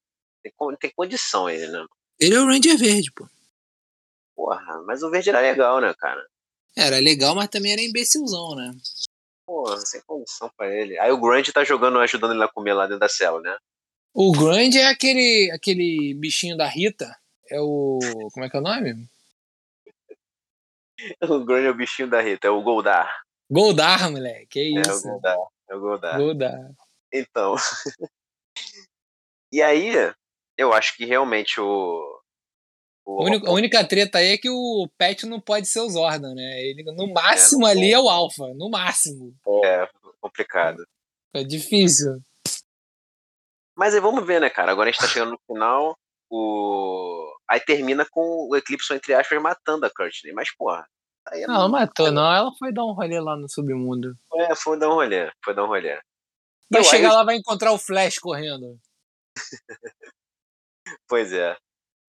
tem, 0.42 0.54
tem 0.80 0.90
condição 0.96 1.50
ele, 1.50 1.66
né? 1.66 1.84
Ele 2.18 2.34
é 2.34 2.40
o 2.40 2.46
Ranger 2.46 2.78
Verde, 2.78 3.12
pô. 3.12 3.28
Porra, 4.42 4.82
mas 4.84 5.04
o 5.04 5.10
verde 5.10 5.30
era 5.30 5.40
legal, 5.40 5.80
né, 5.80 5.94
cara? 5.96 6.26
Era 6.76 6.98
legal, 6.98 7.32
mas 7.32 7.46
também 7.48 7.72
era 7.72 7.80
imbecilzão, 7.80 8.56
né? 8.56 8.72
Porra, 9.46 9.76
sem 9.76 10.02
condição 10.04 10.50
pra 10.56 10.68
ele. 10.68 10.98
Aí 10.98 11.12
o 11.12 11.20
Grant 11.20 11.48
tá 11.50 11.62
jogando, 11.62 12.00
ajudando 12.00 12.32
ele 12.32 12.42
a 12.42 12.48
comer 12.48 12.74
lá 12.74 12.86
dentro 12.86 12.98
da 12.98 13.08
cela, 13.08 13.40
né? 13.40 13.56
O 14.12 14.32
Grand 14.32 14.74
é 14.74 14.86
aquele, 14.86 15.48
aquele 15.54 16.12
bichinho 16.14 16.56
da 16.56 16.66
Rita. 16.66 17.16
É 17.48 17.60
o. 17.60 18.00
Como 18.32 18.44
é 18.44 18.50
que 18.50 18.56
é 18.56 18.58
o 18.58 18.62
nome? 18.62 19.08
o 21.22 21.44
Grande 21.44 21.68
é 21.68 21.70
o 21.70 21.76
bichinho 21.76 22.10
da 22.10 22.20
Rita, 22.20 22.48
é 22.48 22.50
o 22.50 22.62
Goldar. 22.62 23.22
Goldar, 23.48 24.10
moleque, 24.10 24.46
que 24.48 24.80
isso. 24.80 24.90
É 24.90 24.94
o 24.94 25.02
Goldar, 25.02 25.38
é 25.70 25.74
o 25.76 25.80
Goldar. 25.80 26.18
Goldar. 26.18 26.70
Então. 27.12 27.54
e 29.52 29.62
aí, 29.62 29.92
eu 30.58 30.72
acho 30.72 30.96
que 30.96 31.04
realmente 31.04 31.60
o. 31.60 32.21
o 33.04 33.22
a, 33.22 33.24
única, 33.24 33.48
a 33.48 33.52
única 33.52 33.84
treta 33.84 34.18
aí 34.18 34.32
é 34.32 34.38
que 34.38 34.48
o 34.48 34.88
Pet 34.96 35.26
não 35.26 35.40
pode 35.40 35.66
ser 35.66 35.80
o 35.80 35.88
Zordon, 35.88 36.34
né? 36.34 36.62
Ele, 36.62 36.84
no 36.84 37.12
máximo 37.12 37.66
é, 37.66 37.70
ali 37.70 37.92
é 37.92 37.98
o 37.98 38.08
Alpha, 38.08 38.52
no 38.54 38.70
máximo. 38.70 39.34
É, 39.64 39.88
complicado. 40.20 40.86
É 41.34 41.42
difícil. 41.42 42.20
Mas 43.76 43.94
aí 43.94 44.00
vamos 44.00 44.24
ver, 44.26 44.40
né, 44.40 44.50
cara? 44.50 44.70
Agora 44.70 44.88
a 44.88 44.92
gente 44.92 45.00
tá 45.00 45.08
chegando 45.08 45.32
no 45.32 45.40
final. 45.46 45.96
O... 46.30 47.34
Aí 47.48 47.60
termina 47.60 48.06
com 48.10 48.48
o 48.48 48.56
Eclipse, 48.56 48.92
entre 48.94 49.14
aspas, 49.14 49.42
matando 49.42 49.86
a 49.86 49.90
Courtney. 49.90 50.32
Mas, 50.32 50.54
porra. 50.54 50.86
Aí 51.28 51.42
é 51.42 51.46
não, 51.46 51.62
não 51.62 51.68
matou, 51.70 52.10
não. 52.10 52.32
Ela 52.32 52.50
foi 52.58 52.72
dar 52.72 52.84
um 52.84 52.92
rolê 52.92 53.20
lá 53.20 53.36
no 53.36 53.48
submundo. 53.48 54.14
É, 54.34 54.54
foi 54.54 54.78
dar 54.78 54.88
um 54.88 54.94
rolê. 54.94 55.30
Foi 55.44 55.54
dar 55.54 55.64
um 55.64 55.68
rolê. 55.68 56.00
Vai 56.70 56.84
chegar 56.84 57.08
eu... 57.08 57.14
lá, 57.14 57.24
vai 57.24 57.36
encontrar 57.36 57.72
o 57.72 57.78
Flash 57.78 58.18
correndo. 58.18 58.78
pois 61.08 61.32
é. 61.32 61.56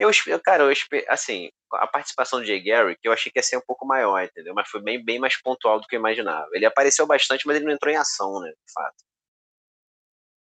Eu, 0.02 0.40
cara, 0.40 0.64
eu 0.64 0.72
assim, 1.08 1.50
a 1.72 1.86
participação 1.86 2.40
do 2.40 2.44
Jay 2.44 2.60
Garrick, 2.60 3.00
eu 3.04 3.12
achei 3.12 3.30
que 3.30 3.38
ia 3.38 3.42
ser 3.42 3.56
um 3.56 3.62
pouco 3.66 3.86
maior, 3.86 4.22
entendeu? 4.22 4.52
Mas 4.54 4.68
foi 4.68 4.82
bem, 4.82 5.02
bem 5.02 5.18
mais 5.18 5.40
pontual 5.40 5.80
do 5.80 5.86
que 5.86 5.94
eu 5.94 6.00
imaginava. 6.00 6.48
Ele 6.52 6.66
apareceu 6.66 7.06
bastante, 7.06 7.46
mas 7.46 7.56
ele 7.56 7.66
não 7.66 7.72
entrou 7.72 7.92
em 7.92 7.96
ação, 7.96 8.40
né, 8.40 8.50
de 8.50 8.72
fato. 8.72 8.96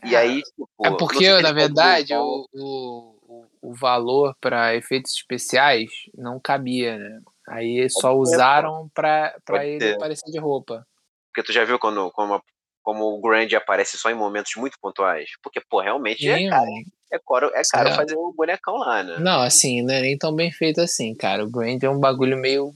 E 0.06 0.16
aí, 0.16 0.40
é, 0.40 0.42
tipo, 0.42 0.70
É 0.82 0.92
porque, 0.92 1.42
na 1.42 1.52
verdade, 1.52 2.14
o, 2.16 2.48
o, 2.54 3.48
o 3.62 3.74
valor 3.74 4.34
para 4.40 4.76
efeitos 4.76 5.12
especiais 5.14 5.90
não 6.16 6.40
cabia, 6.40 6.98
né? 6.98 7.22
Aí 7.50 7.90
só 7.90 8.16
usaram 8.16 8.90
para 8.94 9.34
ele 9.66 9.80
ter. 9.80 9.96
aparecer 9.96 10.32
de 10.32 10.40
roupa. 10.40 10.88
Porque 11.28 11.46
tu 11.46 11.52
já 11.52 11.66
viu 11.66 11.78
quando, 11.78 12.10
como, 12.12 12.42
como 12.82 13.06
o 13.06 13.22
Grand 13.22 13.50
aparece 13.56 13.98
só 13.98 14.10
em 14.10 14.16
momentos 14.16 14.54
muito 14.56 14.78
pontuais? 14.80 15.32
Porque, 15.44 15.60
pô, 15.60 15.82
realmente 15.82 16.22
Sim, 16.22 16.48
é 16.48 16.50
caro, 16.50 16.72
é 17.12 17.20
caro, 17.20 17.52
é 17.56 17.62
caro 17.72 17.96
fazer 17.96 18.16
o 18.16 18.32
bonecão 18.32 18.78
lá, 18.78 19.04
né? 19.04 19.18
Não, 19.20 19.42
assim, 19.42 19.82
não 19.82 19.94
é 19.94 20.02
nem 20.02 20.18
tão 20.18 20.36
bem 20.36 20.52
feito 20.52 20.80
assim, 20.80 21.16
cara. 21.16 21.44
O 21.44 21.50
Grand 21.50 21.80
é 21.82 21.90
um 21.90 22.00
bagulho 22.00 22.38
meio. 22.38 22.74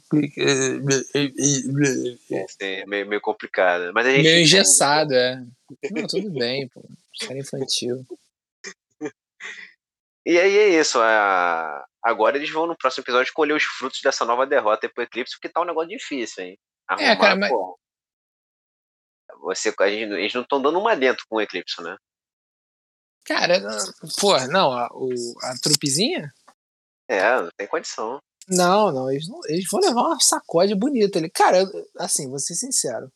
É, 2.59 2.85
meio, 2.87 3.07
meio 3.07 3.21
complicado. 3.21 3.91
Mas 3.93 4.07
a 4.07 4.11
gente 4.11 4.23
meio 4.23 4.41
engessado, 4.41 5.13
é. 5.13 5.43
Não, 5.91 6.07
tudo 6.07 6.31
bem, 6.31 6.67
pô. 6.67 6.83
Série 7.15 7.41
infantil. 7.41 8.03
E 10.25 10.39
aí 10.39 10.57
é 10.57 10.69
isso. 10.79 10.99
A... 10.99 11.85
Agora 12.01 12.35
eles 12.35 12.49
vão 12.49 12.65
no 12.65 12.75
próximo 12.75 13.03
episódio 13.03 13.33
colher 13.33 13.55
os 13.55 13.63
frutos 13.63 14.01
dessa 14.01 14.25
nova 14.25 14.47
derrota 14.47 14.89
pro 14.89 15.03
Eclipse, 15.03 15.35
porque 15.35 15.49
tá 15.49 15.61
um 15.61 15.65
negócio 15.65 15.89
difícil, 15.89 16.43
hein? 16.43 16.59
Arrumar, 16.87 17.07
é, 17.07 17.15
cara, 17.15 17.35
mas... 17.35 17.51
você, 19.39 19.73
a 19.79 19.89
gente, 19.89 20.11
eles 20.13 20.33
não 20.33 20.41
estão 20.41 20.61
dando 20.61 20.79
uma 20.79 20.95
dentro 20.95 21.23
com 21.29 21.37
o 21.37 21.41
Eclipse, 21.41 21.81
né? 21.81 21.95
Cara, 23.25 23.61
pô, 24.19 24.37
não, 24.47 24.71
a, 24.71 24.89
o, 24.93 25.09
a 25.43 25.57
trupezinha? 25.61 26.33
É, 27.07 27.41
não 27.41 27.49
tem 27.57 27.67
condição. 27.67 28.19
Não, 28.47 28.91
não 28.91 29.09
eles, 29.09 29.27
não, 29.27 29.39
eles 29.47 29.65
vão 29.69 29.79
levar 29.79 30.01
uma 30.01 30.19
sacode 30.19 30.75
bonita 30.75 31.19
ali. 31.19 31.29
Cara, 31.29 31.63
assim, 31.97 32.29
vou 32.29 32.39
ser 32.39 32.55
sincero. 32.55 33.09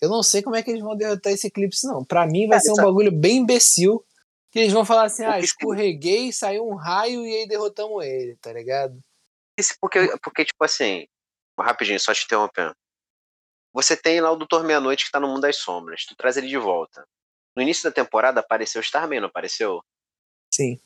Eu 0.00 0.08
não 0.08 0.22
sei 0.22 0.42
como 0.42 0.54
é 0.54 0.62
que 0.62 0.70
eles 0.70 0.82
vão 0.82 0.96
derrotar 0.96 1.32
esse 1.32 1.46
eclipse, 1.46 1.86
não. 1.86 2.04
Pra 2.04 2.26
mim 2.26 2.46
vai 2.46 2.58
é, 2.58 2.60
ser 2.60 2.72
um 2.72 2.76
bagulho 2.76 3.10
bem 3.10 3.38
imbecil. 3.38 4.04
Que 4.50 4.60
eles 4.60 4.72
vão 4.72 4.84
falar 4.84 5.04
assim, 5.04 5.24
ah, 5.24 5.40
escorreguei, 5.40 6.32
saiu 6.32 6.64
um 6.64 6.76
raio 6.76 7.26
e 7.26 7.38
aí 7.38 7.48
derrotamos 7.48 8.04
ele, 8.04 8.36
tá 8.36 8.52
ligado? 8.52 9.00
Isso 9.58 9.74
porque, 9.80 10.16
porque 10.22 10.44
tipo 10.44 10.62
assim, 10.62 11.06
rapidinho, 11.58 11.98
só 11.98 12.14
te 12.14 12.24
interrompendo. 12.24 12.72
Você 13.72 13.96
tem 13.96 14.20
lá 14.20 14.30
o 14.30 14.36
Doutor 14.36 14.62
Meia-Noite 14.62 15.06
que 15.06 15.10
tá 15.10 15.18
no 15.18 15.26
Mundo 15.26 15.40
das 15.40 15.56
Sombras. 15.56 16.04
Tu 16.06 16.14
traz 16.14 16.36
ele 16.36 16.46
de 16.46 16.56
volta. 16.56 17.04
No 17.56 17.62
início 17.62 17.84
da 17.84 17.94
temporada 17.94 18.40
apareceu 18.40 18.80
o 18.80 18.84
Starman, 18.84 19.20
não 19.20 19.28
apareceu? 19.28 19.82
Sim. 20.52 20.78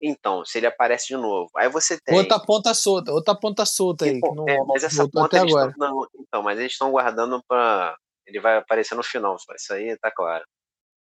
Então, 0.00 0.44
se 0.44 0.58
ele 0.58 0.66
aparece 0.66 1.08
de 1.08 1.16
novo, 1.16 1.50
aí 1.56 1.68
você 1.68 1.98
tem. 1.98 2.16
Outra 2.16 2.38
ponta 2.38 2.74
solta, 2.74 3.12
outra 3.12 3.34
ponta 3.34 3.64
solta 3.64 4.04
aí. 4.04 4.20
Não, 4.20 4.48
é, 4.48 4.58
mas 4.66 4.84
essa 4.84 5.08
ponta 5.08 5.38
eles 5.38 5.54
agora. 5.54 5.72
Tão, 5.78 6.08
então, 6.18 6.42
mas 6.42 6.58
eles 6.58 6.72
estão 6.72 6.90
guardando 6.90 7.42
pra. 7.48 7.96
Ele 8.26 8.40
vai 8.40 8.56
aparecer 8.56 8.94
no 8.94 9.02
final, 9.02 9.36
isso 9.36 9.72
aí 9.72 9.96
tá 9.98 10.10
claro. 10.10 10.44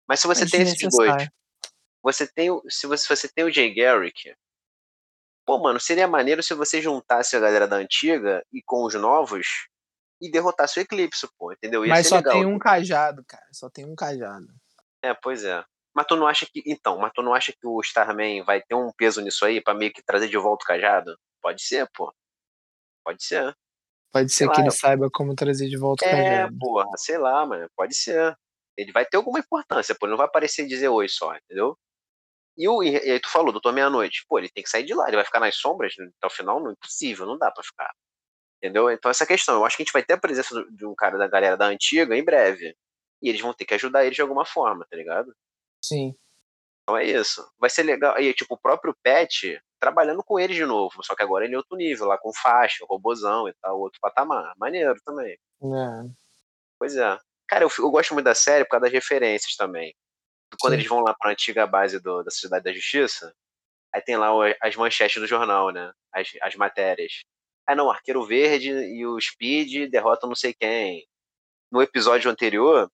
Mas 0.07 0.19
se 0.19 0.28
você 0.28 0.43
é 0.43 0.47
tem 0.47 0.61
esses 0.61 0.89
dois, 0.95 1.28
você 2.01 2.28
tem, 2.28 2.49
se 2.69 2.86
você, 2.86 3.03
se 3.03 3.15
você 3.15 3.28
tem 3.30 3.45
o 3.45 3.51
Jay 3.51 3.74
Garrick, 3.74 4.34
pô, 5.45 5.57
mano, 5.59 5.80
seria 5.80 6.07
maneiro 6.07 6.43
se 6.43 6.53
você 6.53 6.82
juntasse 6.82 7.36
a 7.36 7.39
galera 7.39 7.67
da 7.67 7.78
antiga 7.78 8.45
e 8.51 8.61
com 8.61 8.84
os 8.84 8.93
novos 8.93 9.67
e 10.21 10.30
derrotasse 10.30 10.80
o 10.80 10.82
Eclipse, 10.82 11.28
pô, 11.38 11.51
entendeu? 11.51 11.86
Ia 11.86 11.89
mas 11.89 12.07
só 12.07 12.17
legal, 12.17 12.34
tem 12.34 12.45
um 12.45 12.59
cajado, 12.59 13.24
cara, 13.26 13.47
só 13.51 13.69
tem 13.69 13.86
um 13.86 13.95
cajado. 13.95 14.47
É, 15.04 15.14
pois 15.14 15.43
é. 15.43 15.64
Mas 15.93 16.08
tu 16.08 16.16
não 16.16 16.26
acha 16.26 16.45
que. 16.45 16.64
Então, 16.66 16.97
mas 16.97 17.12
tu 17.14 17.22
não 17.22 17.34
acha 17.34 17.51
que 17.51 17.68
o 17.68 17.80
Starman 17.82 18.43
vai 18.43 18.62
ter 18.62 18.74
um 18.74 18.91
peso 18.91 19.22
nisso 19.22 19.45
aí 19.45 19.62
pra 19.62 19.74
meio 19.74 19.93
que 19.93 20.01
trazer 20.01 20.28
de 20.28 20.38
volta 20.38 20.64
o 20.64 20.68
cajado? 20.68 21.16
Pode 21.41 21.62
ser, 21.62 21.88
pô. 21.93 22.12
Pode 23.06 23.24
ser. 23.24 23.56
Pode 24.12 24.32
ser 24.32 24.38
sei 24.38 24.47
que 24.47 24.60
lá, 24.60 24.62
ele 24.62 24.72
saiba 24.72 25.10
como 25.12 25.36
trazer 25.36 25.68
de 25.68 25.78
volta 25.78 26.06
o 26.06 26.08
é, 26.08 26.12
cajado. 26.12 26.56
É, 26.56 26.60
porra, 26.60 26.97
sei 26.97 27.18
lá, 27.18 27.45
mano. 27.45 27.70
Pode 27.76 27.93
ser. 27.95 28.36
Ele 28.76 28.91
vai 28.91 29.06
ter 29.06 29.18
alguma 29.18 29.39
importância, 29.39 29.93
pô. 29.93 30.06
Ele 30.06 30.12
não 30.12 30.18
vai 30.18 30.26
aparecer 30.26 30.64
e 30.64 30.68
dizer 30.68 30.88
oi 30.88 31.08
só, 31.08 31.36
entendeu? 31.36 31.78
E, 32.58 32.68
o, 32.68 32.82
e 32.84 32.95
aí 32.95 33.20
tu 33.20 33.30
falou, 33.30 33.51
doutor 33.51 33.74
Meia-Noite. 33.74 34.26
Pô, 34.28 34.39
ele 34.39 34.49
tem 34.49 34.64
que 34.64 34.70
sair 34.70 34.86
de 34.86 34.93
lá. 34.93 35.08
Ele 35.08 35.18
vai 35.18 35.26
ficar 35.26 35.39
nas 35.39 35.56
sombras 35.56 35.93
até 35.99 36.28
o 36.28 36.30
final? 36.30 36.60
Não 36.60 36.70
é 36.70 36.74
impossível, 36.74 37.26
não 37.26 37.38
dá 37.38 37.51
pra 37.51 37.64
ficar. 37.64 37.91
Entendeu? 38.58 38.89
Então 38.89 39.12
essa 39.12 39.26
questão. 39.26 39.56
Eu 39.56 39.66
acho 39.66 39.76
que 39.76 39.84
a 39.84 39.86
gente 39.86 39.93
vai 39.93 40.04
ter 40.04 40.14
a 40.14 40.18
presença 40.20 40.64
de 40.72 40.86
um 40.86 40.95
cara 40.95 41.18
da 41.18 41.28
galera 41.28 41.58
da 41.58 41.66
antiga 41.66 42.16
em 42.16 42.24
breve. 42.24 42.76
E 43.24 43.30
eles 43.30 43.41
vão 43.41 43.53
ter 43.53 43.63
que 43.63 43.74
ajudar 43.74 44.05
ele 44.05 44.13
de 44.13 44.21
alguma 44.21 44.45
forma, 44.45 44.86
tá 44.89 44.97
ligado? 44.97 45.34
Sim. 45.84 46.13
Então 46.84 46.97
é 46.97 47.05
isso. 47.05 47.49
Vai 47.57 47.69
ser 47.69 47.84
legal. 47.84 48.19
E 48.19 48.34
tipo, 48.34 48.55
o 48.55 48.59
próprio 48.59 48.93
Pet 49.01 49.59
trabalhando 49.80 50.24
com 50.24 50.39
ele 50.39 50.53
de 50.53 50.65
novo. 50.65 51.03
Só 51.03 51.15
que 51.15 51.24
agora 51.24 51.45
ele 51.45 51.55
é 51.55 51.57
outro 51.57 51.78
nível, 51.78 52.07
lá 52.07 52.17
com 52.17 52.34
faixa, 52.34 52.86
robozão 52.88 53.47
e 53.47 53.53
tal, 53.61 53.80
outro 53.80 53.99
patamar. 54.01 54.53
Maneiro 54.57 54.95
também. 55.05 55.34
É. 55.34 56.09
Pois 56.78 56.95
é. 56.97 57.17
Cara, 57.47 57.63
eu, 57.63 57.69
eu, 57.80 57.91
gosto 57.91 58.13
muito 58.13 58.26
da 58.26 58.36
série 58.36 58.65
por 58.65 58.71
causa 58.71 58.86
das 58.86 58.93
referências 58.93 59.55
também. 59.55 59.95
Quando 60.59 60.74
Sim. 60.74 60.80
eles 60.80 60.89
vão 60.89 60.99
lá 60.99 61.13
pra 61.13 61.32
antiga 61.32 61.65
base 61.65 61.99
do, 61.99 62.24
da 62.24 62.32
Sociedade 62.32 62.65
da 62.65 62.74
Justiça, 62.74 63.34
aí 63.93 64.01
tem 64.01 64.17
lá 64.17 64.30
as 64.61 64.76
manchetes 64.76 65.21
do 65.21 65.28
jornal, 65.28 65.71
né? 65.71 65.91
As, 66.11 66.30
as 66.41 66.55
matérias. 66.55 67.24
Ah, 67.65 67.76
não, 67.76 67.89
Arqueiro 67.89 68.26
Verde 68.26 68.69
e 68.69 69.05
o 69.05 69.19
Speed 69.19 69.89
derrotam 69.89 70.28
não 70.28 70.36
sei 70.36 70.53
quem. 70.53 71.07
No 71.71 71.82
episódio 71.82 72.30
anterior, 72.30 72.89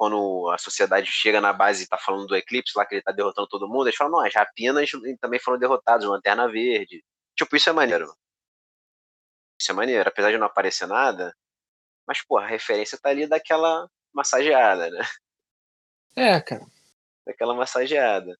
quando 0.00 0.48
a 0.48 0.56
sociedade 0.56 1.12
chega 1.12 1.42
na 1.42 1.52
base 1.52 1.84
e 1.84 1.86
tá 1.86 1.98
falando 1.98 2.26
do 2.26 2.34
Eclipse 2.34 2.72
lá, 2.74 2.86
que 2.86 2.94
ele 2.94 3.02
tá 3.02 3.12
derrotando 3.12 3.46
todo 3.46 3.68
mundo, 3.68 3.86
eles 3.86 3.96
falam, 3.96 4.12
não, 4.14 4.26
as 4.26 4.34
rapinas 4.34 4.88
também 5.20 5.38
foram 5.38 5.58
derrotadas, 5.58 6.08
Lanterna 6.08 6.50
Verde. 6.50 7.04
Tipo, 7.36 7.54
isso 7.54 7.68
é 7.68 7.72
maneiro. 7.74 8.10
Isso 9.60 9.70
é 9.70 9.74
maneiro, 9.74 10.08
apesar 10.08 10.30
de 10.30 10.38
não 10.38 10.46
aparecer 10.46 10.86
nada, 10.86 11.36
mas, 12.08 12.24
pô, 12.24 12.38
a 12.38 12.46
referência 12.46 12.98
tá 12.98 13.10
ali 13.10 13.26
daquela 13.26 13.86
massageada, 14.10 14.88
né? 14.88 15.04
É, 16.16 16.40
cara. 16.40 16.64
Daquela 17.26 17.52
massageada. 17.52 18.38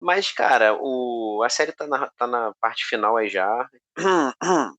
Mas, 0.00 0.32
cara, 0.32 0.76
o, 0.80 1.44
a 1.44 1.48
série 1.48 1.70
tá 1.70 1.86
na, 1.86 2.10
tá 2.10 2.26
na 2.26 2.52
parte 2.60 2.84
final 2.86 3.16
aí 3.16 3.28
já. 3.28 3.70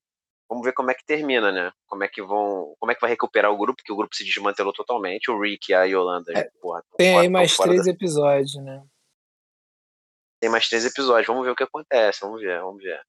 Vamos 0.49 0.63
ver 0.65 0.73
como 0.73 0.89
é 0.89 0.93
que 0.93 1.05
termina, 1.05 1.51
né? 1.51 1.71
Como 1.87 2.03
é 2.03 2.07
que 2.07 2.21
vão. 2.21 2.73
Como 2.79 2.91
é 2.91 2.95
que 2.95 3.01
vai 3.01 3.09
recuperar 3.09 3.51
o 3.51 3.57
grupo, 3.57 3.83
que 3.83 3.91
o 3.91 3.95
grupo 3.95 4.15
se 4.15 4.23
desmantelou 4.23 4.71
totalmente. 4.71 5.29
O 5.29 5.39
Rick 5.39 5.71
e 5.71 5.75
a 5.75 5.83
Yolanda. 5.83 6.31
É, 6.37 6.49
porra, 6.61 6.83
tem 6.97 7.17
aí 7.17 7.27
mais 7.27 7.55
três 7.57 7.85
da... 7.85 7.91
episódios, 7.91 8.55
né? 8.55 8.85
Tem 10.39 10.49
mais 10.49 10.69
três 10.69 10.85
episódios. 10.85 11.27
Vamos 11.27 11.43
ver 11.43 11.51
o 11.51 11.55
que 11.55 11.63
acontece. 11.63 12.21
Vamos 12.21 12.41
ver, 12.41 12.61
vamos 12.61 12.81
ver. 12.81 13.01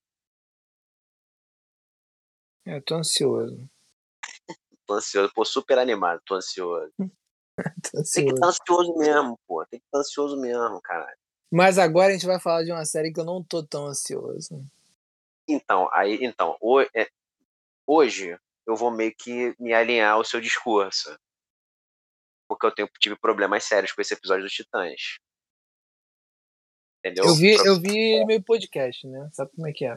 Eu 2.66 2.82
tô 2.82 2.96
ansioso. 2.96 3.68
tô 4.86 4.94
ansioso. 4.94 5.32
Pô, 5.32 5.44
super 5.44 5.78
animado. 5.78 6.20
Tô 6.26 6.34
ansioso. 6.34 6.92
tô 6.98 7.98
ansioso. 7.98 8.12
Tem 8.14 8.26
que 8.26 8.32
estar 8.32 8.46
tá 8.46 8.48
ansioso 8.48 8.96
mesmo, 8.96 9.38
pô. 9.46 9.64
Tem 9.66 9.78
que 9.78 9.86
estar 9.86 9.98
tá 9.98 10.00
ansioso 10.00 10.40
mesmo, 10.40 10.80
caralho. 10.82 11.18
Mas 11.50 11.78
agora 11.78 12.08
a 12.08 12.12
gente 12.12 12.26
vai 12.26 12.40
falar 12.40 12.64
de 12.64 12.72
uma 12.72 12.84
série 12.84 13.12
que 13.12 13.20
eu 13.20 13.24
não 13.24 13.42
tô 13.42 13.62
tão 13.62 13.86
ansioso. 13.86 14.62
Então, 15.48 15.88
aí, 15.94 16.18
então, 16.20 16.58
o, 16.60 16.80
é, 16.80 17.08
hoje 17.88 18.38
eu 18.66 18.76
vou 18.76 18.90
meio 18.90 19.14
que 19.16 19.56
me 19.58 19.72
alinhar 19.72 20.12
ao 20.12 20.24
seu 20.24 20.40
discurso. 20.40 21.18
Porque 22.46 22.66
eu 22.66 22.74
tenho, 22.74 22.88
tive 23.00 23.16
problemas 23.16 23.64
sérios 23.64 23.92
com 23.92 24.00
esse 24.02 24.12
episódio 24.12 24.44
dos 24.44 24.52
Titãs. 24.52 25.18
Entendeu? 26.98 27.24
Eu 27.24 27.34
vi, 27.34 27.54
eu 27.54 27.80
vi 27.80 28.24
meio 28.26 28.42
podcast, 28.42 29.06
né? 29.06 29.30
Sabe 29.32 29.50
como 29.52 29.66
é 29.66 29.72
que 29.72 29.86
é? 29.86 29.96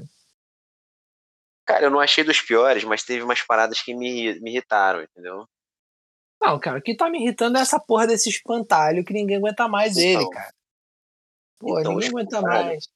Cara, 1.65 1.85
eu 1.85 1.89
não 1.89 1.99
achei 1.99 2.23
dos 2.23 2.41
piores, 2.41 2.83
mas 2.83 3.03
teve 3.03 3.23
umas 3.23 3.41
paradas 3.41 3.81
que 3.81 3.93
me, 3.93 4.39
me 4.39 4.51
irritaram, 4.51 5.01
entendeu? 5.01 5.47
Não, 6.41 6.59
cara, 6.59 6.79
o 6.79 6.81
que 6.81 6.95
tá 6.95 7.09
me 7.09 7.21
irritando 7.21 7.57
é 7.57 7.61
essa 7.61 7.79
porra 7.79 8.07
desse 8.07 8.29
espantalho 8.29 9.05
que 9.05 9.13
ninguém 9.13 9.37
aguenta 9.37 9.67
mais 9.67 9.97
então, 9.97 10.21
ele, 10.21 10.29
cara. 10.29 10.53
Pô, 11.59 11.79
então, 11.79 11.93
ninguém 11.93 12.09
aguenta 12.09 12.41
mais. 12.41 12.87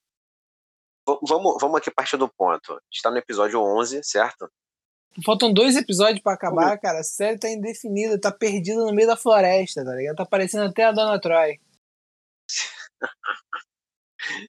vamos, 1.22 1.58
vamos 1.62 1.78
aqui 1.78 1.92
partir 1.92 2.18
do 2.18 2.28
ponto. 2.28 2.82
Está 2.92 3.12
no 3.12 3.18
episódio 3.18 3.62
11, 3.62 4.04
certo? 4.04 4.50
Faltam 5.24 5.54
dois 5.54 5.78
episódios 5.78 6.22
para 6.22 6.34
acabar, 6.34 6.78
cara. 6.80 7.00
A 7.00 7.04
série 7.04 7.40
tá 7.40 7.50
indefinida, 7.50 8.20
tá 8.20 8.32
perdida 8.32 8.84
no 8.84 8.94
meio 8.94 9.08
da 9.08 9.16
floresta, 9.16 9.86
tá 9.86 9.94
ligado? 9.94 10.18
Tá 10.18 10.26
parecendo 10.26 10.66
até 10.66 10.84
a 10.84 10.92
Dona 10.92 11.20
Troy. 11.20 11.60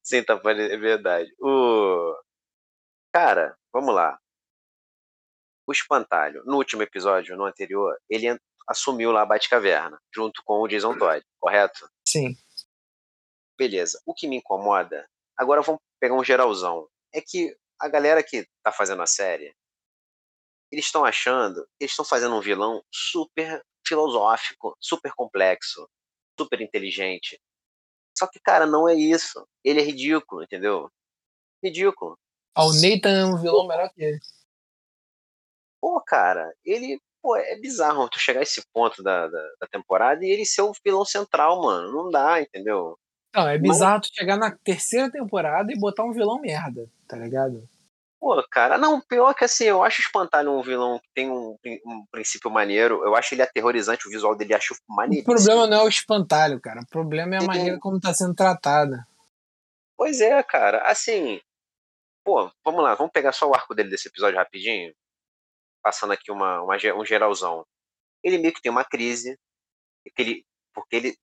Sim, 0.03 0.25
tá 0.25 0.37
parecendo, 0.37 0.75
é 0.75 0.77
verdade. 0.77 1.33
O... 1.41 2.17
Cara, 3.13 3.57
vamos 3.73 3.95
lá. 3.95 4.19
O 5.67 5.73
Espantalho, 5.73 6.43
no 6.45 6.57
último 6.57 6.83
episódio, 6.83 7.37
no 7.37 7.45
anterior, 7.45 7.97
ele 8.09 8.39
assumiu 8.67 9.13
lá 9.13 9.23
a 9.23 9.27
Batcaverna, 9.27 10.01
junto 10.15 10.43
com 10.45 10.61
o 10.61 10.69
Jason 10.69 10.99
Todd, 10.99 11.25
correto? 11.39 11.89
Sim. 12.07 12.37
Beleza. 13.57 14.01
O 14.05 14.15
que 14.15 14.27
me 14.27 14.37
incomoda, 14.37 15.09
agora 15.37 15.63
vamos 15.63 15.81
pegar 16.01 16.15
um 16.15 16.25
geralzão, 16.25 16.89
é 17.13 17.21
que 17.21 17.57
a 17.81 17.89
galera 17.89 18.23
que 18.23 18.47
tá 18.63 18.73
fazendo 18.73 19.03
a 19.03 19.07
série, 19.07 19.55
eles 20.71 20.87
estão 20.87 21.05
achando, 21.05 21.67
eles 21.81 21.93
estão 21.93 22.05
fazendo 22.05 22.35
um 22.35 22.41
vilão 22.41 22.83
super 22.91 23.63
filosófico, 23.87 24.77
super 24.81 25.13
complexo, 25.13 25.89
super 26.39 26.61
inteligente. 26.61 27.41
Só 28.19 28.27
que, 28.27 28.41
cara, 28.41 28.67
não 28.67 28.89
é 28.89 28.95
isso. 28.95 29.47
Ele 29.63 29.81
é 29.81 29.85
ridículo, 29.85 30.43
entendeu? 30.43 30.91
Ridículo. 31.63 32.19
Ah, 32.55 32.65
o 32.65 32.73
Nathan 32.73 33.11
é 33.11 33.25
um 33.27 33.41
vilão 33.41 33.67
melhor 33.67 33.91
que 33.95 34.03
ele. 34.03 34.19
Pô, 35.81 36.01
cara, 36.01 36.53
ele. 36.65 37.01
Pô, 37.23 37.37
é 37.37 37.57
bizarro 37.57 38.09
tu 38.09 38.19
chegar 38.19 38.41
a 38.41 38.43
esse 38.43 38.63
ponto 38.73 39.03
da, 39.03 39.29
da, 39.29 39.43
da 39.61 39.67
temporada 39.67 40.25
e 40.25 40.31
ele 40.31 40.47
ser 40.47 40.63
o 40.63 40.73
vilão 40.85 41.05
central, 41.05 41.61
mano. 41.61 41.93
Não 41.93 42.11
dá, 42.11 42.41
entendeu? 42.41 42.99
Não, 43.35 43.47
é 43.49 43.59
bizarro 43.59 44.01
tu 44.01 44.09
chegar 44.15 44.39
na 44.39 44.51
terceira 44.51 45.11
temporada 45.11 45.71
e 45.71 45.79
botar 45.79 46.05
um 46.05 46.13
vilão 46.13 46.41
merda, 46.41 46.89
tá 47.07 47.17
ligado? 47.17 47.69
Pô, 48.19 48.43
cara, 48.51 48.79
não, 48.79 49.01
pior 49.01 49.35
que 49.35 49.45
assim, 49.45 49.65
eu 49.65 49.85
acho 49.85 50.01
Espantalho 50.01 50.51
um 50.51 50.63
vilão 50.63 50.99
que 50.99 51.09
tem 51.15 51.31
um, 51.31 51.57
um 51.85 52.07
princípio 52.11 52.51
maneiro, 52.51 53.05
eu 53.05 53.15
acho 53.15 53.35
ele 53.35 53.43
aterrorizante, 53.43 54.09
o 54.09 54.11
visual 54.11 54.35
dele 54.35 54.55
acho 54.55 54.75
maneiro. 54.89 55.23
O 55.23 55.35
problema 55.35 55.67
não 55.67 55.81
é 55.81 55.83
o 55.85 55.89
Espantalho, 55.89 56.61
cara, 56.61 56.81
o 56.81 56.89
problema 56.89 57.37
é 57.37 57.39
a 57.39 57.47
maneira 57.47 57.79
como 57.79 58.01
tá 58.01 58.15
sendo 58.15 58.35
tratada. 58.35 59.07
Pois 59.97 60.21
é, 60.21 60.43
cara, 60.43 60.83
assim, 60.91 61.41
pô, 62.25 62.51
vamos 62.65 62.83
lá, 62.83 62.95
vamos 62.95 63.13
pegar 63.13 63.33
só 63.33 63.49
o 63.49 63.55
arco 63.55 63.75
dele 63.75 63.91
desse 63.91 64.09
episódio 64.09 64.39
rapidinho, 64.39 64.95
passando 65.83 66.13
aqui 66.13 66.33
uma, 66.33 66.63
uma 66.63 66.77
um 66.97 67.05
geralzão. 67.05 67.67
Ele 68.25 68.39
meio 68.39 68.53
que 68.53 68.63
tem 68.63 68.73
uma 68.73 68.85
crise, 68.85 69.39
ele, 70.19 70.45
porque 70.75 70.97
ele, 70.97 71.19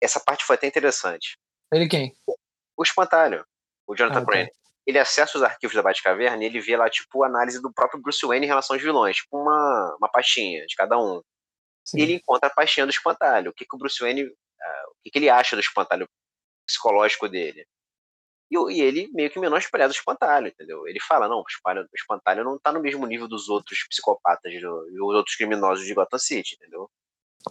essa 0.00 0.18
parte 0.18 0.44
foi 0.44 0.56
até 0.56 0.66
interessante. 0.66 1.36
Ele 1.72 1.86
quem? 1.86 2.14
O 2.76 2.82
Espantalho, 2.82 3.46
o 3.86 3.94
Jonathan 3.94 4.18
ah, 4.18 4.24
tá. 4.24 4.26
Crane. 4.26 4.50
Tá 4.50 4.61
ele 4.86 4.98
acessa 4.98 5.36
os 5.36 5.44
arquivos 5.44 5.74
da 5.76 5.82
Batcaverna 5.82 6.42
e 6.42 6.46
ele 6.46 6.60
vê 6.60 6.76
lá, 6.76 6.90
tipo, 6.90 7.22
a 7.22 7.26
análise 7.26 7.60
do 7.60 7.72
próprio 7.72 8.00
Bruce 8.00 8.24
Wayne 8.26 8.46
em 8.46 8.48
relação 8.48 8.74
aos 8.74 8.82
vilões, 8.82 9.16
tipo 9.16 9.38
uma, 9.38 9.96
uma 9.98 10.08
pastinha 10.08 10.66
de 10.66 10.74
cada 10.74 10.98
um. 10.98 11.22
Sim. 11.84 11.98
E 11.98 12.02
ele 12.02 12.14
encontra 12.14 12.48
a 12.48 12.52
pastinha 12.52 12.86
do 12.86 12.90
espantalho. 12.90 13.50
O 13.50 13.54
que, 13.54 13.64
que 13.64 13.74
o 13.74 13.78
Bruce 13.78 14.00
Wayne. 14.00 14.24
Uh, 14.24 14.90
o 14.90 14.94
que, 15.02 15.10
que 15.10 15.18
ele 15.18 15.28
acha 15.28 15.56
do 15.56 15.60
espantalho 15.60 16.08
psicológico 16.66 17.28
dele. 17.28 17.66
E, 18.50 18.56
e, 18.72 18.80
ele 18.80 19.08
meio 19.12 19.30
que 19.30 19.38
menospreza 19.38 19.88
o 19.88 19.96
espantalho, 19.96 20.48
entendeu? 20.48 20.86
Ele 20.86 21.00
fala, 21.00 21.28
não, 21.28 21.38
o 21.38 21.44
espantalho, 21.48 21.88
o 21.90 21.96
espantalho 21.96 22.44
não 22.44 22.58
tá 22.58 22.72
no 22.72 22.80
mesmo 22.80 23.06
nível 23.06 23.26
dos 23.26 23.48
outros 23.48 23.84
psicopatas 23.88 24.52
e 24.52 24.60
dos 24.60 25.00
outros 25.00 25.36
criminosos 25.36 25.86
de 25.86 25.94
Gotham 25.94 26.18
City, 26.18 26.54
entendeu? 26.54 26.90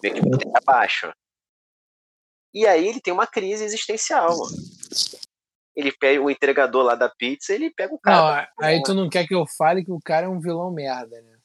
Meio 0.01 0.15
que 0.15 0.19
ele 0.19 0.51
abaixo. 0.55 1.11
E 2.53 2.67
aí 2.67 2.87
ele 2.87 3.01
tem 3.01 3.13
uma 3.13 3.27
crise 3.27 3.63
existencial, 3.63 4.37
mano 4.37 4.55
ele 5.75 5.91
pega 5.91 6.21
o 6.21 6.29
entregador 6.29 6.83
lá 6.83 6.95
da 6.95 7.09
pizza, 7.09 7.53
ele 7.53 7.71
pega 7.71 7.93
o 7.93 7.99
cara. 7.99 8.49
Não, 8.59 8.67
aí 8.67 8.81
tu 8.83 8.93
não 8.93 9.09
quer 9.09 9.25
que 9.25 9.35
eu 9.35 9.45
fale 9.57 9.83
que 9.83 9.91
o 9.91 9.99
cara 10.03 10.25
é 10.25 10.29
um 10.29 10.39
vilão 10.39 10.71
merda, 10.71 11.21
né? 11.21 11.37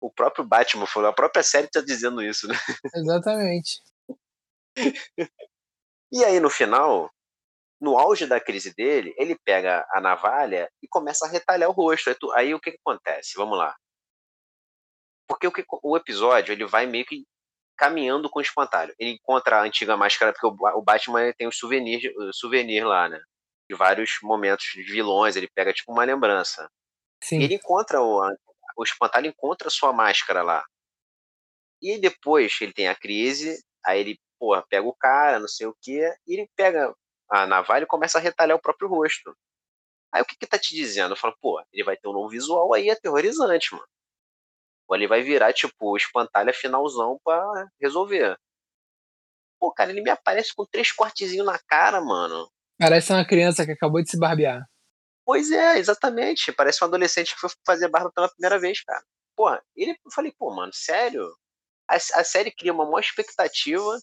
O 0.00 0.10
próprio 0.10 0.44
Batman 0.44 0.86
falou, 0.86 1.08
a 1.08 1.12
própria 1.12 1.42
série 1.42 1.68
tá 1.68 1.80
dizendo 1.80 2.22
isso, 2.22 2.46
né? 2.46 2.54
Exatamente. 2.94 3.80
e 6.12 6.24
aí 6.24 6.38
no 6.38 6.50
final, 6.50 7.10
no 7.80 7.98
auge 7.98 8.26
da 8.26 8.40
crise 8.40 8.74
dele, 8.74 9.14
ele 9.18 9.36
pega 9.44 9.86
a 9.92 10.00
navalha 10.00 10.70
e 10.82 10.88
começa 10.88 11.26
a 11.26 11.28
retalhar 11.28 11.68
o 11.68 11.72
rosto. 11.72 12.32
Aí, 12.32 12.54
o 12.54 12.60
que, 12.60 12.72
que 12.72 12.78
acontece? 12.84 13.32
Vamos 13.36 13.58
lá. 13.58 13.74
Porque 15.28 15.46
o, 15.46 15.52
que, 15.52 15.64
o 15.82 15.96
episódio 15.96 16.52
ele 16.52 16.64
vai 16.64 16.86
meio 16.86 17.04
que 17.04 17.26
caminhando 17.76 18.30
com 18.30 18.38
o 18.38 18.42
espantalho. 18.42 18.94
Ele 18.98 19.10
encontra 19.10 19.58
a 19.58 19.62
antiga 19.62 19.96
máscara, 19.96 20.32
porque 20.32 20.46
o, 20.46 20.82
Batman 20.82 21.32
tem 21.36 21.46
os 21.46 21.58
souvenirs, 21.58 22.02
souvenir 22.32 22.86
lá, 22.86 23.08
né? 23.08 23.20
De 23.68 23.76
vários 23.76 24.18
momentos 24.22 24.66
de 24.74 24.82
vilões, 24.82 25.36
ele 25.36 25.48
pega 25.54 25.72
tipo 25.72 25.92
uma 25.92 26.04
lembrança. 26.04 26.70
Sim. 27.22 27.42
Ele 27.42 27.54
encontra 27.54 28.00
o, 28.00 28.22
o 28.76 28.84
espantalho 28.84 29.26
encontra 29.26 29.68
a 29.68 29.70
sua 29.70 29.92
máscara 29.92 30.42
lá. 30.42 30.64
E 31.80 31.98
depois 31.98 32.56
ele 32.60 32.72
tem 32.72 32.88
a 32.88 32.94
crise, 32.94 33.62
aí 33.84 34.00
ele, 34.00 34.20
porra, 34.38 34.64
pega 34.68 34.86
o 34.86 34.94
cara, 34.94 35.38
não 35.38 35.48
sei 35.48 35.66
o 35.66 35.76
quê, 35.80 36.12
e 36.26 36.34
ele 36.34 36.50
pega 36.56 36.94
a 37.30 37.46
navalha 37.46 37.84
e 37.84 37.86
começa 37.86 38.18
a 38.18 38.20
retalhar 38.20 38.56
o 38.56 38.60
próprio 38.60 38.88
rosto. 38.88 39.36
Aí 40.12 40.22
o 40.22 40.24
que 40.24 40.36
que 40.36 40.46
tá 40.46 40.58
te 40.58 40.74
dizendo? 40.74 41.12
Eu 41.12 41.16
falo, 41.16 41.36
pô, 41.40 41.62
ele 41.72 41.84
vai 41.84 41.96
ter 41.96 42.08
um 42.08 42.12
novo 42.12 42.28
visual 42.28 42.72
aí 42.72 42.90
aterrorizante, 42.90 43.72
mano. 43.74 43.86
Ou 44.88 44.96
ele 44.96 45.08
vai 45.08 45.22
virar, 45.22 45.52
tipo, 45.52 45.74
o 45.80 45.96
espantalho 45.96 46.54
finalzão 46.54 47.18
pra 47.24 47.68
resolver. 47.80 48.38
Pô, 49.58 49.72
cara, 49.72 49.90
ele 49.90 50.02
me 50.02 50.10
aparece 50.10 50.54
com 50.54 50.64
três 50.66 50.92
cortezinhos 50.92 51.46
na 51.46 51.58
cara, 51.58 52.00
mano. 52.00 52.48
Parece 52.78 53.12
uma 53.12 53.24
criança 53.24 53.64
que 53.64 53.72
acabou 53.72 54.02
de 54.02 54.10
se 54.10 54.18
barbear. 54.18 54.64
Pois 55.24 55.50
é, 55.50 55.78
exatamente. 55.78 56.52
Parece 56.52 56.82
um 56.84 56.86
adolescente 56.86 57.34
que 57.34 57.40
foi 57.40 57.50
fazer 57.66 57.88
barba 57.88 58.12
pela 58.14 58.28
primeira 58.28 58.58
vez, 58.58 58.82
cara. 58.82 59.02
Porra, 59.34 59.62
ele, 59.74 59.92
eu 59.92 60.12
falei, 60.12 60.32
pô, 60.38 60.54
mano, 60.54 60.72
sério? 60.74 61.26
A, 61.88 61.96
a 61.96 62.24
série 62.24 62.52
cria 62.52 62.72
uma 62.72 62.84
maior 62.84 63.00
expectativa 63.00 63.98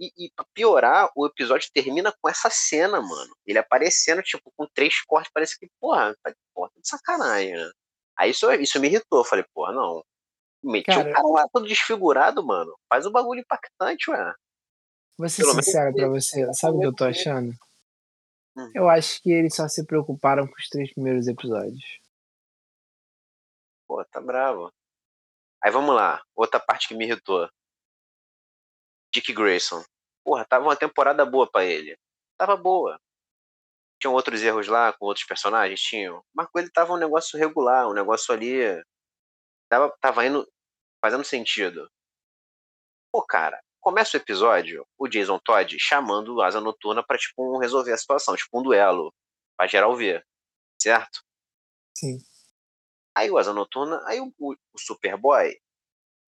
e, 0.00 0.12
e 0.16 0.30
pra 0.34 0.46
piorar, 0.54 1.10
o 1.16 1.26
episódio 1.26 1.70
termina 1.74 2.12
com 2.20 2.28
essa 2.28 2.48
cena, 2.50 3.00
mano. 3.00 3.34
Ele 3.46 3.58
aparecendo, 3.58 4.22
tipo, 4.22 4.52
com 4.56 4.66
três 4.72 5.02
cortes, 5.04 5.30
parece 5.32 5.58
que, 5.58 5.68
porra, 5.80 6.14
porra, 6.54 6.70
tá 6.70 6.80
de 6.80 6.88
sacanagem, 6.88 7.56
né? 7.56 7.70
Aí 8.16 8.30
isso, 8.30 8.50
isso 8.52 8.80
me 8.80 8.88
irritou. 8.88 9.20
Eu 9.20 9.24
falei, 9.24 9.44
porra, 9.54 9.72
não. 9.72 10.04
Cara, 10.84 11.08
o 11.08 11.12
cara 11.12 11.28
lá 11.28 11.48
todo 11.52 11.66
desfigurado, 11.66 12.44
mano. 12.44 12.76
Faz 12.88 13.06
um 13.06 13.12
bagulho 13.12 13.40
impactante, 13.40 14.10
ué. 14.10 14.34
Vou 15.16 15.28
ser 15.28 15.42
Pelo 15.42 15.54
sincero 15.54 15.94
pra 15.94 16.08
você, 16.08 16.52
sabe 16.54 16.76
o 16.76 16.80
que 16.80 16.86
eu 16.86 16.94
tô 16.94 17.04
achando? 17.06 17.52
Hum. 18.58 18.72
Eu 18.74 18.88
acho 18.88 19.22
que 19.22 19.30
eles 19.30 19.54
só 19.54 19.68
se 19.68 19.86
preocuparam 19.86 20.44
com 20.44 20.54
os 20.58 20.68
três 20.68 20.92
primeiros 20.92 21.28
episódios. 21.28 22.00
Pô, 23.86 24.04
tá 24.04 24.20
bravo. 24.20 24.72
Aí 25.62 25.70
vamos 25.70 25.94
lá, 25.94 26.20
outra 26.34 26.58
parte 26.58 26.88
que 26.88 26.94
me 26.94 27.04
irritou. 27.04 27.48
Dick 29.14 29.32
Grayson. 29.32 29.84
Porra, 30.24 30.44
tava 30.44 30.64
uma 30.64 30.76
temporada 30.76 31.24
boa 31.24 31.48
para 31.50 31.64
ele. 31.64 31.96
Tava 32.36 32.56
boa. 32.56 33.00
Tinham 34.00 34.14
outros 34.14 34.42
erros 34.42 34.66
lá 34.66 34.92
com 34.92 35.06
outros 35.06 35.26
personagens? 35.26 35.80
Tinham. 35.80 36.22
Mas 36.34 36.48
com 36.48 36.58
ele 36.58 36.70
tava 36.70 36.92
um 36.92 36.98
negócio 36.98 37.38
regular, 37.38 37.88
um 37.88 37.94
negócio 37.94 38.34
ali. 38.34 38.60
Tava, 39.68 39.96
tava 40.00 40.26
indo. 40.26 40.46
fazendo 41.00 41.24
sentido. 41.24 41.88
Pô, 43.12 43.24
cara, 43.24 43.60
começa 43.88 44.18
o 44.18 44.20
episódio, 44.20 44.86
o 44.98 45.08
Jason 45.08 45.38
Todd 45.38 45.78
chamando 45.80 46.34
o 46.34 46.42
Asa 46.42 46.60
Noturna 46.60 47.02
pra, 47.02 47.16
tipo, 47.16 47.56
um, 47.56 47.58
resolver 47.58 47.90
a 47.90 47.96
situação, 47.96 48.36
tipo, 48.36 48.60
um 48.60 48.62
duelo, 48.62 49.14
pra 49.56 49.66
geral 49.66 49.96
ver, 49.96 50.22
certo? 50.78 51.22
Sim. 51.96 52.18
Aí 53.16 53.30
o 53.30 53.38
Asa 53.38 53.54
Noturna, 53.54 53.98
aí 54.06 54.20
o, 54.20 54.30
o, 54.38 54.52
o 54.52 54.78
Superboy, 54.78 55.58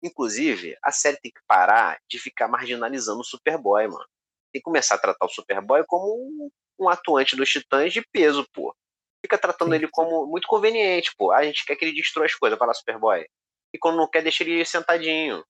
inclusive, 0.02 0.74
a 0.82 0.90
série 0.90 1.20
tem 1.20 1.30
que 1.30 1.42
parar 1.46 2.00
de 2.08 2.18
ficar 2.18 2.48
marginalizando 2.48 3.20
o 3.20 3.24
Superboy, 3.24 3.86
mano. 3.88 4.08
Tem 4.50 4.60
que 4.60 4.64
começar 4.64 4.94
a 4.94 4.98
tratar 4.98 5.26
o 5.26 5.28
Superboy 5.28 5.84
como 5.86 6.14
um, 6.14 6.50
um 6.78 6.88
atuante 6.88 7.36
dos 7.36 7.50
Titãs 7.50 7.92
de 7.92 8.00
peso, 8.10 8.48
pô. 8.54 8.74
Fica 9.22 9.36
tratando 9.36 9.72
Sim. 9.72 9.74
ele 9.74 9.88
como 9.92 10.26
muito 10.26 10.48
conveniente, 10.48 11.14
pô. 11.14 11.30
A 11.30 11.44
gente 11.44 11.66
quer 11.66 11.76
que 11.76 11.84
ele 11.84 11.94
destrua 11.94 12.24
as 12.24 12.34
coisas, 12.34 12.58
vai 12.58 12.66
lá, 12.66 12.72
Superboy. 12.72 13.26
E 13.74 13.78
quando 13.78 13.98
não 13.98 14.08
quer, 14.08 14.22
deixa 14.22 14.42
ele 14.44 14.64
sentadinho 14.64 15.44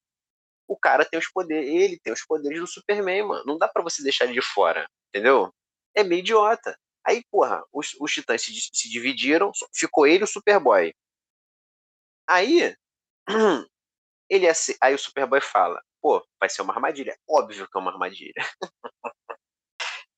o 0.71 0.77
cara 0.77 1.05
tem 1.05 1.19
os 1.19 1.29
poderes, 1.29 1.69
ele 1.69 1.99
tem 1.99 2.13
os 2.13 2.25
poderes 2.25 2.61
do 2.61 2.67
Superman, 2.67 3.25
mano. 3.25 3.45
Não 3.45 3.59
dá 3.59 3.67
para 3.67 3.83
você 3.83 4.05
deixar 4.05 4.25
ele 4.25 4.35
de 4.35 4.43
fora, 4.43 4.87
entendeu? 5.09 5.53
É 5.97 6.05
meio 6.05 6.21
idiota. 6.21 6.79
Aí, 7.05 7.25
porra, 7.29 7.65
os, 7.73 7.89
os 8.01 8.13
titãs 8.13 8.41
se, 8.43 8.53
se 8.73 8.89
dividiram, 8.89 9.51
ficou 9.75 10.07
ele 10.07 10.23
e 10.23 10.25
o 10.25 10.29
Superboy. 10.29 10.95
Aí, 12.29 12.73
ele 14.31 14.47
aí 14.81 14.95
o 14.95 14.99
Superboy 14.99 15.41
fala, 15.41 15.83
pô, 16.01 16.25
vai 16.39 16.49
ser 16.49 16.63
uma 16.63 16.73
armadilha. 16.73 17.19
Óbvio 17.29 17.69
que 17.69 17.77
é 17.77 17.81
uma 17.81 17.91
armadilha. 17.91 18.33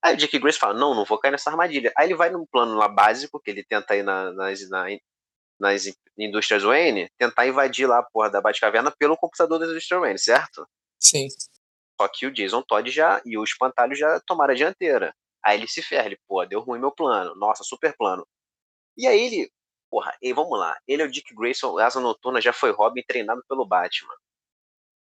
Aí 0.05 0.15
o 0.15 0.17
Dick 0.17 0.37
Grace 0.37 0.59
fala, 0.59 0.73
não, 0.73 0.93
não 0.93 1.05
vou 1.05 1.17
cair 1.17 1.31
nessa 1.31 1.49
armadilha. 1.49 1.93
Aí 1.97 2.07
ele 2.07 2.15
vai 2.15 2.29
num 2.29 2.45
plano 2.45 2.75
lá 2.75 2.89
básico, 2.89 3.39
que 3.39 3.49
ele 3.49 3.63
tenta 3.63 3.95
ir 3.95 4.03
na, 4.03 4.33
nas, 4.33 4.69
na, 4.69 4.87
nas 5.63 5.85
indústrias 6.17 6.63
Wayne, 6.63 7.09
tentar 7.17 7.47
invadir 7.47 7.87
lá 7.87 7.99
a 7.99 8.03
porra 8.03 8.29
da 8.29 8.41
Batcaverna 8.41 8.91
pelo 8.91 9.17
computador 9.17 9.57
das 9.57 9.69
indústrias 9.69 10.01
Wayne, 10.01 10.19
certo? 10.19 10.67
Sim. 10.99 11.27
Só 11.99 12.07
que 12.07 12.27
o 12.27 12.31
Jason 12.31 12.61
Todd 12.61 12.89
já 12.91 13.21
e 13.25 13.37
o 13.37 13.43
Espantalho 13.43 13.95
já 13.95 14.19
tomaram 14.27 14.53
a 14.53 14.55
dianteira. 14.55 15.15
Aí 15.43 15.57
ele 15.57 15.67
se 15.67 15.81
ferra, 15.81 16.07
ele, 16.07 16.19
pô, 16.27 16.45
deu 16.45 16.59
ruim 16.59 16.79
meu 16.79 16.91
plano. 16.91 17.35
Nossa, 17.35 17.63
super 17.63 17.95
plano. 17.97 18.27
E 18.97 19.07
aí 19.07 19.19
ele, 19.19 19.51
porra, 19.89 20.15
e 20.21 20.33
vamos 20.33 20.57
lá, 20.59 20.77
ele 20.87 21.01
é 21.01 21.05
o 21.05 21.11
Dick 21.11 21.33
Grayson, 21.33 21.77
Asa 21.79 21.99
Noturna 21.99 22.41
já 22.41 22.53
foi 22.53 22.71
Robin 22.71 23.03
treinado 23.07 23.43
pelo 23.47 23.65
Batman. 23.65 24.15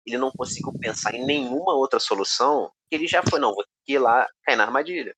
Ele 0.04 0.18
não 0.18 0.30
conseguiu 0.30 0.72
pensar 0.78 1.14
em 1.14 1.24
nenhuma 1.24 1.74
outra 1.74 2.00
solução, 2.00 2.72
ele 2.90 3.06
já 3.06 3.22
foi, 3.22 3.38
não, 3.38 3.54
vou 3.54 3.64
ter 3.64 3.70
que 3.84 3.92
ir 3.94 3.98
lá 3.98 4.26
cair 4.42 4.56
na 4.56 4.64
armadilha. 4.64 5.14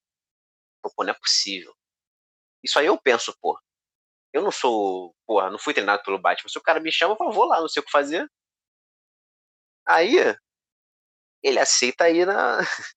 Pô, 0.83 1.05
não 1.05 1.11
é 1.11 1.15
possível. 1.15 1.75
Isso 2.63 2.79
aí 2.79 2.87
eu 2.87 2.99
penso, 2.99 3.35
pô. 3.41 3.59
Eu 4.33 4.43
não 4.43 4.51
sou, 4.51 5.15
porra, 5.27 5.51
não 5.51 5.59
fui 5.59 5.75
treinado 5.75 6.03
pelo 6.03 6.21
Batman. 6.21 6.49
Se 6.49 6.59
o 6.59 6.63
cara 6.63 6.81
me 6.81 6.93
chama, 6.93 7.17
eu 7.21 7.33
vou 7.33 7.45
lá, 7.47 7.61
não 7.61 7.69
sei 7.69 7.83
o 7.83 7.85
que 7.85 7.91
fazer. 7.91 8.31
Aí, 9.87 10.17
ele 11.43 11.59
aceita 11.59 12.05
aí 12.05 12.25
na. 12.25 12.59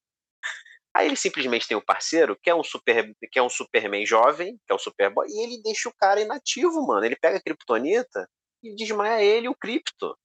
Aí 0.95 1.07
ele 1.07 1.15
simplesmente 1.15 1.67
tem 1.67 1.75
um 1.75 1.83
parceiro 1.83 2.37
que 2.39 2.51
é 2.51 2.55
um 2.55 2.63
super, 2.63 3.15
que 3.31 3.39
é 3.39 3.41
um 3.41 3.49
Superman 3.49 4.05
jovem, 4.05 4.57
que 4.57 4.71
é 4.71 4.75
o 4.75 4.79
Superboy, 4.79 5.27
e 5.27 5.43
ele 5.43 5.61
deixa 5.63 5.89
o 5.89 5.93
cara 5.95 6.21
inativo, 6.21 6.85
mano. 6.85 7.03
Ele 7.03 7.15
pega 7.15 7.37
a 7.37 7.41
Kryptonita 7.41 8.29
e 8.61 8.75
desmaia 8.75 9.23
ele 9.23 9.47
o 9.47 9.55
Krypto. 9.55 10.15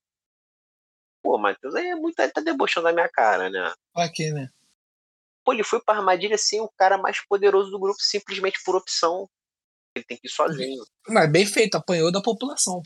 Pô, 1.23 1.39
Matheus, 1.39 1.75
aí 1.75 1.87
é 1.87 1.95
muito. 1.95 2.19
Ele 2.21 2.33
tá 2.33 2.43
debochando 2.43 2.87
da 2.87 2.93
minha 2.93 3.09
cara, 3.09 3.49
né? 3.49 3.73
Aqui, 3.97 4.31
né? 4.31 4.51
Pô, 5.43 5.55
ele 5.55 5.65
foi 5.65 5.81
pra 5.81 5.97
armadilha 5.97 6.37
sem 6.37 6.61
o 6.61 6.69
cara 6.77 6.99
mais 6.99 7.25
poderoso 7.27 7.71
do 7.71 7.79
grupo, 7.79 7.99
simplesmente 8.01 8.63
por 8.63 8.77
opção. 8.77 9.27
Ele 9.99 10.05
tem 10.05 10.17
que 10.17 10.27
ir 10.27 10.31
sozinho. 10.31 10.83
Mas 11.09 11.31
bem 11.31 11.47
feito, 11.47 11.77
apanhou 11.77 12.11
da 12.11 12.23
população. 12.23 12.81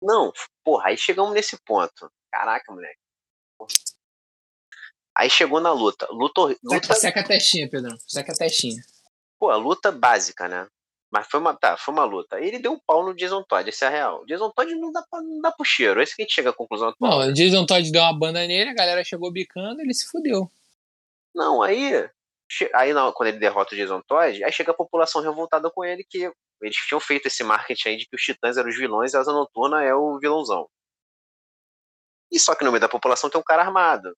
Não, 0.00 0.32
porra, 0.64 0.88
aí 0.88 0.96
chegamos 0.96 1.32
nesse 1.34 1.56
ponto. 1.64 2.10
Caraca, 2.30 2.72
moleque. 2.72 2.98
Porra. 3.58 3.72
Aí 5.16 5.28
chegou 5.28 5.60
na 5.60 5.72
luta. 5.72 6.06
Luta. 6.10 6.40
luta... 6.40 6.80
Seca, 6.80 6.94
seca 6.94 7.20
a 7.20 7.24
testinha, 7.24 7.68
Pedrão. 7.68 7.96
Seca 8.06 8.32
a 8.32 8.34
testinha. 8.34 8.82
Pô, 9.38 9.50
a 9.50 9.56
luta 9.56 9.92
básica, 9.92 10.48
né? 10.48 10.66
Mas 11.12 11.26
foi 11.26 11.40
uma, 11.40 11.54
tá, 11.54 11.76
foi 11.76 11.92
uma 11.92 12.04
luta. 12.04 12.36
Aí 12.36 12.48
ele 12.48 12.58
deu 12.58 12.72
um 12.72 12.80
pau 12.86 13.04
no 13.04 13.14
Jason 13.14 13.42
Todd, 13.42 13.68
esse 13.68 13.84
é 13.84 13.88
real. 13.88 14.22
O 14.22 14.26
Jason 14.26 14.50
Todd 14.50 14.74
não 14.74 14.90
dá, 14.90 15.04
pra, 15.10 15.20
não 15.20 15.40
dá 15.42 15.52
pro 15.52 15.64
cheiro. 15.64 16.00
Esse 16.00 16.16
que 16.16 16.22
a 16.22 16.24
gente 16.24 16.34
chega 16.34 16.50
à 16.50 16.54
conclusão 16.54 16.88
atual. 16.88 17.20
Não, 17.20 17.28
o 17.28 17.32
Jason 17.34 17.66
Todd 17.66 17.92
deu 17.92 18.00
uma 18.00 18.18
banda 18.18 18.46
nele, 18.46 18.70
a 18.70 18.74
galera 18.74 19.04
chegou 19.04 19.30
bicando 19.30 19.82
ele 19.82 19.92
se 19.92 20.06
fudeu. 20.06 20.50
Não, 21.34 21.62
aí. 21.62 22.08
Aí 22.74 22.92
quando 23.14 23.28
ele 23.28 23.38
derrota 23.38 23.74
o 23.74 23.78
Jason 23.78 24.02
Todd, 24.02 24.44
aí 24.44 24.52
chega 24.52 24.72
a 24.72 24.76
população 24.76 25.22
revoltada 25.22 25.70
com 25.70 25.84
ele, 25.84 26.04
que 26.08 26.30
eles 26.60 26.76
tinham 26.76 27.00
feito 27.00 27.26
esse 27.26 27.42
marketing 27.42 27.88
aí 27.88 27.96
de 27.96 28.06
que 28.06 28.16
os 28.16 28.22
titãs 28.22 28.56
eram 28.56 28.68
os 28.68 28.76
vilões 28.76 29.12
e 29.12 29.16
a 29.16 29.20
Asa 29.20 29.32
Noturna 29.32 29.82
é 29.82 29.94
o 29.94 30.18
vilãozão. 30.18 30.68
E 32.30 32.38
só 32.38 32.54
que 32.54 32.64
no 32.64 32.70
meio 32.70 32.80
da 32.80 32.88
população 32.88 33.28
tem 33.28 33.40
um 33.40 33.44
cara 33.44 33.62
armado. 33.62 34.16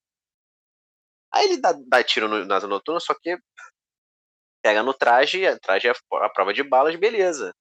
Aí 1.32 1.46
ele 1.46 1.60
dá, 1.60 1.72
dá 1.88 2.02
tiro 2.02 2.28
no, 2.28 2.44
na 2.44 2.56
Asa 2.56 2.66
Noturna, 2.66 3.00
só 3.00 3.14
que 3.14 3.36
pega 4.62 4.82
no 4.82 4.94
traje, 4.94 5.42
traje 5.60 5.88
é 5.88 5.92
a 5.92 6.30
prova 6.30 6.54
de 6.54 6.62
balas, 6.62 6.96
beleza. 6.96 7.54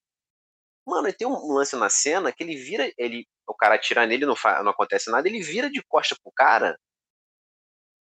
Mano, 0.86 1.12
tem 1.12 1.26
um 1.26 1.52
lance 1.52 1.76
na 1.76 1.88
cena 1.88 2.32
que 2.32 2.42
ele 2.42 2.56
vira, 2.56 2.92
ele, 2.98 3.26
o 3.48 3.54
cara 3.54 3.76
atira 3.76 4.06
nele, 4.06 4.26
não, 4.26 4.34
não 4.62 4.70
acontece 4.70 5.10
nada, 5.10 5.28
ele 5.28 5.42
vira 5.42 5.70
de 5.70 5.82
costa 5.88 6.16
pro 6.22 6.32
cara. 6.32 6.78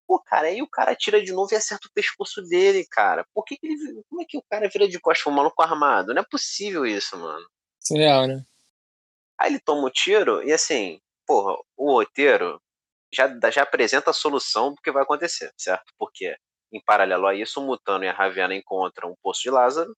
Pô, 0.09 0.19
cara, 0.19 0.47
aí 0.47 0.63
o 0.63 0.67
cara 0.67 0.97
tira 0.97 1.23
de 1.23 1.33
novo 1.33 1.53
e 1.53 1.57
acerta 1.57 1.87
o 1.87 1.93
pescoço 1.93 2.41
dele, 2.41 2.87
cara. 2.91 3.27
Por 3.35 3.45
que, 3.45 3.59
que 3.59 3.67
ele. 3.67 4.03
Como 4.09 4.23
é 4.23 4.25
que 4.25 4.39
o 4.39 4.43
cara 4.43 4.67
vira 4.67 4.89
de 4.89 4.99
costa 4.99 5.23
pro 5.23 5.33
maluco 5.33 5.63
armado? 5.63 6.15
Não 6.15 6.23
é 6.23 6.25
possível 6.25 6.87
isso, 6.87 7.19
mano. 7.19 7.47
Surreal, 7.79 8.27
né? 8.27 8.43
Aí 9.39 9.51
ele 9.51 9.61
toma 9.61 9.83
o 9.83 9.87
um 9.89 9.91
tiro 9.91 10.43
e 10.43 10.51
assim, 10.51 10.99
porra, 11.27 11.59
o 11.77 11.93
roteiro 11.93 12.59
já, 13.13 13.29
já 13.51 13.63
apresenta 13.63 14.11
a 14.11 14.15
solução 14.15 14.71
do 14.73 14.81
que 14.81 14.91
vai 14.91 15.03
acontecer, 15.03 15.53
certo? 15.59 15.93
Porque, 15.99 16.35
em 16.73 16.81
paralelo 16.83 17.27
a 17.27 17.35
isso, 17.35 17.61
o 17.61 17.67
Mutano 17.67 18.05
e 18.05 18.09
a 18.09 18.13
Raviana 18.13 18.55
encontram 18.55 19.11
um 19.11 19.17
poço 19.23 19.43
de 19.43 19.51
Lázaro. 19.51 19.95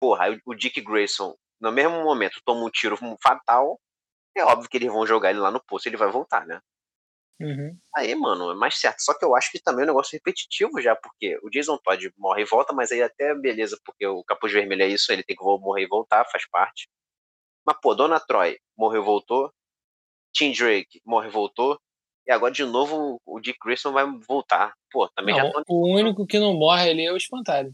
Porra, 0.00 0.24
aí 0.24 0.40
o 0.46 0.54
Dick 0.54 0.80
Grayson, 0.80 1.36
no 1.60 1.70
mesmo 1.70 2.02
momento, 2.02 2.40
toma 2.42 2.64
um 2.64 2.70
tiro 2.70 2.98
fatal. 3.22 3.78
É 4.34 4.42
óbvio 4.44 4.68
que 4.68 4.78
eles 4.78 4.90
vão 4.90 5.06
jogar 5.06 5.30
ele 5.30 5.40
lá 5.40 5.50
no 5.50 5.62
poço 5.62 5.86
e 5.86 5.90
ele 5.90 5.98
vai 5.98 6.10
voltar, 6.10 6.46
né? 6.46 6.58
Uhum. 7.40 7.76
Aí, 7.94 8.14
mano, 8.14 8.50
é 8.50 8.54
mais 8.54 8.78
certo. 8.78 9.00
Só 9.00 9.12
que 9.12 9.24
eu 9.24 9.36
acho 9.36 9.50
que 9.50 9.60
também 9.60 9.82
é 9.82 9.84
um 9.84 9.88
negócio 9.88 10.16
repetitivo 10.16 10.80
já, 10.80 10.96
porque 10.96 11.38
o 11.42 11.50
Jason 11.50 11.78
Todd 11.78 12.10
morre 12.16 12.42
e 12.42 12.46
volta, 12.46 12.72
mas 12.72 12.90
aí 12.90 13.02
até 13.02 13.34
beleza, 13.34 13.78
porque 13.84 14.06
o 14.06 14.24
Capuz 14.24 14.52
Vermelho 14.52 14.82
é 14.82 14.88
isso, 14.88 15.12
ele 15.12 15.22
tem 15.22 15.36
que 15.36 15.44
morrer 15.44 15.82
e 15.82 15.88
voltar, 15.88 16.24
faz 16.30 16.48
parte. 16.48 16.88
Mas, 17.66 17.76
pô, 17.82 17.94
Dona 17.94 18.20
Troy 18.20 18.58
morreu 18.76 19.02
e 19.02 19.04
voltou. 19.04 19.52
Tim 20.32 20.52
Drake 20.52 21.00
morre 21.04 21.28
e 21.28 21.32
voltou. 21.32 21.78
E 22.26 22.32
agora, 22.32 22.52
de 22.52 22.64
novo, 22.64 23.20
o 23.24 23.40
Dick 23.40 23.58
Grayson 23.64 23.92
vai 23.92 24.04
voltar. 24.26 24.72
Pô, 24.90 25.08
também 25.08 25.36
não, 25.36 25.50
já 25.50 25.62
O 25.68 25.94
único 25.94 26.26
que 26.26 26.38
não 26.38 26.54
morre 26.54 26.90
ali 26.90 27.04
é 27.04 27.12
o 27.12 27.16
Espantalho. 27.16 27.72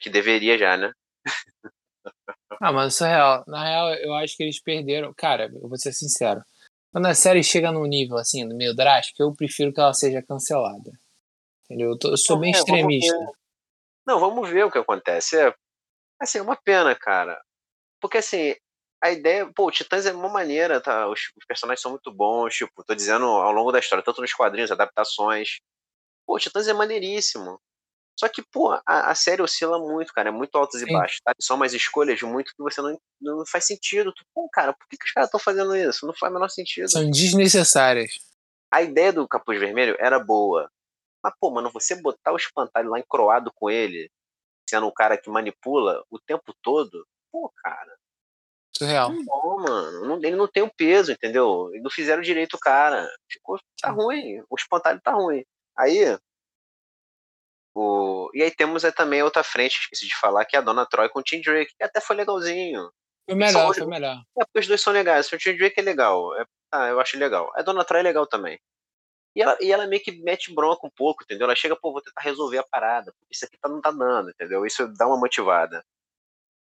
Que 0.00 0.08
deveria 0.08 0.56
já, 0.56 0.76
né? 0.76 0.92
ah, 2.60 2.72
mas 2.72 2.94
isso 2.94 3.04
é 3.04 3.08
real. 3.08 3.44
Na 3.48 3.64
real, 3.64 3.94
eu 3.94 4.14
acho 4.14 4.36
que 4.36 4.44
eles 4.44 4.62
perderam. 4.62 5.12
Cara, 5.16 5.50
eu 5.52 5.68
vou 5.68 5.76
ser 5.76 5.92
sincero. 5.92 6.40
Quando 6.96 7.08
a 7.08 7.14
série 7.14 7.44
chega 7.44 7.70
num 7.70 7.84
nível 7.84 8.16
assim, 8.16 8.42
meio 8.54 8.74
drástico, 8.74 9.22
eu 9.22 9.30
prefiro 9.34 9.70
que 9.70 9.78
ela 9.78 9.92
seja 9.92 10.22
cancelada. 10.22 10.98
Entendeu? 11.62 11.90
Eu, 11.90 11.98
tô, 11.98 12.08
eu 12.08 12.16
sou 12.16 12.38
bem 12.38 12.54
é, 12.54 12.56
extremista. 12.56 13.14
Vamos 13.14 13.36
não, 14.06 14.18
vamos 14.18 14.48
ver 14.48 14.64
o 14.64 14.70
que 14.70 14.78
acontece. 14.78 15.36
É, 15.36 15.54
assim, 16.18 16.38
é 16.38 16.42
uma 16.42 16.56
pena, 16.56 16.94
cara. 16.94 17.38
Porque 18.00 18.16
assim, 18.16 18.54
a 19.04 19.10
ideia, 19.10 19.46
pô, 19.54 19.66
o 19.66 19.70
Titãs 19.70 20.06
é 20.06 20.12
uma 20.14 20.30
maneira, 20.30 20.80
tá? 20.80 21.06
Os, 21.06 21.20
os, 21.36 21.44
personagens 21.44 21.82
são 21.82 21.90
muito 21.90 22.10
bons, 22.10 22.54
tipo, 22.54 22.82
tô 22.82 22.94
dizendo 22.94 23.26
ao 23.26 23.52
longo 23.52 23.72
da 23.72 23.78
história, 23.78 24.02
tanto 24.02 24.22
nos 24.22 24.32
quadrinhos, 24.32 24.72
adaptações. 24.72 25.58
Pô, 26.26 26.36
o 26.36 26.38
Titãs 26.38 26.66
é 26.66 26.72
maneiríssimo. 26.72 27.60
Só 28.18 28.28
que, 28.28 28.42
pô, 28.42 28.72
a, 28.72 29.10
a 29.10 29.14
série 29.14 29.42
oscila 29.42 29.78
muito, 29.78 30.12
cara, 30.12 30.30
é 30.30 30.32
muito 30.32 30.56
altos 30.56 30.80
Sim. 30.80 30.86
e 30.88 30.92
baixos, 30.92 31.20
tá? 31.22 31.34
São 31.38 31.56
umas 31.56 31.74
escolhas 31.74 32.20
muito 32.22 32.52
que 32.56 32.62
você 32.62 32.80
não, 32.80 32.98
não 33.20 33.46
faz 33.46 33.66
sentido. 33.66 34.12
Tu, 34.12 34.24
pô, 34.34 34.48
cara, 34.48 34.72
por 34.72 34.88
que, 34.88 34.96
que 34.96 35.04
os 35.04 35.12
caras 35.12 35.28
estão 35.28 35.38
fazendo 35.38 35.76
isso? 35.76 36.06
Não 36.06 36.14
faz 36.14 36.30
o 36.30 36.34
menor 36.34 36.48
sentido. 36.48 36.90
São 36.90 37.10
desnecessárias. 37.10 38.18
A 38.70 38.80
ideia 38.80 39.12
do 39.12 39.28
Capuz 39.28 39.60
Vermelho 39.60 39.96
era 40.00 40.18
boa. 40.18 40.70
Mas, 41.22 41.34
pô, 41.38 41.50
mano, 41.50 41.70
você 41.70 41.94
botar 41.94 42.32
o 42.32 42.36
espantalho 42.36 42.88
lá 42.88 42.98
encroado 42.98 43.52
com 43.54 43.68
ele, 43.68 44.10
sendo 44.68 44.86
um 44.86 44.92
cara 44.92 45.18
que 45.18 45.28
manipula 45.28 46.02
o 46.10 46.18
tempo 46.18 46.54
todo, 46.62 47.06
pô, 47.30 47.52
cara. 47.56 47.96
Surreal. 48.76 49.12
Não, 49.12 49.56
mano. 49.58 50.06
Não, 50.06 50.16
ele 50.16 50.36
não 50.36 50.48
tem 50.48 50.62
o 50.62 50.72
peso, 50.74 51.12
entendeu? 51.12 51.70
E 51.74 51.80
não 51.80 51.90
fizeram 51.90 52.22
direito 52.22 52.54
o 52.54 52.60
cara. 52.60 53.08
Ficou, 53.30 53.58
tá 53.80 53.90
ruim. 53.90 54.42
O 54.48 54.56
espantalho 54.56 55.00
tá 55.02 55.12
ruim. 55.12 55.44
Aí, 55.76 56.18
o... 57.76 58.30
E 58.32 58.42
aí 58.42 58.50
temos 58.50 58.84
é, 58.84 58.90
também 58.90 59.22
outra 59.22 59.42
frente, 59.42 59.78
esqueci 59.80 60.06
de 60.06 60.18
falar, 60.18 60.44
que 60.44 60.56
é 60.56 60.58
a 60.58 60.62
Dona 60.62 60.86
Troy 60.86 61.08
com 61.08 61.20
o 61.20 61.22
Tim 61.22 61.40
Drake, 61.40 61.74
que 61.76 61.84
até 61.84 62.00
foi 62.00 62.16
legalzinho. 62.16 62.90
Foi 63.28 63.34
melhor, 63.34 63.74
foi 63.74 63.86
melhor. 63.86 64.22
É, 64.38 64.44
porque 64.44 64.60
os 64.60 64.66
dois 64.66 64.80
são 64.80 64.92
legais. 64.92 65.30
O 65.30 65.38
Tim 65.38 65.56
Drake 65.56 65.78
é 65.78 65.82
legal. 65.82 66.34
É... 66.40 66.44
Ah, 66.72 66.88
eu 66.88 66.98
acho 67.00 67.18
legal. 67.18 67.50
A 67.54 67.62
Dona 67.62 67.84
Troy 67.84 68.00
é 68.00 68.04
legal 68.04 68.26
também. 68.26 68.58
E 69.34 69.42
ela, 69.42 69.58
e 69.60 69.70
ela 69.70 69.86
meio 69.86 70.02
que 70.02 70.12
mete 70.22 70.54
bronca 70.54 70.86
um 70.86 70.90
pouco, 70.90 71.22
entendeu? 71.22 71.44
Ela 71.44 71.54
chega, 71.54 71.76
pô, 71.76 71.92
vou 71.92 72.00
tentar 72.00 72.22
resolver 72.22 72.58
a 72.58 72.64
parada. 72.64 73.12
Isso 73.30 73.44
aqui 73.44 73.58
tá, 73.60 73.68
não 73.68 73.82
tá 73.82 73.90
dando, 73.90 74.30
entendeu? 74.30 74.64
Isso 74.64 74.88
dá 74.96 75.06
uma 75.06 75.18
motivada. 75.18 75.84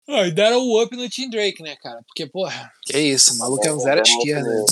Ah, 0.07 0.27
e 0.27 0.31
deram 0.31 0.59
o 0.59 0.83
up 0.83 0.95
no 0.95 1.09
Tim 1.09 1.29
Drake, 1.29 1.63
né, 1.63 1.77
cara? 1.77 2.03
Porque, 2.05 2.27
porra, 2.27 2.71
que 2.83 2.97
isso, 2.97 3.33
o 3.35 3.37
maluco 3.37 3.65
é 3.65 3.71
um 3.71 3.79
zero 3.79 4.01
à 4.01 4.03
esquerda. 4.03 4.49
Um 4.49 4.65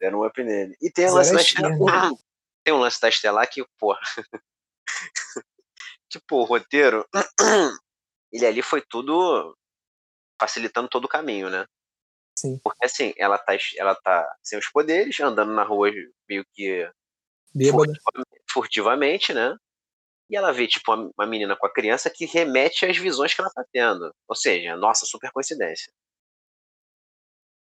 deram 0.00 0.20
um 0.20 0.26
up 0.26 0.42
nele. 0.42 0.76
E 0.82 0.90
tem 0.90 1.06
o 1.06 1.14
lance 1.14 1.32
da 1.32 1.40
Estelar. 1.40 2.10
Tem 2.62 2.74
um 2.74 2.78
lance 2.78 3.00
da 3.00 3.08
Estelar 3.08 3.48
que, 3.48 3.64
porra. 3.78 4.00
tipo, 6.10 6.36
o 6.36 6.44
roteiro, 6.44 7.06
ele 8.32 8.46
ali 8.46 8.62
foi 8.62 8.82
tudo 8.82 9.56
facilitando 10.40 10.88
todo 10.88 11.04
o 11.04 11.08
caminho, 11.08 11.48
né? 11.48 11.64
Sim. 12.38 12.58
Porque 12.62 12.84
assim, 12.84 13.12
ela 13.16 13.38
tá, 13.38 13.56
ela 13.76 13.94
tá 13.94 14.36
sem 14.42 14.58
os 14.58 14.68
poderes, 14.68 15.18
andando 15.20 15.52
na 15.52 15.62
rua 15.62 15.90
meio 16.28 16.44
que 16.52 16.90
furtivamente, 17.54 18.42
furtivamente, 18.50 19.34
né? 19.34 19.56
E 20.30 20.36
ela 20.36 20.52
vê, 20.52 20.66
tipo, 20.68 20.92
uma 20.94 21.26
menina 21.26 21.56
com 21.56 21.66
a 21.66 21.72
criança 21.72 22.08
que 22.08 22.24
remete 22.24 22.86
às 22.86 22.96
visões 22.96 23.34
que 23.34 23.40
ela 23.40 23.50
tá 23.50 23.64
tendo. 23.72 24.14
Ou 24.28 24.36
seja, 24.36 24.76
nossa, 24.76 25.04
super 25.04 25.30
coincidência. 25.32 25.92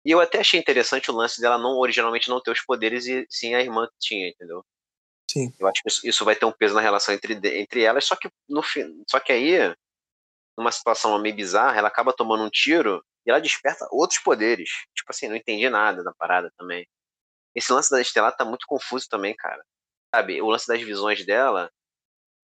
E 0.05 0.11
eu 0.11 0.21
até 0.21 0.41
achei 0.41 0.59
interessante 0.61 1.11
o 1.11 1.15
lance 1.15 1.41
dela 1.41 1.59
não 1.59 1.79
originalmente 1.79 2.29
não 2.29 2.41
ter 2.41 2.51
os 2.51 2.65
poderes 2.65 3.07
e 3.07 3.27
sim 3.29 3.55
a 3.55 3.61
irmã 3.61 3.87
que 3.87 3.99
tinha, 3.99 4.29
entendeu? 4.29 4.65
Sim. 5.31 5.53
Eu 5.59 5.67
acho 5.67 5.83
que 5.83 5.89
isso, 5.89 6.07
isso 6.07 6.25
vai 6.25 6.37
ter 6.37 6.45
um 6.45 6.53
peso 6.53 6.75
na 6.75 6.81
relação 6.81 7.15
entre, 7.15 7.35
entre 7.59 7.83
elas, 7.83 8.05
só 8.05 8.15
que 8.17 8.29
no 8.49 8.63
só 9.09 9.19
que 9.21 9.33
aí, 9.33 9.75
numa 10.57 10.71
situação 10.71 11.19
meio 11.19 11.35
bizarra, 11.35 11.79
ela 11.79 11.89
acaba 11.89 12.13
tomando 12.13 12.45
um 12.45 12.51
tiro 12.51 13.05
e 13.27 13.31
ela 13.31 13.41
desperta 13.41 13.89
outros 13.91 14.21
poderes. 14.21 14.69
Tipo 14.95 15.11
assim, 15.11 15.29
não 15.29 15.37
entendi 15.37 15.69
nada 15.69 16.05
da 16.05 16.13
parada 16.15 16.53
também. 16.57 16.87
Esse 17.55 17.73
lance 17.73 17.91
da 17.91 18.01
Estelar 18.01 18.37
tá 18.37 18.45
muito 18.45 18.67
confuso 18.67 19.09
também, 19.09 19.35
cara. 19.35 19.63
Sabe, 20.15 20.41
o 20.43 20.49
lance 20.49 20.67
das 20.67 20.81
visões 20.83 21.25
dela 21.25 21.71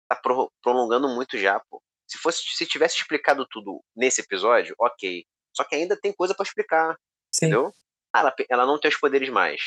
tá 0.07 0.15
pro, 0.15 0.51
prolongando 0.61 1.07
muito 1.07 1.37
já, 1.37 1.59
pô. 1.69 1.81
Se 2.07 2.17
fosse 2.17 2.43
se 2.43 2.65
tivesse 2.65 2.97
explicado 2.97 3.47
tudo 3.49 3.83
nesse 3.95 4.21
episódio, 4.21 4.75
OK. 4.77 5.25
Só 5.55 5.63
que 5.63 5.75
ainda 5.75 5.99
tem 5.99 6.13
coisa 6.13 6.35
para 6.35 6.43
explicar. 6.43 6.95
Sim. 7.31 7.47
Entendeu? 7.47 7.73
Ah, 8.13 8.19
ela, 8.19 8.35
ela 8.49 8.65
não 8.65 8.79
tem 8.79 8.89
os 8.89 8.97
poderes 8.97 9.29
mais. 9.29 9.61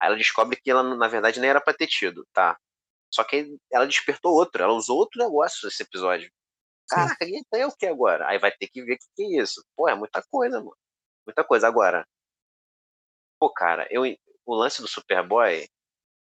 Aí 0.00 0.08
ela 0.08 0.16
descobre 0.16 0.56
que 0.56 0.70
ela, 0.70 0.82
na 0.82 1.08
verdade, 1.08 1.40
nem 1.40 1.50
era 1.50 1.60
pra 1.60 1.74
ter 1.74 1.86
tido, 1.86 2.26
tá? 2.32 2.56
Só 3.12 3.24
que 3.24 3.56
ela 3.72 3.86
despertou 3.86 4.32
outro, 4.32 4.62
ela 4.62 4.72
usou 4.72 4.98
outro 4.98 5.22
negócio 5.22 5.66
nesse 5.66 5.82
episódio. 5.82 6.30
Caraca, 6.88 7.24
e 7.24 7.42
é 7.54 7.66
o 7.66 7.72
que 7.72 7.86
agora? 7.86 8.26
Aí 8.28 8.38
vai 8.38 8.50
ter 8.50 8.68
que 8.68 8.82
ver 8.82 8.94
o 8.94 8.98
que, 8.98 9.06
que 9.16 9.22
é 9.22 9.42
isso. 9.42 9.62
Pô, 9.76 9.88
é 9.88 9.94
muita 9.94 10.22
coisa, 10.30 10.58
mano. 10.58 10.76
Muita 11.26 11.44
coisa. 11.44 11.68
Agora, 11.68 12.06
pô, 13.38 13.52
cara, 13.52 13.86
eu, 13.90 14.02
o 14.46 14.54
lance 14.54 14.80
do 14.80 14.88
Superboy, 14.88 15.68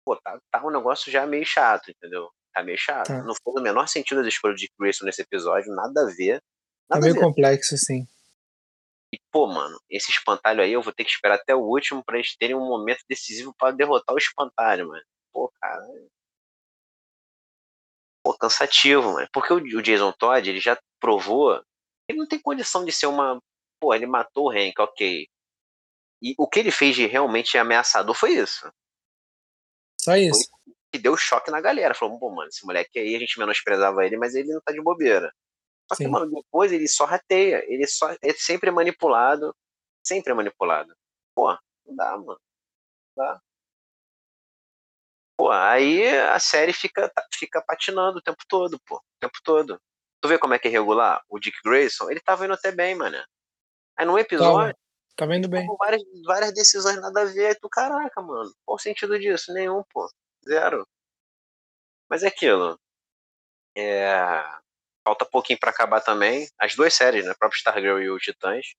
pô, 0.06 0.18
tá, 0.18 0.40
tá 0.52 0.66
um 0.66 0.72
negócio 0.72 1.12
já 1.12 1.26
meio 1.26 1.46
chato, 1.46 1.90
entendeu? 1.90 2.30
Tá 2.54 2.64
meio 2.64 2.78
chato. 2.78 3.08
Tá. 3.08 3.24
Não 3.24 3.34
foi 3.42 3.54
no 3.56 3.62
menor 3.62 3.88
sentido 3.88 4.22
as 4.22 4.28
escolhas 4.28 4.60
de 4.60 4.70
Grayson 4.78 5.06
nesse 5.06 5.22
episódio, 5.22 5.74
nada 5.74 6.02
a 6.02 6.14
ver. 6.14 6.42
Tá 6.90 6.96
Nada 6.96 7.08
a 7.08 7.14
meio 7.14 7.22
complexo, 7.22 7.78
sim. 7.78 8.06
E, 9.18 9.22
pô, 9.32 9.48
mano, 9.48 9.82
esse 9.90 10.12
espantalho 10.12 10.62
aí 10.62 10.72
eu 10.72 10.82
vou 10.82 10.94
ter 10.94 11.04
que 11.04 11.10
esperar 11.10 11.36
até 11.36 11.56
o 11.56 11.60
último 11.60 12.04
pra 12.04 12.18
eles 12.18 12.36
terem 12.38 12.56
um 12.56 12.68
momento 12.68 13.04
decisivo 13.10 13.52
pra 13.58 13.72
derrotar 13.72 14.14
o 14.14 14.20
espantalho, 14.20 14.88
mano. 14.88 15.04
Pô, 15.34 15.52
cara. 15.60 15.82
Pô, 18.24 18.38
cansativo, 18.38 19.14
mano. 19.14 19.28
Porque 19.34 19.52
o, 19.54 19.82
Jason 19.82 20.12
Todd, 20.12 20.48
ele 20.48 20.60
já 20.60 20.80
provou. 21.00 21.60
Ele 22.08 22.20
não 22.20 22.28
tem 22.28 22.40
condição 22.40 22.86
de 22.86 22.92
ser 22.92 23.08
uma. 23.08 23.42
Pô, 23.80 23.94
ele 23.94 24.06
matou 24.06 24.48
o 24.48 24.52
Hank, 24.52 24.80
ok. 24.80 25.28
E 26.22 26.36
o 26.38 26.48
que 26.48 26.60
ele 26.60 26.72
fez 26.72 26.96
de 26.96 27.08
realmente 27.08 27.58
ameaçador 27.58 28.14
foi 28.14 28.34
isso. 28.34 28.72
Só 30.00 30.16
isso. 30.16 30.48
Que 30.92 31.00
deu 31.00 31.18
choque 31.18 31.50
na 31.50 31.60
galera. 31.60 31.96
Falou, 31.96 32.20
pô, 32.20 32.30
mano, 32.30 32.50
esse 32.50 32.64
moleque 32.66 33.00
aí, 33.00 33.16
a 33.16 33.20
gente 33.20 33.40
menosprezava 33.40 34.06
ele, 34.06 34.18
mas 34.18 34.36
ele 34.36 34.54
não 34.54 34.62
tá 34.62 34.72
de 34.72 34.82
bobeira. 34.82 35.34
Só 35.90 35.96
que, 35.96 36.04
Sim. 36.04 36.10
mano, 36.10 36.32
depois 36.32 36.72
ele 36.72 36.88
só 36.88 37.06
rateia. 37.06 37.64
Ele 37.68 37.88
só 37.88 38.12
é 38.22 38.34
sempre 38.34 38.72
manipulado. 38.72 39.56
Sempre 40.06 40.32
é 40.32 40.36
manipulado. 40.36 40.96
Pô, 41.36 41.52
não 41.86 41.96
dá, 41.96 42.18
mano. 42.18 42.40
Não 43.16 43.26
dá. 43.26 43.42
Pô, 45.38 45.52
aí 45.52 46.08
a 46.18 46.40
série 46.40 46.74
fica, 46.74 47.12
fica 47.34 47.62
patinando 47.62 48.18
o 48.18 48.22
tempo 48.22 48.44
todo, 48.48 48.80
pô. 48.86 48.98
O 48.98 49.20
tempo 49.20 49.38
todo. 49.44 49.80
Tu 50.20 50.28
vê 50.28 50.38
como 50.40 50.54
é 50.54 50.60
que 50.60 50.68
é 50.68 50.72
regular? 50.72 51.24
O 51.30 51.40
Dick 51.40 51.58
Grayson, 51.64 52.10
ele 52.10 52.20
tava 52.20 52.46
indo 52.46 52.54
até 52.56 52.72
bem, 52.72 52.96
mano. 52.96 53.18
Aí 53.96 54.06
num 54.06 54.18
episódio, 54.18 54.76
Tá 55.16 55.26
vendo 55.26 55.48
bem. 55.48 55.66
com 55.66 55.76
várias, 55.78 56.04
várias 56.26 56.54
decisões 56.54 57.02
nada 57.02 57.22
a 57.22 57.26
ver. 57.26 57.48
Aí 57.48 57.56
tu, 57.56 57.68
caraca, 57.68 58.22
mano. 58.22 58.54
Qual 58.64 58.76
o 58.76 58.80
sentido 58.80 59.18
disso? 59.20 59.52
Nenhum, 59.52 59.84
pô. 59.92 60.08
Zero. 60.48 60.88
Mas 62.08 62.24
é 62.24 62.28
aquilo. 62.28 62.80
É... 63.76 64.44
Falta 65.08 65.24
pouquinho 65.24 65.58
pra 65.58 65.70
acabar 65.70 66.02
também. 66.02 66.50
As 66.60 66.76
duas 66.76 66.94
séries, 66.94 67.24
né? 67.24 67.32
O 67.32 67.38
próprio 67.38 67.58
Stargirl 67.58 68.02
e 68.02 68.10
o 68.10 68.18
Titãs. 68.18 68.74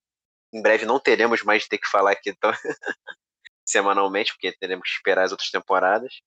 Em 0.52 0.60
breve 0.60 0.84
não 0.84 1.00
teremos 1.00 1.42
mais 1.42 1.62
de 1.62 1.70
ter 1.70 1.78
que 1.78 1.88
falar 1.88 2.10
aqui 2.12 2.36
tão... 2.38 2.52
semanalmente, 3.66 4.34
porque 4.34 4.54
teremos 4.58 4.86
que 4.86 4.94
esperar 4.94 5.24
as 5.24 5.30
outras 5.30 5.50
temporadas. 5.50 6.20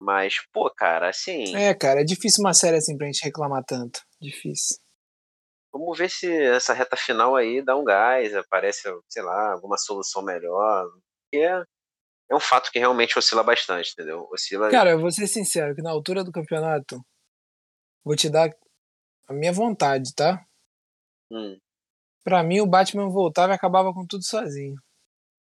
Mas, 0.00 0.36
pô, 0.50 0.70
cara, 0.70 1.10
assim. 1.10 1.54
É, 1.54 1.74
cara, 1.74 2.00
é 2.00 2.04
difícil 2.04 2.42
uma 2.42 2.54
série 2.54 2.78
assim 2.78 2.96
pra 2.96 3.06
gente 3.06 3.22
reclamar 3.22 3.62
tanto. 3.62 4.00
Difícil. 4.18 4.78
Vamos 5.70 5.98
ver 5.98 6.08
se 6.08 6.30
essa 6.30 6.72
reta 6.72 6.96
final 6.96 7.36
aí 7.36 7.62
dá 7.62 7.76
um 7.76 7.84
gás, 7.84 8.34
aparece, 8.34 8.88
sei 9.06 9.22
lá, 9.22 9.52
alguma 9.52 9.76
solução 9.76 10.22
melhor. 10.22 10.86
Porque 11.30 11.44
é, 11.44 11.62
é 12.30 12.34
um 12.34 12.40
fato 12.40 12.72
que 12.72 12.78
realmente 12.78 13.18
oscila 13.18 13.42
bastante, 13.42 13.92
entendeu? 13.92 14.26
Oscila. 14.32 14.70
Cara, 14.70 14.92
eu 14.92 14.98
vou 14.98 15.12
ser 15.12 15.26
sincero, 15.26 15.74
que 15.74 15.82
na 15.82 15.90
altura 15.90 16.24
do 16.24 16.32
campeonato, 16.32 16.98
vou 18.02 18.16
te 18.16 18.30
dar 18.30 18.50
a 19.28 19.32
minha 19.32 19.52
vontade, 19.52 20.14
tá? 20.14 20.44
Hum, 21.30 21.58
Pra 22.24 22.42
mim, 22.42 22.60
o 22.60 22.66
Batman 22.66 23.08
voltava 23.08 23.52
e 23.52 23.56
acabava 23.56 23.92
com 23.92 24.06
tudo 24.06 24.24
sozinho. 24.24 24.76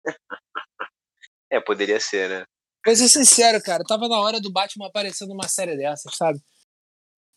é, 1.51 1.61
poderia 1.61 2.01
ser, 2.01 2.29
né? 2.29 2.47
Vou 2.85 2.95
ser 2.95 3.09
sincero, 3.09 3.63
cara, 3.63 3.85
tava 3.85 4.09
na 4.09 4.21
hora 4.21 4.41
do 4.41 4.53
Batman 4.53 4.89
aparecer 4.89 5.27
numa 5.27 5.49
série 5.49 5.77
dessas, 5.77 6.17
sabe? 6.17 6.41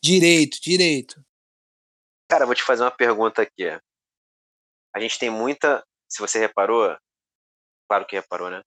Direito, 0.01 0.59
direito. 0.61 1.23
Cara, 2.29 2.45
vou 2.45 2.55
te 2.55 2.63
fazer 2.63 2.83
uma 2.83 2.95
pergunta 2.95 3.41
aqui. 3.41 3.65
A 4.95 4.99
gente 4.99 5.19
tem 5.19 5.29
muita. 5.29 5.83
Se 6.07 6.19
você 6.19 6.39
reparou, 6.39 6.95
claro 7.87 8.05
que 8.05 8.15
reparou, 8.15 8.49
né? 8.49 8.61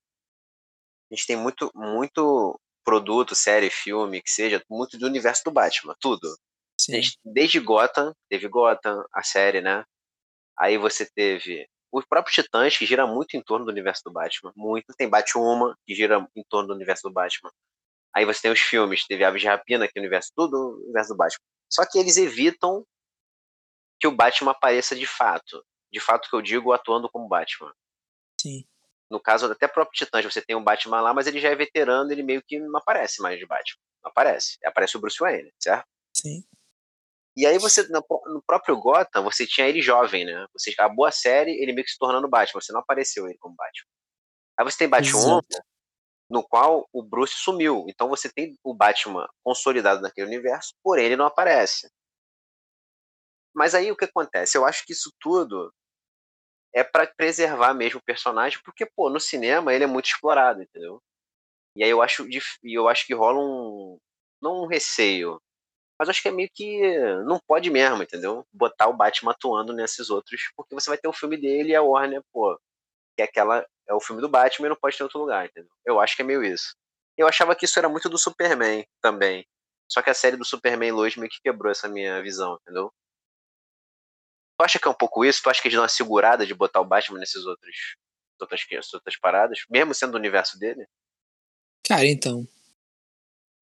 A 1.10 1.14
gente 1.14 1.26
tem 1.26 1.36
muito, 1.36 1.70
muito 1.74 2.58
produto, 2.84 3.34
série, 3.34 3.70
filme, 3.70 4.22
que 4.22 4.30
seja, 4.30 4.62
muito 4.68 4.98
do 4.98 5.06
universo 5.06 5.42
do 5.44 5.52
Batman, 5.52 5.94
tudo. 6.00 6.36
Desde, 6.90 7.18
desde 7.24 7.60
Gotham, 7.60 8.14
teve 8.28 8.48
Gotham, 8.48 9.04
a 9.12 9.22
série, 9.22 9.60
né? 9.60 9.84
Aí 10.58 10.76
você 10.76 11.06
teve 11.06 11.68
o 11.90 12.02
próprio 12.02 12.34
Titãs, 12.34 12.76
que 12.76 12.86
gira 12.86 13.06
muito 13.06 13.36
em 13.36 13.42
torno 13.42 13.66
do 13.66 13.70
universo 13.70 14.02
do 14.04 14.12
Batman. 14.12 14.52
Muito. 14.56 14.94
Tem 14.96 15.08
Batwoman, 15.08 15.74
que 15.86 15.94
gira 15.94 16.26
em 16.34 16.42
torno 16.48 16.68
do 16.68 16.74
universo 16.74 17.02
do 17.02 17.12
Batman. 17.12 17.52
Aí 18.14 18.24
você 18.24 18.42
tem 18.42 18.50
os 18.50 18.60
filmes, 18.60 19.06
teve 19.06 19.24
Aves 19.24 19.40
de 19.40 19.48
Rapina, 19.48 19.86
que 19.86 19.98
é 19.98 20.00
o 20.00 20.02
universo, 20.02 20.32
tudo 20.34 20.56
o 20.56 20.84
universo 20.84 21.10
do 21.10 21.16
Batman. 21.16 21.44
Só 21.70 21.86
que 21.86 21.98
eles 21.98 22.16
evitam 22.16 22.86
que 24.00 24.06
o 24.06 24.12
Batman 24.12 24.50
apareça 24.50 24.96
de 24.96 25.06
fato. 25.06 25.64
De 25.90 26.00
fato 26.00 26.28
que 26.28 26.34
eu 26.34 26.42
digo, 26.42 26.72
atuando 26.72 27.08
como 27.10 27.28
Batman. 27.28 27.72
Sim. 28.40 28.66
No 29.10 29.20
caso, 29.20 29.46
até 29.46 29.68
próprio 29.68 29.96
Titãs, 29.96 30.24
você 30.24 30.40
tem 30.40 30.56
um 30.56 30.64
Batman 30.64 31.00
lá, 31.02 31.12
mas 31.12 31.26
ele 31.26 31.38
já 31.38 31.50
é 31.50 31.54
veterano, 31.54 32.10
ele 32.10 32.22
meio 32.22 32.42
que 32.42 32.58
não 32.58 32.78
aparece 32.78 33.20
mais 33.20 33.38
de 33.38 33.46
Batman. 33.46 33.82
Não 34.02 34.10
aparece. 34.10 34.58
Aparece 34.64 34.96
o 34.96 35.00
Bruce 35.00 35.18
Wayne, 35.20 35.52
certo? 35.58 35.86
Sim. 36.14 36.42
E 37.36 37.46
aí 37.46 37.58
você, 37.58 37.86
no, 37.88 38.42
próprio 38.46 38.78
Gotham, 38.78 39.24
você 39.24 39.46
tinha 39.46 39.66
ele 39.66 39.80
jovem, 39.80 40.24
né? 40.24 40.46
Você 40.52 40.70
acabou 40.70 41.06
a 41.06 41.10
série, 41.10 41.52
ele 41.62 41.72
meio 41.72 41.84
que 41.84 41.92
se 41.92 41.98
tornando 41.98 42.28
Batman. 42.28 42.60
Você 42.60 42.72
não 42.72 42.80
apareceu 42.80 43.26
ele 43.26 43.38
como 43.38 43.54
Batman. 43.54 43.88
Aí 44.58 44.64
você 44.64 44.86
tem 44.86 45.00
Exato. 45.00 45.46
no 46.28 46.42
qual 46.46 46.86
o 46.92 47.02
Bruce 47.02 47.34
sumiu. 47.36 47.86
Então 47.88 48.08
você 48.08 48.30
tem 48.30 48.54
o 48.62 48.74
Batman 48.74 49.26
consolidado 49.42 50.02
naquele 50.02 50.26
universo, 50.26 50.74
porém 50.82 51.06
ele 51.06 51.16
não 51.16 51.26
aparece. 51.26 51.90
Mas 53.54 53.74
aí 53.74 53.90
o 53.90 53.96
que 53.96 54.04
acontece? 54.04 54.56
Eu 54.56 54.64
acho 54.66 54.84
que 54.84 54.92
isso 54.92 55.10
tudo 55.18 55.72
é 56.74 56.82
para 56.82 57.06
preservar 57.06 57.74
mesmo 57.74 57.98
o 57.98 58.04
personagem, 58.04 58.60
porque, 58.64 58.86
pô, 58.86 59.10
no 59.10 59.20
cinema 59.20 59.74
ele 59.74 59.84
é 59.84 59.86
muito 59.86 60.06
explorado, 60.06 60.62
entendeu? 60.62 61.02
E 61.76 61.84
aí 61.84 61.90
eu 61.90 62.02
acho, 62.02 62.26
e 62.28 62.78
eu 62.78 62.88
acho 62.88 63.06
que 63.06 63.14
rola 63.14 63.38
um. 63.38 63.98
Não 64.40 64.62
um 64.64 64.66
receio, 64.66 65.40
mas 66.02 66.08
acho 66.08 66.20
que 66.20 66.26
é 66.26 66.32
meio 66.32 66.50
que. 66.52 66.98
Não 67.24 67.38
pode 67.38 67.70
mesmo, 67.70 68.02
entendeu? 68.02 68.44
Botar 68.52 68.88
o 68.88 68.92
Batman 68.92 69.30
atuando 69.30 69.72
nesses 69.72 70.10
outros, 70.10 70.50
porque 70.56 70.74
você 70.74 70.90
vai 70.90 70.98
ter 70.98 71.06
o 71.06 71.12
filme 71.12 71.36
dele 71.36 71.70
e 71.70 71.76
a 71.76 71.80
Warner, 71.80 72.20
pô, 72.32 72.58
que 73.14 73.22
é 73.22 73.24
aquela. 73.24 73.64
É 73.88 73.94
o 73.94 74.00
filme 74.00 74.20
do 74.20 74.28
Batman 74.28 74.66
e 74.66 74.70
não 74.70 74.76
pode 74.76 74.96
ter 74.96 75.04
outro 75.04 75.20
lugar, 75.20 75.46
entendeu? 75.46 75.70
Eu 75.86 76.00
acho 76.00 76.16
que 76.16 76.22
é 76.22 76.24
meio 76.24 76.42
isso. 76.42 76.74
Eu 77.16 77.28
achava 77.28 77.54
que 77.54 77.66
isso 77.66 77.78
era 77.78 77.88
muito 77.88 78.08
do 78.08 78.18
Superman 78.18 78.84
também. 79.00 79.46
Só 79.88 80.02
que 80.02 80.10
a 80.10 80.14
série 80.14 80.36
do 80.36 80.44
Superman 80.44 80.90
Lois 80.90 81.14
meio 81.14 81.30
que 81.30 81.40
quebrou 81.40 81.70
essa 81.70 81.88
minha 81.88 82.20
visão, 82.20 82.58
entendeu? 82.62 82.92
Tu 84.58 84.64
acha 84.64 84.78
que 84.80 84.88
é 84.88 84.90
um 84.90 84.94
pouco 84.94 85.24
isso? 85.24 85.40
Tu 85.40 85.50
acha 85.50 85.62
que 85.62 85.68
eles 85.68 85.76
dão 85.76 85.84
uma 85.84 85.88
segurada 85.88 86.44
de 86.44 86.52
botar 86.52 86.80
o 86.80 86.84
Batman 86.84 87.20
nesses 87.20 87.46
outros 87.46 87.76
outras, 88.40 88.64
outras 88.92 89.16
paradas, 89.16 89.60
mesmo 89.70 89.94
sendo 89.94 90.12
do 90.12 90.18
universo 90.18 90.58
dele? 90.58 90.84
Cara, 91.86 92.04
então. 92.04 92.44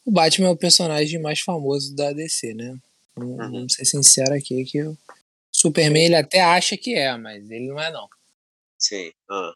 O 0.04 0.10
Batman 0.10 0.48
é 0.48 0.50
o 0.50 0.56
personagem 0.56 1.20
mais 1.20 1.40
famoso 1.40 1.94
da 1.94 2.12
DC, 2.12 2.54
né? 2.54 2.76
Vamos 3.14 3.38
Uhum. 3.38 3.52
vamos 3.52 3.74
ser 3.74 3.84
sinceros 3.84 4.32
aqui 4.32 4.64
que 4.64 4.82
o 4.82 4.96
Superman 5.52 6.04
ele 6.04 6.16
até 6.16 6.40
acha 6.40 6.76
que 6.76 6.94
é, 6.94 7.16
mas 7.16 7.48
ele 7.50 7.68
não 7.68 7.78
é 7.80 7.92
não. 7.92 8.08
Sim. 8.78 9.12
Ah, 9.30 9.52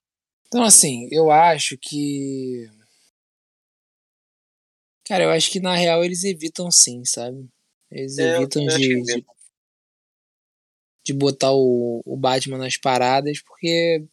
Então, 0.47 0.63
assim, 0.63 1.09
eu 1.11 1.31
acho 1.31 1.79
que. 1.79 2.69
Cara, 5.07 5.25
eu 5.25 5.31
acho 5.31 5.51
que 5.51 5.61
na 5.61 5.75
real 5.75 6.05
eles 6.05 6.25
evitam 6.25 6.71
sim, 6.71 7.05
sabe? 7.05 7.49
Eles 7.91 8.19
É, 8.19 8.37
evitam 8.37 8.65
de, 8.67 9.03
de, 9.03 9.25
de 11.05 11.13
botar 11.13 11.53
o, 11.53 12.03
o 12.05 12.17
Batman 12.17 12.59
nas 12.59 12.77
paradas, 12.77 13.41
porque. 13.43 14.05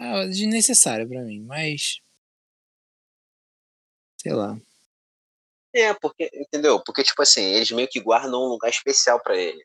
É 0.00 0.26
desnecessário 0.26 1.08
pra 1.08 1.22
mim, 1.22 1.40
mas. 1.40 2.00
Sei 4.20 4.32
lá. 4.32 4.58
É, 5.74 5.94
porque, 5.94 6.30
entendeu? 6.34 6.82
Porque, 6.84 7.02
tipo 7.02 7.22
assim, 7.22 7.42
eles 7.42 7.70
meio 7.70 7.88
que 7.88 8.00
guardam 8.00 8.42
um 8.42 8.48
lugar 8.48 8.68
especial 8.68 9.20
pra 9.22 9.36
ele, 9.36 9.64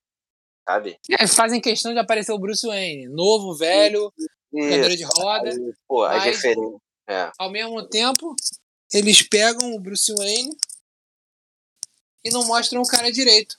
sabe? 0.68 0.97
É, 1.12 1.28
fazem 1.28 1.60
questão 1.60 1.93
de 1.93 1.99
aparecer 1.99 2.32
o 2.32 2.39
Bruce 2.39 2.66
Wayne, 2.66 3.08
novo, 3.08 3.55
velho, 3.55 4.14
cadeira 4.53 4.95
de 4.95 5.03
roda. 5.03 5.49
Aí, 5.49 5.74
pô, 5.88 6.03
as 6.03 6.24
referências. 6.24 6.80
É, 7.10 7.32
Ao 7.38 7.49
mesmo 7.49 7.88
tempo, 7.88 8.36
eles 8.93 9.22
pegam 9.22 9.74
o 9.74 9.80
Bruce 9.80 10.14
Wayne 10.18 10.55
e 12.24 12.30
não 12.30 12.45
mostram 12.45 12.82
o 12.82 12.88
cara 12.88 13.12
direito. 13.12 13.55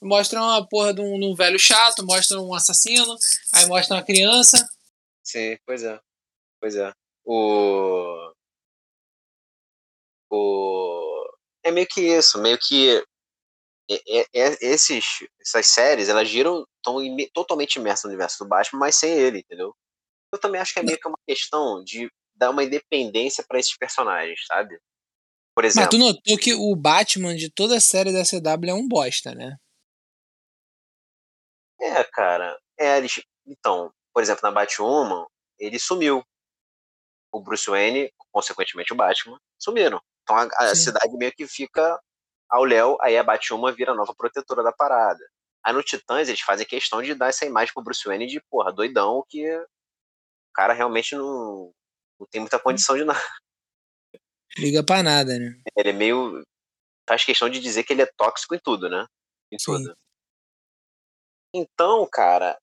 Mostram 0.00 0.48
a 0.50 0.64
porra 0.64 0.94
de 0.94 1.00
um, 1.00 1.18
de 1.18 1.26
um 1.26 1.34
velho 1.34 1.58
chato, 1.58 2.06
mostram 2.06 2.46
um 2.46 2.54
assassino, 2.54 3.16
aí 3.52 3.66
mostram 3.66 3.98
a 3.98 4.02
criança. 4.02 4.68
sim, 5.24 5.58
pois 5.66 5.82
é. 5.82 5.98
Pois 6.60 6.76
é. 6.76 6.92
O. 7.24 8.32
O. 10.30 11.17
É 11.68 11.70
meio 11.70 11.86
que 11.86 12.00
isso, 12.00 12.40
meio 12.40 12.58
que. 12.58 13.04
é- 13.90 14.26
é- 14.34 14.58
esses, 14.62 15.04
essas 15.40 15.66
séries, 15.66 16.08
elas 16.08 16.28
giram 16.28 16.66
estão 16.76 16.96
totalmente 17.34 17.76
imersas 17.76 18.04
no 18.04 18.10
universo 18.10 18.42
do 18.42 18.48
Batman, 18.48 18.80
mas 18.80 18.96
sem 18.96 19.12
ele, 19.12 19.40
entendeu? 19.40 19.74
Eu 20.32 20.38
também 20.38 20.60
acho 20.60 20.72
que 20.72 20.80
é 20.80 20.82
meio 20.82 20.98
que 20.98 21.06
uma 21.06 21.18
questão 21.26 21.84
de 21.84 22.10
dar 22.34 22.50
uma 22.50 22.64
independência 22.64 23.44
pra 23.46 23.58
esses 23.58 23.76
personagens, 23.76 24.40
sabe? 24.46 24.78
Por 25.54 25.64
Mas 25.64 25.66
exemplo. 25.66 25.90
tu 25.90 25.98
notou 25.98 26.38
que 26.38 26.54
o 26.54 26.74
Batman 26.74 27.36
de 27.36 27.50
toda 27.50 27.76
a 27.76 27.80
série 27.80 28.12
da 28.12 28.24
CW 28.24 28.70
é 28.70 28.74
um 28.74 28.88
bosta, 28.88 29.34
né? 29.34 29.56
É, 31.80 32.02
cara. 32.04 32.58
É, 32.78 32.96
eles, 32.96 33.20
então, 33.46 33.92
por 34.14 34.22
exemplo, 34.22 34.42
na 34.42 34.50
Batwoman, 34.50 35.26
ele 35.58 35.78
sumiu. 35.78 36.24
O 37.30 37.42
Bruce 37.42 37.68
Wayne, 37.68 38.10
consequentemente 38.32 38.92
o 38.92 38.96
Batman, 38.96 39.38
sumiram. 39.58 40.00
Então 40.28 40.36
a, 40.36 40.70
a 40.70 40.74
cidade 40.74 41.16
meio 41.16 41.32
que 41.32 41.46
fica 41.46 41.98
ao 42.50 42.64
léu, 42.64 42.98
aí 43.00 43.16
a 43.16 43.22
Batwoman 43.22 43.72
vira 43.72 43.92
a 43.92 43.94
nova 43.94 44.14
protetora 44.14 44.62
da 44.62 44.72
parada. 44.72 45.26
Aí 45.64 45.72
no 45.72 45.82
Titãs 45.82 46.28
eles 46.28 46.40
fazem 46.40 46.66
questão 46.66 47.02
de 47.02 47.14
dar 47.14 47.28
essa 47.28 47.46
imagem 47.46 47.72
pro 47.72 47.82
Bruce 47.82 48.06
Wayne 48.06 48.26
de, 48.26 48.40
porra, 48.50 48.70
doidão, 48.70 49.24
que 49.26 49.50
o 49.56 49.66
cara 50.54 50.74
realmente 50.74 51.16
não, 51.16 51.72
não 52.20 52.26
tem 52.30 52.42
muita 52.42 52.58
condição 52.58 52.94
de 52.96 53.04
nada. 53.04 53.20
Liga 54.58 54.84
pra 54.84 55.02
nada, 55.02 55.38
né? 55.38 55.60
Ele 55.74 55.90
é 55.90 55.92
meio. 55.92 56.42
faz 57.08 57.24
questão 57.24 57.48
de 57.48 57.58
dizer 57.58 57.84
que 57.84 57.92
ele 57.94 58.02
é 58.02 58.12
tóxico 58.16 58.54
em 58.54 58.58
tudo, 58.58 58.88
né? 58.90 59.06
Em 59.50 59.58
Sim. 59.58 59.72
tudo. 59.72 59.96
Então, 61.54 62.06
cara, 62.10 62.58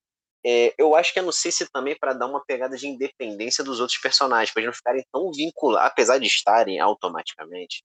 é, 0.47 0.75
eu 0.77 0.95
acho 0.95 1.11
que 1.11 1.17
é 1.17 1.23
não 1.23 1.31
sei 1.31 1.51
se 1.51 1.67
também 1.71 1.97
para 1.97 2.13
dar 2.13 2.27
uma 2.27 2.43
pegada 2.45 2.77
de 2.77 2.87
independência 2.87 3.63
dos 3.63 3.79
outros 3.79 3.97
personagens, 3.97 4.53
para 4.53 4.61
eles 4.61 4.67
não 4.67 4.77
ficarem 4.77 5.03
tão 5.11 5.31
vinculados, 5.31 5.87
apesar 5.87 6.19
de 6.19 6.27
estarem 6.27 6.79
automaticamente, 6.79 7.83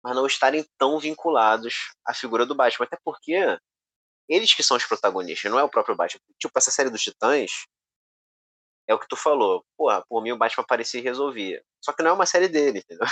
mas 0.00 0.14
não 0.14 0.24
estarem 0.24 0.64
tão 0.78 1.00
vinculados 1.00 1.74
à 2.06 2.14
figura 2.14 2.46
do 2.46 2.54
Batman. 2.54 2.86
Até 2.86 2.96
porque 3.04 3.58
eles 4.28 4.54
que 4.54 4.62
são 4.62 4.76
os 4.76 4.84
protagonistas, 4.84 5.50
não 5.50 5.58
é 5.58 5.64
o 5.64 5.68
próprio 5.68 5.96
Batman. 5.96 6.20
Tipo, 6.38 6.56
essa 6.56 6.70
série 6.70 6.88
dos 6.88 7.02
Titãs 7.02 7.50
é 8.86 8.94
o 8.94 8.98
que 9.00 9.08
tu 9.08 9.16
falou. 9.16 9.64
Porra, 9.76 10.04
por 10.08 10.22
mim 10.22 10.30
o 10.30 10.38
Batman 10.38 10.62
aparecia 10.62 11.00
e 11.00 11.02
resolvia. 11.02 11.64
Só 11.84 11.92
que 11.92 12.04
não 12.04 12.10
é 12.10 12.14
uma 12.14 12.26
série 12.26 12.46
dele, 12.46 12.78
entendeu? 12.78 13.06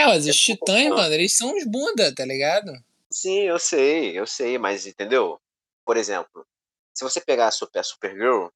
É, 0.00 0.06
mas 0.06 0.26
os 0.26 0.34
Titãs, 0.40 0.88
mano, 0.88 1.12
eles 1.12 1.36
são 1.36 1.54
uns 1.54 1.66
bunda, 1.66 2.14
tá 2.14 2.24
ligado? 2.24 2.72
Sim, 3.10 3.40
eu 3.40 3.58
sei, 3.58 4.18
eu 4.18 4.26
sei, 4.26 4.56
mas 4.56 4.86
entendeu? 4.86 5.38
Por 5.84 5.98
exemplo, 5.98 6.46
se 6.98 7.04
você 7.04 7.20
pegar 7.20 7.46
a 7.46 7.52
Super 7.52 7.84
Supergirl, 7.84 8.48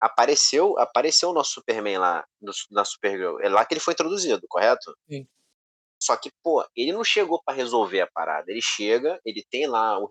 apareceu, 0.00 0.78
apareceu 0.78 1.28
o 1.28 1.32
nosso 1.34 1.52
Superman 1.52 1.98
lá 1.98 2.26
no, 2.40 2.50
na 2.70 2.82
Supergirl. 2.82 3.38
É 3.40 3.48
lá 3.50 3.62
que 3.66 3.74
ele 3.74 3.80
foi 3.80 3.92
introduzido, 3.92 4.46
correto? 4.48 4.96
Sim. 5.06 5.28
Só 6.02 6.16
que, 6.16 6.32
pô, 6.42 6.66
ele 6.74 6.92
não 6.92 7.04
chegou 7.04 7.42
para 7.44 7.54
resolver 7.54 8.00
a 8.00 8.10
parada. 8.10 8.50
Ele 8.50 8.62
chega, 8.62 9.20
ele 9.22 9.44
tem 9.50 9.66
lá 9.66 9.98
o, 9.98 10.08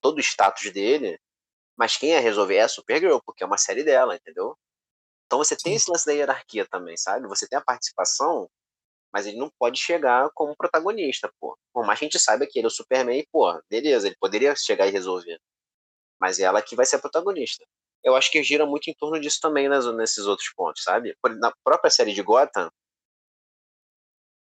todo 0.00 0.16
o 0.16 0.20
status 0.20 0.72
dele, 0.72 1.16
mas 1.78 1.96
quem 1.96 2.10
ia 2.10 2.20
resolver 2.20 2.56
é 2.56 2.62
a 2.62 2.68
Supergirl, 2.68 3.20
porque 3.24 3.44
é 3.44 3.46
uma 3.46 3.58
série 3.58 3.84
dela, 3.84 4.16
entendeu? 4.16 4.58
Então 5.26 5.38
você 5.38 5.56
tem 5.56 5.74
Sim. 5.74 5.76
esse 5.76 5.90
lance 5.90 6.04
da 6.04 6.12
hierarquia 6.12 6.66
também, 6.66 6.96
sabe? 6.96 7.28
Você 7.28 7.46
tem 7.46 7.60
a 7.60 7.64
participação, 7.64 8.50
mas 9.12 9.24
ele 9.24 9.36
não 9.36 9.52
pode 9.56 9.78
chegar 9.78 10.28
como 10.34 10.56
protagonista, 10.56 11.32
pô. 11.38 11.56
Por 11.72 11.86
mais 11.86 12.00
que 12.00 12.06
a 12.06 12.08
gente 12.08 12.18
saiba 12.18 12.44
que 12.44 12.58
ele 12.58 12.66
é 12.66 12.68
o 12.68 12.70
Superman, 12.70 13.24
pô, 13.30 13.56
beleza, 13.70 14.08
ele 14.08 14.16
poderia 14.18 14.52
chegar 14.56 14.88
e 14.88 14.90
resolver. 14.90 15.38
Mas 16.20 16.38
é 16.38 16.44
ela 16.44 16.62
que 16.62 16.76
vai 16.76 16.86
ser 16.86 16.96
a 16.96 17.00
protagonista. 17.00 17.64
Eu 18.02 18.14
acho 18.14 18.30
que 18.30 18.42
gira 18.42 18.64
muito 18.64 18.88
em 18.88 18.94
torno 18.94 19.20
disso 19.20 19.38
também 19.40 19.68
nas, 19.68 19.86
nesses 19.94 20.26
outros 20.26 20.48
pontos, 20.54 20.82
sabe? 20.82 21.16
Na 21.38 21.52
própria 21.64 21.90
série 21.90 22.12
de 22.12 22.22
Gotham, 22.22 22.70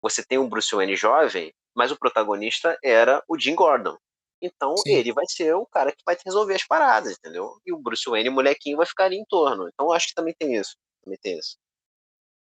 você 0.02 0.24
tem 0.24 0.38
um 0.38 0.48
Bruce 0.48 0.74
Wayne 0.74 0.96
jovem, 0.96 1.54
mas 1.74 1.92
o 1.92 1.98
protagonista 1.98 2.76
era 2.82 3.22
o 3.28 3.38
Jim 3.38 3.54
Gordon. 3.54 3.96
Então 4.42 4.76
Sim. 4.78 4.94
ele 4.94 5.12
vai 5.12 5.24
ser 5.28 5.54
o 5.54 5.64
cara 5.64 5.92
que 5.92 6.02
vai 6.04 6.16
resolver 6.24 6.54
as 6.54 6.64
paradas, 6.66 7.12
entendeu? 7.16 7.56
E 7.64 7.72
o 7.72 7.78
Bruce 7.78 8.10
Wayne, 8.10 8.28
molequinho, 8.28 8.76
vai 8.76 8.86
ficar 8.86 9.04
ali 9.04 9.16
em 9.16 9.24
torno. 9.24 9.68
Então 9.68 9.86
eu 9.86 9.92
acho 9.92 10.08
que 10.08 10.14
também 10.14 10.34
tem 10.36 10.56
isso. 10.56 10.76
Também 11.04 11.18
tem 11.22 11.38
isso. 11.38 11.56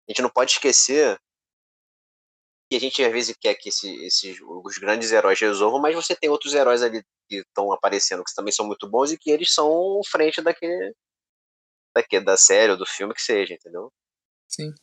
A 0.08 0.12
gente 0.12 0.22
não 0.22 0.30
pode 0.30 0.52
esquecer 0.52 1.20
que 2.72 2.78
a 2.78 2.80
gente 2.80 3.04
às 3.04 3.12
vezes 3.12 3.36
quer 3.36 3.54
que 3.56 3.68
esse, 3.68 3.94
esses 4.06 4.40
os 4.40 4.78
grandes 4.78 5.12
heróis 5.12 5.38
resolvam, 5.38 5.82
mas 5.82 5.94
você 5.94 6.16
tem 6.16 6.30
outros 6.30 6.54
heróis 6.54 6.82
ali 6.82 7.04
que 7.28 7.40
estão 7.40 7.70
aparecendo 7.74 8.24
que 8.24 8.34
também 8.34 8.54
são 8.54 8.66
muito 8.66 8.90
bons 8.90 9.12
e 9.12 9.18
que 9.18 9.30
eles 9.30 9.54
são 9.54 10.00
frente 10.10 10.42
daquele, 10.42 10.96
daquele 11.94 12.24
da 12.24 12.38
série 12.38 12.72
ou 12.72 12.78
do 12.78 12.86
filme 12.86 13.14
que 13.14 13.22
seja, 13.22 13.54
entendeu? 13.56 13.92
Sim. 14.48 14.74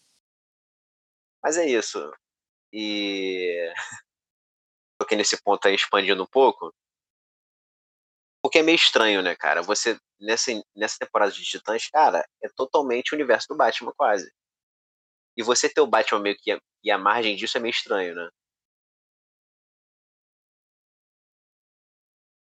Mas 1.42 1.56
é 1.56 1.66
isso. 1.66 1.98
E 2.70 3.72
toquei 5.00 5.16
nesse 5.16 5.42
ponto 5.42 5.66
aí 5.66 5.74
expandindo 5.74 6.22
um 6.22 6.26
pouco. 6.26 6.70
Porque 8.42 8.58
é 8.58 8.62
meio 8.62 8.76
estranho, 8.76 9.22
né, 9.22 9.34
cara? 9.34 9.62
Você, 9.62 9.98
nessa, 10.20 10.52
nessa 10.76 10.98
temporada 10.98 11.32
de 11.32 11.42
Titãs, 11.42 11.88
cara, 11.88 12.22
é 12.44 12.50
totalmente 12.54 13.14
o 13.14 13.16
universo 13.16 13.48
do 13.48 13.56
Batman, 13.56 13.94
quase. 13.96 14.30
E 15.38 15.42
você 15.44 15.72
ter 15.72 15.80
o 15.80 15.86
Batman 15.86 16.20
meio 16.20 16.36
que 16.36 16.60
e 16.82 16.90
a 16.90 16.98
margem 16.98 17.36
disso 17.36 17.56
é 17.56 17.60
meio 17.60 17.70
estranho, 17.70 18.14
né? 18.14 18.28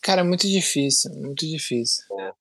Cara, 0.02 0.20
é 0.20 0.24
muito 0.24 0.46
difícil, 0.46 1.12
muito 1.14 1.48
difícil. 1.48 2.04
É. 2.20 2.34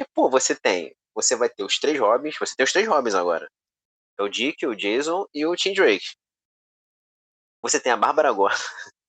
E, 0.00 0.04
pô, 0.14 0.30
você 0.30 0.54
tem. 0.54 0.94
Você 1.12 1.34
vai 1.34 1.50
ter 1.50 1.64
os 1.64 1.78
três 1.80 1.98
Robins, 1.98 2.36
você 2.38 2.54
tem 2.54 2.62
os 2.62 2.72
três 2.72 2.86
Robins 2.86 3.14
agora. 3.14 3.50
É 4.16 4.22
o 4.22 4.28
Dick, 4.28 4.64
o 4.64 4.76
Jason 4.76 5.26
e 5.34 5.44
o 5.44 5.56
Tim 5.56 5.72
Drake. 5.72 6.14
Você 7.60 7.80
tem 7.80 7.90
a 7.90 7.96
Bárbara 7.96 8.30
Gordon. 8.32 8.56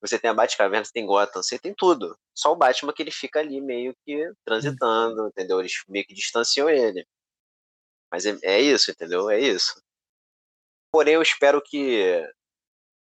Você 0.00 0.16
tem 0.16 0.30
a 0.30 0.34
Batcaverna, 0.34 0.84
você 0.84 0.92
tem 0.92 1.04
Gotham, 1.04 1.42
você 1.42 1.58
tem 1.58 1.74
tudo. 1.74 2.16
Só 2.32 2.52
o 2.52 2.56
Batman 2.56 2.92
que 2.92 3.02
ele 3.02 3.10
fica 3.10 3.40
ali 3.40 3.60
meio 3.60 3.92
que 4.06 4.32
transitando, 4.44 5.24
hum. 5.24 5.26
entendeu? 5.26 5.58
Eles 5.58 5.72
meio 5.88 6.06
que 6.06 6.14
distanciam 6.14 6.70
ele. 6.70 7.04
Mas 8.10 8.24
é, 8.26 8.38
é 8.42 8.60
isso, 8.60 8.90
entendeu? 8.90 9.30
É 9.30 9.38
isso. 9.38 9.82
Porém, 10.90 11.14
eu 11.14 11.22
espero 11.22 11.62
que 11.62 12.26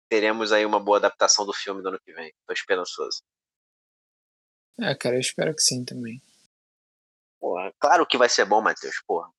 teremos 0.10 0.52
aí 0.52 0.66
uma 0.66 0.80
boa 0.80 0.98
adaptação 0.98 1.46
do 1.46 1.54
filme 1.54 1.82
do 1.82 1.90
ano 1.90 2.00
que 2.00 2.14
vem. 2.14 2.34
Tô 2.46 2.54
esperançoso. 2.54 3.22
É, 4.80 4.94
cara, 4.96 5.16
eu 5.16 5.22
espero 5.22 5.56
que 5.56 5.62
sim 5.62 5.86
também. 5.86 6.22
Porra, 7.40 7.72
claro 7.80 8.06
que 8.06 8.18
vai 8.18 8.28
ser 8.28 8.46
bom, 8.46 8.62
Matheus, 8.62 9.02
porra. 9.06 9.32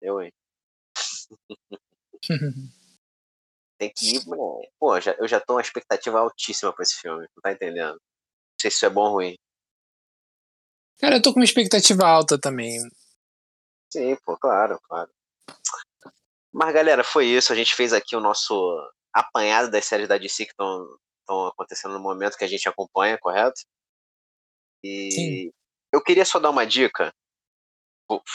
Eu, 0.00 0.20
hein? 0.20 0.32
Tem 3.78 3.92
que 3.92 4.16
ir. 4.16 4.24
Pô, 4.78 5.00
já, 5.00 5.12
eu 5.12 5.26
já 5.26 5.40
tô 5.40 5.54
uma 5.54 5.60
expectativa 5.60 6.18
altíssima 6.18 6.72
pra 6.72 6.82
esse 6.82 6.96
filme, 6.96 7.26
não 7.34 7.42
tá 7.42 7.52
entendendo? 7.52 7.94
Não 7.94 8.00
sei 8.60 8.70
se 8.70 8.76
isso 8.76 8.86
é 8.86 8.90
bom 8.90 9.02
ou 9.02 9.12
ruim. 9.14 9.36
Cara, 10.98 11.16
eu 11.16 11.22
tô 11.22 11.32
com 11.32 11.40
uma 11.40 11.44
expectativa 11.44 12.06
alta 12.06 12.38
também. 12.38 12.78
Sim, 13.94 14.16
pô, 14.24 14.36
claro, 14.36 14.80
claro. 14.88 15.08
Mas, 16.52 16.74
galera, 16.74 17.04
foi 17.04 17.26
isso. 17.26 17.52
A 17.52 17.56
gente 17.56 17.76
fez 17.76 17.92
aqui 17.92 18.16
o 18.16 18.20
nosso 18.20 18.52
apanhado 19.12 19.70
das 19.70 19.84
séries 19.84 20.08
da 20.08 20.18
DC 20.18 20.46
que 20.46 20.50
estão 20.50 21.46
acontecendo 21.46 21.92
no 21.94 22.00
momento 22.00 22.36
que 22.36 22.42
a 22.42 22.48
gente 22.48 22.68
acompanha, 22.68 23.16
correto? 23.16 23.60
E 24.82 25.12
Sim. 25.12 25.52
eu 25.92 26.02
queria 26.02 26.24
só 26.24 26.40
dar 26.40 26.50
uma 26.50 26.66
dica, 26.66 27.14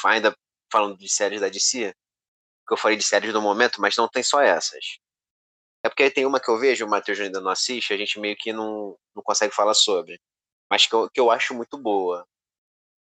ainda 0.05 0.34
falando 0.72 0.97
de 0.97 1.10
séries 1.10 1.41
da 1.41 1.49
DC, 1.49 1.93
que 2.66 2.74
eu 2.74 2.78
falei 2.78 2.95
de 2.95 3.03
séries 3.03 3.34
do 3.34 3.41
momento, 3.41 3.82
mas 3.82 3.97
não 3.97 4.07
tem 4.07 4.24
só 4.24 4.41
essas. 4.41 4.99
É 5.84 5.89
porque 5.89 6.10
tem 6.10 6.26
uma 6.26 6.39
que 6.39 6.49
eu 6.49 6.57
vejo, 6.57 6.86
o 6.86 6.89
Matheus 6.89 7.20
ainda 7.20 7.41
não 7.41 7.51
assiste, 7.51 7.93
a 7.93 7.97
gente 7.97 8.18
meio 8.18 8.38
que 8.38 8.53
não, 8.53 8.97
não 9.14 9.22
consegue 9.22 9.53
falar 9.53 9.74
sobre. 9.74 10.22
Mas 10.72 10.88
que 10.88 10.95
eu, 10.95 11.10
que 11.10 11.20
eu 11.20 11.30
acho 11.30 11.53
muito 11.53 11.78
boa. 11.78 12.26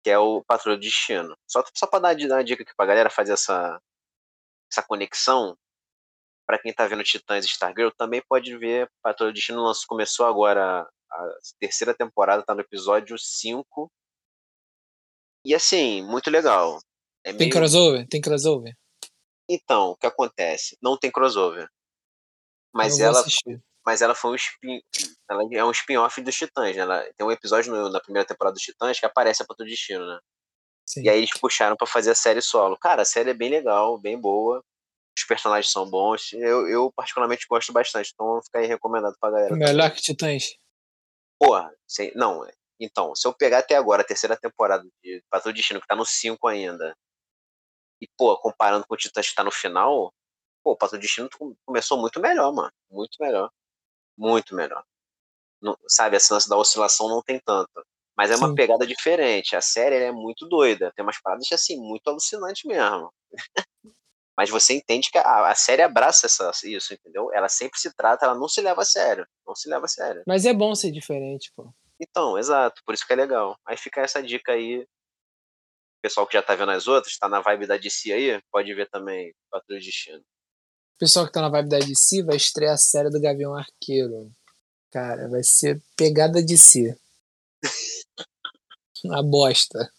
Que 0.07 0.11
é 0.11 0.17
o 0.17 0.41
Patrulha 0.41 0.77
do 0.77 0.79
Destino. 0.79 1.37
Só, 1.45 1.61
só 1.75 1.85
pra 1.85 1.99
dar, 1.99 2.15
dar 2.15 2.35
uma 2.35 2.43
dica 2.45 2.63
aqui 2.63 2.73
pra 2.77 2.85
galera 2.85 3.09
fazer 3.09 3.33
essa, 3.33 3.77
essa 4.71 4.81
conexão. 4.81 5.57
Pra 6.47 6.57
quem 6.57 6.71
tá 6.71 6.87
vendo 6.87 7.03
Titãs 7.03 7.43
e 7.43 7.49
Stargirl, 7.49 7.89
também 7.91 8.23
pode 8.25 8.57
ver 8.57 8.89
Patrulha 9.03 9.33
do 9.33 9.35
Destino. 9.35 9.61
Nosso, 9.61 9.85
começou 9.85 10.25
agora 10.25 10.89
a 11.11 11.29
terceira 11.59 11.93
temporada, 11.93 12.41
tá 12.41 12.55
no 12.55 12.61
episódio 12.61 13.17
5. 13.19 13.91
E 15.43 15.53
assim, 15.53 16.01
muito 16.03 16.29
legal. 16.29 16.79
É 17.21 17.31
Tem 17.31 17.39
meio... 17.39 17.51
crossover? 17.51 18.07
Tem 18.07 18.21
crossover? 18.21 18.73
Então, 19.49 19.89
o 19.89 19.97
que 19.97 20.07
acontece? 20.07 20.77
Não 20.81 20.97
tem 20.97 21.11
crossover. 21.11 21.67
Mas 22.73 22.97
ela, 22.97 23.19
assistir. 23.19 23.61
Mas 23.87 24.01
ela 24.01 24.13
foi 24.13 24.31
um 24.31 24.35
spin, 24.35 24.81
ela 25.31 25.43
é 25.49 25.63
um 25.63 25.71
spin-off 25.71 26.19
dos 26.19 26.35
Titãs, 26.35 26.75
né? 26.75 26.81
Ela, 26.81 27.09
tem 27.15 27.25
um 27.25 27.31
episódio 27.31 27.73
no, 27.73 27.89
na 27.89 28.01
primeira 28.01 28.27
temporada 28.27 28.53
dos 28.53 28.61
Titãs 28.61 28.99
que 28.99 29.05
aparece 29.05 29.41
a 29.41 29.45
do 29.45 29.63
Destino, 29.63 30.05
né? 30.05 30.19
Sim. 30.85 31.03
E 31.03 31.09
aí 31.09 31.19
eles 31.19 31.31
puxaram 31.39 31.77
para 31.77 31.87
fazer 31.87 32.11
a 32.11 32.15
série 32.15 32.41
solo. 32.41 32.77
Cara, 32.77 33.03
a 33.03 33.05
série 33.05 33.29
é 33.29 33.33
bem 33.33 33.49
legal, 33.49 33.97
bem 33.97 34.19
boa. 34.19 34.61
Os 35.17 35.23
personagens 35.23 35.71
são 35.71 35.89
bons. 35.89 36.33
Eu, 36.33 36.67
eu 36.67 36.91
particularmente 36.93 37.47
gosto 37.49 37.71
bastante, 37.71 38.11
então 38.13 38.27
vou 38.27 38.43
ficar 38.43 38.59
aí 38.59 38.67
recomendado 38.67 39.15
pra 39.21 39.31
galera. 39.31 39.55
Melhor 39.55 39.89
que 39.91 40.01
Titãs? 40.01 40.57
Porra, 41.39 41.73
sem, 41.87 42.11
não. 42.13 42.45
Então, 42.81 43.15
se 43.15 43.25
eu 43.25 43.33
pegar 43.33 43.59
até 43.59 43.75
agora 43.77 44.01
a 44.01 44.05
terceira 44.05 44.35
temporada 44.35 44.83
de 45.01 45.23
Patrulha 45.29 45.55
Destino, 45.55 45.79
que 45.79 45.87
tá 45.87 45.95
no 45.95 46.05
5 46.05 46.45
ainda, 46.45 46.93
e, 48.01 48.07
pô, 48.17 48.37
comparando 48.37 48.85
com 48.85 48.95
o 48.95 48.97
Titãs 48.97 49.29
que 49.29 49.35
tá 49.35 49.45
no 49.45 49.51
final, 49.51 50.13
pô, 50.61 50.73
o 50.73 50.77
Patrulha 50.77 51.01
Destino 51.01 51.29
começou 51.65 51.97
muito 51.97 52.19
melhor, 52.19 52.53
mano. 52.53 52.73
Muito 52.91 53.15
melhor. 53.21 53.49
Muito 54.17 54.55
melhor. 54.55 54.83
Não, 55.61 55.77
sabe, 55.87 56.17
esse 56.17 56.31
lance 56.31 56.49
da 56.49 56.57
oscilação 56.57 57.07
não 57.07 57.21
tem 57.21 57.39
tanto. 57.39 57.85
Mas 58.17 58.31
é 58.31 58.35
uma 58.35 58.49
Sim. 58.49 58.55
pegada 58.55 58.85
diferente. 58.85 59.55
A 59.55 59.61
série 59.61 59.95
é 59.95 60.11
muito 60.11 60.47
doida. 60.47 60.91
Tem 60.95 61.03
umas 61.03 61.21
paradas 61.21 61.51
assim, 61.51 61.77
muito 61.77 62.07
alucinantes 62.07 62.63
mesmo. 62.63 63.13
Mas 64.37 64.51
você 64.51 64.73
entende 64.73 65.09
que 65.09 65.17
a, 65.17 65.47
a 65.49 65.55
série 65.55 65.81
abraça 65.81 66.27
essa, 66.27 66.51
isso, 66.63 66.93
entendeu? 66.93 67.31
Ela 67.33 67.49
sempre 67.49 67.79
se 67.79 67.91
trata, 67.95 68.25
ela 68.25 68.35
não 68.35 68.47
se 68.47 68.61
leva 68.61 68.81
a 68.81 68.85
sério. 68.85 69.27
Não 69.45 69.55
se 69.55 69.67
leva 69.67 69.85
a 69.85 69.87
sério. 69.87 70.23
Mas 70.27 70.45
é 70.45 70.53
bom 70.53 70.75
ser 70.75 70.91
diferente, 70.91 71.51
pô. 71.55 71.73
Então, 71.99 72.37
exato, 72.37 72.81
por 72.85 72.93
isso 72.93 73.05
que 73.05 73.13
é 73.13 73.15
legal. 73.15 73.57
Aí 73.65 73.75
fica 73.75 74.01
essa 74.01 74.21
dica 74.21 74.51
aí. 74.51 74.81
O 74.81 76.01
pessoal 76.03 76.27
que 76.27 76.33
já 76.33 76.43
tá 76.43 76.53
vendo 76.53 76.71
as 76.71 76.87
outras, 76.87 77.17
tá 77.17 77.27
na 77.27 77.41
vibe 77.41 77.65
da 77.65 77.77
DC 77.77 78.13
aí, 78.13 78.41
pode 78.51 78.71
ver 78.75 78.87
também 78.89 79.33
Patrulha 79.49 79.79
de 79.79 79.87
Destino. 79.87 80.23
O 80.97 80.99
pessoal 80.99 81.27
que 81.27 81.31
tá 81.31 81.41
na 81.41 81.49
vibe 81.49 81.69
da 81.69 81.77
DC 81.77 82.23
vai 82.23 82.37
estrear 82.37 82.73
a 82.73 82.77
série 82.77 83.11
do 83.11 83.21
Gavião 83.21 83.53
Arqueiro. 83.53 84.31
Cara, 84.91 85.29
vai 85.29 85.43
ser 85.43 85.79
pegada 85.95 86.43
de 86.43 86.57
si. 86.57 86.97
Uma 89.05 89.21
bosta. 89.21 89.93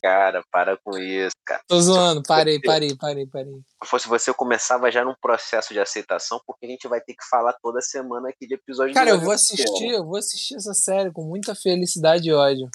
Cara, 0.00 0.42
para 0.50 0.78
com 0.78 0.96
isso, 0.96 1.36
cara. 1.44 1.62
Tô 1.68 1.78
zoando, 1.78 2.22
parei, 2.22 2.58
parei, 2.58 2.96
parei, 2.96 3.26
parei. 3.26 3.52
Se 3.84 3.90
fosse 3.90 4.08
você, 4.08 4.30
eu 4.30 4.34
começava 4.34 4.90
já 4.90 5.04
num 5.04 5.14
processo 5.20 5.74
de 5.74 5.80
aceitação, 5.80 6.40
porque 6.46 6.64
a 6.64 6.70
gente 6.70 6.88
vai 6.88 7.02
ter 7.02 7.12
que 7.12 7.28
falar 7.28 7.52
toda 7.60 7.82
semana 7.82 8.30
aqui 8.30 8.46
de 8.46 8.54
episódio 8.54 8.94
Cara, 8.94 9.10
eu 9.10 9.20
vou 9.20 9.32
assistir, 9.32 9.90
eu 9.90 10.06
vou 10.06 10.16
assistir 10.16 10.54
essa 10.54 10.72
série 10.72 11.12
com 11.12 11.22
muita 11.22 11.54
felicidade 11.54 12.30
e 12.30 12.32
ódio. 12.32 12.70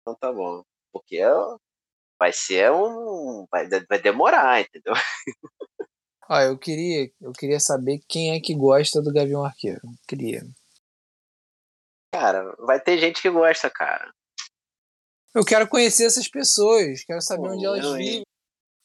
Então 0.00 0.16
tá 0.18 0.32
bom. 0.32 0.62
Porque 0.90 1.16
é- 1.18 1.56
vai 2.18 2.32
ser 2.32 2.72
um. 2.72 3.46
Vai, 3.50 3.68
vai 3.68 4.00
demorar, 4.00 4.62
entendeu? 4.62 4.94
Ó, 6.32 6.40
eu 6.40 6.56
queria, 6.56 7.12
eu 7.20 7.30
queria 7.32 7.60
saber 7.60 8.00
quem 8.08 8.34
é 8.34 8.40
que 8.40 8.54
gosta 8.54 9.02
do 9.02 9.12
Gavião 9.12 9.44
Arqueiro. 9.44 9.82
Queria. 10.08 10.42
Cara, 12.14 12.56
vai 12.58 12.80
ter 12.80 12.96
gente 12.96 13.20
que 13.20 13.28
gosta, 13.28 13.68
cara. 13.68 14.10
Eu 15.34 15.44
quero 15.44 15.68
conhecer 15.68 16.06
essas 16.06 16.26
pessoas, 16.28 17.04
quero 17.04 17.20
saber 17.20 17.48
Pô, 17.48 17.54
onde 17.54 17.66
elas 17.66 17.84
eu, 17.84 17.96
hein? 17.98 18.04
vivem, 18.04 18.22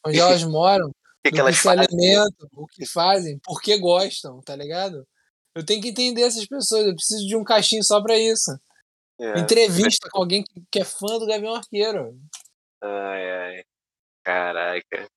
onde 0.06 0.20
elas 0.20 0.44
moram, 0.44 0.88
O 0.88 0.94
que, 1.24 1.32
que 1.32 1.40
elas 1.40 1.56
se 1.56 1.64
fazem? 1.64 1.86
alimentam, 1.86 2.50
o 2.54 2.68
que 2.68 2.86
fazem, 2.86 3.40
por 3.40 3.62
que 3.62 3.78
gostam, 3.78 4.42
tá 4.42 4.54
ligado? 4.54 5.08
Eu 5.56 5.66
tenho 5.66 5.82
que 5.82 5.88
entender 5.90 6.24
essas 6.24 6.46
pessoas, 6.46 6.86
eu 6.86 6.96
preciso 6.96 7.26
de 7.26 7.36
um 7.38 7.46
caixinho 7.46 7.84
só 7.84 8.02
pra 8.02 8.18
isso. 8.18 8.52
É. 9.22 9.40
Entrevista 9.40 10.10
com 10.12 10.20
alguém 10.20 10.44
que, 10.44 10.64
que 10.70 10.80
é 10.80 10.84
fã 10.84 11.18
do 11.18 11.26
Gavião 11.26 11.56
Arqueiro. 11.56 12.20
Ai, 12.84 13.32
ai. 13.32 13.64
Caraca. 14.26 15.10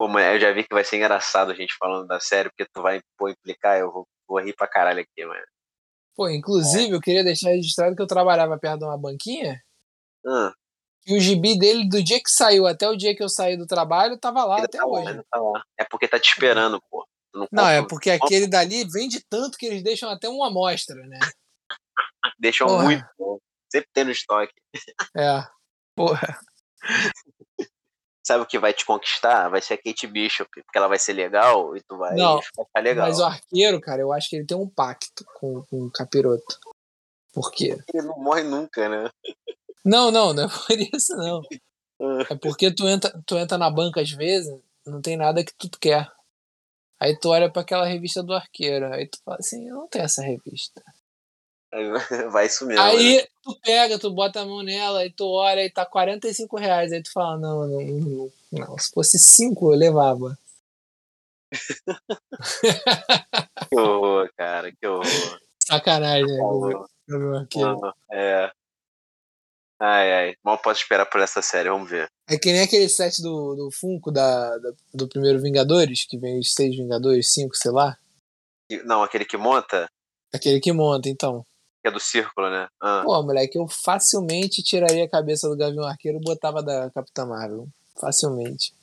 Pô, 0.00 0.08
mas 0.08 0.32
eu 0.32 0.40
já 0.40 0.50
vi 0.50 0.64
que 0.64 0.72
vai 0.72 0.82
ser 0.82 0.96
engraçado 0.96 1.50
a 1.50 1.54
gente 1.54 1.76
falando 1.78 2.06
da 2.06 2.18
série, 2.18 2.48
porque 2.48 2.64
tu 2.72 2.80
vai 2.80 3.02
pô, 3.18 3.28
implicar, 3.28 3.78
eu 3.78 3.92
vou, 3.92 4.08
vou 4.26 4.40
rir 4.40 4.54
pra 4.54 4.66
caralho 4.66 4.98
aqui, 5.02 5.26
mano. 5.26 5.44
Pô, 6.16 6.26
inclusive, 6.30 6.94
eu 6.94 7.00
queria 7.02 7.22
deixar 7.22 7.50
registrado 7.50 7.94
que 7.94 8.00
eu 8.00 8.06
trabalhava 8.06 8.58
perto 8.58 8.78
de 8.78 8.84
uma 8.86 8.96
banquinha 8.96 9.62
Ah, 10.26 10.54
e 11.06 11.14
o 11.14 11.20
gibi 11.20 11.58
dele, 11.58 11.86
do 11.86 12.02
dia 12.02 12.18
que 12.18 12.30
saiu 12.30 12.66
até 12.66 12.88
o 12.88 12.96
dia 12.96 13.14
que 13.14 13.22
eu 13.22 13.28
saí 13.28 13.58
do 13.58 13.66
trabalho, 13.66 14.16
tava 14.18 14.42
lá 14.44 14.62
até 14.64 14.78
tá 14.78 14.86
lá, 14.86 14.90
hoje. 15.00 15.08
ainda 15.10 15.24
tá 15.30 15.38
lá. 15.38 15.62
É 15.78 15.84
porque 15.84 16.08
tá 16.08 16.18
te 16.18 16.30
esperando, 16.30 16.80
pô. 16.90 17.06
Não 17.34 17.46
Não, 17.52 17.68
é 17.68 17.76
compra- 17.82 17.88
porque 17.90 18.10
aquele 18.10 18.46
dali 18.46 18.84
vende 18.90 19.22
tanto 19.28 19.58
que 19.58 19.66
eles 19.66 19.82
deixam 19.82 20.08
até 20.08 20.30
uma 20.30 20.46
amostra, 20.48 20.96
né? 21.06 21.18
Deixam 22.38 22.66
Porra. 22.68 22.84
muito 22.84 23.04
bom. 23.18 23.38
Sempre 23.70 23.88
tem 23.92 24.04
no 24.04 24.10
estoque. 24.12 24.54
É. 25.14 25.42
Porra. 25.94 26.40
Sabe 28.30 28.44
o 28.44 28.46
que 28.46 28.60
vai 28.60 28.72
te 28.72 28.86
conquistar? 28.86 29.48
Vai 29.48 29.60
ser 29.60 29.74
a 29.74 29.76
Kate 29.76 30.06
Bishop, 30.06 30.48
porque 30.62 30.78
ela 30.78 30.86
vai 30.86 31.00
ser 31.00 31.14
legal 31.14 31.76
e 31.76 31.82
tu 31.82 31.96
vai 31.96 32.14
Não, 32.14 32.40
ficar 32.40 32.80
legal. 32.80 33.08
Mas 33.08 33.18
o 33.18 33.24
arqueiro, 33.24 33.80
cara, 33.80 34.00
eu 34.02 34.12
acho 34.12 34.30
que 34.30 34.36
ele 34.36 34.46
tem 34.46 34.56
um 34.56 34.68
pacto 34.68 35.24
com, 35.34 35.64
com 35.64 35.86
o 35.86 35.90
capiroto. 35.90 36.60
Por 37.32 37.50
quê? 37.50 37.76
Ele 37.92 38.06
não 38.06 38.16
morre 38.20 38.44
nunca, 38.44 38.88
né? 38.88 39.10
Não, 39.84 40.12
não, 40.12 40.32
não 40.32 40.44
é 40.44 40.48
por 40.48 40.78
isso, 40.94 41.16
não. 41.16 41.42
Ah, 42.00 42.24
É 42.30 42.36
porque 42.36 42.72
tu 42.72 42.86
entra, 42.86 43.20
tu 43.26 43.36
entra 43.36 43.58
na 43.58 43.68
banca 43.68 44.00
às 44.00 44.12
vezes, 44.12 44.56
não 44.86 45.02
tem 45.02 45.16
nada 45.16 45.44
que 45.44 45.52
tu 45.68 45.76
quer. 45.80 46.08
Aí 47.00 47.18
tu 47.18 47.30
olha 47.30 47.50
pra 47.50 47.62
aquela 47.62 47.84
revista 47.84 48.22
do 48.22 48.32
arqueiro, 48.32 48.94
aí 48.94 49.08
tu 49.08 49.18
fala 49.24 49.38
assim, 49.40 49.68
eu 49.68 49.74
não 49.74 49.88
tenho 49.88 50.04
essa 50.04 50.22
revista. 50.22 50.80
Vai 52.32 52.46
isso 52.46 52.66
mesmo. 52.66 52.82
Aí 52.82 53.18
né? 53.18 53.26
tu 53.42 53.60
pega, 53.60 53.98
tu 53.98 54.10
bota 54.10 54.40
a 54.40 54.46
mão 54.46 54.62
nela, 54.62 55.00
aí 55.00 55.10
tu 55.12 55.24
olha 55.26 55.64
e 55.64 55.70
tá 55.70 55.84
45 55.86 56.56
reais. 56.56 56.92
Aí 56.92 57.02
tu 57.02 57.12
fala, 57.12 57.38
não, 57.38 57.66
não, 57.66 57.80
não, 57.80 58.32
não. 58.52 58.78
Se 58.78 58.90
fosse 58.92 59.18
5 59.18 59.72
eu 59.72 59.76
levava. 59.78 60.36
Que 63.68 63.78
horror, 63.78 64.30
cara, 64.36 64.72
que 64.72 64.86
horror. 64.86 65.40
Sacanagem, 65.64 66.26
né? 66.26 66.42
Horror. 66.42 66.88
Gavião 67.08 67.34
Arqueiro. 67.36 67.80
Ah, 67.84 67.94
É. 68.12 68.52
Ai, 69.82 70.12
ai. 70.12 70.34
Mal 70.42 70.58
posso 70.58 70.82
esperar 70.82 71.06
por 71.06 71.20
essa 71.20 71.40
série, 71.40 71.70
vamos 71.70 71.88
ver. 71.88 72.10
É 72.28 72.36
que 72.36 72.52
nem 72.52 72.62
aquele 72.62 72.88
set 72.88 73.22
do, 73.22 73.54
do 73.54 73.70
Funko 73.70 74.10
da, 74.10 74.58
da- 74.58 74.72
do 74.92 75.08
primeiro 75.08 75.40
Vingadores, 75.40 76.04
que 76.04 76.18
vem 76.18 76.38
os 76.38 76.52
seis 76.52 76.76
Vingadores, 76.76 77.32
cinco, 77.32 77.56
sei 77.56 77.70
lá. 77.70 77.96
E- 78.68 78.82
Não, 78.82 79.02
aquele 79.02 79.24
que 79.24 79.36
monta, 79.36 79.88
Aquele 80.34 80.60
que 80.60 80.72
monta, 80.72 81.08
então. 81.08 81.44
Que 81.82 81.88
é 81.88 81.90
do 81.90 82.00
círculo, 82.00 82.50
né? 82.50 82.68
Ah, 82.80 83.02
Pô, 83.04 83.22
moleque, 83.22 83.58
eu 83.58 83.66
facilmente 83.68 84.62
tiraria 84.62 85.04
a 85.04 85.10
cabeça 85.10 85.48
do 85.48 85.56
Gavião 85.56 85.84
Arqueiro 85.84 86.18
e 86.18 86.24
botava 86.24 86.62
da 86.62 86.90
Capitã 86.90 87.26
Marvel. 87.26 87.68
Facilmente. 87.98 88.74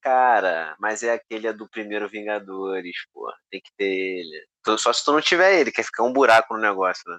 cara, 0.00 0.76
mas 0.78 1.02
é 1.02 1.12
aquele 1.12 1.46
é 1.48 1.52
do 1.52 1.68
primeiro 1.68 2.08
Vingadores, 2.08 2.96
pô. 3.12 3.32
Tem 3.50 3.60
que 3.60 3.70
ter 3.76 3.84
ele. 3.84 4.46
Só 4.78 4.92
se 4.92 5.04
tu 5.04 5.12
não 5.12 5.20
tiver 5.20 5.60
ele, 5.60 5.72
quer 5.72 5.82
ficar 5.82 6.04
um 6.04 6.12
buraco 6.12 6.54
no 6.54 6.60
negócio, 6.60 7.02
né? 7.10 7.18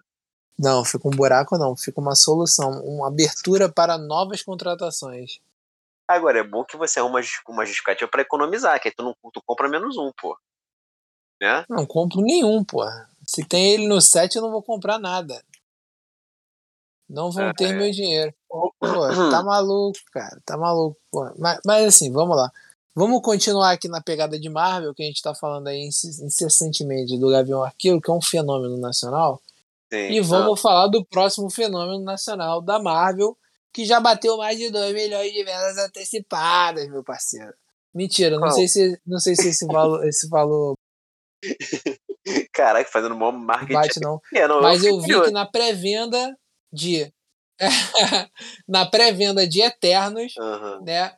Não, 0.57 0.83
fica 0.83 1.07
um 1.07 1.11
buraco 1.11 1.57
não, 1.57 1.75
fica 1.75 2.01
uma 2.01 2.15
solução, 2.15 2.69
uma 2.83 3.07
abertura 3.07 3.69
para 3.69 3.97
novas 3.97 4.43
contratações. 4.43 5.39
Agora, 6.05 6.39
é 6.39 6.43
bom 6.43 6.65
que 6.65 6.75
você 6.75 6.99
arruma 6.99 7.21
uma 7.47 7.65
justificativa 7.65 8.09
pra 8.09 8.23
economizar, 8.23 8.79
que 8.81 8.89
aí 8.89 8.93
tu, 8.93 9.03
não, 9.03 9.15
tu 9.31 9.41
compra 9.45 9.69
menos 9.69 9.95
um, 9.95 10.11
pô. 10.19 10.37
Né? 11.41 11.63
Não 11.69 11.85
compro 11.85 12.19
nenhum, 12.19 12.63
porra. 12.63 13.09
Se 13.31 13.45
tem 13.45 13.73
ele 13.73 13.87
no 13.87 14.01
set, 14.01 14.35
eu 14.35 14.41
não 14.41 14.49
vou 14.49 14.63
comprar 14.63 14.97
nada. 14.97 15.39
Não 17.07 17.31
vão 17.31 17.49
É, 17.49 17.53
ter 17.53 17.65
é. 17.69 17.73
meu 17.73 17.91
dinheiro. 17.91 18.33
Pô, 18.47 18.73
tá 18.79 19.43
maluco, 19.45 19.99
cara. 20.11 20.41
Tá 20.43 20.57
maluco. 20.57 20.99
Mas, 21.37 21.59
mas 21.63 21.85
assim, 21.85 22.11
vamos 22.11 22.35
lá. 22.35 22.51
Vamos 22.95 23.21
continuar 23.21 23.71
aqui 23.71 23.87
na 23.87 24.01
pegada 24.01 24.39
de 24.39 24.49
Marvel, 24.49 24.95
que 24.95 25.03
a 25.03 25.05
gente 25.05 25.21
tá 25.21 25.35
falando 25.35 25.67
aí 25.67 25.77
inc- 25.85 26.21
incessantemente 26.23 27.19
do 27.19 27.29
Gavião 27.29 27.63
Arqueiro, 27.63 28.01
que 28.01 28.09
é 28.09 28.13
um 28.13 28.21
fenômeno 28.21 28.77
nacional. 28.77 29.39
Sim. 29.93 30.09
E 30.11 30.21
vamos 30.21 30.59
falar 30.59 30.87
do 30.87 31.05
próximo 31.05 31.51
fenômeno 31.51 32.03
nacional 32.03 32.61
da 32.61 32.79
Marvel, 32.79 33.37
que 33.71 33.85
já 33.85 33.99
bateu 33.99 34.37
mais 34.37 34.57
de 34.57 34.71
2 34.71 34.91
milhões 34.93 35.31
de 35.31 35.43
vendas 35.43 35.77
antecipadas, 35.77 36.89
meu 36.89 37.03
parceiro. 37.03 37.53
Mentira, 37.93 38.31
não 38.37 38.47
Qual? 38.47 38.51
sei 38.53 38.67
se, 38.67 38.99
não 39.05 39.19
sei 39.19 39.35
se 39.35 39.49
esse 39.49 39.65
valor, 39.67 40.07
esse 40.07 40.27
valor 40.27 40.73
Caraca, 42.53 42.89
fazendo 42.91 43.15
mó 43.15 43.31
marketing. 43.31 43.73
bate, 43.73 43.99
não. 44.01 44.19
É, 44.35 44.47
não, 44.47 44.61
Mas 44.61 44.83
eu 44.83 44.99
fiquei 45.01 45.15
vi 45.15 45.23
que 45.25 45.31
na 45.31 45.45
pré-venda 45.45 46.35
de. 46.71 47.11
na 48.67 48.85
pré-venda 48.85 49.47
de 49.47 49.61
Eternos, 49.61 50.33
Aham. 50.39 50.81
né? 50.81 51.13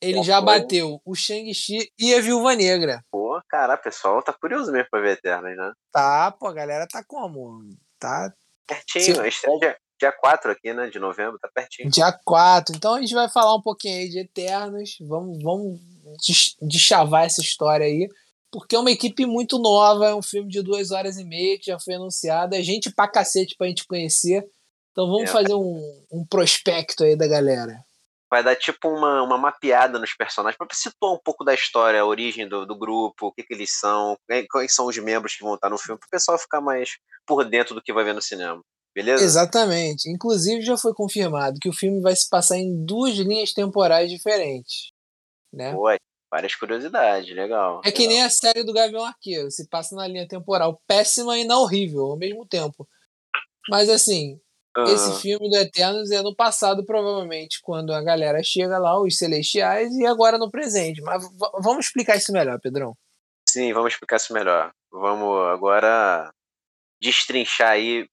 Ele 0.00 0.22
Já 0.22 0.38
bateu 0.40 1.00
o 1.04 1.14
Shang-Chi 1.14 1.90
e 1.98 2.14
a 2.14 2.20
Viúva 2.20 2.54
Negra. 2.54 3.02
Pô, 3.10 3.40
cara, 3.48 3.76
pessoal 3.76 4.22
tá 4.22 4.34
curioso 4.34 4.70
mesmo 4.70 4.88
pra 4.90 5.00
ver 5.00 5.12
Eternas, 5.12 5.56
né? 5.56 5.72
Tá, 5.90 6.30
pô, 6.32 6.46
a 6.48 6.52
galera 6.52 6.86
tá 6.86 7.02
como? 7.06 7.60
Tá 7.98 8.30
Pertinho, 8.66 9.14
Se- 9.14 9.20
a 9.20 9.28
estreia 9.28 9.58
dia, 9.58 9.76
dia 10.00 10.12
4 10.12 10.50
aqui, 10.50 10.74
né? 10.74 10.88
De 10.90 10.98
novembro, 10.98 11.38
tá 11.38 11.48
pertinho. 11.54 11.88
dia 11.90 12.12
4. 12.24 12.74
Então 12.76 12.94
a 12.94 13.00
gente 13.00 13.14
vai 13.14 13.30
falar 13.30 13.54
um 13.54 13.62
pouquinho 13.62 13.98
aí 13.98 14.08
de 14.10 14.18
Eternos. 14.20 14.96
Vamos, 15.00 15.42
vamos 15.42 15.80
des- 16.26 16.54
deschavar 16.60 17.24
essa 17.24 17.40
história 17.40 17.86
aí. 17.86 18.06
Porque 18.54 18.76
é 18.76 18.78
uma 18.78 18.92
equipe 18.92 19.26
muito 19.26 19.58
nova, 19.58 20.06
é 20.06 20.14
um 20.14 20.22
filme 20.22 20.48
de 20.48 20.62
duas 20.62 20.92
horas 20.92 21.18
e 21.18 21.24
meia 21.24 21.58
que 21.58 21.66
já 21.66 21.78
foi 21.80 21.94
anunciado. 21.94 22.54
É 22.54 22.62
gente 22.62 22.88
pra 22.94 23.08
cacete 23.10 23.56
pra 23.58 23.66
gente 23.66 23.84
conhecer. 23.84 24.46
Então 24.92 25.08
vamos 25.08 25.28
É. 25.28 25.32
fazer 25.32 25.54
um, 25.54 26.04
um 26.12 26.24
prospecto 26.24 27.02
aí 27.02 27.16
da 27.16 27.26
galera. 27.26 27.84
Vai 28.30 28.44
dar 28.44 28.54
tipo 28.54 28.88
uma, 28.88 29.22
uma 29.22 29.36
mapeada 29.36 29.98
nos 29.98 30.14
personagens 30.14 30.56
pra 30.56 30.68
situar 30.72 31.12
um 31.12 31.18
pouco 31.18 31.44
da 31.44 31.52
história, 31.52 32.00
a 32.00 32.06
origem 32.06 32.48
do, 32.48 32.64
do 32.64 32.78
grupo, 32.78 33.26
o 33.26 33.32
que, 33.32 33.42
que 33.42 33.54
eles 33.54 33.76
são, 33.76 34.16
quais 34.48 34.72
são 34.72 34.86
os 34.86 34.96
membros 34.98 35.34
que 35.34 35.42
vão 35.42 35.56
estar 35.56 35.68
no 35.68 35.76
filme, 35.78 35.98
pro 35.98 36.08
pessoal 36.08 36.38
ficar 36.38 36.60
mais 36.60 36.90
por 37.26 37.44
dentro 37.44 37.74
do 37.74 37.82
que 37.82 37.92
vai 37.92 38.04
ver 38.04 38.14
no 38.14 38.22
cinema. 38.22 38.62
Beleza? 38.94 39.24
Exatamente. 39.24 40.08
Inclusive 40.08 40.62
já 40.62 40.76
foi 40.76 40.94
confirmado 40.94 41.58
que 41.60 41.68
o 41.68 41.72
filme 41.72 42.00
vai 42.00 42.14
se 42.14 42.28
passar 42.28 42.56
em 42.56 42.84
duas 42.84 43.14
linhas 43.16 43.52
temporais 43.52 44.08
diferentes. 44.08 44.92
Né? 45.52 45.72
Pô, 45.72 45.88
várias 46.34 46.56
curiosidades, 46.56 47.32
legal. 47.32 47.80
É 47.84 47.92
que 47.92 48.08
nem 48.08 48.20
a 48.20 48.28
série 48.28 48.64
do 48.64 48.72
Gavião 48.72 49.04
Arqueiro, 49.04 49.52
se 49.52 49.68
passa 49.68 49.94
na 49.94 50.08
linha 50.08 50.26
temporal 50.26 50.82
péssima 50.84 51.38
e 51.38 51.44
na 51.44 51.56
horrível 51.60 52.06
ao 52.06 52.16
mesmo 52.16 52.44
tempo. 52.44 52.88
Mas 53.68 53.88
assim, 53.88 54.40
Aham. 54.76 54.92
esse 54.92 55.22
filme 55.22 55.48
do 55.48 55.56
Eternos 55.56 56.10
é 56.10 56.20
no 56.22 56.34
passado, 56.34 56.84
provavelmente, 56.84 57.60
quando 57.62 57.92
a 57.92 58.02
galera 58.02 58.42
chega 58.42 58.78
lá, 58.78 59.00
os 59.00 59.16
Celestiais, 59.16 59.94
e 59.94 60.04
agora 60.04 60.36
no 60.36 60.50
presente. 60.50 61.00
Mas 61.02 61.22
vamos 61.62 61.86
explicar 61.86 62.16
isso 62.16 62.32
melhor, 62.32 62.58
Pedrão. 62.60 62.96
Sim, 63.48 63.72
vamos 63.72 63.92
explicar 63.92 64.16
isso 64.16 64.34
melhor. 64.34 64.72
Vamos 64.90 65.38
agora 65.52 66.32
destrinchar 67.00 67.70
aí 67.70 68.08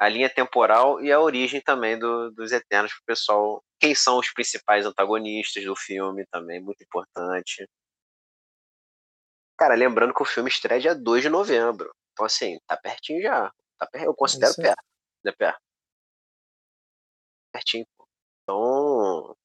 a 0.00 0.08
linha 0.08 0.30
temporal 0.32 1.00
e 1.02 1.12
a 1.12 1.20
origem 1.20 1.60
também 1.60 1.98
do- 1.98 2.30
dos 2.30 2.52
Eternos 2.52 2.92
pro 2.94 3.02
pessoal. 3.04 3.62
Quem 3.78 3.94
são 3.94 4.18
os 4.18 4.32
principais 4.32 4.86
antagonistas 4.86 5.62
do 5.64 5.76
filme 5.76 6.24
também, 6.30 6.58
muito 6.60 6.82
importante. 6.82 7.68
Cara, 9.58 9.74
lembrando 9.74 10.14
que 10.14 10.22
o 10.22 10.26
filme 10.26 10.48
estreia 10.48 10.80
dia 10.80 10.94
2 10.94 11.22
de 11.22 11.28
novembro. 11.28 11.94
Então, 12.12 12.24
assim, 12.24 12.58
tá 12.66 12.76
pertinho 12.78 13.20
já. 13.22 13.52
Tá 13.78 13.86
per- 13.86 14.04
Eu 14.04 14.14
considero 14.14 14.52
isso 14.52 14.62
perto. 14.62 14.82
Né, 15.22 15.32
perto. 15.32 15.60
Pertinho. 17.52 17.86
Então, 18.42 19.36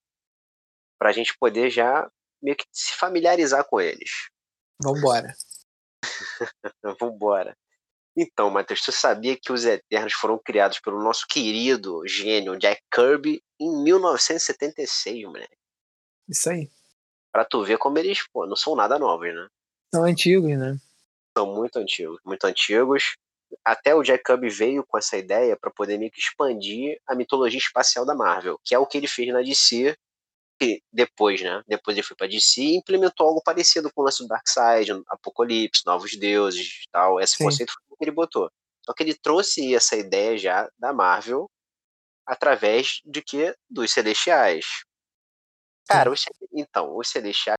pra 0.98 1.12
gente 1.12 1.38
poder 1.38 1.70
já 1.70 2.10
meio 2.42 2.56
que 2.56 2.66
se 2.72 2.94
familiarizar 2.94 3.66
com 3.68 3.82
eles. 3.82 4.30
Vambora. 4.82 5.34
Vambora. 7.00 7.58
Então, 8.18 8.50
Matheus, 8.50 8.82
tu 8.82 8.92
sabia 8.94 9.36
que 9.36 9.52
os 9.52 9.66
Eternos 9.66 10.14
foram 10.14 10.38
criados 10.38 10.80
pelo 10.80 11.04
nosso 11.04 11.26
querido 11.28 12.02
gênio 12.08 12.58
Jack 12.58 12.82
Kirby 12.90 13.44
em 13.60 13.84
1976, 13.84 15.26
moleque? 15.26 15.58
Isso 16.30 16.50
aí. 16.50 16.70
Pra 17.32 17.44
tu 17.44 17.64
ver 17.64 17.78
como 17.78 17.98
eles, 17.98 18.26
pô, 18.32 18.48
não 18.48 18.56
são 18.56 18.76
nada 18.76 18.98
novos, 18.98 19.34
né? 19.34 19.48
São 19.94 20.06
antigos, 20.06 20.58
né? 20.58 20.78
São 21.38 21.54
muito 21.54 21.78
antigos, 21.78 22.20
muito 22.24 22.46
antigos. 22.46 23.18
Até 23.64 23.94
o 23.94 24.02
Jack 24.02 24.24
Kirby 24.24 24.50
veio 24.50 24.86
com 24.86 24.98
essa 24.98 25.18
ideia 25.18 25.58
para 25.58 25.70
poder 25.70 25.98
meio 25.98 26.12
que 26.12 26.20
expandir 26.20 27.00
a 27.06 27.14
mitologia 27.14 27.60
espacial 27.60 28.06
da 28.06 28.16
Marvel, 28.16 28.60
que 28.64 28.74
é 28.74 28.80
o 28.80 28.86
que 28.86 28.98
ele 28.98 29.08
fez 29.08 29.32
na 29.34 29.42
DC, 29.42 29.96
que 30.60 30.82
depois, 30.92 31.42
né? 31.42 31.62
Depois 31.68 31.96
ele 31.98 32.06
foi 32.06 32.16
para 32.16 32.28
DC 32.28 32.62
e 32.62 32.76
implementou 32.78 33.28
algo 33.28 33.42
parecido 33.44 33.92
com 33.92 34.02
o 34.02 34.06
lance 34.06 34.24
do 34.24 34.28
Darkseid, 34.28 34.92
Apocalipse, 35.08 35.86
Novos 35.86 36.16
Deuses, 36.16 36.84
tal. 36.92 37.20
Esse 37.20 37.36
Sim. 37.36 37.44
conceito 37.44 37.74
foi 37.74 37.84
que 37.96 38.04
ele 38.04 38.12
botou. 38.12 38.50
Só 38.86 38.94
que 38.94 39.04
ele 39.04 39.16
trouxe 39.16 39.74
essa 39.74 39.96
ideia 39.96 40.38
já 40.38 40.70
da 40.78 40.94
Marvel 40.94 41.50
através 42.26 43.02
de 43.06 43.22
que 43.22 43.56
dos 43.70 43.92
Celestiais. 43.92 44.66
Cara, 45.88 46.12
os, 46.12 46.24
então, 46.54 46.96
os 46.98 47.10
Celestiais 47.10 47.58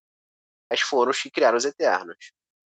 foram 0.89 1.11
os 1.11 1.20
que 1.20 1.30
criaram 1.30 1.57
os 1.57 1.64
Eternos. 1.64 2.16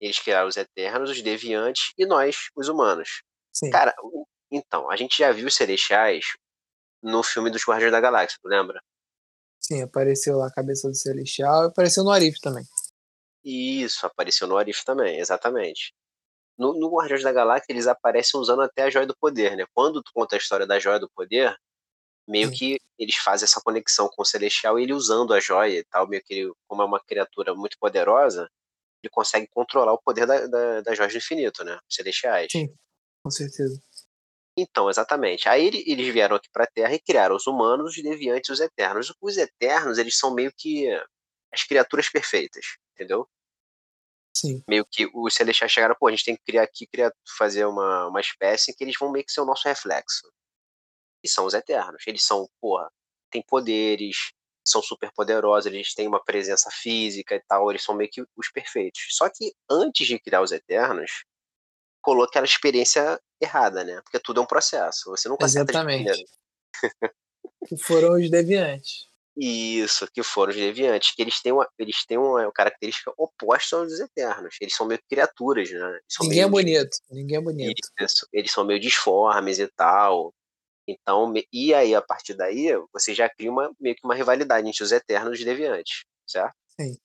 Eles 0.01 0.19
criaram 0.19 0.49
os 0.49 0.57
Eternos, 0.57 1.11
os 1.11 1.23
Deviantes 1.23 1.93
e 1.97 2.07
nós, 2.07 2.51
os 2.55 2.69
humanos. 2.69 3.23
Sim. 3.53 3.71
Cara, 3.71 3.95
então, 4.51 4.91
a 4.91 4.97
gente 4.97 5.19
já 5.19 5.33
viu 5.33 5.47
os 5.47 5.55
Celestiais 5.55 6.37
no 7.03 7.23
filme 7.23 7.51
dos 7.51 7.63
Guardiões 7.65 7.93
da 7.93 8.01
Galáxia, 8.01 8.39
tu 8.43 8.49
lembra? 8.49 8.83
Sim, 9.61 9.83
apareceu 9.83 10.37
lá 10.37 10.49
a 10.49 10.53
cabeça 10.53 10.89
do 10.89 10.95
Celestial 10.95 11.65
e 11.65 11.67
apareceu 11.69 12.05
no 12.05 12.11
Arif 12.11 12.39
também. 12.41 12.65
Isso, 13.45 14.07
apareceu 14.07 14.47
no 14.47 14.57
Arif 14.57 14.85
também, 14.85 15.19
exatamente. 15.19 15.95
No, 16.59 16.73
no 16.79 16.91
Guardiões 16.91 17.23
da 17.23 17.33
Galáxia, 17.33 17.67
eles 17.73 17.87
aparecem 17.87 18.41
usando 18.41 18.63
até 18.63 18.85
a 18.85 18.91
Joia 18.91 19.07
do 19.07 19.17
Poder, 19.17 19.57
né? 19.57 19.65
Quando 19.75 20.03
tu 20.03 20.11
conta 20.15 20.37
a 20.37 20.39
história 20.39 20.67
da 20.67 20.79
Joia 20.79 20.99
do 20.99 21.11
Poder, 21.11 21.55
meio 22.27 22.49
Sim. 22.49 22.55
que 22.55 22.81
eles 22.99 23.17
fazem 23.17 23.45
essa 23.45 23.61
conexão 23.61 24.09
com 24.09 24.23
o 24.23 24.25
Celestial 24.25 24.79
e 24.79 24.83
ele 24.83 24.93
usando 24.93 25.33
a 25.33 25.41
joia 25.41 25.79
e 25.79 25.85
tal, 25.85 26.09
meio 26.09 26.23
que 26.25 26.35
ele, 26.35 26.53
como 26.67 26.83
é 26.83 26.85
uma 26.85 27.01
criatura 27.01 27.55
muito 27.55 27.77
poderosa, 27.79 28.51
ele 29.03 29.11
consegue 29.11 29.47
controlar 29.49 29.93
o 29.93 30.01
poder 30.03 30.27
da, 30.27 30.47
da, 30.47 30.81
das 30.81 30.97
joias 30.97 31.13
do 31.13 31.19
infinito, 31.19 31.63
né? 31.63 31.79
Os 31.89 31.95
Celestiais. 31.95 32.49
Sim, 32.51 32.75
com 33.23 33.31
certeza. 33.31 33.81
Então, 34.59 34.89
exatamente. 34.89 35.49
Aí 35.49 35.67
eles 35.87 36.13
vieram 36.13 36.37
aqui 36.37 36.49
para 36.51 36.65
a 36.65 36.67
Terra 36.67 36.95
e 36.95 36.99
criaram 36.99 37.37
os 37.37 37.47
humanos, 37.47 37.95
os 37.95 38.03
deviantes 38.03 38.49
e 38.49 38.53
os 38.53 38.61
eternos. 38.61 39.13
Os 39.21 39.37
eternos, 39.37 39.99
eles 39.99 40.17
são 40.17 40.33
meio 40.33 40.51
que 40.57 40.89
as 41.53 41.63
criaturas 41.65 42.09
perfeitas, 42.09 42.65
entendeu? 42.95 43.29
Sim. 44.37 44.63
Meio 44.69 44.85
que 44.85 45.09
os 45.15 45.35
celestiais 45.35 45.73
chegaram, 45.73 45.97
pô, 45.99 46.09
a 46.09 46.11
gente 46.11 46.25
tem 46.25 46.37
que 46.37 46.43
criar 46.45 46.63
aqui, 46.63 46.87
criar, 46.87 47.11
fazer 47.39 47.65
uma, 47.65 48.09
uma 48.09 48.21
espécie 48.21 48.75
que 48.75 48.85
eles 48.85 48.95
vão 49.01 49.11
meio 49.11 49.25
que 49.25 49.33
ser 49.33 49.41
o 49.41 49.47
nosso 49.47 49.67
reflexo. 49.67 50.31
E 51.25 51.29
são 51.29 51.47
os 51.47 51.55
eternos. 51.55 52.03
Eles 52.07 52.23
são, 52.23 52.47
porra, 52.61 52.91
têm 53.31 53.43
poderes, 53.43 54.33
são 54.63 54.83
super 54.83 55.11
poderosos, 55.15 55.73
eles 55.73 55.95
têm 55.95 56.07
uma 56.07 56.23
presença 56.23 56.71
física 56.71 57.35
e 57.35 57.43
tal, 57.49 57.71
eles 57.71 57.83
são 57.83 57.95
meio 57.95 58.11
que 58.11 58.23
os 58.37 58.51
perfeitos. 58.53 59.07
Só 59.11 59.27
que 59.31 59.55
antes 59.71 60.07
de 60.07 60.19
criar 60.19 60.43
os 60.43 60.53
eternos, 60.53 61.25
colou 62.03 62.25
aquela 62.25 62.45
experiência 62.45 63.19
errada, 63.41 63.85
né? 63.85 64.03
Porque 64.03 64.21
tudo 64.21 64.41
é 64.41 64.43
um 64.43 64.47
processo. 64.47 65.11
Você 65.11 65.31
nunca 65.31 65.47
Exatamente. 65.47 66.27
que 67.67 67.77
foram 67.79 68.15
os 68.21 68.31
deviantes. 68.31 69.06
Isso, 69.39 70.09
que 70.15 70.23
foram 70.23 70.51
os 70.51 70.57
deviantes, 70.57 71.15
que 71.15 71.21
eles 71.21 71.43
têm 71.43 71.53
uma, 71.53 71.69
eles 71.79 72.07
têm 72.07 72.17
uma 72.17 72.51
característica 72.53 73.13
oposta 73.19 73.77
aos 73.77 74.01
eternos. 74.01 74.57
Eles 74.61 74.75
são 74.75 74.87
meio 74.87 75.01
criaturas, 75.11 75.71
né? 75.71 75.99
Ninguém 76.23 76.43
é 76.43 76.49
bonito, 76.49 76.97
ninguém 77.11 77.37
é 77.37 77.41
bonito. 77.41 77.89
Isso, 78.01 78.27
eles 78.33 78.51
são 78.51 78.65
meio 78.65 78.81
disformes 78.81 79.59
e 79.59 79.67
tal. 79.69 80.33
Então, 80.89 81.35
e 81.53 81.75
aí, 81.75 81.95
a 81.95 82.01
partir 82.01 82.35
daí, 82.35 82.69
você 82.93 83.13
já 83.13 83.29
cria 83.29 83.51
uma, 83.51 83.71
meio 83.79 83.95
que 83.95 84.05
uma 84.05 84.15
rivalidade 84.15 84.67
entre 84.67 84.83
os 84.83 84.93
eternos 84.93 85.37
e 85.37 85.41
os 85.41 85.45
deviantes, 85.45 86.05
certo? 86.27 86.55
Sim. 86.81 86.97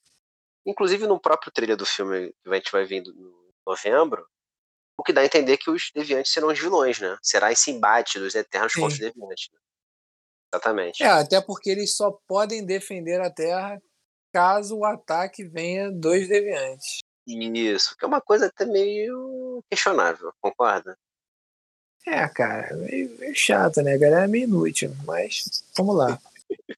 Inclusive, 0.66 1.08
no 1.08 1.20
próprio 1.20 1.52
trailer 1.52 1.76
do 1.76 1.86
filme 1.86 2.32
que 2.44 2.50
a 2.50 2.56
gente 2.56 2.72
vai 2.72 2.86
vendo 2.86 3.12
em 3.12 3.52
novembro, 3.68 4.26
o 4.98 5.04
que 5.04 5.12
dá 5.12 5.22
a 5.22 5.26
entender 5.26 5.58
que 5.58 5.72
os 5.72 5.90
deviantes 5.94 6.32
serão 6.32 6.50
os 6.50 6.60
vilões, 6.60 7.00
né? 7.00 7.18
Será 7.24 7.52
esse 7.52 7.72
embate 7.72 8.20
dos 8.20 8.36
eternos 8.36 8.72
Sim. 8.72 8.82
contra 8.82 8.94
os 8.94 9.00
deviantes. 9.00 9.50
Né? 9.52 9.60
Exatamente. 10.54 11.04
É, 11.04 11.08
até 11.08 11.40
porque 11.40 11.70
eles 11.70 11.96
só 11.96 12.12
podem 12.28 12.66
defender 12.66 13.22
a 13.22 13.30
Terra 13.30 13.82
caso 14.34 14.78
o 14.78 14.86
ataque 14.86 15.44
venha 15.44 15.92
dos 15.92 16.28
deviantes. 16.28 17.00
Isso, 17.28 17.96
que 17.98 18.04
é 18.04 18.08
uma 18.08 18.22
coisa 18.22 18.48
até 18.48 18.66
meio 18.66 19.64
questionável, 19.70 20.34
concorda? 20.42 20.98
É, 22.06 22.28
cara, 22.28 22.68
é 22.68 22.74
meio, 22.74 23.18
meio 23.20 23.36
chato, 23.36 23.82
né? 23.82 23.94
A 23.94 23.98
galera 23.98 24.24
é 24.24 24.28
meio 24.28 24.46
inútil, 24.46 24.92
mas 25.06 25.64
vamos 25.78 25.96
lá. 25.96 26.20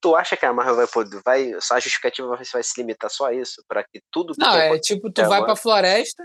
tu 0.00 0.14
acha 0.14 0.36
que 0.36 0.44
a 0.44 0.52
Marvel 0.52 0.76
vai 0.76 0.86
poder, 0.86 1.22
vai, 1.24 1.58
só 1.60 1.76
a 1.76 1.80
justificativa 1.80 2.28
vai, 2.28 2.44
vai 2.44 2.62
se 2.62 2.80
limitar 2.80 3.10
só 3.10 3.26
a 3.26 3.34
isso? 3.34 3.64
para 3.66 3.82
que 3.82 4.00
tudo 4.10 4.34
Não, 4.36 4.54
é 4.54 4.78
tipo, 4.78 5.10
tu 5.10 5.22
vai 5.22 5.38
agora... 5.38 5.46
pra 5.46 5.56
floresta, 5.56 6.22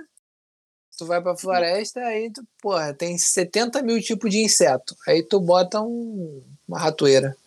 tu 0.98 1.06
vai 1.06 1.22
pra 1.22 1.38
floresta, 1.38 2.00
aí 2.02 2.32
tu, 2.32 2.44
porra, 2.62 2.94
tem 2.94 3.18
70 3.18 3.82
mil 3.84 4.02
tipos 4.02 4.30
de 4.32 4.40
inseto. 4.40 4.96
Aí 5.08 5.24
tu 5.24 5.40
bota 5.40 5.82
um, 5.82 6.44
uma 6.68 6.80
ratoeira. 6.80 7.38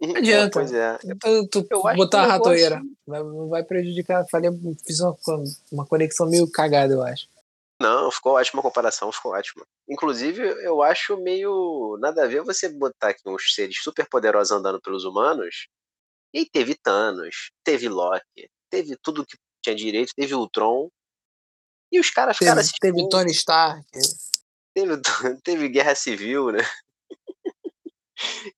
Não 0.00 0.10
uhum. 0.10 0.16
adianta. 0.16 0.60
Pois 0.60 0.72
é. 0.72 0.98
Tu, 1.20 1.48
tu 1.48 1.66
botar 1.96 2.18
uma 2.18 2.26
ratoeira. 2.26 2.82
Não 3.06 3.48
vai 3.48 3.64
prejudicar. 3.64 4.26
Falei, 4.30 4.50
fiz 4.86 5.00
uma, 5.00 5.16
uma 5.72 5.86
conexão 5.86 6.28
meio 6.28 6.50
cagada, 6.50 6.92
eu 6.94 7.02
acho. 7.02 7.26
Não, 7.80 8.10
ficou 8.10 8.34
ótima 8.34 8.60
a 8.60 8.62
comparação, 8.62 9.12
ficou 9.12 9.32
ótima. 9.32 9.66
Inclusive, 9.88 10.42
eu 10.64 10.82
acho 10.82 11.16
meio 11.18 11.98
nada 12.00 12.24
a 12.24 12.26
ver 12.26 12.42
você 12.42 12.68
botar 12.68 13.08
aqui 13.08 13.20
uns 13.26 13.54
seres 13.54 13.82
super 13.82 14.08
poderosos 14.08 14.50
andando 14.50 14.80
pelos 14.80 15.04
humanos. 15.04 15.68
E 16.32 16.46
teve 16.46 16.74
Thanos, 16.74 17.50
teve 17.64 17.88
Loki, 17.88 18.48
teve 18.70 18.96
tudo 19.02 19.26
que 19.26 19.36
tinha 19.62 19.74
direito, 19.74 20.12
teve 20.14 20.34
Ultron. 20.34 20.88
E 21.90 22.00
os 22.00 22.10
caras 22.10 22.36
ficaram 22.36 22.60
assim. 22.60 22.72
Teve 22.80 22.98
tipo, 22.98 23.08
Tony 23.08 23.32
Stark. 23.32 23.84
Teve, 24.74 25.00
teve 25.42 25.68
Guerra 25.68 25.94
Civil, 25.94 26.52
né? 26.52 26.60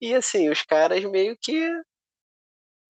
e 0.01 0.14
assim, 0.14 0.49
os 0.49 0.62
caras 0.62 1.03
meio 1.05 1.37
que 1.41 1.70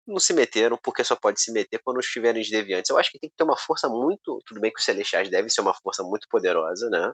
não 0.06 0.18
se 0.18 0.32
meteram, 0.32 0.76
porque 0.82 1.04
só 1.04 1.14
pode 1.16 1.40
se 1.40 1.52
meter 1.52 1.80
quando 1.84 2.00
estiverem 2.00 2.42
deviantes. 2.42 2.90
Eu 2.90 2.98
acho 2.98 3.10
que 3.10 3.18
tem 3.18 3.30
que 3.30 3.36
ter 3.36 3.44
uma 3.44 3.56
força 3.56 3.88
muito. 3.88 4.40
Tudo 4.44 4.60
bem 4.60 4.72
que 4.72 4.78
os 4.80 4.84
Celestiais 4.84 5.30
devem 5.30 5.48
ser 5.48 5.60
uma 5.60 5.74
força 5.74 6.02
muito 6.02 6.26
poderosa, 6.28 6.88
né? 6.90 7.12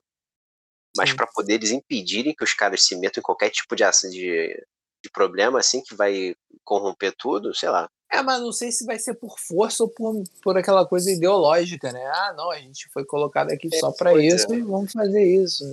Mas 0.96 1.12
para 1.12 1.26
poder 1.26 1.54
eles 1.54 1.70
impedirem 1.70 2.34
que 2.34 2.44
os 2.44 2.54
caras 2.54 2.86
se 2.86 2.96
metam 2.96 3.20
em 3.20 3.22
qualquer 3.22 3.50
tipo 3.50 3.76
de, 3.76 3.84
de, 4.10 4.66
de 5.04 5.10
problema, 5.10 5.58
assim, 5.58 5.82
que 5.82 5.94
vai 5.94 6.34
corromper 6.64 7.14
tudo, 7.16 7.54
sei 7.54 7.68
lá. 7.68 7.86
É, 8.10 8.22
mas 8.22 8.40
não 8.40 8.52
sei 8.52 8.70
se 8.70 8.86
vai 8.86 8.98
ser 8.98 9.14
por 9.14 9.38
força 9.38 9.82
ou 9.82 9.90
por, 9.90 10.22
por 10.42 10.56
aquela 10.56 10.86
coisa 10.86 11.10
ideológica, 11.10 11.92
né? 11.92 12.04
Ah, 12.06 12.32
não, 12.36 12.50
a 12.50 12.58
gente 12.58 12.88
foi 12.90 13.04
colocado 13.04 13.50
aqui 13.50 13.68
é, 13.72 13.78
só 13.78 13.92
para 13.92 14.14
isso 14.14 14.52
é. 14.52 14.56
e 14.56 14.62
vamos 14.62 14.92
fazer 14.92 15.24
isso. 15.24 15.64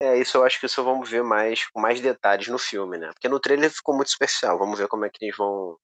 É, 0.00 0.18
isso 0.18 0.36
eu 0.36 0.44
acho 0.44 0.58
que 0.58 0.66
isso 0.66 0.82
vamos 0.82 1.08
ver 1.08 1.22
mais 1.22 1.64
com 1.68 1.80
mais 1.80 2.00
detalhes 2.00 2.48
no 2.48 2.58
filme, 2.58 2.98
né? 2.98 3.12
Porque 3.12 3.28
no 3.28 3.38
trailer 3.38 3.70
ficou 3.70 3.94
muito 3.94 4.08
especial. 4.08 4.58
Vamos 4.58 4.76
ver 4.76 4.88
como 4.88 5.04
é 5.04 5.10
que 5.10 5.24
eles 5.24 5.36
vão 5.36 5.78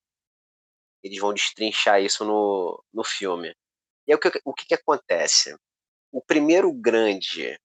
eles 1.03 1.19
vão 1.21 1.33
destrinchar 1.33 2.03
isso 2.03 2.25
no, 2.25 2.83
no 2.93 3.05
filme. 3.05 3.55
E 4.07 4.13
aí, 4.13 4.17
o, 4.17 4.19
que, 4.19 4.41
o 4.45 4.53
que, 4.53 4.67
que 4.67 4.75
acontece? 4.75 5.55
O 6.11 6.21
primeiro 6.21 6.73
grande 6.73 7.57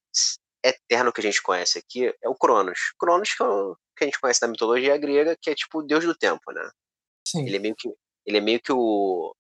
eterno 0.64 1.12
que 1.12 1.22
a 1.22 1.24
gente 1.24 1.42
conhece 1.42 1.80
aqui 1.80 2.14
é 2.22 2.30
o 2.30 2.36
Cronos. 2.36 2.80
Cronos 3.00 3.34
que, 3.34 3.42
é 3.42 3.46
o, 3.46 3.76
que 3.98 4.04
a 4.04 4.08
gente 4.08 4.20
conhece 4.20 4.40
da 4.40 4.48
mitologia 4.48 4.98
grega, 4.98 5.36
que 5.42 5.50
é 5.50 5.56
tipo 5.56 5.80
o 5.80 5.84
deus 5.84 6.06
do 6.06 6.16
tempo, 6.16 6.52
né? 6.52 6.70
Sim. 7.28 7.46
Ele 7.46 7.56
é 7.56 7.60
meio 7.60 7.76
que 7.76 7.90
ele 8.26 8.38
é 8.38 8.42
meio 8.42 8.62
que 8.62 8.72
o 8.72 9.36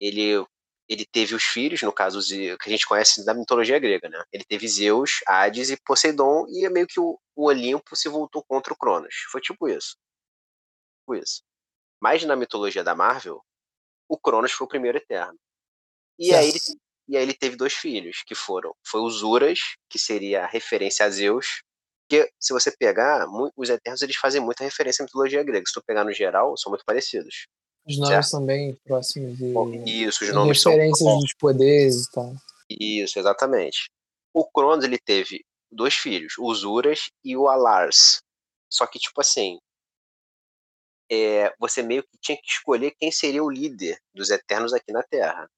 ele 0.00 0.44
ele 0.88 1.06
teve 1.06 1.36
os 1.36 1.44
filhos, 1.44 1.80
no 1.82 1.92
caso 1.92 2.20
que 2.20 2.68
a 2.68 2.68
gente 2.68 2.84
conhece 2.84 3.24
da 3.24 3.32
mitologia 3.32 3.78
grega, 3.78 4.08
né? 4.08 4.20
Ele 4.32 4.44
teve 4.44 4.66
Zeus, 4.66 5.20
Hades 5.24 5.70
e 5.70 5.76
Poseidon 5.76 6.46
e 6.48 6.66
é 6.66 6.68
meio 6.68 6.86
que 6.86 6.98
o, 6.98 7.16
o 7.36 7.46
Olimpo 7.46 7.94
se 7.94 8.08
voltou 8.08 8.42
contra 8.42 8.72
o 8.72 8.76
Cronos. 8.76 9.14
Foi 9.30 9.40
tipo 9.40 9.68
isso. 9.68 9.96
Tipo 10.98 11.14
isso. 11.14 11.42
Mas 12.02 12.24
na 12.24 12.34
mitologia 12.34 12.82
da 12.82 12.92
Marvel, 12.92 13.40
o 14.08 14.18
Cronos 14.18 14.50
foi 14.50 14.64
o 14.64 14.68
primeiro 14.68 14.98
Eterno. 14.98 15.38
E 16.18 16.34
aí, 16.34 16.48
ele, 16.48 16.58
e 17.08 17.16
aí 17.16 17.22
ele 17.22 17.34
teve 17.34 17.54
dois 17.54 17.72
filhos, 17.72 18.24
que 18.26 18.34
foram 18.34 18.74
foi 18.84 19.00
o 19.00 19.10
Zuras, 19.10 19.60
que 19.88 19.98
seria 19.98 20.42
a 20.42 20.48
referência 20.48 21.06
a 21.06 21.10
Zeus, 21.10 21.62
que 22.08 22.28
se 22.40 22.52
você 22.52 22.76
pegar, 22.76 23.28
os 23.56 23.70
Eternos 23.70 24.02
eles 24.02 24.16
fazem 24.16 24.40
muita 24.40 24.64
referência 24.64 25.04
à 25.04 25.06
mitologia 25.06 25.44
grega. 25.44 25.64
Se 25.64 25.72
tu 25.72 25.82
pegar 25.86 26.02
no 26.02 26.12
geral, 26.12 26.56
são 26.56 26.70
muito 26.70 26.84
parecidos. 26.84 27.46
Os 27.90 27.98
nomes 27.98 28.28
certo? 28.28 28.46
bem 28.46 28.76
próximos. 28.84 29.38
E, 29.40 30.04
Isso, 30.04 30.24
os 30.24 30.32
nomes 30.32 30.62
referências 30.64 30.98
são... 30.98 31.18
dos 31.18 31.34
poderes 31.34 32.06
e 32.06 32.10
tal. 32.12 32.34
Isso, 32.68 33.18
exatamente. 33.18 33.90
O 34.32 34.44
Cronos, 34.44 34.84
ele 34.84 34.98
teve 34.98 35.44
dois 35.70 35.94
filhos, 35.94 36.34
o 36.38 36.54
Zuras 36.54 37.10
e 37.24 37.36
o 37.36 37.48
Alars. 37.48 38.20
Só 38.70 38.86
que, 38.86 38.98
tipo 38.98 39.20
assim, 39.20 39.58
é, 41.10 41.52
você 41.58 41.82
meio 41.82 42.02
que 42.04 42.18
tinha 42.20 42.36
que 42.36 42.48
escolher 42.48 42.92
quem 42.92 43.10
seria 43.10 43.42
o 43.42 43.50
líder 43.50 43.98
dos 44.14 44.30
Eternos 44.30 44.72
aqui 44.72 44.92
na 44.92 45.02
Terra. 45.02 45.48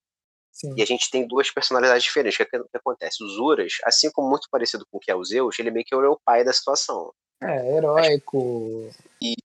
Sim. 0.51 0.75
E 0.77 0.83
a 0.83 0.87
gente 0.87 1.11
tem 1.11 1.27
duas 1.27 1.51
personalidades 1.51 2.05
diferentes. 2.05 2.39
O 2.39 2.45
que, 2.45 2.59
que, 2.59 2.77
acontece? 2.77 3.23
O 3.23 3.29
Zuras, 3.29 3.75
assim 3.85 4.11
como 4.11 4.29
muito 4.29 4.49
parecido 4.51 4.87
com 4.91 4.99
o 4.99 5.01
que 5.01 5.11
é 5.11 5.15
o 5.15 5.25
Zeus, 5.25 5.59
ele 5.59 5.71
meio 5.71 5.85
que 5.85 5.95
é 5.95 5.97
o 5.97 6.21
pai 6.25 6.45
da 6.45 6.53
situação. 6.53 7.13
É, 7.43 7.77
heróico. 7.77 8.85
Mas, 8.85 8.97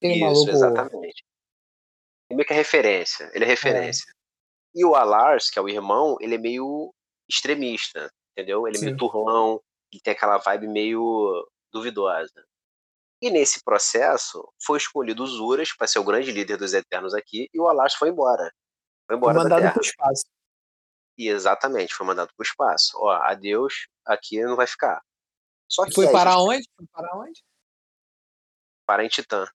isso, 0.01 0.19
maluco... 0.19 0.49
exatamente. 0.49 1.23
Ele 2.29 2.37
meio 2.37 2.47
que 2.47 2.53
é 2.53 2.55
referência. 2.55 3.29
Ele 3.33 3.45
é 3.45 3.47
referência. 3.47 4.05
É. 4.09 4.79
E 4.79 4.85
o 4.85 4.95
Alars, 4.95 5.49
que 5.49 5.57
é 5.57 5.61
o 5.61 5.69
irmão, 5.69 6.17
ele 6.19 6.35
é 6.35 6.37
meio 6.37 6.93
extremista, 7.29 8.11
entendeu? 8.31 8.67
Ele 8.67 8.77
é 8.77 8.79
Sim. 8.79 8.85
meio 8.85 8.97
turrão, 8.97 9.61
e 9.91 9.99
tem 9.99 10.13
aquela 10.13 10.37
vibe 10.37 10.67
meio 10.67 11.47
duvidosa. 11.71 12.45
E 13.21 13.31
nesse 13.31 13.63
processo 13.63 14.47
foi 14.63 14.77
escolhido 14.77 15.23
o 15.23 15.27
Zuras 15.27 15.75
para 15.75 15.87
ser 15.87 15.99
o 15.99 16.03
grande 16.03 16.31
líder 16.31 16.57
dos 16.57 16.73
Eternos 16.73 17.13
aqui 17.13 17.49
e 17.51 17.59
o 17.59 17.67
Alas 17.67 17.95
foi 17.95 18.09
embora. 18.09 18.51
Foi 19.07 19.15
embora 19.15 19.33
foi 19.33 19.43
mandado 19.43 19.73
para 19.73 19.79
o 19.79 19.85
espaço. 19.85 20.25
E 21.17 21.27
exatamente, 21.27 21.95
foi 21.95 22.05
mandado 22.05 22.27
para 22.35 22.43
o 22.43 22.45
espaço. 22.45 22.95
Ó, 22.99 23.11
adeus, 23.11 23.87
aqui 24.05 24.39
não 24.41 24.55
vai 24.55 24.67
ficar. 24.67 25.01
Só 25.67 25.85
que 25.85 25.93
foi 25.93 26.11
para 26.11 26.31
gente... 26.31 26.41
onde? 26.41 26.69
Foi 26.75 26.87
para 26.91 27.17
onde? 27.17 27.43
Para 28.85 29.03
em 29.03 29.09
Titã. 29.09 29.45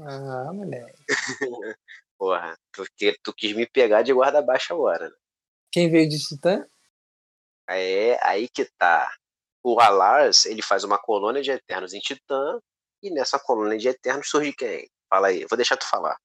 Ah, 0.00 0.52
moleque. 0.52 0.98
Porra, 2.18 2.56
tu, 2.72 2.84
tu 3.22 3.32
quis 3.34 3.54
me 3.54 3.66
pegar 3.66 4.02
de 4.02 4.12
guarda 4.12 4.42
baixa 4.42 4.74
agora. 4.74 5.08
Né? 5.08 5.16
Quem 5.72 5.90
veio 5.90 6.08
de 6.08 6.18
Titã? 6.18 6.66
É, 7.68 8.18
aí 8.26 8.48
que 8.48 8.64
tá. 8.78 9.12
O 9.62 9.78
Alars, 9.80 10.46
ele 10.46 10.62
faz 10.62 10.84
uma 10.84 10.98
colônia 10.98 11.42
de 11.42 11.50
Eternos 11.50 11.92
em 11.92 12.00
Titã 12.00 12.60
e 13.02 13.10
nessa 13.10 13.38
colônia 13.38 13.78
de 13.78 13.88
Eternos 13.88 14.28
surge 14.28 14.52
quem? 14.52 14.90
Fala 15.08 15.28
aí, 15.28 15.44
vou 15.48 15.56
deixar 15.56 15.76
tu 15.76 15.86
falar. 15.86 16.16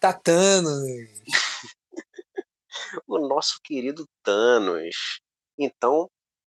Tá 0.00 0.12
Thanos. 0.12 1.22
o 3.06 3.18
nosso 3.18 3.60
querido 3.62 4.04
Thanos. 4.22 5.20
Então, 5.58 6.10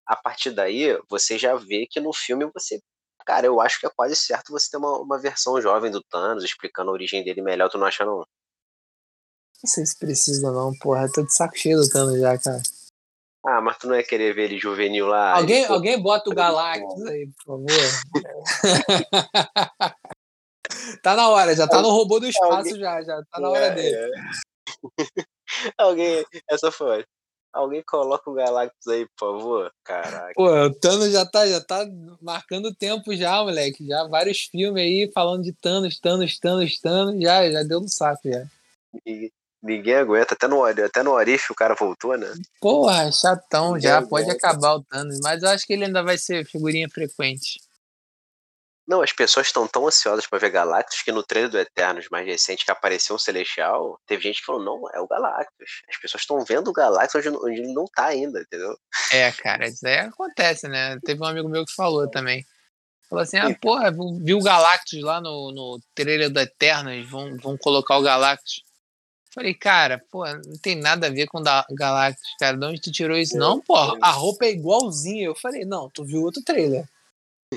a 0.07 0.17
partir 0.17 0.51
daí, 0.51 0.99
você 1.09 1.39
já 1.39 1.55
vê 1.55 1.87
que 1.89 2.01
no 2.01 2.13
filme 2.13 2.51
você. 2.53 2.81
Cara, 3.27 3.45
eu 3.45 3.61
acho 3.61 3.79
que 3.81 3.87
é 3.87 3.91
quase 3.91 4.15
certo 4.15 4.53
você 4.53 4.71
ter 4.71 4.77
uma, 4.77 5.01
uma 5.01 5.19
versão 5.19 5.61
jovem 5.61 5.91
do 5.91 6.01
Thanos, 6.01 6.45
explicando 6.45 6.91
a 6.91 6.93
origem 6.93 7.25
dele 7.25 7.43
melhor, 7.43 7.69
tu 7.69 7.77
não 7.77 7.87
acha, 7.87 8.05
não? 8.05 8.19
Não 8.19 8.25
sei 9.65 9.85
se 9.85 9.99
precisa, 9.99 10.53
não, 10.53 10.73
porra. 10.79 11.07
Eu 11.07 11.13
tô 11.13 11.25
de 11.25 11.35
saco 11.35 11.59
cheio 11.59 11.77
do 11.77 11.89
Thanos 11.89 12.21
já, 12.21 12.39
cara. 12.39 12.63
Ah, 13.45 13.61
mas 13.61 13.79
tu 13.79 13.89
não 13.89 13.97
ia 13.97 14.05
querer 14.05 14.33
ver 14.33 14.45
ele 14.45 14.59
juvenil 14.59 15.09
lá? 15.09 15.35
Alguém, 15.35 15.65
ele... 15.65 15.73
alguém 15.73 16.01
bota 16.01 16.31
o 16.31 16.35
Galactus 16.35 17.05
aí, 17.07 17.29
por 17.45 17.45
favor. 17.45 17.67
tá 21.03 21.17
na 21.17 21.29
hora, 21.29 21.53
já 21.55 21.67
tá 21.67 21.83
no 21.83 21.91
robô 21.91 22.21
do 22.21 22.29
espaço 22.29 22.55
alguém... 22.55 22.79
já, 22.79 23.03
já 23.03 23.21
tá 23.31 23.41
na 23.41 23.51
hora 23.51 23.67
é, 23.67 23.75
dele. 23.75 23.97
É. 23.97 24.11
alguém, 25.79 26.25
essa 26.49 26.71
foi. 26.71 27.05
Alguém 27.57 27.83
coloca 27.87 28.31
o 28.31 28.35
Galactus 28.35 28.87
aí, 28.87 29.07
por 29.17 29.39
favor. 29.39 29.73
Caraca. 29.83 30.33
Pô, 30.35 30.49
o 30.49 30.75
Thanos 30.75 31.11
já 31.11 31.25
tá, 31.25 31.47
já 31.47 31.61
tá 31.61 31.87
marcando 32.21 32.75
tempo 32.75 33.15
já, 33.17 33.43
moleque. 33.43 33.87
Já 33.87 34.07
vários 34.07 34.43
filmes 34.43 34.83
aí 34.83 35.11
falando 35.13 35.43
de 35.43 35.53
Thanos, 35.53 35.99
Thanos, 35.99 36.39
Thanos, 36.39 36.79
Thanos. 36.79 37.21
Já, 37.21 37.51
já 37.51 37.63
deu 37.63 37.81
no 37.81 37.89
saco 37.89 38.29
já. 38.29 38.47
E 39.07 39.31
Ninguém 39.67 39.97
aguenta, 39.97 40.35
até 40.35 40.47
no, 40.47 40.63
até 40.65 41.03
no 41.03 41.17
Arif 41.17 41.51
o 41.51 41.55
cara 41.55 41.75
voltou, 41.75 42.17
né? 42.17 42.33
Porra, 42.61 43.11
chatão, 43.11 43.75
Ninguém 43.75 43.83
já 43.83 43.97
aguenta. 43.97 44.11
pode 44.11 44.31
acabar 44.31 44.75
o 44.77 44.85
Thanos, 44.85 45.19
mas 45.23 45.43
eu 45.43 45.49
acho 45.49 45.67
que 45.67 45.73
ele 45.73 45.87
ainda 45.87 46.05
vai 46.05 46.17
ser 46.17 46.47
figurinha 46.47 46.89
frequente. 46.89 47.61
Não, 48.87 49.03
as 49.03 49.13
pessoas 49.13 49.49
estão 49.49 49.67
tão 49.67 49.87
ansiosas 49.87 50.27
para 50.27 50.39
ver 50.39 50.51
Galactus 50.51 51.03
que 51.03 51.11
no 51.11 51.23
trailer 51.23 51.51
do 51.51 51.59
Eternos 51.59 52.09
mais 52.09 52.25
recente 52.25 52.65
que 52.65 52.71
apareceu 52.71 53.17
um 53.17 53.19
Celestial, 53.19 54.01
teve 54.07 54.23
gente 54.23 54.41
que 54.41 54.47
falou, 54.47 54.63
não, 54.63 54.89
é 54.95 55.01
o 55.01 55.09
Galactus. 55.09 55.83
As 55.89 55.97
pessoas 55.97 56.23
estão 56.23 56.45
vendo 56.45 56.69
o 56.69 56.73
Galactus 56.73 57.27
onde, 57.27 57.37
onde, 57.37 57.61
ele 57.61 57.73
não 57.73 57.87
tá 57.87 58.07
ainda, 58.07 58.41
entendeu? 58.41 58.79
É, 59.11 59.33
cara, 59.33 59.67
isso 59.67 59.87
aí 59.87 59.99
acontece, 59.99 60.69
né? 60.69 60.99
Teve 61.05 61.21
um 61.21 61.27
amigo 61.27 61.49
meu 61.49 61.65
que 61.65 61.75
falou 61.75 62.09
também. 62.09 62.47
Falou 63.09 63.23
assim, 63.23 63.39
ah, 63.39 63.57
porra, 63.61 63.91
viu 63.91 64.39
o 64.39 64.43
Galactus 64.43 65.01
lá 65.03 65.21
no, 65.21 65.53
no 65.53 65.81
trailer 65.95 66.31
do 66.31 66.41
Eternos, 66.41 67.09
vão, 67.09 67.37
vão 67.39 67.57
colocar 67.57 67.99
o 67.99 68.03
Galactus. 68.03 68.63
Falei, 69.33 69.53
cara, 69.53 70.03
pô, 70.11 70.25
não 70.25 70.59
tem 70.63 70.77
nada 70.77 71.09
a 71.09 71.11
ver 71.11 71.27
com 71.27 71.43
da 71.43 71.67
Galactus, 71.71 72.23
cara. 72.41 72.57
De 72.57 72.65
onde 72.65 72.81
tu 72.81 72.91
tirou 72.91 73.19
isso? 73.19 73.37
Não, 73.37 73.61
pô, 73.61 73.77
a 73.77 74.11
roupa 74.11 74.47
é 74.47 74.51
igualzinha. 74.51 75.27
Eu 75.27 75.35
falei, 75.35 75.65
não, 75.65 75.91
tu 75.91 76.05
viu 76.05 76.23
outro 76.23 76.43
trailer. 76.43 76.89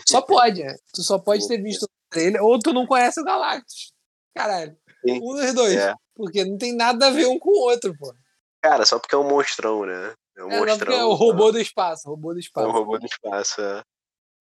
Só 0.07 0.21
pode, 0.23 0.63
né? 0.63 0.75
Tu 0.93 1.03
só 1.03 1.19
pode 1.19 1.47
ter 1.47 1.61
visto 1.61 1.83
o 1.83 1.89
trailer, 2.09 2.43
ou 2.43 2.59
tu 2.59 2.73
não 2.73 2.85
conhece 2.85 3.19
o 3.19 3.23
Galactus. 3.23 3.93
Caralho. 4.35 4.77
Um 5.05 5.35
dos 5.35 5.53
dois. 5.53 5.75
É. 5.75 5.93
Porque 6.15 6.43
não 6.43 6.57
tem 6.57 6.75
nada 6.75 7.07
a 7.07 7.11
ver 7.11 7.27
um 7.27 7.39
com 7.39 7.49
o 7.49 7.69
outro, 7.69 7.95
pô. 7.97 8.13
Cara, 8.61 8.85
só 8.85 8.99
porque 8.99 9.15
é 9.15 9.17
um 9.17 9.27
monstrão, 9.27 9.85
né? 9.85 10.13
É 10.37 10.43
um 10.43 10.51
é, 10.51 10.59
monstrão. 10.59 10.93
é 10.93 11.05
o 11.05 11.13
robô 11.13 11.51
do 11.51 11.59
espaço, 11.59 12.09
robô 12.09 12.33
do 12.33 12.39
espaço. 12.39 12.67
É 12.67 12.69
o 12.69 12.73
robô 12.73 12.97
do 12.97 13.05
espaço, 13.05 13.61
é. 13.61 13.83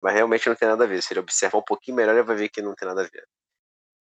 Mas 0.01 0.13
realmente 0.13 0.47
não 0.49 0.55
tem 0.55 0.67
nada 0.67 0.83
a 0.83 0.87
ver. 0.87 1.01
Se 1.01 1.13
ele 1.13 1.19
observar 1.19 1.59
um 1.59 1.63
pouquinho 1.63 1.95
melhor, 1.95 2.13
ele 2.15 2.23
vai 2.23 2.35
ver 2.35 2.49
que 2.49 2.61
não 2.61 2.75
tem 2.75 2.87
nada 2.87 3.01
a 3.01 3.07
ver. 3.07 3.27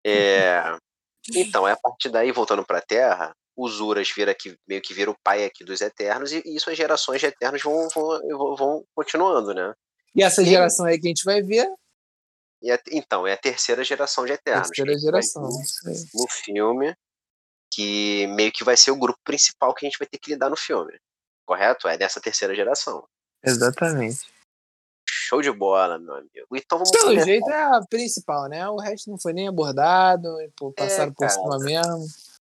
É. 0.06 0.64
Então, 1.36 1.68
é 1.68 1.74
a 1.74 1.78
partir 1.78 2.10
daí, 2.10 2.32
voltando 2.32 2.66
para 2.66 2.80
a 2.80 2.82
Terra, 2.82 3.36
os 3.56 3.82
Uras 3.82 4.10
vira 4.10 4.34
que, 4.34 4.58
meio 4.68 4.82
que 4.82 4.94
vira 4.94 5.12
o 5.12 5.20
pai 5.22 5.44
aqui 5.44 5.66
dos 5.66 5.82
Eternos, 5.82 6.32
e, 6.32 6.42
e 6.46 6.60
suas 6.60 6.78
gerações 6.78 7.20
de 7.20 7.28
Eternos 7.28 7.62
vão, 7.62 7.88
vão, 7.90 8.56
vão 8.56 8.84
continuando, 8.96 9.54
né? 9.54 9.74
E 10.16 10.24
essa 10.24 10.44
geração 10.44 10.86
aí 10.86 11.00
que 11.00 11.08
a 11.08 11.10
gente 11.10 11.24
vai 11.24 11.42
ver. 11.42 11.68
É, 12.64 12.78
então, 12.92 13.26
é 13.26 13.34
a 13.34 13.38
terceira 13.38 13.84
geração 13.84 14.26
de 14.26 14.34
Eternos. 14.34 14.68
Terceira 14.68 15.00
geração. 15.00 15.44
No 16.14 16.28
filme, 16.28 16.94
que 17.72 18.28
meio 18.28 18.52
que 18.52 18.64
vai 18.64 18.76
ser 18.76 18.92
o 18.92 18.98
grupo 18.98 19.20
principal 19.24 19.74
que 19.74 19.86
a 19.86 19.90
gente 19.90 19.98
vai 19.98 20.08
ter 20.08 20.18
que 20.18 20.32
lidar 20.32 20.50
no 20.50 20.58
filme. 20.58 20.98
Correto? 21.46 21.88
É 21.88 21.98
dessa 21.98 22.20
terceira 22.20 22.54
geração. 22.56 23.08
Exatamente. 23.44 24.28
Show 25.08 25.42
de 25.42 25.52
bola, 25.52 25.98
meu 25.98 26.16
amigo. 26.16 26.48
Então 26.54 26.78
vamos 26.78 26.92
Pelo 26.92 27.20
jeito 27.20 27.50
é 27.50 27.64
a 27.64 27.82
principal, 27.90 28.48
né? 28.48 28.68
O 28.68 28.78
resto 28.78 29.10
não 29.10 29.20
foi 29.20 29.34
nem 29.34 29.48
abordado, 29.48 30.28
passaram 30.76 31.12
é, 31.12 31.14
por 31.14 31.30
cima 31.30 31.60
mesmo. 31.60 32.06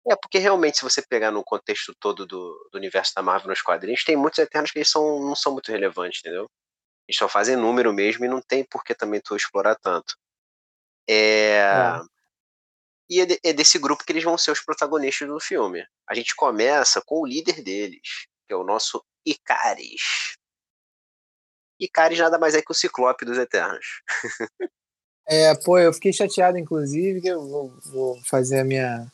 É, 0.08 0.14
porque 0.14 0.38
realmente, 0.38 0.78
se 0.78 0.84
você 0.84 1.02
pegar 1.02 1.32
no 1.32 1.42
contexto 1.42 1.92
todo 1.98 2.24
do, 2.24 2.68
do, 2.70 2.78
universo 2.78 3.12
da 3.14 3.22
Marvel 3.22 3.48
nos 3.48 3.60
quadrinhos, 3.60 4.04
tem 4.04 4.16
muitos 4.16 4.38
Eternos 4.38 4.70
que 4.70 4.78
eles 4.78 4.88
são, 4.88 5.20
não 5.20 5.34
são 5.34 5.52
muito 5.52 5.70
relevantes, 5.72 6.20
entendeu? 6.20 6.46
Eles 7.08 7.18
só 7.18 7.28
fazem 7.28 7.56
número 7.56 7.92
mesmo 7.92 8.24
e 8.24 8.28
não 8.28 8.40
tem 8.40 8.64
por 8.64 8.82
que 8.82 8.94
também 8.94 9.20
tu 9.20 9.36
explorar 9.36 9.76
tanto. 9.76 10.16
É... 11.08 11.58
é. 11.58 12.00
E 13.08 13.20
é, 13.20 13.26
de, 13.26 13.40
é 13.44 13.52
desse 13.52 13.78
grupo 13.78 14.04
que 14.04 14.12
eles 14.12 14.24
vão 14.24 14.36
ser 14.36 14.50
os 14.50 14.60
protagonistas 14.60 15.28
do 15.28 15.38
filme. 15.38 15.86
A 16.08 16.14
gente 16.14 16.34
começa 16.34 17.00
com 17.00 17.20
o 17.20 17.26
líder 17.26 17.62
deles, 17.62 18.26
que 18.46 18.52
é 18.52 18.56
o 18.56 18.64
nosso 18.64 19.04
Icaris. 19.24 20.36
E 21.78 21.88
Caris 21.88 22.18
nada 22.18 22.38
mais 22.38 22.54
é 22.54 22.62
que 22.62 22.70
o 22.70 22.74
Ciclope 22.74 23.24
dos 23.24 23.38
Eternos. 23.38 24.02
é, 25.28 25.54
pô, 25.54 25.78
eu 25.78 25.92
fiquei 25.92 26.12
chateado, 26.12 26.58
inclusive, 26.58 27.20
que 27.20 27.28
eu 27.28 27.46
vou, 27.46 27.78
vou 27.84 28.20
fazer 28.24 28.60
a 28.60 28.64
minha. 28.64 29.12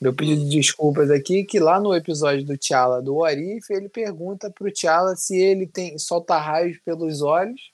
Meu 0.00 0.14
pedido 0.14 0.44
de 0.44 0.56
desculpas 0.58 1.10
aqui, 1.10 1.44
que 1.44 1.58
lá 1.58 1.80
no 1.80 1.94
episódio 1.94 2.44
do 2.44 2.56
T'Challa 2.56 3.00
do 3.00 3.16
Orif, 3.16 3.70
ele 3.70 3.88
pergunta 3.88 4.50
pro 4.50 4.70
T'Challa 4.70 5.16
se 5.16 5.36
ele 5.36 5.66
tem 5.66 5.98
solta 5.98 6.36
raios 6.36 6.78
pelos 6.84 7.22
olhos 7.22 7.72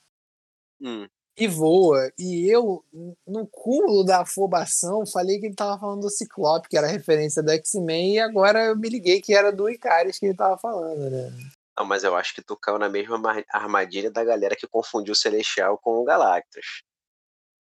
hum. 0.81 1.09
e 1.37 1.49
voa. 1.49 2.13
E 2.17 2.49
eu, 2.49 2.85
no 3.27 3.45
cúmulo 3.49 4.05
da 4.05 4.21
afobação, 4.21 5.05
falei 5.05 5.41
que 5.41 5.47
ele 5.47 5.57
tava 5.57 5.81
falando 5.81 6.03
do 6.03 6.11
Ciclope, 6.11 6.69
que 6.69 6.79
era 6.79 6.87
referência 6.87 7.43
do 7.43 7.51
X-Men, 7.51 8.15
e 8.15 8.21
agora 8.21 8.67
eu 8.67 8.77
me 8.77 8.89
liguei 8.89 9.21
que 9.21 9.35
era 9.35 9.51
do 9.51 9.69
Icaris 9.69 10.19
que 10.19 10.27
ele 10.27 10.37
tava 10.37 10.57
falando, 10.57 11.11
né? 11.11 11.33
Não, 11.77 11.87
mas 11.87 12.05
eu 12.05 12.15
acho 12.15 12.35
que 12.35 12.43
tu 12.43 12.57
caiu 12.57 12.79
na 12.79 12.89
mesma 12.89 13.19
armadilha 13.51 14.11
da 14.11 14.23
galera 14.23 14.55
que 14.55 14.69
confundiu 14.69 15.13
o 15.13 15.17
Celestial 15.17 15.79
com 15.79 15.99
o 15.99 16.05
Galactus. 16.05 16.85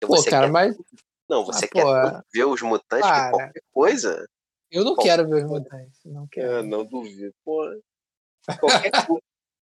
Pô, 0.01 0.23
cara, 0.25 0.47
quer... 0.47 0.53
mas. 0.53 0.77
Não, 1.29 1.45
você 1.45 1.67
ah, 1.67 1.69
quer 1.69 1.83
pô, 1.83 1.97
é. 1.97 2.23
ver 2.33 2.45
os 2.45 2.63
mutantes 2.63 3.07
para. 3.07 3.25
que 3.25 3.31
qualquer 3.31 3.63
coisa? 3.73 4.29
Eu 4.71 4.85
não 4.85 4.97
quero 4.97 5.29
ver 5.29 5.45
os 5.45 5.51
mutantes. 5.51 6.01
Não 6.05 6.27
quero. 6.27 6.53
Eu 6.53 6.63
não 6.63 6.85
duvido. 6.85 7.35
Pô. 7.45 7.65
Qualquer, 8.59 8.91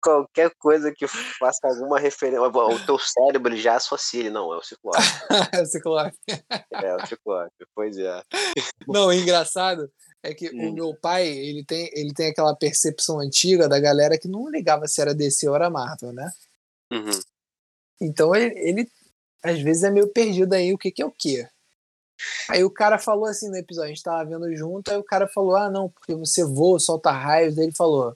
qualquer 0.01 0.51
coisa 0.57 0.93
que 0.93 1.07
faça 1.07 1.67
alguma 1.67 1.99
referência. 1.99 2.41
O 2.41 2.85
teu 2.85 2.99
cérebro 2.99 3.55
já 3.55 3.75
associa 3.75 4.29
Não, 4.29 4.53
é 4.53 4.57
o 4.57 4.63
Ciclope. 4.63 4.97
é 5.53 5.61
o 5.61 5.65
Ciclope. 5.65 6.17
É 6.71 6.95
o 6.95 7.07
Ciclope, 7.07 7.65
pois 7.75 7.97
é. 7.97 8.21
Não, 8.87 9.11
é 9.11 9.17
engraçado 9.17 9.89
é 10.23 10.33
que 10.33 10.49
hum. 10.49 10.69
o 10.69 10.73
meu 10.73 10.95
pai, 10.95 11.27
ele 11.27 11.65
tem, 11.65 11.89
ele 11.93 12.13
tem 12.13 12.29
aquela 12.29 12.55
percepção 12.55 13.19
antiga 13.19 13.67
da 13.67 13.77
galera 13.77 14.17
que 14.17 14.29
não 14.29 14.49
ligava 14.49 14.87
se 14.87 15.01
era 15.01 15.13
DC 15.13 15.47
ou 15.49 15.55
era 15.55 15.69
Marvel, 15.69 16.13
né? 16.13 16.31
Uhum. 16.91 17.19
Então 17.99 18.33
ele, 18.33 18.57
ele, 18.57 18.91
às 19.43 19.59
vezes 19.61 19.83
é 19.83 19.91
meio 19.91 20.07
perdido 20.07 20.53
aí 20.53 20.73
o 20.73 20.77
que, 20.77 20.91
que 20.91 21.01
é 21.01 21.05
o 21.05 21.11
que. 21.11 21.45
Aí 22.49 22.63
o 22.63 22.69
cara 22.69 22.97
falou 22.97 23.25
assim 23.25 23.49
no 23.49 23.57
episódio, 23.57 23.91
a 23.91 23.93
gente 23.93 24.03
tava 24.03 24.29
vendo 24.29 24.55
junto, 24.55 24.89
aí 24.91 24.97
o 24.97 25.03
cara 25.03 25.27
falou: 25.27 25.55
Ah, 25.55 25.69
não, 25.69 25.89
porque 25.89 26.15
você 26.15 26.43
voa, 26.43 26.79
solta 26.79 27.11
raios. 27.11 27.55
Daí 27.55 27.65
ele 27.65 27.75
falou: 27.75 28.15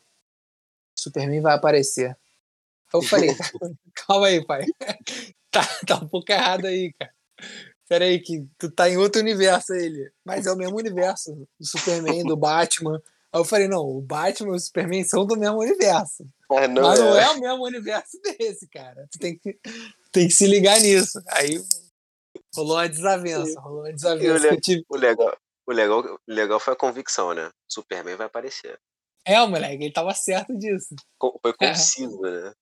Superman 0.98 1.42
vai 1.42 1.56
aparecer. 1.56 2.18
Eu 2.94 3.02
falei, 3.02 3.30
calma 3.94 4.28
aí, 4.28 4.46
pai. 4.46 4.66
Tá, 5.50 5.66
tá 5.88 5.96
um 5.96 6.08
pouco 6.10 6.30
errado 6.30 6.66
aí, 6.66 6.94
cara. 7.00 7.12
Pera 7.88 8.04
aí, 8.04 8.20
que 8.20 8.46
tu 8.60 8.70
tá 8.70 8.90
em 8.90 8.98
outro 8.98 9.22
universo 9.22 9.74
ele. 9.74 10.12
Mas 10.24 10.46
é 10.46 10.52
o 10.52 10.58
mesmo 10.58 10.78
universo 10.78 11.34
do 11.34 11.66
Superman, 11.66 12.26
do 12.26 12.36
Batman. 12.36 13.02
Aí 13.32 13.40
eu 13.40 13.46
falei, 13.46 13.68
não, 13.68 13.82
o 13.82 14.02
Batman 14.02 14.52
e 14.54 14.58
o 14.58 14.60
Superman 14.60 15.06
são 15.06 15.26
do 15.26 15.38
mesmo 15.38 15.58
universo. 15.58 16.28
Mas 16.50 16.70
não, 16.70 16.84
Mas 16.84 17.00
é. 17.00 17.02
não 17.02 17.18
é 17.18 17.30
o 17.30 17.40
mesmo 17.40 17.66
universo 17.66 18.20
desse, 18.38 18.68
cara. 18.68 19.08
Tu 19.10 19.18
tem 19.18 19.38
que, 19.38 19.58
tem 20.12 20.28
que 20.28 20.34
se 20.34 20.46
ligar 20.46 20.80
nisso. 20.82 21.20
Aí 21.30 21.64
rolou 22.62 22.78
uma 22.78 22.90
desavença. 22.90 23.60
Rolou 23.60 23.82
uma 23.82 23.90
o, 23.90 23.94
desavença. 23.94 24.48
eu 24.48 24.62
tive. 24.62 24.84
o 24.90 24.98
legal, 24.98 25.38
o, 25.68 25.72
legal, 25.72 26.00
o 26.04 26.20
legal 26.28 26.60
foi 26.60 26.74
a 26.74 26.78
convicção, 26.78 27.34
né? 27.34 27.50
Superman 27.68 28.16
vai 28.16 28.28
aparecer. 28.28 28.80
É, 29.26 29.42
o 29.42 29.48
moleque, 29.50 29.84
ele 29.84 29.92
tava 29.94 30.14
certo 30.14 30.58
disso. 30.58 30.96
Foi 31.42 31.54
conciso, 31.54 32.20
né? 32.22 32.54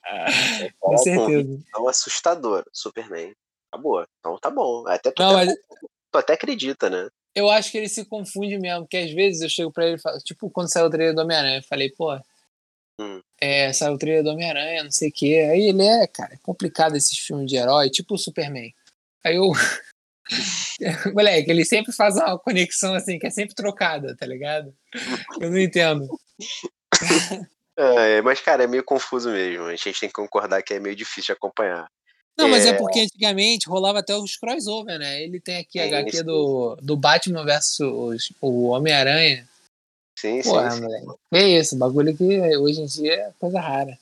Com 0.80 0.90
Uma 0.92 0.98
certeza. 0.98 1.26
convicção 1.48 1.88
assustadora. 1.88 2.66
Superman. 2.74 3.34
Acabou. 3.72 4.04
Então 4.20 4.38
tá 4.40 4.50
bom. 4.50 4.88
Até 4.88 5.12
tu, 5.12 5.22
Não, 5.22 5.38
até, 5.38 5.46
mas 5.46 5.56
tu 6.12 6.18
até 6.18 6.34
acredita, 6.34 6.90
né? 6.90 7.08
eu 7.36 7.50
acho 7.50 7.70
que 7.70 7.78
ele 7.78 7.90
se 7.90 8.06
confunde 8.06 8.58
mesmo, 8.58 8.84
porque 8.84 8.96
às 8.96 9.12
vezes 9.12 9.42
eu 9.42 9.50
chego 9.50 9.70
pra 9.70 9.86
ele 9.86 9.98
e 9.98 10.00
falo, 10.00 10.18
tipo, 10.20 10.50
quando 10.50 10.72
saiu 10.72 10.86
o 10.86 10.90
trailer 10.90 11.14
do 11.14 11.20
Homem-Aranha, 11.22 11.58
eu 11.60 11.64
falei, 11.64 11.90
pô, 11.92 12.18
Hum. 12.98 13.20
é, 13.42 13.74
saiu 13.74 13.94
o 13.94 13.98
trailer 13.98 14.24
do 14.24 14.30
Homem-Aranha, 14.30 14.86
não 14.86 14.92
sei 14.92 15.10
o 15.10 15.12
quê. 15.12 15.46
Aí 15.52 15.64
ele 15.68 15.84
é, 15.86 16.08
cara, 16.08 16.34
é 16.36 16.38
complicado 16.38 16.96
esses 16.96 17.18
filmes 17.20 17.46
de 17.52 17.58
herói, 17.58 17.90
tipo 17.90 18.16
o 18.16 18.18
Superman. 18.18 18.74
Aí 19.26 19.36
eu. 19.36 19.52
Moleque, 21.14 21.50
ele 21.52 21.66
sempre 21.66 21.92
faz 21.92 22.16
uma 22.16 22.38
conexão 22.40 22.94
assim, 22.94 23.18
que 23.20 23.28
é 23.28 23.30
sempre 23.30 23.56
trocada, 23.56 24.16
tá 24.16 24.26
ligado? 24.26 24.74
Eu 25.40 25.50
não 25.52 25.60
entendo. 25.60 26.08
É, 27.78 28.22
mas, 28.22 28.40
cara, 28.40 28.64
é 28.64 28.68
meio 28.68 28.84
confuso 28.84 29.30
mesmo. 29.30 29.66
A 29.66 29.76
gente 29.76 30.00
tem 30.00 30.10
que 30.10 30.16
concordar 30.16 30.62
que 30.64 30.74
é 30.74 30.80
meio 30.80 30.96
difícil 30.96 31.26
de 31.26 31.32
acompanhar. 31.34 31.88
Não, 32.38 32.50
mas 32.50 32.66
é 32.66 32.70
É. 32.70 32.74
porque 32.74 33.00
antigamente 33.02 33.68
rolava 33.70 34.00
até 34.00 34.16
os 34.16 34.36
crossover, 34.36 35.00
né? 35.00 35.24
Ele 35.24 35.40
tem 35.40 35.58
aqui 35.58 35.80
a 35.80 35.84
Sim, 35.84 35.96
HQ 35.96 36.18
sim. 36.18 36.24
do, 36.24 36.76
do 36.82 36.98
Batman 36.98 37.46
versus 37.46 38.32
o 38.42 38.68
Homem-Aranha. 38.68 39.48
Sim, 40.18 40.42
sim, 40.42 40.50
Porra, 40.50 40.72
sim. 40.72 40.82
moleque. 40.82 41.08
Que 41.32 41.40
isso, 41.60 41.78
bagulho 41.78 42.16
que 42.16 42.40
hoje 42.58 42.82
em 42.82 42.86
dia 42.86 43.14
é 43.14 43.32
coisa 43.40 43.60
rara. 43.60 43.98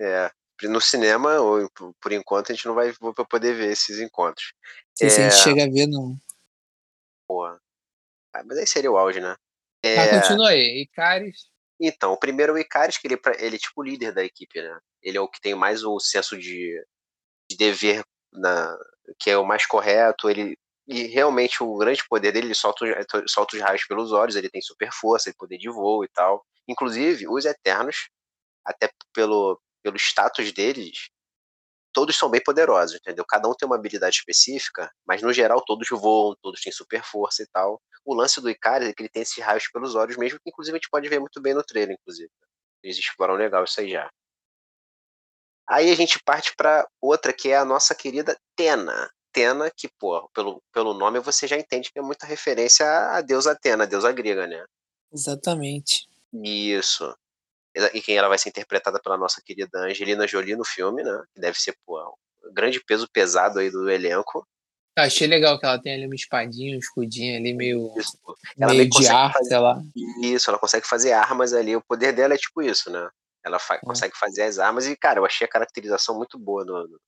É. 0.00 0.30
No 0.64 0.80
cinema, 0.80 1.38
ou 1.40 1.70
por- 2.00 2.12
enquanto, 2.12 2.50
a 2.50 2.54
gente 2.54 2.66
não 2.66 2.74
vai 2.74 2.92
poder 3.30 3.54
ver 3.54 3.70
esses 3.70 4.00
encontros. 4.00 4.52
Se 4.94 5.06
a 5.06 5.08
gente 5.08 5.26
É. 5.26 5.30
chega 5.30 5.64
a 5.64 5.70
ver, 5.70 5.86
não. 5.86 6.16
Porra. 7.28 7.60
Ah, 8.34 8.42
mas 8.44 8.58
aí 8.58 8.66
seria 8.66 8.90
o 8.90 8.96
auge, 8.98 9.20
né? 9.20 9.36
É, 9.82 10.20
continua 10.20 10.48
aí. 10.48 10.82
Icaris. 10.82 11.48
Então, 11.80 12.12
o 12.12 12.18
primeiro 12.18 12.52
é 12.52 12.54
o 12.56 12.58
Icarus, 12.58 12.98
que 12.98 13.06
ele, 13.06 13.14
é 13.14 13.44
ele 13.44 13.56
é 13.56 13.58
tipo 13.58 13.80
o 13.80 13.84
líder 13.84 14.12
da 14.12 14.24
equipe, 14.24 14.60
né? 14.60 14.80
Ele 15.00 15.16
é 15.16 15.20
o 15.20 15.28
que 15.28 15.40
tem 15.40 15.54
mais 15.54 15.84
o 15.84 16.00
senso 16.00 16.36
de, 16.36 16.84
de 17.48 17.56
dever, 17.56 18.02
na, 18.32 18.76
que 19.18 19.30
é 19.30 19.38
o 19.38 19.44
mais 19.46 19.64
correto. 19.64 20.28
Ele, 20.28 20.58
e 20.88 21.04
realmente 21.04 21.62
o 21.62 21.76
grande 21.76 22.02
poder 22.08 22.32
dele, 22.32 22.48
ele 22.48 22.54
solta, 22.54 22.84
os- 22.84 23.30
solta 23.32 23.54
os 23.56 23.62
raios 23.62 23.84
pelos 23.84 24.10
olhos, 24.10 24.34
ele 24.34 24.50
tem 24.50 24.60
super 24.60 24.90
força, 24.92 25.32
poder 25.38 25.56
de 25.58 25.68
voo 25.70 26.02
e 26.04 26.08
tal. 26.08 26.44
Inclusive, 26.66 27.28
os 27.28 27.44
Eternos, 27.44 28.08
até 28.64 28.90
pelo, 29.14 29.60
pelo 29.82 29.96
status 29.96 30.52
deles, 30.52 31.08
todos 31.92 32.16
são 32.16 32.30
bem 32.30 32.42
poderosos, 32.42 32.96
entendeu? 32.96 33.24
Cada 33.26 33.48
um 33.48 33.54
tem 33.54 33.66
uma 33.66 33.76
habilidade 33.76 34.16
específica, 34.16 34.90
mas 35.06 35.22
no 35.22 35.32
geral 35.32 35.62
todos 35.64 35.88
voam, 35.90 36.36
todos 36.42 36.60
têm 36.60 36.72
super 36.72 37.02
força 37.02 37.42
e 37.42 37.46
tal. 37.48 37.80
O 38.04 38.14
lance 38.14 38.40
do 38.40 38.48
Icarus 38.48 38.88
é 38.88 38.92
que 38.92 39.02
ele 39.02 39.08
tem 39.08 39.22
esses 39.22 39.42
raios 39.42 39.68
pelos 39.68 39.94
olhos 39.94 40.16
mesmo, 40.16 40.38
que 40.38 40.48
inclusive 40.48 40.76
a 40.76 40.78
gente 40.78 40.90
pode 40.90 41.08
ver 41.08 41.18
muito 41.18 41.40
bem 41.40 41.54
no 41.54 41.62
trailer, 41.62 41.96
inclusive. 42.00 42.30
Eles 42.82 42.98
exploram 42.98 43.34
legal 43.34 43.64
isso 43.64 43.80
aí 43.80 43.90
já. 43.90 44.08
Aí 45.68 45.90
a 45.90 45.94
gente 45.94 46.22
parte 46.24 46.54
pra 46.56 46.86
outra, 47.00 47.32
que 47.32 47.50
é 47.50 47.56
a 47.56 47.64
nossa 47.64 47.94
querida 47.94 48.38
Tena. 48.56 49.10
Tena, 49.32 49.70
que, 49.70 49.88
pô, 49.98 50.28
pelo, 50.30 50.62
pelo 50.72 50.94
nome 50.94 51.20
você 51.20 51.46
já 51.46 51.56
entende 51.56 51.92
que 51.92 51.98
é 51.98 52.02
muita 52.02 52.26
referência 52.26 52.86
à 53.10 53.20
deusa 53.20 53.52
Atena, 53.52 53.84
a 53.84 53.86
deusa 53.86 54.10
grega, 54.10 54.46
né? 54.46 54.64
Exatamente. 55.12 56.08
Isso. 56.32 57.14
E 57.74 58.00
quem 58.00 58.16
ela 58.16 58.28
vai 58.28 58.38
ser 58.38 58.48
interpretada 58.48 59.00
pela 59.00 59.16
nossa 59.16 59.40
querida 59.44 59.78
Angelina 59.78 60.26
Jolie 60.26 60.56
no 60.56 60.64
filme, 60.64 61.02
né? 61.02 61.22
Que 61.34 61.40
deve 61.40 61.58
ser, 61.60 61.76
pô, 61.86 62.00
um 62.44 62.52
grande 62.52 62.82
peso 62.82 63.08
pesado 63.12 63.58
aí 63.58 63.70
do 63.70 63.88
elenco. 63.90 64.46
Eu 64.96 65.04
achei 65.04 65.28
legal 65.28 65.58
que 65.60 65.64
ela 65.66 65.80
tem 65.80 65.94
ali 65.94 66.06
uma 66.06 66.14
espadinha, 66.14 66.74
um 66.74 66.80
escudinho 66.80 67.36
ali 67.38 67.54
meio, 67.54 67.92
Isso. 67.96 68.18
Ela 68.58 68.74
meio 68.74 68.90
de 68.90 69.06
ar, 69.06 69.32
fazer- 69.32 69.48
sei 69.50 69.58
lá. 69.58 69.80
Isso, 70.22 70.50
ela 70.50 70.58
consegue 70.58 70.86
fazer 70.88 71.12
armas 71.12 71.52
ali. 71.52 71.76
O 71.76 71.82
poder 71.82 72.12
dela 72.12 72.34
é 72.34 72.38
tipo 72.38 72.62
isso, 72.62 72.90
né? 72.90 73.08
Ela 73.44 73.60
fa- 73.60 73.78
consegue 73.78 74.16
fazer 74.18 74.42
as 74.42 74.58
armas 74.58 74.86
e, 74.88 74.96
cara, 74.96 75.20
eu 75.20 75.24
achei 75.24 75.44
a 75.46 75.50
caracterização 75.50 76.16
muito 76.16 76.36
boa 76.36 76.64
no, 76.64 76.88
no, 76.88 77.00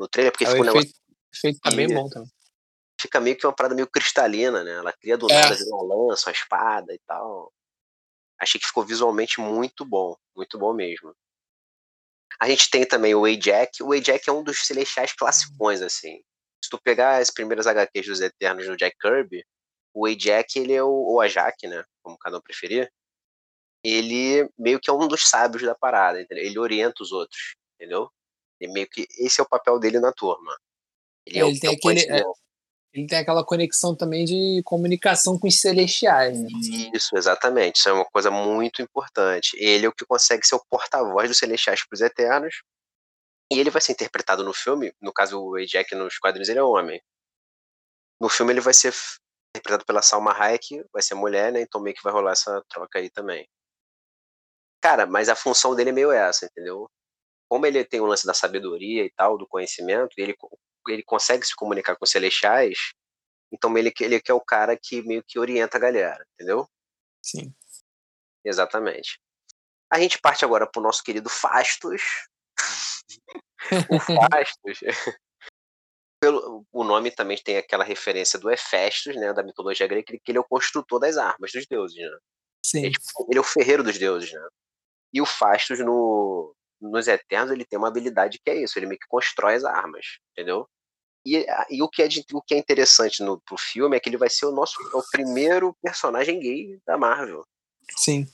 no 0.00 0.08
trailer, 0.08 0.32
porque 0.32 0.46
fica 0.46 0.58
o 0.58 0.62
um 0.62 0.66
negócio, 0.66 0.88
efeito, 0.88 1.00
o 1.06 1.36
efeito 1.36 1.60
tá 1.60 1.70
bem 1.70 1.86
bom 1.94 2.08
também. 2.08 2.28
fica 3.00 3.20
meio 3.20 3.36
que 3.36 3.46
uma 3.46 3.54
parada 3.54 3.74
meio 3.76 3.86
cristalina, 3.86 4.64
né? 4.64 4.72
Ela 4.72 4.92
cria 4.92 5.16
do 5.16 5.30
É. 5.30 5.34
nada 5.34 5.56
uma 5.70 5.94
lança, 6.08 6.28
uma 6.28 6.32
espada 6.34 6.92
e 6.92 6.98
tal. 7.06 7.52
Achei 8.42 8.60
que 8.60 8.66
ficou 8.66 8.84
visualmente 8.84 9.40
muito 9.40 9.84
bom, 9.84 10.16
muito 10.34 10.58
bom 10.58 10.72
mesmo. 10.72 11.14
A 12.40 12.48
gente 12.48 12.68
tem 12.70 12.84
também 12.84 13.14
o 13.14 13.24
Ajax. 13.24 13.78
O 13.80 13.92
Ajax 13.92 14.26
é 14.26 14.32
um 14.32 14.42
dos 14.42 14.66
celestiais 14.66 15.12
classicões, 15.12 15.80
assim. 15.80 16.20
Se 16.64 16.68
tu 16.68 16.80
pegar 16.82 17.18
as 17.18 17.30
primeiras 17.30 17.66
HQs 17.68 18.06
dos 18.06 18.20
Eternos 18.20 18.66
do 18.66 18.76
Jack 18.76 18.96
Kirby, 18.98 19.44
o 19.94 20.06
Ajax, 20.06 20.56
ele 20.56 20.72
é 20.72 20.82
o, 20.82 20.88
ou 20.88 21.20
Ajak, 21.20 21.66
né? 21.68 21.84
Como 22.02 22.18
cada 22.18 22.38
um 22.38 22.40
preferir. 22.40 22.90
Ele 23.84 24.48
meio 24.58 24.80
que 24.80 24.90
é 24.90 24.92
um 24.92 25.06
dos 25.06 25.28
sábios 25.28 25.62
da 25.62 25.74
parada, 25.74 26.20
entendeu? 26.20 26.44
Ele 26.44 26.58
orienta 26.58 27.02
os 27.02 27.12
outros, 27.12 27.54
entendeu? 27.78 28.10
Ele 28.60 28.72
meio 28.72 28.88
que 28.88 29.06
esse 29.18 29.40
é 29.40 29.44
o 29.44 29.48
papel 29.48 29.78
dele 29.78 30.00
na 30.00 30.12
turma. 30.12 30.56
Ele, 31.26 31.38
é, 31.38 31.42
É, 31.42 31.44
o 31.44 31.48
ele 31.48 31.60
tem 31.60 31.70
que 31.78 31.88
é 31.88 31.90
aquele- 31.90 32.06
conhecimento. 32.06 32.38
Ele 32.94 33.06
tem 33.06 33.18
aquela 33.18 33.44
conexão 33.44 33.96
também 33.96 34.24
de 34.24 34.62
comunicação 34.64 35.38
com 35.38 35.48
os 35.48 35.58
celestiais, 35.58 36.38
né? 36.42 36.48
Isso, 36.92 37.16
exatamente. 37.16 37.76
Isso 37.76 37.88
é 37.88 37.92
uma 37.92 38.04
coisa 38.04 38.30
muito 38.30 38.82
importante. 38.82 39.56
Ele 39.56 39.86
é 39.86 39.88
o 39.88 39.92
que 39.92 40.04
consegue 40.04 40.46
ser 40.46 40.56
o 40.56 40.64
porta-voz 40.68 41.28
dos 41.28 41.38
Celestiais 41.38 41.86
para 41.86 41.94
os 41.94 42.00
Eternos. 42.02 42.62
E 43.50 43.58
ele 43.58 43.70
vai 43.70 43.80
ser 43.80 43.92
interpretado 43.92 44.44
no 44.44 44.52
filme, 44.52 44.94
no 45.00 45.12
caso 45.12 45.40
o 45.40 45.56
Ajax 45.56 45.90
nos 45.92 46.18
quadrinhos 46.18 46.48
ele 46.48 46.58
é 46.58 46.62
homem. 46.62 47.02
No 48.20 48.28
filme 48.28 48.52
ele 48.52 48.60
vai 48.60 48.74
ser 48.74 48.94
interpretado 49.54 49.84
pela 49.84 50.00
Salma 50.00 50.32
Hayek, 50.32 50.84
vai 50.92 51.02
ser 51.02 51.14
mulher, 51.14 51.52
né? 51.52 51.60
Então 51.60 51.80
meio 51.80 51.94
que 51.94 52.02
vai 52.02 52.12
rolar 52.12 52.32
essa 52.32 52.62
troca 52.68 52.98
aí 52.98 53.10
também. 53.10 53.46
Cara, 54.82 55.06
mas 55.06 55.28
a 55.28 55.36
função 55.36 55.74
dele 55.74 55.90
é 55.90 55.92
meio 55.92 56.10
essa, 56.10 56.46
entendeu? 56.46 56.90
Como 57.48 57.66
ele 57.66 57.84
tem 57.84 58.00
o 58.00 58.06
lance 58.06 58.26
da 58.26 58.34
sabedoria 58.34 59.04
e 59.04 59.10
tal, 59.10 59.38
do 59.38 59.46
conhecimento, 59.46 60.14
ele, 60.16 60.34
ele 60.88 61.02
consegue 61.02 61.46
se 61.46 61.54
comunicar 61.54 61.96
com 61.96 62.04
os 62.04 62.10
celestiais, 62.10 62.92
então 63.52 63.76
ele, 63.76 63.92
ele 64.00 64.20
que 64.20 64.30
é 64.30 64.34
o 64.34 64.40
cara 64.40 64.76
que 64.76 65.02
meio 65.02 65.22
que 65.22 65.38
orienta 65.38 65.76
a 65.76 65.80
galera, 65.80 66.26
entendeu? 66.34 66.66
Sim. 67.22 67.54
Exatamente. 68.44 69.20
A 69.92 70.00
gente 70.00 70.18
parte 70.18 70.44
agora 70.44 70.66
pro 70.66 70.82
nosso 70.82 71.02
querido 71.02 71.28
Fastos. 71.28 72.02
o 73.90 74.00
Fastos. 74.00 74.80
Pelo, 76.20 76.64
o 76.72 76.84
nome 76.84 77.10
também 77.10 77.36
tem 77.36 77.56
aquela 77.56 77.82
referência 77.82 78.38
do 78.38 78.48
Hefestos, 78.48 79.16
né, 79.16 79.32
da 79.32 79.42
mitologia 79.42 79.88
grega, 79.88 80.04
que 80.06 80.30
ele 80.30 80.38
é 80.38 80.40
o 80.40 80.44
construtor 80.44 81.00
das 81.00 81.16
armas 81.16 81.50
dos 81.50 81.66
deuses, 81.66 81.98
né? 81.98 82.16
Sim. 82.64 82.84
Ele, 82.84 82.92
tipo, 82.92 83.26
ele 83.28 83.38
é 83.38 83.40
o 83.40 83.44
ferreiro 83.44 83.82
dos 83.82 83.98
deuses, 83.98 84.32
né? 84.32 84.48
E 85.12 85.20
o 85.20 85.26
Fastos 85.26 85.80
no, 85.80 86.54
nos 86.82 87.06
Eternos 87.08 87.52
ele 87.52 87.64
tem 87.64 87.78
uma 87.78 87.88
habilidade 87.88 88.38
que 88.44 88.50
é 88.50 88.56
isso, 88.62 88.78
ele 88.78 88.86
meio 88.86 88.98
que 88.98 89.06
constrói 89.08 89.54
as 89.54 89.64
armas, 89.64 90.18
entendeu? 90.32 90.68
E, 91.24 91.36
a- 91.48 91.66
e 91.70 91.80
o, 91.82 91.88
que 91.88 92.02
é 92.02 92.08
de- 92.08 92.26
o 92.32 92.42
que 92.42 92.52
é 92.54 92.58
interessante 92.58 93.22
no, 93.22 93.40
pro 93.42 93.56
filme 93.56 93.96
é 93.96 94.00
que 94.00 94.08
ele 94.08 94.16
vai 94.16 94.28
ser 94.28 94.44
o 94.46 94.50
nosso 94.52 94.74
é 94.92 94.96
o 94.96 95.04
primeiro 95.12 95.72
personagem 95.80 96.40
gay 96.40 96.80
da 96.84 96.98
Marvel. 96.98 97.46
Sim. 97.96 98.26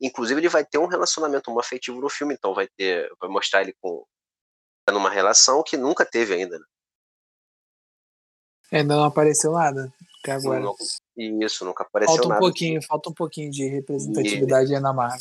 Inclusive, 0.00 0.40
ele 0.40 0.48
vai 0.48 0.64
ter 0.64 0.78
um 0.78 0.86
relacionamento 0.86 1.50
homoafetivo 1.50 2.00
no 2.00 2.08
filme, 2.08 2.34
então 2.34 2.54
vai 2.54 2.66
ter. 2.76 3.08
Vai 3.20 3.28
mostrar 3.28 3.62
ele 3.62 3.74
com. 3.80 4.04
numa 4.90 5.08
relação 5.10 5.62
que 5.62 5.76
nunca 5.76 6.04
teve 6.04 6.34
ainda. 6.34 6.58
Né? 6.58 6.64
Ainda 8.72 8.96
não 8.96 9.04
apareceu 9.04 9.52
nada 9.52 9.92
até 10.20 10.32
agora. 10.32 10.60
Não- 10.60 10.74
E 11.16 11.44
isso, 11.44 11.64
nunca 11.64 11.82
apareceu 11.84 12.14
Falta 12.14 12.26
um 12.26 12.30
nada. 12.30 12.40
pouquinho, 12.40 12.82
falta 12.82 13.10
um 13.10 13.14
pouquinho 13.14 13.50
de 13.50 13.66
representatividade 13.66 14.74
aí 14.74 14.80
na 14.80 14.92
Marvel. 14.92 15.18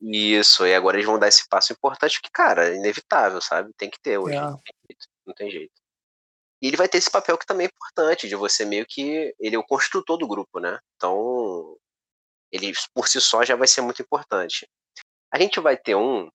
Isso, 0.00 0.66
e 0.66 0.74
agora 0.74 0.96
eles 0.96 1.06
vão 1.06 1.18
dar 1.18 1.28
esse 1.28 1.48
passo 1.48 1.72
importante 1.72 2.20
que, 2.22 2.30
cara, 2.30 2.68
é 2.68 2.76
inevitável, 2.76 3.40
sabe? 3.40 3.72
Tem 3.76 3.90
que 3.90 4.00
ter 4.00 4.18
hoje. 4.18 4.36
É. 4.36 4.40
Não, 4.40 4.56
tem 4.56 4.74
jeito, 4.88 5.06
não 5.26 5.34
tem 5.34 5.50
jeito. 5.50 5.72
E 6.62 6.68
ele 6.68 6.76
vai 6.76 6.88
ter 6.88 6.98
esse 6.98 7.10
papel 7.10 7.36
que 7.36 7.46
também 7.46 7.66
é 7.66 7.70
importante, 7.70 8.28
de 8.28 8.36
você 8.36 8.64
meio 8.64 8.86
que. 8.86 9.34
Ele 9.38 9.56
é 9.56 9.58
o 9.58 9.66
construtor 9.66 10.16
do 10.16 10.26
grupo, 10.26 10.60
né? 10.60 10.78
Então, 10.96 11.76
ele 12.52 12.72
por 12.94 13.08
si 13.08 13.20
só 13.20 13.44
já 13.44 13.56
vai 13.56 13.68
ser 13.68 13.80
muito 13.80 14.02
importante. 14.02 14.68
A 15.32 15.38
gente 15.38 15.60
vai 15.60 15.76
ter 15.76 15.94
um 15.94 16.30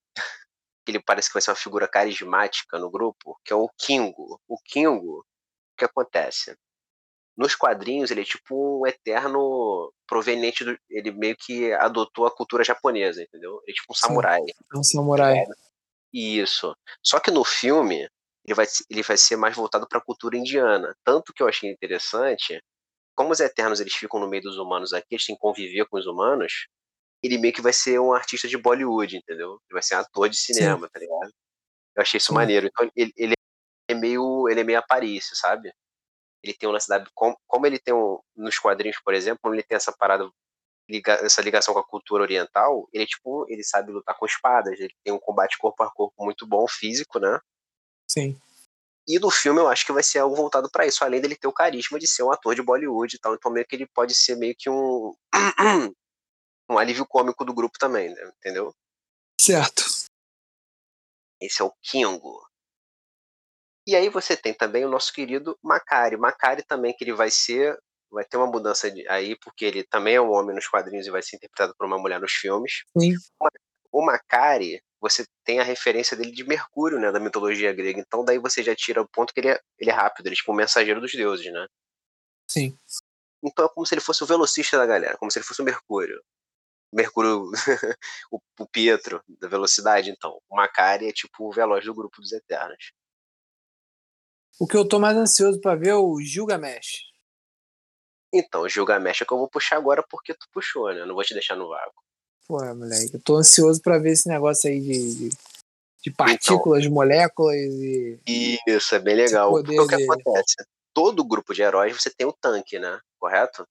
que 0.86 0.92
ele 0.92 1.00
parece 1.00 1.30
que 1.30 1.34
vai 1.34 1.42
ser 1.42 1.52
uma 1.52 1.56
figura 1.56 1.88
carismática 1.88 2.78
no 2.78 2.92
grupo, 2.92 3.40
que 3.44 3.54
é 3.54 3.56
o 3.56 3.70
Kingo. 3.78 4.40
O 4.48 4.58
Kingo, 4.60 5.20
o 5.20 5.78
que 5.78 5.86
acontece? 5.86 6.58
Nos 7.38 7.56
quadrinhos, 7.56 8.12
ele 8.12 8.22
é 8.22 8.26
tipo 8.26 8.82
um 8.82 8.86
eterno 8.86 9.92
proveniente 10.14 10.64
do. 10.64 10.78
Ele 10.90 11.12
meio 11.12 11.36
que 11.36 11.74
adotou 11.74 12.28
a 12.28 12.32
cultura 12.32 12.64
japonesa, 12.64 13.24
entendeu? 13.24 13.60
Ele 13.64 13.72
é 13.72 13.74
tipo 13.74 13.92
um 13.92 13.96
Sim. 13.96 14.08
samurai. 14.08 14.42
É 14.42 14.78
um 14.78 14.84
samurai. 14.84 15.44
Isso. 16.14 16.76
Só 17.04 17.20
que 17.20 17.32
no 17.32 17.44
filme, 17.44 18.08
ele 18.46 18.54
vai, 18.54 18.68
ele 18.90 19.02
vai 19.02 19.18
ser 19.18 19.36
mais 19.36 19.56
voltado 19.56 19.88
para 19.88 19.98
a 19.98 20.04
cultura 20.04 20.38
indiana. 20.38 20.96
Tanto 21.04 21.34
que 21.34 21.42
eu 21.42 21.48
achei 21.48 21.72
interessante, 21.72 22.62
como 23.16 23.32
os 23.32 23.40
Eternos 23.40 23.80
eles 23.80 23.96
ficam 23.96 24.20
no 24.20 24.30
meio 24.30 24.44
dos 24.44 24.58
humanos 24.60 24.94
aqui, 24.94 25.08
eles 25.12 25.26
têm 25.26 25.36
que 25.36 25.42
conviver 25.42 25.88
com 25.88 25.98
os 25.98 26.06
humanos, 26.06 26.68
ele 27.24 27.40
meio 27.40 27.54
que 27.54 27.62
vai 27.62 27.74
ser 27.74 28.00
um 28.00 28.14
artista 28.14 28.48
de 28.48 28.58
Bollywood, 28.58 29.18
entendeu? 29.18 29.54
Ele 29.68 29.74
vai 29.74 29.82
ser 29.82 29.96
um 29.96 30.00
ator 30.00 30.30
de 30.30 30.38
cinema, 30.38 30.86
Sim. 30.86 30.92
tá 30.94 31.00
ligado? 31.00 31.32
Eu 31.96 32.02
achei 32.04 32.20
isso 32.20 32.28
Sim. 32.28 32.36
maneiro. 32.36 32.68
Então 32.68 32.92
ele, 32.96 33.12
ele 33.18 33.34
é 33.88 33.94
meio. 33.96 34.48
ele 34.48 34.60
é 34.60 34.64
meio 34.64 34.78
aparício, 34.80 35.36
sabe? 35.36 35.74
Ele 36.44 36.54
tem 36.54 36.68
uma 36.68 36.80
cidade. 36.80 37.10
Como, 37.14 37.38
como 37.48 37.66
ele 37.66 37.80
tem 37.80 37.94
um, 37.94 38.20
nos 38.36 38.60
quadrinhos, 38.60 39.00
por 39.04 39.14
exemplo, 39.14 39.54
ele 39.54 39.64
tem 39.64 39.76
essa 39.76 39.92
parada 39.92 40.30
liga, 40.90 41.14
essa 41.14 41.42
ligação 41.42 41.74
com 41.74 41.80
a 41.80 41.88
cultura 41.88 42.24
oriental, 42.24 42.88
ele 42.92 43.06
tipo, 43.06 43.46
ele 43.50 43.64
sabe 43.64 43.92
lutar 43.92 44.18
com 44.18 44.26
espadas, 44.26 44.80
ele 44.80 44.94
tem 45.04 45.14
um 45.14 45.20
combate 45.20 45.58
corpo 45.58 45.82
a 45.84 45.92
corpo 45.92 46.24
muito 46.24 46.46
bom, 46.46 46.68
físico, 46.68 47.20
né? 47.20 47.40
Sim. 48.08 48.38
E 49.08 49.20
no 49.20 49.30
filme 49.30 49.60
eu 49.60 49.68
acho 49.68 49.86
que 49.86 49.92
vai 49.92 50.04
ser 50.04 50.20
algo 50.20 50.36
voltado 50.36 50.70
para 50.70 50.86
isso, 50.86 51.04
além 51.04 51.20
dele 51.20 51.36
ter 51.36 51.48
o 51.48 51.54
carisma 51.54 52.00
de 52.00 52.08
ser 52.08 52.24
um 52.24 52.32
ator 52.32 52.56
de 52.56 52.62
Bollywood 52.62 53.16
e 53.16 53.20
tal, 53.20 53.34
então 53.34 53.52
meio 53.52 53.66
que 53.66 53.76
ele 53.76 53.88
pode 53.88 54.14
ser 54.14 54.36
meio 54.36 54.56
que 54.58 54.70
um 54.70 55.14
um 56.70 56.78
alívio 56.78 57.06
cômico 57.06 57.44
do 57.44 57.54
grupo 57.54 57.78
também, 57.78 58.10
né? 58.10 58.32
entendeu? 58.38 58.74
Certo. 59.40 59.84
Esse 61.42 61.62
é 61.62 61.66
o 61.66 61.74
Kingo. 61.82 62.42
E 63.86 63.96
aí 63.96 64.10
você 64.10 64.38
tem 64.38 64.54
também 64.54 64.86
o 64.86 64.90
nosso 64.90 65.12
querido 65.12 65.58
Macari. 65.62 66.18
Macari 66.18 66.64
também 66.64 66.94
que 66.94 67.04
ele 67.04 67.14
vai 67.14 67.30
ser 67.30 67.78
vai 68.14 68.24
ter 68.24 68.38
uma 68.38 68.46
mudança 68.46 68.94
aí, 69.10 69.36
porque 69.40 69.66
ele 69.66 69.84
também 69.84 70.16
é 70.16 70.22
um 70.22 70.32
homem 70.32 70.56
nos 70.56 70.68
quadrinhos 70.68 71.08
e 71.08 71.12
vai 71.12 71.24
ser 71.24 71.36
interpretado 71.36 71.74
por 71.76 71.88
uma 71.88 71.98
mulher 71.98 72.20
nos 72.20 72.32
filmes. 72.32 72.84
Sim. 72.96 73.16
O 73.92 74.06
Macari, 74.06 74.80
você 75.02 75.26
tem 75.44 75.60
a 75.60 75.64
referência 75.64 76.16
dele 76.16 76.32
de 76.32 76.44
Mercúrio, 76.44 77.00
né, 77.00 77.12
da 77.12 77.20
mitologia 77.20 77.74
grega. 77.74 78.00
Então 78.00 78.24
daí 78.24 78.38
você 78.38 78.62
já 78.62 78.76
tira 78.76 79.02
o 79.02 79.08
ponto 79.08 79.34
que 79.34 79.40
ele 79.40 79.50
é, 79.50 79.60
ele 79.80 79.90
é 79.90 79.94
rápido, 79.94 80.28
ele 80.28 80.36
é 80.36 80.38
tipo 80.38 80.52
um 80.52 80.56
mensageiro 80.56 81.02
dos 81.02 81.12
deuses, 81.12 81.52
né? 81.52 81.68
Sim. 82.48 82.78
Então 83.44 83.66
é 83.66 83.70
como 83.70 83.86
se 83.86 83.96
ele 83.96 84.02
fosse 84.02 84.24
o 84.24 84.28
velocista 84.28 84.78
da 84.78 84.86
galera, 84.86 85.18
como 85.18 85.32
se 85.32 85.40
ele 85.40 85.46
fosse 85.46 85.62
o 85.62 85.66
Mercúrio. 85.66 86.24
Mercúrio, 86.94 87.50
o, 88.32 88.40
o, 88.60 88.68
Pietro 88.68 89.22
da 89.28 89.48
velocidade, 89.48 90.12
então. 90.12 90.40
O 90.48 90.56
Macari 90.56 91.10
é 91.10 91.12
tipo 91.12 91.50
o 91.50 91.52
veloz 91.52 91.84
do 91.84 91.94
grupo 91.94 92.22
dos 92.22 92.32
Eternos. 92.32 92.94
O 94.60 94.68
que 94.68 94.78
eu 94.78 94.88
tô 94.88 95.00
mais 95.00 95.18
ansioso 95.18 95.60
para 95.60 95.76
ver 95.76 95.90
é 95.90 95.96
o 95.96 96.20
Gilgamesh. 96.22 97.12
Então, 98.34 98.68
Gilgamesh 98.68 99.22
é 99.22 99.26
que 99.26 99.34
eu 99.34 99.38
vou 99.38 99.50
puxar 99.50 99.78
agora 99.78 100.04
porque 100.10 100.34
tu 100.34 100.48
puxou, 100.52 100.92
né? 100.94 101.02
Eu 101.02 101.08
não 101.08 101.16
vou 101.16 101.24
te 101.24 101.34
deixar 101.34 101.56
no 101.56 101.68
vácuo. 101.68 102.02
Pô, 102.48 102.58
moleque, 102.76 103.14
eu 103.14 103.22
tô 103.22 103.38
ansioso 103.38 103.82
para 103.82 104.00
ver 104.00 104.12
esse 104.12 104.28
negócio 104.28 104.70
aí 104.70 104.80
de, 104.80 105.16
de, 105.16 105.30
de 106.02 106.12
partículas, 106.12 106.82
então, 106.82 106.94
moléculas 106.94 107.56
e. 107.56 108.20
Isso, 108.68 108.96
é 108.96 109.00
bem 109.00 109.16
legal. 109.16 109.52
Porque 109.52 109.80
o 109.80 109.88
que 109.88 109.96
acontece? 109.96 110.56
Todo 110.94 111.24
grupo 111.24 111.54
de 111.54 111.62
heróis 111.62 111.96
você 111.96 112.10
tem 112.10 112.28
o 112.28 112.34
tanque, 112.34 112.80
né? 112.80 113.00
Correto? 113.20 113.68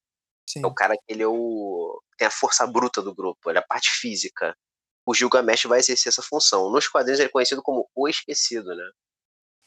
Sim. 0.49 0.63
É 0.63 0.67
o 0.67 0.75
cara 0.75 0.95
que 0.95 1.13
ele 1.13 1.23
é 1.23 1.27
o. 1.27 2.01
tem 2.17 2.27
a 2.27 2.31
força 2.31 2.67
bruta 2.67 3.03
do 3.03 3.15
grupo, 3.15 3.51
ele 3.51 3.59
é 3.59 3.61
a 3.61 3.67
parte 3.67 3.91
física. 3.91 4.57
O 5.05 5.15
Gilgamesh 5.15 5.65
vai 5.65 5.81
exercer 5.81 6.11
essa 6.11 6.23
função. 6.23 6.71
Nos 6.71 6.89
quadrinhos 6.89 7.19
ele 7.19 7.29
é 7.29 7.33
conhecido 7.33 7.63
como 7.63 7.89
o 7.95 8.09
esquecido, 8.09 8.75
né? 8.75 8.91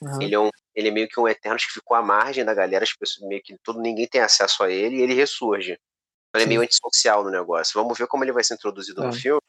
Uhum. 0.01 0.21
Ele, 0.21 0.35
é 0.35 0.39
um, 0.39 0.49
ele 0.75 0.89
é 0.89 0.91
meio 0.91 1.07
que 1.07 1.19
um 1.19 1.27
Eterno 1.27 1.57
que 1.57 1.71
ficou 1.71 1.95
à 1.95 2.01
margem 2.01 2.43
da 2.43 2.53
galera, 2.53 2.83
as 2.83 2.93
pessoas 2.93 3.27
meio 3.27 3.41
que 3.41 3.57
todo, 3.63 3.79
ninguém 3.79 4.07
tem 4.07 4.21
acesso 4.21 4.63
a 4.63 4.69
ele 4.69 4.97
e 4.97 5.01
ele 5.01 5.13
ressurge. 5.13 5.79
Ele 6.35 6.43
é 6.43 6.47
meio 6.47 6.61
antissocial 6.61 7.23
no 7.23 7.31
negócio. 7.31 7.79
Vamos 7.81 7.97
ver 7.97 8.07
como 8.07 8.23
ele 8.23 8.33
vai 8.33 8.43
ser 8.43 8.55
introduzido 8.55 9.01
é. 9.01 9.07
no 9.07 9.13
filme, 9.13 9.41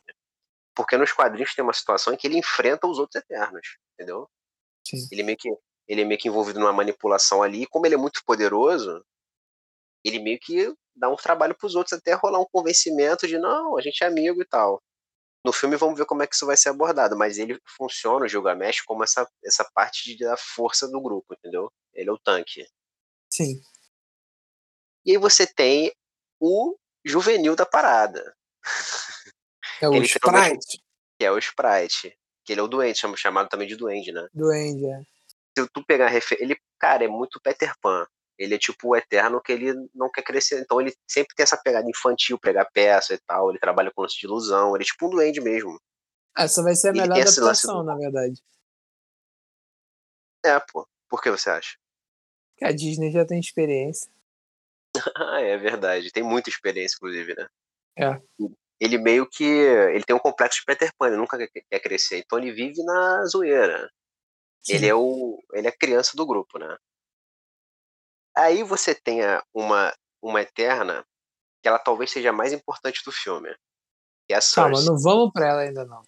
porque 0.74 0.97
nos 0.97 1.11
quadrinhos 1.12 1.55
tem 1.55 1.65
uma 1.65 1.73
situação 1.73 2.15
em 2.15 2.16
que 2.16 2.27
ele 2.27 2.39
enfrenta 2.39 2.86
os 2.86 2.98
outros 2.98 3.20
Eternos, 3.20 3.77
entendeu? 3.94 4.28
Sim. 4.86 5.09
Ele 5.11 5.24
meio 5.24 5.36
que 5.36 5.51
ele 5.89 6.03
é 6.03 6.05
meio 6.05 6.19
que 6.19 6.28
envolvido 6.28 6.59
numa 6.59 6.73
manipulação 6.73 7.43
ali, 7.43 7.62
e 7.62 7.66
como 7.66 7.86
ele 7.86 7.94
é 7.94 7.98
muito 7.98 8.20
poderoso, 8.24 9.05
ele 10.05 10.19
meio 10.19 10.39
que 10.40 10.74
dá 10.94 11.09
um 11.09 11.16
trabalho 11.16 11.55
para 11.55 11.66
os 11.66 11.74
outros 11.74 11.93
até 11.93 12.12
rolar 12.15 12.40
um 12.40 12.47
convencimento 12.51 13.27
de 13.27 13.39
não, 13.39 13.77
a 13.77 13.81
gente 13.81 14.03
é 14.03 14.07
amigo 14.07 14.43
e 14.43 14.47
tal. 14.47 14.82
No 15.47 15.52
filme 15.52 15.77
vamos 15.77 15.97
ver 15.97 16.06
como 16.06 16.24
é 16.24 16.27
que 16.27 16.35
isso 16.35 16.44
vai 16.44 16.56
ser 16.56 16.70
abordado, 16.70 17.16
mas 17.16 17.39
ele 17.39 17.56
funciona, 17.64 18.24
o 18.24 18.28
Gilgamesh, 18.28 18.81
como 18.81 19.05
essa, 19.05 19.31
essa 19.44 19.64
parte 19.73 20.18
da 20.18 20.36
força 20.36 20.89
do 20.89 21.01
grupo, 21.01 21.35
entendeu? 21.35 21.73
Ele 21.94 22.10
é 22.10 22.12
o 22.12 22.18
tanque. 22.18 22.66
Sim. 23.31 23.62
E 25.05 25.12
aí 25.12 25.18
você 25.18 25.47
tem 25.47 25.94
o 26.40 26.77
juvenil 27.05 27.55
da 27.55 27.64
parada. 27.64 28.36
É 29.81 29.89
o 29.89 29.94
Sprite. 30.02 30.82
Que 31.16 31.27
é 31.27 31.31
o 31.31 31.39
Sprite. 31.39 32.18
Que 32.44 32.52
ele 32.52 32.60
é 32.60 32.64
o 32.64 32.66
doente, 32.66 33.06
chamado 33.16 33.48
também 33.48 33.68
de 33.68 33.77
duende, 33.77 34.10
né? 34.10 34.27
Duende, 34.35 34.85
é. 34.86 35.01
Se 35.56 35.68
tu 35.73 35.85
pegar 35.86 36.09
refer... 36.09 36.43
ele, 36.43 36.56
cara, 36.77 37.05
é 37.05 37.09
muito 37.09 37.40
Peter 37.40 37.73
Pan. 37.81 38.05
Ele 38.38 38.54
é 38.54 38.58
tipo 38.58 38.88
o 38.88 38.96
eterno 38.96 39.40
que 39.40 39.52
ele 39.52 39.72
não 39.94 40.10
quer 40.10 40.22
crescer. 40.22 40.60
Então 40.60 40.80
ele 40.80 40.94
sempre 41.08 41.34
tem 41.34 41.44
essa 41.44 41.56
pegada 41.56 41.88
infantil, 41.88 42.38
pegar 42.38 42.66
peça 42.66 43.14
e 43.14 43.18
tal. 43.18 43.50
Ele 43.50 43.58
trabalha 43.58 43.90
com 43.90 44.02
lance 44.02 44.18
de 44.18 44.26
ilusão. 44.26 44.74
Ele 44.74 44.84
é 44.84 44.86
tipo 44.86 45.06
um 45.06 45.10
duende 45.10 45.40
mesmo. 45.40 45.80
Essa 46.36 46.62
vai 46.62 46.74
ser 46.74 46.88
a 46.88 46.92
melhor 46.92 47.18
adaptação, 47.18 47.82
na 47.82 47.96
verdade. 47.96 48.42
É, 50.44 50.60
pô. 50.60 50.86
Por 51.08 51.22
que 51.22 51.30
você 51.30 51.48
acha? 51.48 51.76
Que 52.58 52.64
a 52.64 52.72
Disney 52.72 53.10
já 53.10 53.24
tem 53.24 53.40
experiência. 53.40 54.10
ah, 55.16 55.40
é 55.40 55.56
verdade. 55.56 56.10
Tem 56.10 56.22
muita 56.22 56.50
experiência, 56.50 56.96
inclusive, 56.96 57.34
né? 57.34 57.48
É. 57.98 58.20
Ele 58.78 58.98
meio 58.98 59.26
que. 59.28 59.44
Ele 59.44 60.04
tem 60.04 60.14
um 60.14 60.20
complexo 60.20 60.60
de 60.60 60.66
Peter 60.66 60.90
Pan, 60.98 61.08
ele 61.08 61.16
nunca 61.16 61.38
quer 61.38 61.80
crescer. 61.80 62.18
Então 62.18 62.38
ele 62.38 62.52
vive 62.52 62.82
na 62.84 63.24
zoeira. 63.26 63.90
Sim. 64.62 64.74
Ele 64.74 64.86
é 64.86 64.94
o. 64.94 65.42
Ele 65.54 65.66
é 65.66 65.70
a 65.70 65.76
criança 65.76 66.12
do 66.14 66.26
grupo, 66.26 66.58
né? 66.58 66.76
Aí 68.36 68.62
você 68.62 68.94
tem 68.94 69.20
uma, 69.54 69.94
uma 70.22 70.42
Eterna, 70.42 71.04
que 71.62 71.68
ela 71.68 71.78
talvez 71.78 72.10
seja 72.10 72.30
a 72.30 72.32
mais 72.32 72.52
importante 72.52 73.02
do 73.04 73.10
filme. 73.10 73.54
Que 74.26 74.34
é 74.34 74.36
a. 74.36 74.40
Calma, 74.54 74.82
não 74.82 74.98
vamos 74.98 75.32
pra 75.32 75.48
ela 75.48 75.60
ainda 75.62 75.84
não. 75.84 76.02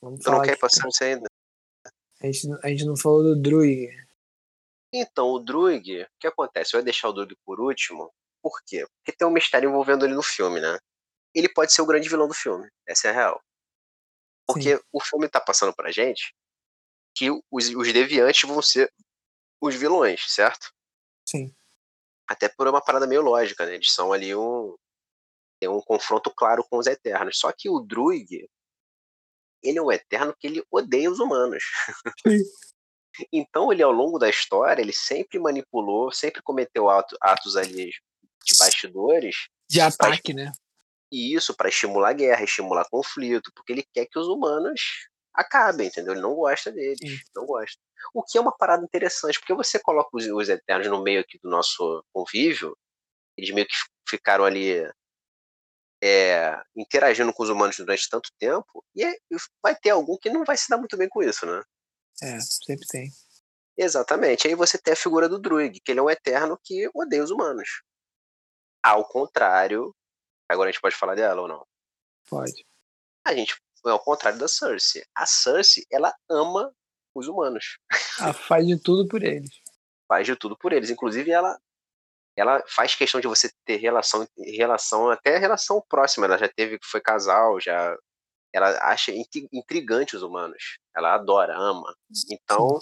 Vamos 0.00 0.20
tu 0.20 0.30
não 0.30 0.42
quer 0.42 0.52
ir 0.52 0.58
pra 0.58 0.68
Cersei 0.68 1.14
ainda? 1.14 1.28
A 2.20 2.26
gente, 2.26 2.48
a 2.62 2.68
gente 2.68 2.84
não 2.84 2.96
falou 2.96 3.22
do 3.22 3.40
Druig. 3.40 3.88
Então, 4.92 5.28
o 5.28 5.38
Druig, 5.38 6.02
o 6.02 6.08
que 6.20 6.26
acontece? 6.26 6.74
Eu 6.74 6.80
ia 6.80 6.84
deixar 6.84 7.08
o 7.08 7.12
Druig 7.12 7.34
por 7.44 7.60
último. 7.60 8.12
Por 8.42 8.60
quê? 8.66 8.84
Porque 8.86 9.16
tem 9.16 9.26
um 9.26 9.32
mistério 9.32 9.68
envolvendo 9.68 10.04
ele 10.04 10.14
no 10.14 10.22
filme, 10.22 10.60
né? 10.60 10.78
Ele 11.34 11.48
pode 11.48 11.72
ser 11.72 11.82
o 11.82 11.86
grande 11.86 12.08
vilão 12.08 12.28
do 12.28 12.34
filme. 12.34 12.68
Essa 12.86 13.08
é 13.08 13.10
a 13.10 13.14
real. 13.14 13.42
Porque 14.46 14.76
Sim. 14.76 14.82
o 14.92 15.00
filme 15.00 15.28
tá 15.28 15.40
passando 15.40 15.74
pra 15.74 15.90
gente 15.90 16.34
que 17.16 17.30
os, 17.30 17.68
os 17.68 17.92
deviantes 17.92 18.48
vão 18.48 18.60
ser 18.60 18.92
os 19.60 19.74
vilões, 19.74 20.24
certo? 20.28 20.72
Sim. 21.28 21.54
Até 22.32 22.48
por 22.48 22.66
uma 22.66 22.80
parada 22.80 23.06
meio 23.06 23.20
lógica, 23.20 23.66
né? 23.66 23.74
Eles 23.74 23.92
são 23.92 24.12
ali 24.12 24.34
um. 24.34 24.74
Tem 25.60 25.68
um 25.68 25.80
confronto 25.82 26.32
claro 26.34 26.64
com 26.68 26.78
os 26.78 26.86
Eternos. 26.86 27.38
Só 27.38 27.52
que 27.52 27.68
o 27.68 27.78
Druig, 27.78 28.48
ele 29.62 29.78
é 29.78 29.82
um 29.82 29.92
Eterno 29.92 30.34
que 30.38 30.46
ele 30.46 30.64
odeia 30.70 31.10
os 31.10 31.20
humanos. 31.20 31.62
então 33.30 33.70
ele, 33.70 33.82
ao 33.82 33.92
longo 33.92 34.18
da 34.18 34.30
história, 34.30 34.80
ele 34.80 34.94
sempre 34.94 35.38
manipulou, 35.38 36.10
sempre 36.10 36.42
cometeu 36.42 36.88
atos 36.88 37.54
ali 37.56 37.90
de 38.44 38.56
bastidores. 38.58 39.48
De 39.68 39.80
ataque, 39.80 40.32
pra... 40.32 40.44
né? 40.44 40.52
E 41.12 41.34
isso 41.34 41.54
para 41.54 41.68
estimular 41.68 42.14
guerra, 42.14 42.42
estimular 42.42 42.88
conflito, 42.90 43.52
porque 43.54 43.72
ele 43.72 43.86
quer 43.92 44.06
que 44.06 44.18
os 44.18 44.26
humanos 44.26 44.80
acabem, 45.34 45.86
entendeu? 45.86 46.12
Ele 46.12 46.22
não 46.22 46.34
gosta 46.34 46.70
deles, 46.70 46.98
Sim. 46.98 47.20
não 47.34 47.46
gosta. 47.46 47.78
O 48.14 48.22
que 48.22 48.36
é 48.36 48.40
uma 48.40 48.56
parada 48.56 48.84
interessante, 48.84 49.38
porque 49.38 49.54
você 49.54 49.78
coloca 49.78 50.10
os, 50.12 50.26
os 50.26 50.48
Eternos 50.48 50.88
no 50.88 51.02
meio 51.02 51.20
aqui 51.20 51.38
do 51.38 51.48
nosso 51.48 52.04
convívio, 52.12 52.76
eles 53.36 53.50
meio 53.50 53.66
que 53.66 53.74
ficaram 54.08 54.44
ali 54.44 54.84
é, 56.02 56.60
interagindo 56.76 57.32
com 57.32 57.42
os 57.42 57.48
humanos 57.48 57.76
durante 57.76 58.08
tanto 58.08 58.30
tempo, 58.38 58.84
e 58.94 59.04
vai 59.62 59.74
ter 59.76 59.90
algum 59.90 60.18
que 60.18 60.30
não 60.30 60.44
vai 60.44 60.56
se 60.56 60.68
dar 60.68 60.76
muito 60.76 60.96
bem 60.96 61.08
com 61.08 61.22
isso, 61.22 61.46
né? 61.46 61.62
É, 62.22 62.38
sempre 62.40 62.86
tem. 62.88 63.10
Exatamente. 63.76 64.46
Aí 64.46 64.54
você 64.54 64.76
tem 64.76 64.92
a 64.92 64.96
figura 64.96 65.28
do 65.28 65.38
Druig, 65.38 65.80
que 65.80 65.92
ele 65.92 66.00
é 66.00 66.02
um 66.02 66.10
eterno 66.10 66.58
que 66.62 66.90
odeia 66.94 67.24
os 67.24 67.30
humanos. 67.30 67.82
Ao 68.82 69.04
contrário, 69.08 69.94
agora 70.48 70.68
a 70.68 70.72
gente 70.72 70.80
pode 70.80 70.96
falar 70.96 71.14
dela 71.14 71.40
ou 71.40 71.48
não? 71.48 71.66
Pode. 72.28 72.66
A 73.24 73.34
gente 73.34 73.54
é 73.54 73.56
ao 73.84 74.00
contrário 74.00 74.38
da 74.38 74.48
Cersei. 74.48 75.04
A 75.14 75.26
Cersei, 75.26 75.84
ela 75.90 76.14
ama 76.30 76.72
os 77.14 77.28
humanos. 77.28 77.78
Ela 78.20 78.32
faz 78.32 78.66
de 78.66 78.80
tudo 78.80 79.06
por 79.08 79.22
eles. 79.22 79.50
Faz 80.08 80.26
de 80.26 80.36
tudo 80.36 80.56
por 80.56 80.72
eles. 80.72 80.90
Inclusive, 80.90 81.30
ela 81.30 81.58
ela 82.36 82.62
faz 82.66 82.94
questão 82.94 83.20
de 83.20 83.28
você 83.28 83.50
ter 83.64 83.76
relação, 83.76 84.26
relação 84.38 85.10
até 85.10 85.36
relação 85.36 85.82
próxima. 85.88 86.26
Ela 86.26 86.38
já 86.38 86.48
teve, 86.48 86.78
foi 86.82 87.00
casal, 87.00 87.60
já. 87.60 87.94
Ela 88.54 88.68
acha 88.90 89.12
intrigante 89.52 90.16
os 90.16 90.22
humanos. 90.22 90.78
Ela 90.96 91.14
adora, 91.14 91.56
ama. 91.56 91.94
Então, 92.30 92.78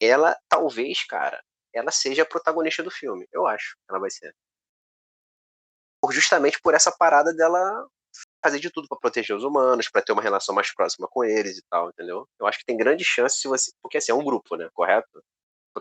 ela 0.00 0.36
talvez, 0.48 1.04
cara, 1.04 1.42
ela 1.74 1.90
seja 1.90 2.22
a 2.22 2.26
protagonista 2.26 2.82
do 2.82 2.90
filme. 2.90 3.26
Eu 3.32 3.46
acho 3.46 3.76
que 3.76 3.90
ela 3.90 4.00
vai 4.00 4.10
ser. 4.10 4.34
Por, 6.00 6.12
justamente 6.12 6.60
por 6.60 6.74
essa 6.74 6.92
parada 6.92 7.34
dela 7.34 7.88
fazer 8.42 8.60
de 8.60 8.70
tudo 8.70 8.88
para 8.88 8.98
proteger 8.98 9.36
os 9.36 9.44
humanos, 9.44 9.88
para 9.88 10.02
ter 10.02 10.12
uma 10.12 10.22
relação 10.22 10.54
mais 10.54 10.72
próxima 10.72 11.08
com 11.08 11.24
eles 11.24 11.58
e 11.58 11.62
tal, 11.68 11.90
entendeu? 11.90 12.26
Eu 12.38 12.46
acho 12.46 12.58
que 12.58 12.64
tem 12.64 12.76
grande 12.76 13.04
chance 13.04 13.40
se 13.40 13.48
você. 13.48 13.72
Porque 13.82 13.98
assim, 13.98 14.12
é 14.12 14.14
um 14.14 14.24
grupo, 14.24 14.56
né? 14.56 14.68
Correto? 14.72 15.22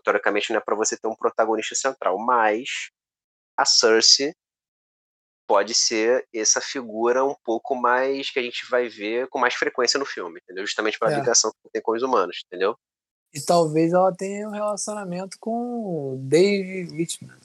Teoricamente 0.03 0.51
não 0.51 0.57
é 0.57 0.61
para 0.61 0.75
você 0.75 0.95
ter 0.95 1.07
um 1.07 1.15
protagonista 1.15 1.73
central, 1.73 2.19
mas 2.19 2.91
a 3.57 3.65
Cersei 3.65 4.33
pode 5.47 5.73
ser 5.73 6.27
essa 6.33 6.61
figura 6.61 7.23
um 7.23 7.35
pouco 7.43 7.73
mais 7.73 8.29
que 8.29 8.37
a 8.37 8.43
gente 8.43 8.69
vai 8.69 8.89
ver 8.89 9.27
com 9.29 9.39
mais 9.39 9.55
frequência 9.55 9.97
no 9.97 10.05
filme, 10.05 10.39
entendeu? 10.43 10.65
Justamente 10.65 10.99
pela 10.99 11.13
é. 11.13 11.15
ligação 11.15 11.51
que 11.51 11.69
tem 11.71 11.81
com 11.81 11.93
os 11.93 12.03
humanos, 12.03 12.41
entendeu? 12.45 12.77
E 13.33 13.41
talvez 13.41 13.93
ela 13.93 14.13
tenha 14.13 14.47
um 14.47 14.51
relacionamento 14.51 15.37
com 15.39 15.51
o 15.51 16.17
Dave 16.19 16.91
Whitman. 16.91 17.39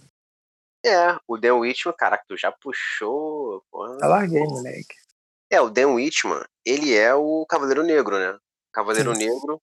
É, 0.85 1.17
o 1.29 1.39
Dan 1.39 1.59
Whitman, 1.59 1.95
caraca, 1.97 2.25
tu 2.27 2.37
já 2.37 2.51
puxou. 2.51 3.63
Porra, 3.71 3.99
Eu 4.01 4.09
larguei, 4.09 4.43
moleque. 4.43 5.02
É, 5.53 5.61
o 5.61 5.69
Dan 5.69 5.93
Whitman, 5.93 6.43
ele 6.65 6.97
é 6.97 7.15
o 7.15 7.45
Cavaleiro 7.47 7.83
Negro, 7.83 8.19
né? 8.19 8.39
Cavaleiro 8.73 9.15
Sim. 9.15 9.27
Negro, 9.27 9.61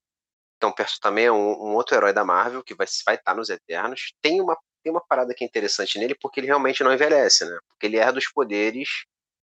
então 0.56 0.72
também 1.02 1.26
é 1.26 1.32
um, 1.32 1.52
um, 1.52 1.74
outro 1.74 1.96
herói 1.96 2.14
da 2.14 2.24
Marvel 2.24 2.64
que 2.64 2.76
vai, 2.76 2.86
vai 3.04 3.16
estar 3.16 3.34
nos 3.34 3.50
Eternos. 3.50 4.14
Tem 4.22 4.40
uma, 4.40 4.56
tem 4.84 4.92
uma 4.92 5.02
parada 5.02 5.34
que 5.34 5.44
é 5.44 5.48
interessante 5.48 5.98
nele 5.98 6.14
porque 6.14 6.40
ele 6.40 6.48
realmente 6.48 6.84
não 6.84 6.94
envelhece, 6.94 7.44
né? 7.44 7.58
Porque 7.68 7.88
ele 7.88 7.98
herda 7.98 8.14
dos 8.14 8.30
poderes, 8.30 9.06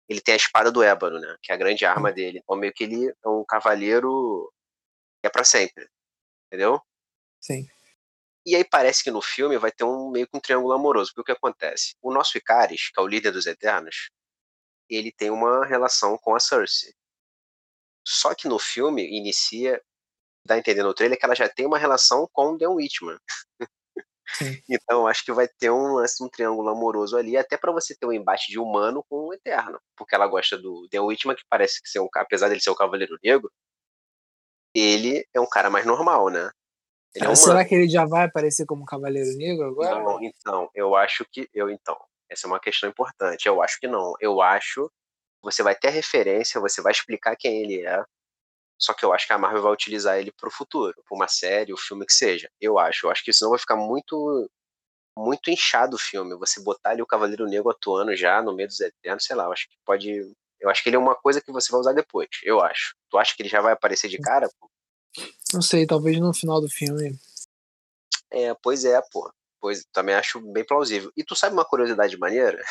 ele 0.09 0.21
tem 0.21 0.33
a 0.33 0.37
espada 0.37 0.71
do 0.71 0.81
Ébano, 0.81 1.19
né? 1.19 1.37
Que 1.39 1.51
é 1.51 1.55
a 1.55 1.57
grande 1.57 1.85
arma 1.85 2.11
dele. 2.11 2.39
Então 2.41 2.55
meio 2.55 2.73
que 2.73 2.85
ele 2.85 3.09
é 3.09 3.29
um 3.29 3.45
cavaleiro 3.45 4.51
que 5.21 5.27
é 5.27 5.29
para 5.29 5.43
sempre, 5.43 5.87
entendeu? 6.47 6.81
Sim. 7.39 7.67
E 8.45 8.55
aí 8.55 8.63
parece 8.63 9.03
que 9.03 9.11
no 9.11 9.21
filme 9.21 9.57
vai 9.57 9.71
ter 9.71 9.83
um 9.83 10.09
meio 10.09 10.27
que 10.27 10.35
um 10.35 10.39
triângulo 10.39 10.73
amoroso, 10.73 11.11
porque 11.13 11.21
o 11.21 11.35
que 11.35 11.37
acontece? 11.37 11.95
O 12.01 12.11
nosso 12.11 12.37
Icaris, 12.37 12.89
que 12.89 12.99
é 12.99 13.03
o 13.03 13.07
líder 13.07 13.31
dos 13.31 13.45
Eternos, 13.45 14.09
ele 14.89 15.11
tem 15.11 15.29
uma 15.29 15.65
relação 15.65 16.17
com 16.17 16.35
a 16.35 16.39
Cersei. 16.39 16.93
Só 18.05 18.35
que 18.35 18.47
no 18.47 18.59
filme 18.59 19.05
inicia, 19.17 19.81
dá 20.45 20.55
a 20.55 20.57
entender 20.57 20.83
no 20.83 20.93
trailer 20.93 21.17
que 21.17 21.25
ela 21.25 21.35
já 21.35 21.47
tem 21.47 21.65
uma 21.65 21.77
relação 21.77 22.27
com 22.31 22.51
o 22.51 22.57
Dan 22.57 22.71
Whitman. 22.71 23.17
então 24.69 25.07
acho 25.07 25.23
que 25.23 25.31
vai 25.31 25.47
ter 25.47 25.69
um, 25.69 26.03
um 26.21 26.29
triângulo 26.29 26.69
amoroso 26.69 27.17
ali, 27.17 27.37
até 27.37 27.57
para 27.57 27.71
você 27.71 27.95
ter 27.95 28.05
um 28.05 28.13
embate 28.13 28.51
de 28.51 28.59
humano 28.59 29.03
com 29.09 29.27
o 29.27 29.33
Eterno, 29.33 29.79
porque 29.95 30.15
ela 30.15 30.27
gosta 30.27 30.57
do 30.57 30.87
Dan 30.91 31.03
Whitman, 31.03 31.35
que 31.35 31.43
parece 31.49 31.81
que 31.81 31.89
ser 31.89 31.99
um, 31.99 32.09
apesar 32.15 32.49
dele 32.49 32.61
ser 32.61 32.69
o 32.69 32.73
um 32.73 32.77
Cavaleiro 32.77 33.17
Negro, 33.23 33.51
ele 34.75 35.25
é 35.33 35.39
um 35.39 35.47
cara 35.47 35.69
mais 35.69 35.85
normal, 35.85 36.29
né? 36.29 36.51
É 37.15 37.25
ah, 37.25 37.35
será 37.35 37.63
que 37.63 37.75
ele 37.75 37.87
já 37.87 38.05
vai 38.05 38.25
aparecer 38.25 38.65
como 38.65 38.85
Cavaleiro 38.85 39.37
Negro 39.37 39.67
agora? 39.67 39.99
Não, 39.99 40.23
então, 40.23 40.69
eu 40.73 40.95
acho 40.95 41.23
que 41.31 41.47
eu 41.53 41.69
então, 41.69 41.95
essa 42.33 42.47
é 42.47 42.49
uma 42.49 42.59
questão 42.59 42.89
importante. 42.89 43.47
Eu 43.47 43.61
acho 43.61 43.79
que 43.79 43.87
não. 43.87 44.13
Eu 44.19 44.41
acho 44.41 44.91
você 45.43 45.61
vai 45.61 45.75
ter 45.75 45.89
referência, 45.89 46.61
você 46.61 46.81
vai 46.81 46.93
explicar 46.93 47.35
quem 47.35 47.63
ele 47.63 47.85
é. 47.85 48.01
Só 48.79 48.93
que 48.93 49.03
eu 49.03 49.13
acho 49.13 49.27
que 49.27 49.33
a 49.33 49.37
Marvel 49.37 49.61
vai 49.61 49.73
utilizar 49.73 50.17
ele 50.17 50.31
pro 50.31 50.49
futuro, 50.49 50.93
pra 51.05 51.15
uma 51.15 51.27
série, 51.27 51.73
o 51.73 51.75
um 51.75 51.77
filme 51.77 52.05
que 52.05 52.13
seja. 52.13 52.49
Eu 52.59 52.79
acho. 52.79 53.05
Eu 53.05 53.11
acho 53.11 53.23
que 53.23 53.33
senão 53.33 53.51
vai 53.51 53.59
ficar 53.59 53.75
muito 53.75 54.49
muito 55.17 55.51
inchado 55.51 55.95
o 55.95 55.99
filme. 55.99 56.35
Você 56.37 56.61
botar 56.61 56.91
ali 56.91 57.01
o 57.01 57.05
Cavaleiro 57.05 57.45
Negro 57.45 57.69
atuando 57.69 58.15
já 58.15 58.41
no 58.41 58.53
meio 58.53 58.67
dos 58.67 58.79
Eternos, 58.79 59.25
sei 59.25 59.35
lá, 59.35 59.45
eu 59.45 59.51
acho 59.51 59.69
que 59.69 59.75
pode. 59.85 60.33
Eu 60.59 60.69
acho 60.69 60.81
que 60.81 60.89
ele 60.89 60.95
é 60.95 60.99
uma 60.99 61.15
coisa 61.15 61.41
que 61.41 61.51
você 61.51 61.71
vai 61.71 61.81
usar 61.81 61.93
depois. 61.93 62.29
Eu 62.41 62.61
acho. 62.61 62.95
Tu 63.09 63.17
acha 63.17 63.35
que 63.35 63.41
ele 63.43 63.49
já 63.49 63.61
vai 63.61 63.73
aparecer 63.73 64.09
de 64.09 64.17
cara? 64.17 64.49
Não 65.53 65.61
sei, 65.61 65.85
talvez 65.85 66.19
no 66.19 66.33
final 66.33 66.59
do 66.61 66.69
filme. 66.69 67.19
É, 68.31 68.53
pois 68.55 68.85
é, 68.85 68.99
pô. 69.11 69.31
Pois 69.63 69.85
também 69.93 70.13
acho 70.13 70.41
bem 70.51 70.65
plausível. 70.65 71.09
E 71.15 71.23
tu 71.23 71.37
sabe 71.37 71.53
uma 71.53 71.63
curiosidade 71.63 72.17
maneira? 72.17 72.61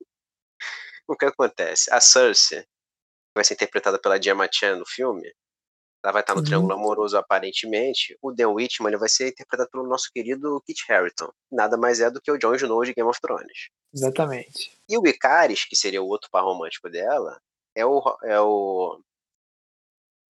o 1.06 1.16
que 1.16 1.24
acontece? 1.24 1.88
A 1.94 2.00
Cersei 2.00 2.66
vai 3.32 3.44
ser 3.44 3.54
interpretada 3.54 4.00
pela 4.00 4.20
Gemma 4.20 4.48
Chan 4.52 4.74
no 4.74 4.84
filme. 4.84 5.32
Ela 6.02 6.12
vai 6.12 6.22
estar 6.22 6.34
no 6.34 6.40
uhum. 6.40 6.44
Triângulo 6.44 6.72
Amoroso 6.72 7.16
aparentemente. 7.16 8.18
O 8.20 8.32
Dan 8.32 8.48
Whitman 8.48 8.88
ele 8.90 8.98
vai 8.98 9.08
ser 9.08 9.28
interpretado 9.28 9.70
pelo 9.70 9.86
nosso 9.86 10.10
querido 10.12 10.60
Kit 10.66 10.90
Harington. 10.90 11.30
Nada 11.52 11.76
mais 11.76 12.00
é 12.00 12.10
do 12.10 12.20
que 12.20 12.32
o 12.32 12.36
Jon 12.36 12.56
Snow 12.56 12.84
de 12.84 12.94
Game 12.94 13.08
of 13.08 13.20
Thrones. 13.20 13.68
Exatamente. 13.94 14.76
E 14.88 14.98
o 14.98 15.06
Icaris, 15.06 15.64
que 15.64 15.76
seria 15.76 16.02
o 16.02 16.08
outro 16.08 16.28
par 16.32 16.42
romântico 16.42 16.90
dela, 16.90 17.40
é 17.76 17.86
o, 17.86 18.02
é 18.24 18.40
o 18.40 19.00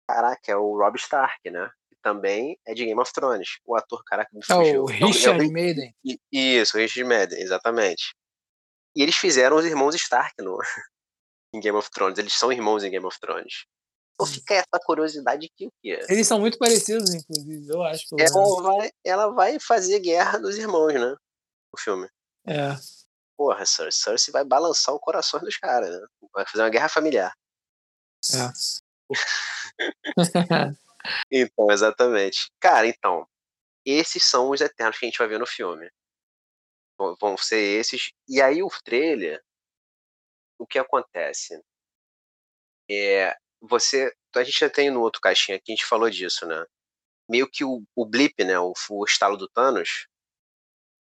Caraca, 0.09 0.51
é 0.51 0.57
o 0.57 0.79
Rob 0.79 0.97
Stark, 0.97 1.51
né? 1.51 1.71
Também 2.07 2.57
é 2.65 2.73
de 2.73 2.85
Game 2.85 3.01
of 3.01 3.13
Thrones. 3.13 3.59
O 3.65 3.75
ator, 3.75 4.01
caraca, 4.05 4.31
me 4.33 4.41
fugiu. 4.41 4.63
É 4.63 4.79
o 4.79 4.85
Richard 4.85 5.43
é 5.43 5.49
o... 5.49 5.53
Madden. 5.53 5.93
Isso, 6.31 6.77
o 6.77 6.81
Richard 6.81 7.03
Madden, 7.03 7.43
exatamente. 7.43 8.15
E 8.95 9.03
eles 9.03 9.17
fizeram 9.17 9.57
os 9.57 9.65
irmãos 9.65 9.93
Stark 9.97 10.33
no, 10.39 10.57
em 11.53 11.59
Game 11.59 11.77
of 11.77 11.91
Thrones. 11.91 12.17
Eles 12.17 12.35
são 12.35 12.53
irmãos 12.53 12.85
em 12.85 12.93
Game 12.93 13.05
of 13.05 13.19
Thrones. 13.19 13.65
Então 14.15 14.25
fica 14.25 14.55
essa 14.55 14.85
curiosidade 14.85 15.51
que 15.57 15.67
o 15.67 15.73
quê? 15.83 15.99
Eles 16.09 16.29
são 16.29 16.39
muito 16.39 16.59
parecidos, 16.59 17.13
inclusive, 17.13 17.69
eu 17.69 17.83
acho. 17.83 18.07
Ela 18.17 18.63
vai, 18.63 18.91
ela 19.05 19.27
vai 19.33 19.59
fazer 19.59 19.99
guerra 19.99 20.39
dos 20.39 20.57
irmãos, 20.57 20.95
né? 20.95 21.17
O 21.73 21.77
filme. 21.77 22.09
É. 22.47 22.69
Porra, 23.37 23.67
Cersei, 23.67 24.13
Cersei 24.13 24.31
vai 24.31 24.45
balançar 24.45 24.95
o 24.95 25.01
coração 25.01 25.41
dos 25.41 25.57
caras, 25.57 25.91
né? 25.91 26.07
Vai 26.33 26.47
fazer 26.47 26.63
uma 26.63 26.71
guerra 26.71 26.89
familiar. 26.89 27.35
É. 28.33 28.53
então, 31.31 31.71
exatamente. 31.71 32.51
Cara, 32.61 32.87
então, 32.87 33.27
esses 33.85 34.25
são 34.25 34.51
os 34.51 34.61
Eternos 34.61 34.99
que 34.99 35.07
a 35.07 35.09
gente 35.09 35.19
vai 35.19 35.29
ver 35.29 35.39
no 35.39 35.47
filme. 35.47 35.91
Vão 37.21 37.37
ser 37.37 37.61
esses. 37.79 38.11
E 38.29 38.41
aí 38.41 38.63
o 38.63 38.69
trailer, 38.85 39.43
o 40.59 40.67
que 40.67 40.79
acontece? 40.79 41.63
É, 42.91 43.37
você, 43.61 44.13
a 44.35 44.45
gente 44.45 44.59
já 44.59 44.71
tem 44.71 44.91
no 44.91 45.01
outro 45.01 45.21
caixinha 45.21 45.57
aqui, 45.57 45.73
a 45.73 45.75
gente 45.75 45.85
falou 45.85 46.09
disso, 46.09 46.47
né? 46.47 46.65
Meio 47.29 47.49
que 47.51 47.65
o, 47.65 47.83
o 47.95 48.07
blip, 48.07 48.43
né, 48.45 48.59
o, 48.59 48.73
o 48.91 49.05
estalo 49.05 49.37
do 49.37 49.49
Thanos, 49.49 50.07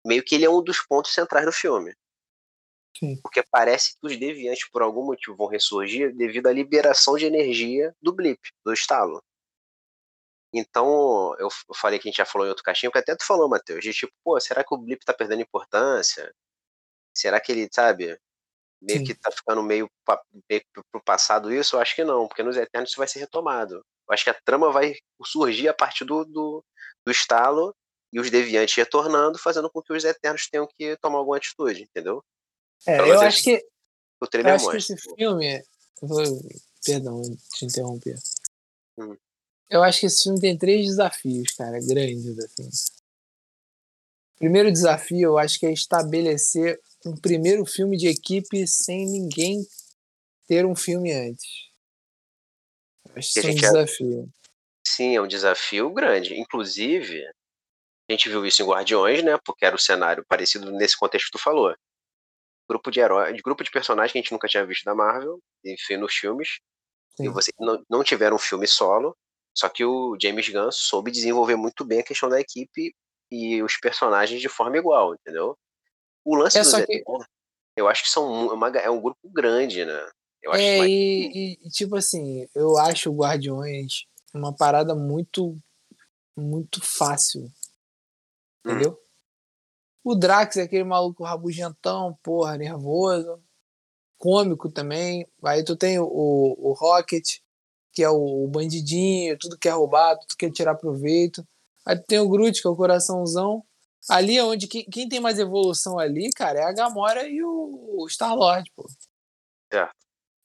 meio 0.06 0.22
que 0.22 0.35
ele 0.35 0.44
é 0.44 0.51
um 0.51 0.62
dos 0.62 0.81
pontos 0.86 1.12
centrais 1.12 1.47
do 1.47 1.52
filme. 1.52 1.94
Sim. 2.98 3.20
Porque 3.22 3.43
parece 3.51 3.93
que 3.93 4.06
os 4.06 4.16
deviantes, 4.18 4.68
por 4.68 4.82
algum 4.82 5.05
motivo, 5.05 5.36
vão 5.36 5.47
ressurgir 5.47 6.14
devido 6.14 6.47
à 6.47 6.52
liberação 6.52 7.16
de 7.16 7.24
energia 7.24 7.94
do 8.01 8.12
blip, 8.12 8.40
do 8.64 8.72
estalo. 8.72 9.22
Então, 10.52 11.35
eu 11.39 11.48
falei 11.74 11.98
que 11.98 12.09
a 12.09 12.10
gente 12.10 12.18
já 12.18 12.24
falou 12.24 12.47
em 12.47 12.51
outro 12.51 12.64
caixinho, 12.64 12.90
que 12.90 12.98
até 12.98 13.14
tu 13.14 13.24
falou, 13.24 13.48
Matheus, 13.48 13.82
de 13.82 13.93
tipo, 13.93 14.12
pô, 14.24 14.39
será 14.40 14.64
que 14.64 14.74
o 14.74 14.78
blip 14.78 15.05
tá 15.05 15.14
perdendo 15.14 15.43
importância? 15.43 16.35
Será 17.14 17.40
que 17.40 17.52
ele, 17.52 17.68
sabe, 17.72 18.18
meio 18.82 18.98
Sim. 19.01 19.05
que 19.05 19.14
tá 19.14 19.31
ficando 19.31 19.62
meio, 19.62 19.89
meio 20.48 20.62
pro 20.90 21.02
passado 21.05 21.52
isso? 21.52 21.77
Eu 21.77 21.81
acho 21.81 21.94
que 21.94 22.02
não, 22.02 22.27
porque 22.27 22.43
nos 22.43 22.56
Eternos 22.56 22.90
isso 22.90 22.98
vai 22.98 23.06
ser 23.06 23.20
retomado. 23.20 23.77
Eu 23.77 24.14
acho 24.14 24.24
que 24.24 24.31
a 24.31 24.40
trama 24.44 24.72
vai 24.72 24.94
surgir 25.24 25.68
a 25.68 25.74
partir 25.74 26.05
do, 26.05 26.24
do, 26.24 26.64
do 27.05 27.12
estalo 27.12 27.74
e 28.12 28.18
os 28.18 28.28
deviantes 28.28 28.74
retornando, 28.74 29.39
fazendo 29.39 29.70
com 29.70 29.81
que 29.81 29.93
os 29.93 30.05
Eternos 30.05 30.48
tenham 30.48 30.66
que 30.66 30.97
tomar 30.97 31.18
alguma 31.18 31.36
atitude, 31.36 31.82
entendeu? 31.82 32.24
É, 32.86 32.98
eu 32.98 33.20
acho 33.20 33.44
que. 33.44 33.64
O 34.20 34.27
trailer 34.27 34.52
eu 34.52 34.56
acho 34.56 34.70
que 34.70 34.77
esse 34.77 34.97
filme. 34.97 35.62
Vou, 36.02 36.22
perdão, 36.85 37.22
te 37.55 37.66
interromper. 37.66 38.16
Hum. 38.98 39.16
Eu 39.70 39.82
acho 39.82 40.01
que 40.01 40.06
esse 40.06 40.24
filme 40.24 40.40
tem 40.40 40.59
três 40.59 40.84
desafios, 40.84 41.52
cara, 41.52 41.78
grandes, 41.80 42.38
assim. 42.38 42.68
Primeiro 44.36 44.72
desafio, 44.72 45.20
eu 45.20 45.38
acho 45.38 45.59
que 45.59 45.66
é 45.66 45.72
estabelecer 45.72 46.80
um 47.06 47.16
primeiro 47.16 47.64
filme 47.64 47.97
de 47.97 48.09
equipe 48.09 48.66
sem 48.66 49.06
ninguém 49.06 49.64
ter 50.47 50.66
um 50.66 50.74
filme 50.74 51.12
antes. 51.12 51.70
Acho 53.14 53.32
que 53.32 53.40
é 53.40 53.51
um 53.51 53.55
desafio. 53.55 54.28
Sim, 54.86 55.14
é 55.14 55.20
um 55.20 55.28
desafio 55.28 55.90
grande. 55.90 56.34
Inclusive, 56.34 57.24
a 57.24 58.12
gente 58.12 58.28
viu 58.28 58.44
isso 58.44 58.62
em 58.62 58.66
Guardiões, 58.66 59.22
né? 59.22 59.38
Porque 59.44 59.64
era 59.64 59.76
o 59.76 59.78
cenário 59.78 60.24
parecido 60.26 60.70
nesse 60.72 60.97
contexto 60.97 61.26
que 61.26 61.38
tu 61.38 61.42
falou 61.42 61.74
grupo 62.70 62.88
de 62.88 63.01
heróis, 63.01 63.42
grupo 63.42 63.64
de 63.64 63.70
personagens 63.70 64.12
que 64.12 64.18
a 64.18 64.22
gente 64.22 64.30
nunca 64.30 64.47
tinha 64.47 64.64
visto 64.64 64.84
da 64.84 64.94
Marvel, 64.94 65.42
enfim, 65.64 65.97
nos 65.97 66.14
filmes. 66.14 66.60
Sim. 67.16 67.24
E 67.24 67.28
você 67.28 67.51
não, 67.59 67.84
não 67.90 68.05
tiveram 68.05 68.36
um 68.36 68.38
filme 68.38 68.66
solo, 68.68 69.16
só 69.55 69.68
que 69.68 69.85
o 69.85 70.16
James 70.20 70.48
Gunn 70.48 70.70
soube 70.70 71.10
desenvolver 71.10 71.56
muito 71.56 71.85
bem 71.85 72.01
a 72.01 72.05
questão 72.05 72.28
da 72.28 72.40
equipe 72.40 72.94
e 73.31 73.62
os 73.62 73.77
personagens 73.77 74.40
de 74.40 74.48
forma 74.48 74.77
igual, 74.77 75.14
entendeu? 75.14 75.56
O 76.24 76.35
lance 76.35 76.59
é, 76.59 76.62
do 76.62 76.86
que... 76.86 77.02
eu 77.77 77.89
acho 77.89 78.05
que 78.05 78.10
são 78.10 78.51
é 78.51 78.55
uma, 78.55 78.68
é 78.78 78.90
um 78.90 79.01
grupo 79.01 79.28
grande, 79.31 79.85
né? 79.85 80.10
Eu 80.43 80.52
acho 80.52 80.62
é, 80.62 80.78
mais... 80.78 80.90
e, 80.90 81.59
e, 81.62 81.70
tipo 81.70 81.97
assim, 81.97 82.47
eu 82.55 82.77
acho 82.78 83.10
o 83.10 83.16
Guardiões 83.16 84.06
uma 84.32 84.55
parada 84.55 84.94
muito 84.94 85.56
muito 86.36 86.81
fácil. 86.82 87.43
Hum. 88.64 88.70
Entendeu? 88.70 88.93
Hum. 88.93 89.10
O 90.02 90.14
Drax 90.14 90.56
é 90.56 90.62
aquele 90.62 90.85
maluco 90.85 91.24
rabugentão, 91.24 92.18
porra, 92.22 92.56
nervoso. 92.56 93.43
Cômico 94.18 94.70
também. 94.70 95.27
Aí 95.44 95.62
tu 95.62 95.77
tem 95.77 95.98
o, 95.98 96.06
o 96.06 96.72
Rocket, 96.72 97.39
que 98.01 98.05
é 98.05 98.09
o, 98.09 98.47
bandidinho, 98.47 99.36
tudo 99.39 99.59
quer 99.59 99.72
roubar, 99.72 100.16
tudo 100.16 100.35
quer 100.35 100.51
tirar 100.51 100.74
proveito. 100.74 101.47
Aí 101.85 101.98
tem 101.98 102.18
o 102.18 102.31
Groot, 102.31 102.59
que 102.59 102.66
é 102.66 102.70
o 102.70 102.74
coraçãozão. 102.74 103.62
Ali 104.09 104.39
é 104.39 104.43
onde 104.43 104.66
quem, 104.66 104.86
quem 104.86 105.06
tem 105.06 105.20
mais 105.20 105.39
evolução 105.39 105.98
ali, 105.98 106.31
cara, 106.31 106.60
é 106.60 106.62
a 106.62 106.72
Gamora 106.72 107.28
e 107.28 107.44
o, 107.44 107.98
o 107.98 108.09
Star-Lord, 108.09 108.72
pô. 108.74 108.89
É. 109.70 109.86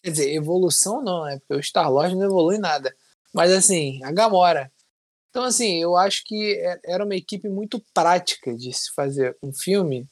Quer 0.03 0.11
dizer, 0.11 0.34
evolução 0.34 1.02
não, 1.02 1.23
né? 1.23 1.40
Porque 1.40 1.53
o 1.53 1.64
Star-Lord 1.64 2.14
não 2.15 2.26
evolui 2.26 2.57
nada. 2.57 2.94
Mas 3.34 3.53
assim, 3.53 4.03
a 4.03 4.11
Gamora. 4.11 4.69
Então, 5.30 5.45
assim, 5.45 5.82
eu 5.82 5.95
acho 5.95 6.26
que 6.26 6.56
é, 6.56 6.77
era 6.84 7.06
uma 7.06 7.15
equipe 7.15 7.48
muito 7.48 7.82
prática 7.94 8.53
de 8.53 8.73
se 8.73 8.94
fazer 8.94 9.38
um 9.41 9.53
filme 9.53 10.06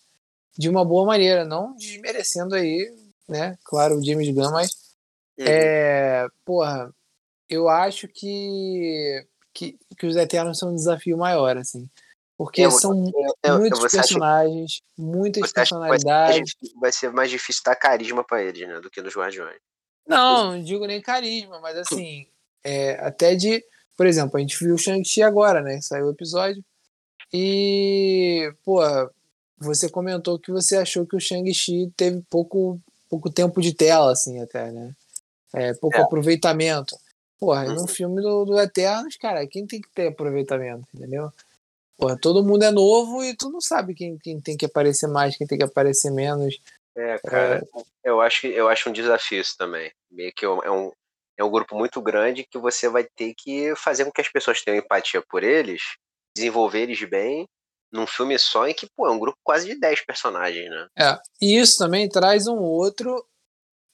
de 0.57 0.70
uma 0.70 0.86
boa 0.86 1.06
maneira, 1.06 1.44
não 1.44 1.76
desmerecendo 1.76 2.56
aí, 2.56 2.90
né? 3.28 3.57
Claro, 3.65 3.98
o 3.98 4.06
James 4.06 4.30
Gunn, 4.34 4.52
mas. 4.52 4.72
Uhum. 5.38 5.45
É, 5.45 6.28
porra, 6.45 6.90
eu 7.49 7.70
acho 7.70 8.07
que, 8.07 9.26
que, 9.53 9.78
que 9.98 10.06
os 10.06 10.15
Eternos 10.15 10.57
são 10.57 10.72
um 10.72 10.76
desafio 10.76 11.18
maior, 11.18 11.57
assim. 11.57 11.90
Porque 12.38 12.70
são 12.72 12.91
eu, 13.44 13.60
muitos 13.60 13.80
personagens, 13.91 14.72
acha, 14.72 14.82
muitas 14.98 15.52
personalidades. 15.52 16.53
Vai 16.60 16.70
ser, 16.70 16.80
vai 16.80 16.91
ser, 16.91 17.11
mais 17.11 17.30
difícil 17.30 17.61
dar 17.64 17.76
carisma 17.76 18.24
para 18.24 18.44
eles, 18.44 18.68
né? 18.68 18.80
Do 18.80 18.90
que 18.90 19.02
nos 19.02 19.15
Guardiões. 19.15 19.60
Não, 20.06 20.52
não 20.52 20.64
digo 20.64 20.86
nem 20.86 21.02
carisma, 21.02 21.60
mas 21.61 21.78
assim, 21.78 22.28
é, 22.64 22.94
até 23.06 23.36
de. 23.36 23.64
Por 23.95 24.07
exemplo, 24.07 24.38
a 24.38 24.40
gente 24.40 24.57
viu 24.60 24.74
o 24.74 24.78
Shang-Chi 24.78 25.22
agora, 25.22 25.61
né? 25.61 25.80
Saiu 25.82 26.07
o 26.07 26.11
episódio. 26.11 26.64
E, 27.32 28.52
pô, 28.65 28.82
você 29.60 29.90
comentou 29.90 30.40
que 30.40 30.52
você 30.52 30.78
achou 30.78 31.06
que 31.06 31.15
o 31.15 31.20
Shang-Chi 31.20 31.91
teve 31.95 32.22
pouco, 32.30 32.82
pouco 33.07 33.32
tempo 33.32 33.61
de 33.61 33.74
tela, 33.74 34.11
assim, 34.11 34.41
até, 34.41 34.72
né? 34.72 34.94
É, 35.53 35.74
pouco 35.76 35.98
é. 35.98 36.02
aproveitamento. 36.02 36.95
Porra, 37.44 37.65
no 37.65 37.86
filme 37.90 38.22
do, 38.22 38.45
do 38.45 38.57
Eternos, 38.57 39.18
cara, 39.18 39.45
quem 39.45 39.68
tem 39.68 39.82
que 39.82 39.90
ter 39.90 40.07
aproveitamento, 40.07 40.88
entendeu? 40.95 41.30
Porra, 41.98 42.18
todo 42.18 42.41
mundo 42.41 42.64
é 42.64 42.72
novo 42.72 43.22
e 43.22 43.36
tu 43.36 43.49
não 43.49 43.60
sabe 43.60 43.94
quem, 43.94 44.18
quem 44.18 44.40
tem 44.40 44.56
que 44.56 44.65
aparecer 44.65 45.07
mais, 45.07 45.36
quem 45.36 45.45
tem 45.45 45.57
que 45.57 45.65
aparecer 45.65 46.10
menos. 46.10 46.57
É, 46.95 47.20
cara, 47.20 47.57
é... 47.57 47.84
eu 48.06 48.22
acho 48.22 48.48
eu 48.48 48.70
acho 48.70 48.90
um 48.90 48.94
desafio 48.94 49.41
isso 49.41 49.57
também. 49.57 49.91
Meio 50.10 50.32
que 50.34 50.45
é 50.45 50.49
um, 50.49 50.90
é 51.38 51.44
um 51.44 51.52
grupo 51.52 51.76
muito 51.76 52.02
grande 52.02 52.48
que 52.49 52.57
você 52.57 52.88
vai 52.88 53.03
ter 53.03 53.34
que 53.38 53.76
fazer 53.76 54.06
com 54.06 54.11
que 54.14 54.22
as 54.22 54.30
pessoas 54.30 54.61
tenham 54.61 54.80
empatia 54.80 55.22
por 55.30 55.44
eles, 55.44 55.82
desenvolver 56.34 56.84
eles 56.84 57.03
bem 57.03 57.45
num 57.91 58.07
filme 58.07 58.40
só 58.40 58.65
em 58.70 58.74
que, 58.74 58.88
pô, 58.95 59.06
é 59.06 59.11
um 59.11 59.20
grupo 59.20 59.38
quase 59.44 59.68
de 59.68 59.78
10 59.78 60.06
personagens, 60.06 60.70
né? 60.70 60.88
É, 60.98 61.20
e 61.41 61.60
isso 61.60 61.78
também 61.78 62.07
traz 62.07 62.48
um 62.48 62.60
outro 62.60 63.22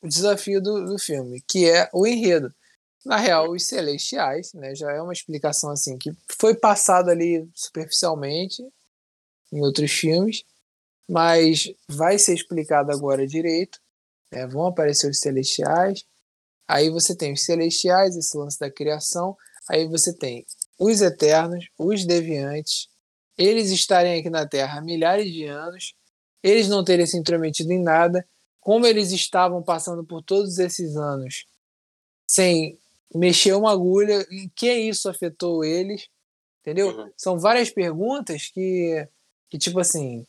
desafio 0.04 0.62
do, 0.62 0.86
do 0.86 1.00
filme, 1.00 1.42
que 1.50 1.68
é 1.68 1.90
o 1.92 2.06
enredo. 2.06 2.54
Na 3.06 3.18
real, 3.18 3.52
os 3.52 3.66
celestiais, 3.66 4.54
né, 4.54 4.76
já 4.76 4.92
é 4.92 5.02
uma 5.02 5.14
explicação 5.14 5.72
assim 5.72 5.98
que 5.98 6.12
foi 6.38 6.56
passada 6.56 7.12
ali 7.12 7.50
superficialmente 7.54 8.62
em 9.52 9.62
outros 9.62 9.92
filmes, 9.92 10.44
mas 11.10 11.72
vai 11.88 12.20
ser 12.20 12.34
explicado 12.34 12.92
agora 12.92 13.26
direito. 13.26 13.80
Né, 14.32 14.46
vão 14.48 14.68
aparecer 14.68 15.10
os 15.10 15.20
celestiais. 15.20 16.06
Aí 16.68 16.90
você 16.90 17.16
tem 17.16 17.34
os 17.34 17.44
celestiais, 17.44 18.16
esse 18.16 18.38
lance 18.38 18.60
da 18.60 18.70
criação. 18.70 19.36
Aí 19.70 19.88
você 19.88 20.14
tem 20.14 20.46
os 20.78 21.02
eternos, 21.02 21.66
os 21.78 22.06
deviantes, 22.06 22.88
eles 23.38 23.70
estarem 23.72 24.20
aqui 24.20 24.30
na 24.30 24.48
Terra 24.48 24.80
há 24.80 24.82
milhares 24.82 25.32
de 25.32 25.46
anos, 25.46 25.94
eles 26.44 26.68
não 26.68 26.84
terem 26.84 27.06
se 27.06 27.18
intrometido 27.18 27.72
em 27.72 27.82
nada, 27.82 28.28
como 28.62 28.86
eles 28.86 29.12
estavam 29.12 29.64
passando 29.64 30.06
por 30.06 30.22
todos 30.22 30.60
esses 30.60 30.96
anos 30.96 31.46
sem 32.30 32.79
mexer 33.14 33.54
uma 33.54 33.72
agulha, 33.72 34.26
em 34.32 34.50
que 34.56 34.72
isso 34.72 35.10
afetou 35.10 35.64
eles, 35.64 36.08
entendeu? 36.62 36.90
Uhum. 36.90 37.12
São 37.18 37.40
várias 37.40 37.70
perguntas 37.70 38.50
que, 38.54 39.08
que, 39.50 39.58
tipo 39.58 39.80
assim, 39.80 40.26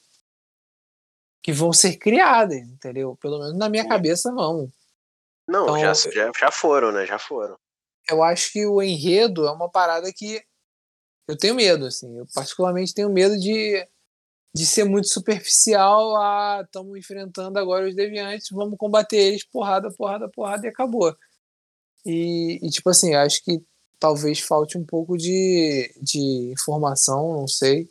que 1.43 1.53
vão 1.53 1.73
ser 1.73 1.97
criadas, 1.97 2.59
entendeu? 2.59 3.17
Pelo 3.21 3.39
menos 3.39 3.57
na 3.57 3.69
minha 3.69 3.87
cabeça 3.87 4.33
vão. 4.33 4.71
Não, 5.47 5.65
então, 5.65 5.79
já, 5.79 5.93
já, 6.11 6.33
já 6.39 6.51
foram, 6.51 6.93
né? 6.93 7.07
Já 7.07 7.19
foram. 7.19 7.59
Eu 8.09 8.23
acho 8.23 8.53
que 8.53 8.67
o 8.67 8.83
enredo 8.83 9.47
é 9.47 9.53
uma 9.53 9.71
parada 9.71 10.13
que 10.13 10.43
eu 11.29 11.37
tenho 11.37 11.55
medo, 11.55 11.87
assim. 11.87 12.19
Eu 12.19 12.27
particularmente 12.35 12.95
tenho 12.95 13.11
medo 13.11 13.39
de, 13.39 13.87
de 14.55 14.67
ser 14.67 14.85
muito 14.85 15.09
superficial. 15.09 16.17
Ah, 16.17 16.63
estamos 16.65 16.97
enfrentando 16.99 17.59
agora 17.59 17.89
os 17.89 17.95
deviantes, 17.95 18.49
vamos 18.51 18.79
combater 18.79 19.17
eles, 19.17 19.45
porrada, 19.45 19.91
porrada, 19.93 20.29
porrada, 20.29 20.67
e 20.67 20.71
acabou. 20.71 21.17
E, 22.05 22.59
e, 22.63 22.71
tipo 22.71 22.89
assim, 22.89 23.15
acho 23.15 23.43
que 23.45 23.63
talvez 23.99 24.41
falte 24.41 24.79
um 24.79 24.85
pouco 24.85 25.17
de, 25.17 25.93
de 26.01 26.53
informação, 26.53 27.35
não 27.35 27.47
sei. 27.47 27.89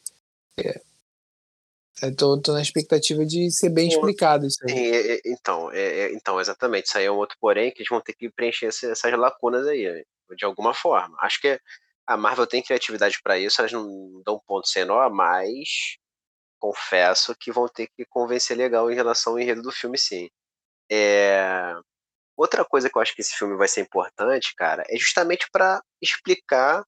É, 2.02 2.11
tô, 2.11 2.40
tô 2.41 2.53
na 2.53 2.61
expectativa 2.61 3.26
de 3.26 3.52
ser 3.52 3.69
bem 3.69 3.88
explicado 3.88 4.45
isso 4.45 4.57
aí. 4.64 4.72
É, 4.72 5.15
é, 5.15 5.22
então, 5.26 5.72
é, 5.72 6.14
então, 6.14 6.40
exatamente. 6.40 6.88
Isso 6.88 6.98
aí 6.98 7.06
é 7.06 7.11
um 7.11 7.18
outro 7.18 7.38
porém 7.40 7.72
que 7.72 7.80
eles 7.80 7.90
vão 7.90 8.02
ter 8.02 8.14
que 8.14 8.30
preencher 8.30 8.68
essas 8.68 9.14
lacunas 9.14 9.68
aí, 9.68 10.03
de 10.36 10.45
alguma 10.45 10.73
forma. 10.73 11.18
Acho 11.22 11.41
que 11.41 11.60
a 12.07 12.18
Marvel 12.18 12.48
tem 12.48 12.64
criatividade 12.64 13.19
para 13.22 13.38
isso, 13.38 13.61
elas 13.61 13.72
não 13.72 14.22
dão 14.26 14.41
ponto 14.48 14.68
sem 14.68 14.86
nó, 14.86 15.10
mas 15.10 15.98
confesso 16.57 17.36
que 17.36 17.52
vão 17.52 17.68
ter 17.68 17.88
que 17.88 18.06
convencer 18.06 18.57
legal 18.57 18.91
em 18.91 18.95
relação 18.95 19.34
ao 19.34 19.40
enredo 19.40 19.61
do 19.61 19.72
filme, 19.72 19.98
sim. 19.98 20.30
É, 20.91 21.76
Outra 22.39 22.63
coisa 22.63 22.89
que 22.89 22.97
eu 22.97 23.01
acho 23.01 23.13
que 23.13 23.19
esse 23.19 23.35
filme 23.35 23.57
vai 23.57 23.67
ser 23.67 23.81
importante, 23.81 24.55
cara, 24.55 24.85
é 24.87 24.95
justamente 24.95 25.45
para 25.51 25.83
explicar 26.01 26.85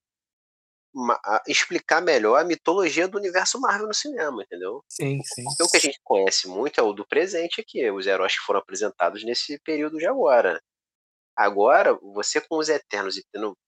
explicar 1.46 2.02
melhor 2.02 2.38
a 2.38 2.44
mitologia 2.44 3.06
do 3.08 3.18
universo 3.18 3.60
Marvel 3.60 3.88
no 3.88 3.94
cinema, 3.94 4.44
entendeu? 4.44 4.82
Sim, 4.90 5.22
sim. 5.24 5.44
Porque 5.44 5.64
o 5.64 5.70
que 5.70 5.78
a 5.78 5.80
gente 5.80 6.00
conhece 6.04 6.48
muito 6.48 6.80
é 6.80 6.84
o 6.84 6.94
do 6.94 7.06
presente 7.06 7.60
aqui, 7.60 7.90
os 7.92 8.08
heróis 8.08 8.38
que 8.38 8.46
foram 8.46 8.60
apresentados 8.62 9.26
nesse 9.26 9.60
período 9.60 9.98
de 9.98 10.06
agora. 10.06 10.62
Agora, 11.36 11.98
você 12.02 12.40
com 12.40 12.58
os 12.58 12.70
Eternos 12.70 13.18
e 13.18 13.24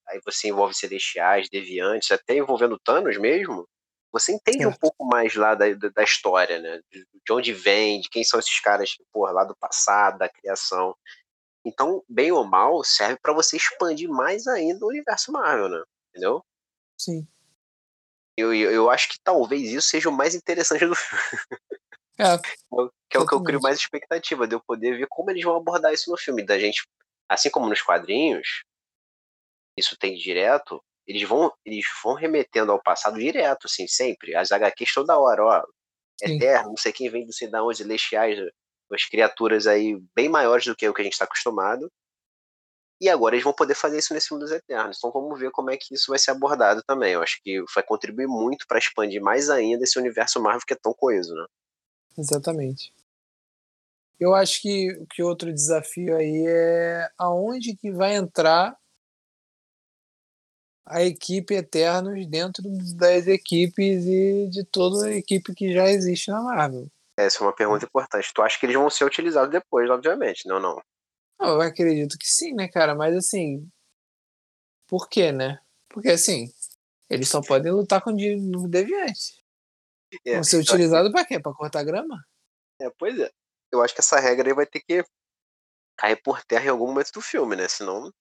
aí 0.08 0.22
você 0.26 0.50
envolve 0.50 0.74
Celestiais, 0.74 1.50
Deviantes, 1.50 2.12
até 2.12 2.36
envolvendo 2.36 2.80
Thanos 2.80 3.18
mesmo, 3.18 3.68
você 4.14 4.32
entende 4.32 4.68
um 4.68 4.74
pouco 4.74 5.04
mais 5.04 5.34
lá 5.36 5.56
da, 5.56 5.66
da, 5.74 6.04
história, 6.04 6.60
né? 6.60 6.80
De, 6.92 7.00
de, 7.00 7.34
onde 7.34 7.52
vem, 7.52 8.00
de 8.00 8.10
quem 8.10 8.24
são 8.24 8.40
esses 8.40 8.60
caras, 8.60 8.96
por 9.12 9.32
lá 9.34 9.44
do 9.44 9.56
passado, 9.56 10.20
da 10.20 10.30
criação. 10.30 10.96
Então, 11.66 12.04
bem 12.10 12.32
ou 12.32 12.44
mal, 12.44 12.84
serve 12.84 13.18
para 13.22 13.34
você 13.34 13.56
expandir 13.56 14.10
mais 14.10 14.48
ainda 14.48 14.86
o 14.86 14.90
universo 14.90 15.32
Marvel, 15.32 15.70
né? 15.70 15.84
Entendeu? 16.10 16.44
Sim. 16.98 17.28
Eu, 18.38 18.54
eu, 18.54 18.72
eu 18.72 18.90
acho 18.90 19.10
que 19.10 19.20
talvez 19.24 19.72
isso 19.72 19.88
seja 19.88 20.10
o 20.10 20.12
mais 20.12 20.36
interessante 20.36 20.86
do 20.86 20.96
filme. 20.96 21.24
É, 22.20 22.24
que 23.10 23.18
é 23.18 23.20
o 23.20 23.28
que 23.28 23.34
eu 23.34 23.44
crio 23.44 23.62
mais 23.62 23.78
expectativa, 23.78 24.48
de 24.48 24.56
eu 24.56 24.62
poder 24.62 24.98
ver 24.98 25.08
como 25.08 25.30
eles 25.30 25.44
vão 25.44 25.56
abordar 25.56 25.94
isso 25.94 26.10
no 26.10 26.18
filme. 26.18 26.44
Da 26.44 26.60
gente, 26.60 26.84
assim 27.30 27.50
como 27.50 27.70
nos 27.70 27.82
quadrinhos, 27.82 28.64
isso 29.78 29.98
tem 29.98 30.16
direto, 30.16 30.84
eles 31.08 31.28
vão, 31.28 31.52
eles 31.66 31.86
vão 32.04 32.14
remetendo 32.14 32.72
ao 32.72 32.82
passado 32.82 33.20
direto, 33.20 33.66
assim, 33.66 33.88
sempre. 33.88 34.36
As 34.36 34.52
HQs 34.52 34.94
toda 34.94 35.18
hora, 35.18 35.44
ó. 35.44 35.64
Eterno, 36.22 36.70
não 36.70 36.78
sei 36.78 36.94
quem 36.94 37.10
vem, 37.10 37.26
não 37.26 37.32
sei 37.32 37.50
da 37.50 37.64
onde, 37.64 37.80
celestiais, 37.80 38.40
umas 38.94 39.06
criaturas 39.06 39.68
aí 39.68 40.00
bem 40.16 40.30
maiores 40.30 40.66
do 40.66 40.76
que 40.76 40.88
o 40.88 40.94
que 40.94 41.02
a 41.02 41.04
gente 41.04 41.14
está 41.14 41.26
acostumado. 41.26 41.92
E 43.02 43.10
agora 43.10 43.36
eles 43.36 43.44
vão 43.44 43.52
poder 43.52 43.76
fazer 43.76 43.98
isso 43.98 44.14
nesse 44.14 44.32
mundo 44.32 44.44
dos 44.44 44.52
Eternos. 44.52 44.98
Então 44.98 45.12
vamos 45.12 45.38
ver 45.38 45.52
como 45.52 45.72
é 45.72 45.76
que 45.76 45.94
isso 45.94 46.06
vai 46.10 46.20
ser 46.20 46.32
abordado 46.32 46.82
também. 46.88 47.14
Eu 47.14 47.22
acho 47.22 47.42
que 47.44 47.62
vai 47.74 47.84
contribuir 47.84 48.28
muito 48.28 48.66
para 48.68 48.78
expandir 48.78 49.22
mais 49.22 49.50
ainda 49.50 49.84
esse 49.84 50.00
universo 50.00 50.42
Marvel 50.42 50.66
que 50.66 50.74
é 50.74 50.78
tão 50.82 50.94
coeso, 50.94 51.34
né? 51.34 51.46
Exatamente. 52.18 52.94
Eu 54.20 54.34
acho 54.34 54.62
que, 54.62 55.06
que 55.10 55.22
outro 55.22 55.52
desafio 55.52 56.16
aí 56.16 56.46
é 56.48 57.10
aonde 57.18 57.76
que 57.76 57.92
vai 57.92 58.16
entrar 58.16 58.78
a 60.86 61.04
equipe 61.04 61.56
Eternos 61.56 62.26
dentro 62.28 62.64
das 62.96 63.28
equipes 63.28 64.06
e 64.06 64.48
de 64.50 64.64
toda 64.64 65.08
a 65.08 65.16
equipe 65.16 65.54
que 65.54 65.74
já 65.74 65.90
existe 65.90 66.30
na 66.30 66.42
Marvel. 66.42 66.88
Essa 67.18 67.40
é 67.40 67.42
uma 67.42 67.56
pergunta 67.56 67.86
importante. 67.86 68.32
Tu 68.34 68.42
acha 68.42 68.60
que 68.60 68.66
eles 68.66 68.76
vão 68.76 68.90
ser 68.90 69.06
utilizados 69.06 69.52
depois, 69.52 69.90
obviamente, 69.90 70.48
não, 70.48 70.60
não? 70.60 70.82
Eu 71.40 71.62
acredito 71.62 72.18
que 72.18 72.26
sim, 72.26 72.54
né, 72.54 72.68
cara? 72.68 72.96
Mas 72.96 73.16
assim. 73.16 73.70
Por 74.88 75.08
quê, 75.10 75.32
né? 75.32 75.60
Porque 75.90 76.10
assim, 76.10 76.52
eles 77.10 77.30
só 77.30 77.42
podem 77.42 77.72
lutar 77.72 78.02
com 78.02 78.12
o 78.12 78.68
deviante. 78.68 79.44
É, 80.26 80.36
vão 80.36 80.44
ser 80.44 80.58
utilizados 80.58 81.12
pra 81.12 81.26
quê? 81.26 81.40
Pra 81.40 81.54
cortar 81.54 81.84
grama? 81.84 82.24
É, 82.80 82.90
pois 82.98 83.20
é. 83.20 83.30
Eu 83.72 83.82
acho 83.82 83.94
que 83.94 84.02
essa 84.02 84.20
regra 84.20 84.48
aí 84.48 84.54
vai 84.54 84.66
ter 84.66 84.82
que 84.82 85.04
cair 85.98 86.22
por 86.22 86.44
terra 86.44 86.66
em 86.66 86.70
algum 86.70 86.88
momento 86.88 87.12
do 87.12 87.22
filme, 87.22 87.56
né? 87.56 87.68
Senão. 87.68 88.12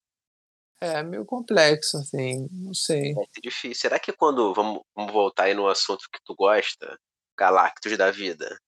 É 0.80 1.02
meio 1.02 1.24
complexo, 1.24 1.96
assim, 1.98 2.48
não 2.50 2.74
sei. 2.74 3.12
É 3.12 3.40
difícil. 3.40 3.80
Será 3.80 3.98
que 3.98 4.12
quando. 4.12 4.52
Vamos, 4.52 4.82
vamos 4.94 5.12
voltar 5.12 5.44
aí 5.44 5.54
no 5.54 5.68
assunto 5.68 6.08
que 6.12 6.18
tu 6.24 6.34
gosta, 6.34 6.98
Galactus 7.38 7.96
da 7.96 8.10
vida. 8.10 8.58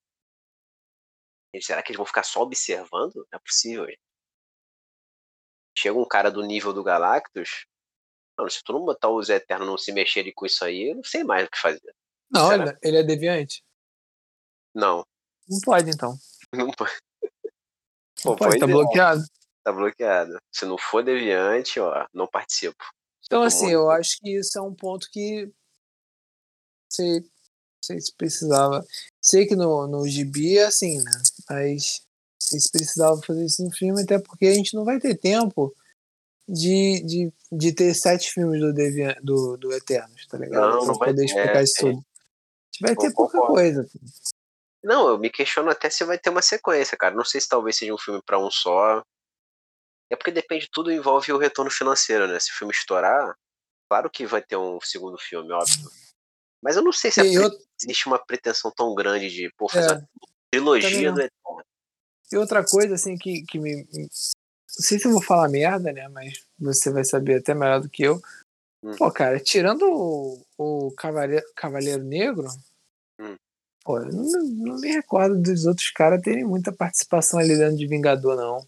Será 1.63 1.83
que 1.83 1.91
eles 1.91 1.97
vão 1.97 2.07
ficar 2.07 2.23
só 2.23 2.43
observando? 2.43 3.15
Não 3.15 3.27
é 3.33 3.39
possível. 3.39 3.87
Gente. 3.87 4.01
Chega 5.77 5.99
um 5.99 6.07
cara 6.07 6.31
do 6.31 6.43
nível 6.43 6.73
do 6.73 6.85
Galactus. 6.85 7.67
Mano, 8.37 8.51
se 8.51 8.63
tu 8.63 8.73
não 8.73 8.85
botar 8.85 9.11
os 9.11 9.29
Eternos 9.29 9.67
não 9.67 9.79
se 9.79 9.93
mexerem 9.93 10.33
com 10.33 10.47
isso 10.47 10.65
aí, 10.65 10.91
eu 10.91 10.97
não 10.97 11.05
sei 11.05 11.25
mais 11.25 11.47
o 11.47 11.51
que 11.51 11.59
fazer. 11.59 11.95
Não, 12.31 12.49
olha, 12.49 12.79
ele 12.83 12.99
é 12.99 13.03
deviante? 13.03 13.65
Não. 14.75 15.07
Não 15.49 15.61
pode, 15.61 15.91
então. 15.91 16.17
Não 16.53 16.71
pode. 16.71 16.93
Não 18.25 18.37
pode, 18.37 18.59
tá 18.59 18.67
bloqueado. 18.67 19.23
Tá 19.65 19.73
bloqueado. 19.73 20.39
Se 20.53 20.65
não 20.65 20.79
for 20.79 21.03
deviante, 21.03 21.81
ó, 21.81 22.07
não 22.13 22.29
participo. 22.29 22.85
Então, 23.25 23.43
assim, 23.43 23.71
eu 23.71 23.91
acho 23.91 24.19
que 24.21 24.39
isso 24.39 24.59
é 24.59 24.63
um 24.63 24.75
ponto 24.75 25.09
que. 25.11 25.51
Sei, 26.89 27.23
sei 27.85 28.01
se 28.01 28.15
precisava. 28.15 28.85
Sei 29.21 29.47
que 29.47 29.57
no, 29.57 29.87
no 29.87 30.09
gibi 30.09 30.59
é 30.59 30.65
assim, 30.65 30.99
né? 30.99 31.23
Mas 31.49 32.03
sei 32.39 32.61
se 32.61 32.71
precisava 32.71 33.21
fazer 33.23 33.45
isso 33.45 33.65
no 33.65 33.73
filme, 33.73 34.03
até 34.03 34.19
porque 34.19 34.47
a 34.47 34.55
gente 34.55 34.75
não 34.75 34.85
vai 34.85 34.99
ter 34.99 35.17
tempo 35.17 35.75
de, 36.49 37.03
de, 37.05 37.33
de 37.51 37.73
ter 37.73 37.95
sete 37.95 38.33
filmes 38.33 38.61
do, 38.61 38.73
do, 39.23 39.57
do 39.57 39.73
Eternos, 39.73 40.27
tá 40.27 40.37
ligado? 40.37 40.61
Não, 40.61 40.87
não 40.87 40.99
pra 40.99 41.09
poder 41.09 41.23
ter, 41.23 41.25
explicar 41.27 41.61
é, 41.61 41.63
isso 41.63 41.75
tudo. 41.81 41.99
A 41.99 42.73
gente 42.73 42.81
vai 42.81 42.97
ter 42.97 43.15
pouca 43.15 43.39
concordo. 43.39 43.55
coisa. 43.55 43.89
Não, 44.83 45.09
eu 45.09 45.19
me 45.19 45.31
questiono 45.31 45.71
até 45.71 45.89
se 45.89 46.05
vai 46.05 46.19
ter 46.19 46.29
uma 46.29 46.43
sequência, 46.43 46.97
cara. 46.97 47.15
Não 47.15 47.25
sei 47.25 47.41
se 47.41 47.49
talvez 47.49 47.77
seja 47.77 47.95
um 47.95 47.99
filme 47.99 48.21
pra 48.23 48.39
um 48.39 48.51
só. 48.51 49.03
É 50.11 50.17
porque 50.17 50.31
depende, 50.31 50.69
tudo 50.71 50.93
envolve 50.93 51.33
o 51.33 51.39
retorno 51.39 51.71
financeiro, 51.71 52.29
né? 52.29 52.39
Se 52.39 52.51
o 52.51 52.55
filme 52.55 52.73
estourar, 52.73 53.35
claro 53.89 54.11
que 54.11 54.27
vai 54.27 54.43
ter 54.43 54.57
um 54.57 54.79
segundo 54.83 55.17
filme, 55.19 55.51
óbvio. 55.51 55.91
Mas 56.65 56.77
eu 56.77 56.83
não 56.83 56.93
sei 56.93 57.11
se 57.11 57.21
eu- 57.21 57.51
pre- 57.51 57.59
existe 57.79 58.07
uma 58.07 58.19
pretensão 58.19 58.73
tão 58.75 58.95
grande 58.95 59.29
de, 59.29 59.53
pô, 59.59 59.69
fazer 59.69 59.91
É, 59.91 59.95
uma 59.97 60.09
trilogia 60.51 61.13
do 61.13 61.21
Eterno. 61.21 61.65
E 62.33 62.37
outra 62.39 62.65
coisa, 62.65 62.95
assim, 62.95 63.19
que, 63.19 63.43
que 63.43 63.59
me. 63.59 63.87
Não 63.93 64.09
sei 64.67 64.99
se 64.99 65.07
eu 65.07 65.13
vou 65.13 65.21
falar 65.23 65.47
merda, 65.51 65.93
né? 65.93 66.09
Mas 66.09 66.39
você 66.59 66.91
vai 66.91 67.05
saber 67.05 67.41
até 67.41 67.53
melhor 67.53 67.83
do 67.83 67.89
que 67.91 68.03
eu. 68.03 68.19
Hum. 68.83 68.97
Pô, 68.97 69.11
cara, 69.13 69.39
tirando 69.39 69.83
o, 69.85 70.43
o 70.57 70.91
Cavaleiro, 70.93 71.45
Cavaleiro 71.55 72.03
Negro, 72.03 72.49
Hum. 73.21 73.37
pô, 73.85 73.99
eu 73.99 74.07
não, 74.11 74.43
não 74.43 74.81
me 74.81 74.89
recordo 74.91 75.41
dos 75.41 75.67
outros 75.67 75.91
caras 75.91 76.23
terem 76.23 76.45
muita 76.45 76.73
participação 76.73 77.39
ali 77.39 77.57
dentro 77.59 77.77
de 77.77 77.87
Vingador, 77.87 78.37
não. 78.37 78.67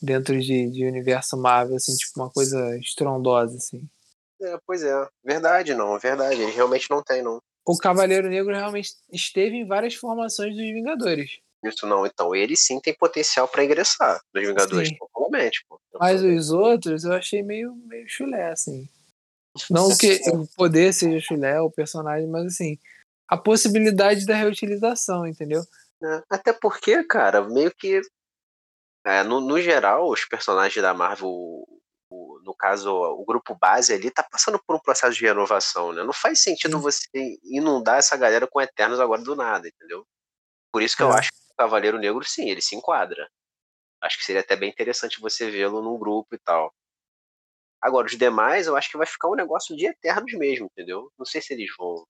Dentro 0.00 0.40
de, 0.40 0.70
de 0.70 0.86
universo 0.86 1.36
Marvel, 1.36 1.76
assim, 1.76 1.96
tipo, 1.96 2.20
uma 2.20 2.30
coisa 2.30 2.78
estrondosa, 2.78 3.56
assim. 3.56 3.88
É, 4.40 4.58
pois 4.66 4.82
é. 4.82 5.08
Verdade, 5.24 5.74
não. 5.74 5.98
Verdade. 5.98 6.40
Ele 6.40 6.50
realmente 6.50 6.90
não 6.90 7.02
tem, 7.02 7.22
não. 7.22 7.40
O 7.66 7.78
Cavaleiro 7.78 8.28
Negro 8.28 8.54
realmente 8.54 8.90
esteve 9.10 9.56
em 9.56 9.66
várias 9.66 9.94
formações 9.94 10.54
dos 10.54 10.64
Vingadores. 10.64 11.38
Isso 11.64 11.86
não. 11.86 12.04
Então, 12.04 12.34
ele 12.34 12.56
sim 12.56 12.78
tem 12.78 12.94
potencial 12.94 13.48
pra 13.48 13.64
ingressar 13.64 14.20
nos 14.34 14.46
Vingadores, 14.46 14.88
Sim. 14.88 14.96
totalmente, 14.96 15.64
pô. 15.66 15.80
Mas 15.98 16.22
os 16.22 16.50
outros 16.50 17.04
eu 17.04 17.12
achei 17.12 17.42
meio, 17.42 17.74
meio 17.86 18.06
chulé, 18.06 18.50
assim. 18.50 18.86
Não 19.70 19.96
que 19.96 20.20
o 20.30 20.46
poder 20.56 20.92
seja 20.92 21.20
chulé, 21.20 21.60
o 21.60 21.70
personagem, 21.70 22.28
mas 22.28 22.46
assim, 22.46 22.78
a 23.28 23.36
possibilidade 23.36 24.26
da 24.26 24.34
reutilização, 24.34 25.26
entendeu? 25.26 25.62
É, 26.02 26.22
Até 26.28 26.52
porque, 26.52 27.02
cara, 27.04 27.42
meio 27.48 27.72
que. 27.74 28.00
é, 29.06 29.22
no, 29.22 29.40
no 29.40 29.60
geral, 29.60 30.10
os 30.10 30.24
personagens 30.24 30.82
da 30.82 30.92
Marvel, 30.92 31.64
o- 32.14 32.40
no 32.44 32.54
caso, 32.54 32.90
o 32.92 33.24
grupo 33.24 33.54
base 33.54 33.92
ali, 33.92 34.10
tá 34.10 34.22
passando 34.22 34.58
por 34.64 34.76
um 34.76 34.80
processo 34.80 35.16
de 35.18 35.24
renovação, 35.24 35.92
né? 35.92 36.02
Não 36.02 36.12
faz 36.12 36.40
sentido 36.40 36.76
Sim. 36.76 36.82
você 36.82 37.08
inundar 37.42 37.98
essa 37.98 38.16
galera 38.16 38.46
com 38.46 38.60
Eternos 38.60 39.00
agora 39.00 39.22
do 39.22 39.34
nada, 39.34 39.66
entendeu? 39.68 40.06
Por 40.72 40.82
isso 40.82 40.96
que 40.96 41.02
eu 41.02 41.12
É. 41.12 41.18
acho 41.18 41.30
que 41.30 41.38
o 41.52 41.56
Cavaleiro 41.56 41.98
Negro, 41.98 42.24
sim, 42.24 42.48
ele 42.50 42.60
se 42.62 42.74
enquadra. 42.76 43.28
Acho 44.00 44.18
que 44.18 44.24
seria 44.24 44.40
até 44.42 44.54
bem 44.56 44.68
interessante 44.70 45.20
você 45.20 45.50
vê-lo 45.50 45.80
num 45.82 45.98
grupo 45.98 46.34
e 46.34 46.38
tal. 46.38 46.72
Agora, 47.80 48.06
os 48.06 48.16
demais, 48.16 48.66
eu 48.66 48.76
acho 48.76 48.90
que 48.90 48.96
vai 48.96 49.06
ficar 49.06 49.28
um 49.28 49.34
negócio 49.34 49.76
de 49.76 49.86
Eternos 49.86 50.32
mesmo, 50.34 50.66
entendeu? 50.66 51.10
Não 51.18 51.26
sei 51.26 51.40
se 51.42 51.52
eles 51.52 51.70
vão 51.78 52.06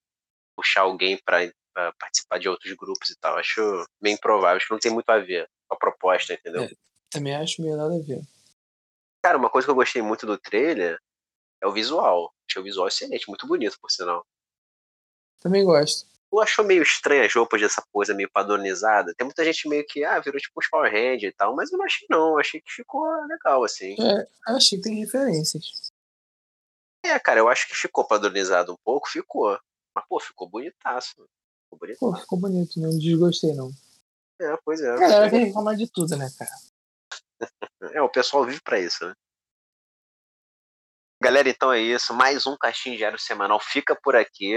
puxar 0.57 0.83
alguém 0.83 1.19
pra 1.25 1.41
pra 1.75 1.93
participar 1.99 2.39
de 2.39 2.49
outros 2.49 2.73
grupos 2.75 3.11
e 3.11 3.17
tal. 3.19 3.37
Acho 3.37 3.85
bem 4.01 4.15
improvável, 4.15 4.57
acho 4.59 4.67
que 4.69 4.73
não 4.73 4.79
tem 4.79 4.93
muito 4.93 5.11
a 5.11 5.19
ver 5.19 5.51
com 5.67 5.75
a 5.75 5.77
proposta, 5.79 6.33
entendeu? 6.33 6.63
É. 6.63 6.71
Também 7.11 7.35
acho 7.35 7.61
meio 7.61 7.77
nada 7.77 7.97
a 7.97 7.99
ver. 7.99 8.21
Cara, 9.25 9.39
uma 9.39 9.49
coisa 9.49 9.65
que 9.65 9.71
eu 9.71 9.75
gostei 9.75 10.03
muito 10.03 10.27
do 10.27 10.37
trailer 10.37 10.99
é 11.59 11.67
o 11.67 11.73
visual. 11.73 12.31
Achei 12.47 12.61
o 12.61 12.63
visual 12.63 12.87
excelente, 12.87 13.27
muito 13.27 13.47
bonito, 13.47 13.81
por 13.81 13.91
sinal. 13.91 14.23
Também 15.41 15.65
gosto. 15.65 16.07
Tu 16.31 16.41
achou 16.43 16.63
meio 16.63 16.83
estranha 16.83 17.25
as 17.25 17.35
roupas 17.35 17.59
dessa 17.59 17.83
coisa 17.91 18.13
meio 18.13 18.31
padronizada? 18.31 19.15
Tem 19.17 19.25
muita 19.25 19.43
gente 19.43 19.67
meio 19.67 19.83
que, 19.89 20.05
ah, 20.05 20.21
virou 20.21 20.39
tipo 20.39 20.61
uns 20.61 20.69
Power 20.69 20.93
Rangers 20.93 21.33
e 21.33 21.37
tal, 21.39 21.57
mas 21.57 21.73
eu 21.73 21.79
não 21.79 21.87
achei 21.87 22.07
não, 22.11 22.33
eu 22.33 22.39
achei 22.39 22.61
que 22.61 22.71
ficou 22.71 23.03
legal, 23.27 23.65
assim. 23.65 23.97
É, 23.99 24.29
achei 24.53 24.77
que 24.77 24.85
tem 24.85 25.01
referências. 25.01 25.91
É, 27.03 27.19
cara, 27.19 27.41
eu 27.41 27.49
acho 27.49 27.67
que 27.67 27.75
ficou 27.75 28.07
padronizado 28.07 28.75
um 28.75 28.79
pouco, 28.85 29.09
ficou. 29.09 29.59
Mas, 29.95 30.05
pô, 30.07 30.21
ficou 30.21 30.51
bonitaço. 30.51 31.15
Ficou 31.65 31.79
bonito. 31.79 31.99
Pô, 31.99 32.15
ficou 32.15 32.39
bonito, 32.39 32.79
não 32.79 32.91
desgostei, 32.91 33.55
não. 33.55 33.71
É, 34.39 34.55
pois 34.63 34.83
é. 34.83 34.91
A 34.91 34.97
galera 34.99 35.31
quer 35.31 35.45
reclamar 35.45 35.77
de 35.77 35.91
tudo, 35.91 36.15
né, 36.15 36.31
cara? 36.39 36.51
É, 37.93 38.03
o 38.03 38.09
pessoal 38.09 38.45
vive 38.45 38.61
pra 38.63 38.79
isso, 38.79 39.07
né? 39.07 39.15
Galera, 41.23 41.49
então 41.49 41.73
é 41.73 41.81
isso. 41.81 42.13
Mais 42.13 42.47
um 42.47 42.57
Caixinho 42.57 42.97
Diário 42.97 43.19
Semanal 43.19 43.59
fica 43.59 43.97
por 43.97 44.15
aqui. 44.15 44.57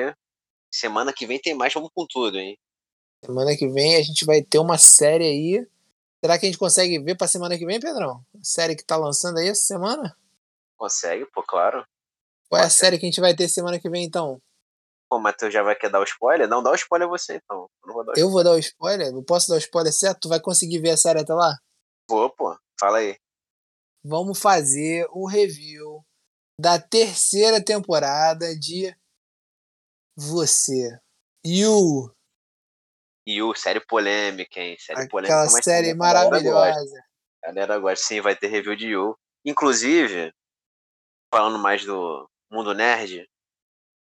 Semana 0.73 1.13
que 1.13 1.25
vem 1.25 1.39
tem 1.39 1.53
mais, 1.53 1.73
vamos 1.73 1.89
com 1.93 2.05
tudo, 2.05 2.37
hein? 2.37 2.57
Semana 3.23 3.55
que 3.55 3.67
vem 3.67 3.95
a 3.95 4.01
gente 4.01 4.25
vai 4.25 4.41
ter 4.41 4.59
uma 4.59 4.77
série 4.77 5.25
aí. 5.25 5.67
Será 6.23 6.37
que 6.37 6.45
a 6.45 6.49
gente 6.49 6.59
consegue 6.59 6.99
ver 6.99 7.15
pra 7.15 7.27
semana 7.27 7.57
que 7.57 7.65
vem, 7.65 7.79
Pedrão? 7.79 8.21
A 8.35 8.43
série 8.43 8.75
que 8.75 8.83
tá 8.83 8.97
lançando 8.97 9.37
aí 9.37 9.47
essa 9.47 9.61
semana? 9.61 10.17
Consegue, 10.77 11.25
pô, 11.27 11.41
claro. 11.43 11.85
Qual 12.49 12.61
é 12.61 12.65
a 12.65 12.69
série 12.69 12.97
que 12.97 13.05
a 13.05 13.09
gente 13.09 13.21
vai 13.21 13.35
ter 13.35 13.47
semana 13.47 13.79
que 13.79 13.89
vem, 13.89 14.03
então? 14.03 14.41
Pô, 15.09 15.21
tu 15.37 15.49
já 15.49 15.63
vai 15.63 15.75
querer 15.75 15.91
dar 15.91 16.01
o 16.01 16.03
spoiler? 16.03 16.49
Não, 16.49 16.61
dá 16.61 16.71
o 16.71 16.75
spoiler 16.75 17.07
você, 17.07 17.35
então. 17.35 17.69
Eu 17.81 17.87
não 17.87 17.93
vou 17.93 18.05
dar 18.05 18.11
o 18.11 18.19
Eu 18.19 18.29
vou 18.29 18.43
dar 18.43 18.51
o 18.51 18.59
spoiler? 18.59 19.07
Eu 19.07 19.23
posso 19.23 19.47
dar 19.47 19.55
o 19.55 19.59
spoiler 19.59 19.93
certo? 19.93 20.21
Tu 20.21 20.29
vai 20.29 20.39
conseguir 20.39 20.79
ver 20.79 20.91
a 20.91 20.97
série 20.97 21.21
até 21.21 21.33
lá? 21.33 21.55
Vou, 22.09 22.29
pô. 22.29 22.57
Fala 22.79 22.99
aí. 22.99 23.17
Vamos 24.03 24.39
fazer 24.39 25.07
um 25.13 25.25
review 25.25 26.05
da 26.59 26.79
terceira 26.79 27.63
temporada 27.63 28.57
de 28.57 28.95
Você. 30.15 30.99
You. 31.45 32.11
O 33.27 33.55
série 33.55 33.79
polêmica, 33.85 34.59
hein? 34.59 34.77
Série 34.79 35.07
polêmica, 35.09 35.43
Aquela 35.43 35.61
série 35.61 35.93
maravilhosa. 35.93 37.03
A 37.43 37.47
galera 37.47 37.79
gosta, 37.79 38.05
sim, 38.05 38.21
vai 38.21 38.35
ter 38.35 38.47
review 38.47 38.75
de 38.75 38.87
Yu. 38.87 39.17
Inclusive, 39.45 40.33
falando 41.33 41.59
mais 41.59 41.85
do 41.85 42.29
mundo 42.51 42.73
nerd, 42.73 43.27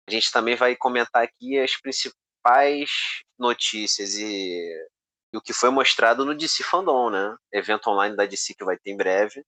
a 0.09 0.11
gente 0.11 0.31
também 0.31 0.57
vai 0.57 0.77
comentar 0.77 1.25
aqui 1.25 1.59
as 1.59 1.77
principais 1.77 2.91
notícias 3.39 4.15
e, 4.15 4.89
e 5.35 5.36
o 5.36 5.40
que 5.43 5.52
foi 5.52 5.69
mostrado 5.70 6.24
no 6.24 6.35
DC 6.35 6.62
Fandom, 6.62 7.11
né? 7.11 7.36
Evento 7.52 7.89
online 7.90 8.15
da 8.16 8.24
DC 8.24 8.55
que 8.55 8.65
vai 8.65 8.77
ter 8.78 8.93
em 8.93 8.97
breve. 8.97 9.44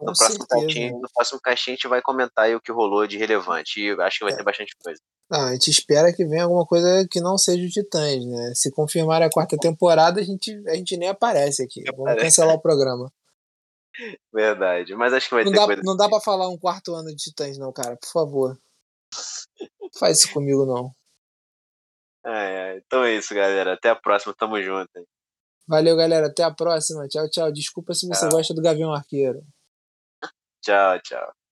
No 0.00 0.12
próximo, 0.12 0.46
caixinho, 0.46 0.98
no 1.00 1.08
próximo 1.14 1.40
caixinha 1.40 1.74
a 1.74 1.76
gente 1.76 1.88
vai 1.88 2.02
comentar 2.02 2.44
aí 2.46 2.54
o 2.54 2.60
que 2.60 2.72
rolou 2.72 3.06
de 3.06 3.16
relevante. 3.16 3.80
E 3.80 3.90
acho 4.00 4.18
que 4.18 4.24
vai 4.24 4.32
É. 4.34 4.36
ter 4.36 4.42
bastante 4.42 4.74
coisa. 4.82 5.00
Não, 5.30 5.40
a 5.48 5.52
gente 5.52 5.70
espera 5.70 6.12
que 6.12 6.24
venha 6.24 6.44
alguma 6.44 6.64
coisa 6.66 7.06
que 7.10 7.20
não 7.20 7.36
seja 7.36 7.66
o 7.66 7.70
Titãs, 7.70 8.24
né? 8.24 8.52
Se 8.54 8.70
confirmar 8.70 9.22
a 9.22 9.30
quarta 9.30 9.56
temporada, 9.58 10.20
a 10.20 10.24
gente, 10.24 10.52
a 10.68 10.74
gente 10.74 10.96
nem 10.96 11.08
aparece 11.08 11.62
aqui. 11.62 11.82
Vamos 11.96 12.20
cancelar 12.22 12.54
o 12.54 12.60
programa. 12.60 13.10
Verdade. 14.32 14.94
Mas 14.94 15.12
acho 15.14 15.28
que 15.28 15.34
vai 15.34 15.44
Não 15.44 15.52
ter 15.52 15.58
dá, 15.58 15.64
coisa. 15.66 15.82
não 15.84 15.96
dá 15.96 16.08
pra 16.08 16.20
falar 16.20 16.48
um 16.48 16.58
quarto 16.58 16.94
ano 16.94 17.08
de 17.08 17.16
Titãs, 17.16 17.56
não, 17.58 17.72
cara. 17.72 17.96
Por 17.96 18.08
favor. 18.10 18.58
Não 19.80 19.88
faz 19.98 20.18
isso 20.20 20.32
comigo, 20.32 20.64
não. 20.66 20.90
É. 22.28 22.76
Então 22.84 23.04
é 23.04 23.14
isso, 23.14 23.32
galera. 23.32 23.74
Até 23.74 23.88
a 23.88 23.94
próxima. 23.94 24.34
Tamo 24.34 24.60
junto. 24.60 24.90
hein? 24.98 25.06
Valeu, 25.66 25.96
galera. 25.96 26.26
Até 26.28 26.42
a 26.44 26.50
próxima. 26.50 27.08
Tchau, 27.08 27.28
tchau. 27.28 27.52
Desculpa 27.52 27.92
se 27.94 28.06
você 28.06 28.28
Tchau. 28.28 28.30
gosta 28.38 28.54
do 28.54 28.62
Gavião 28.62 28.92
Arqueiro. 28.92 29.44
Tchau, 30.62 31.00
tchau. 31.00 31.45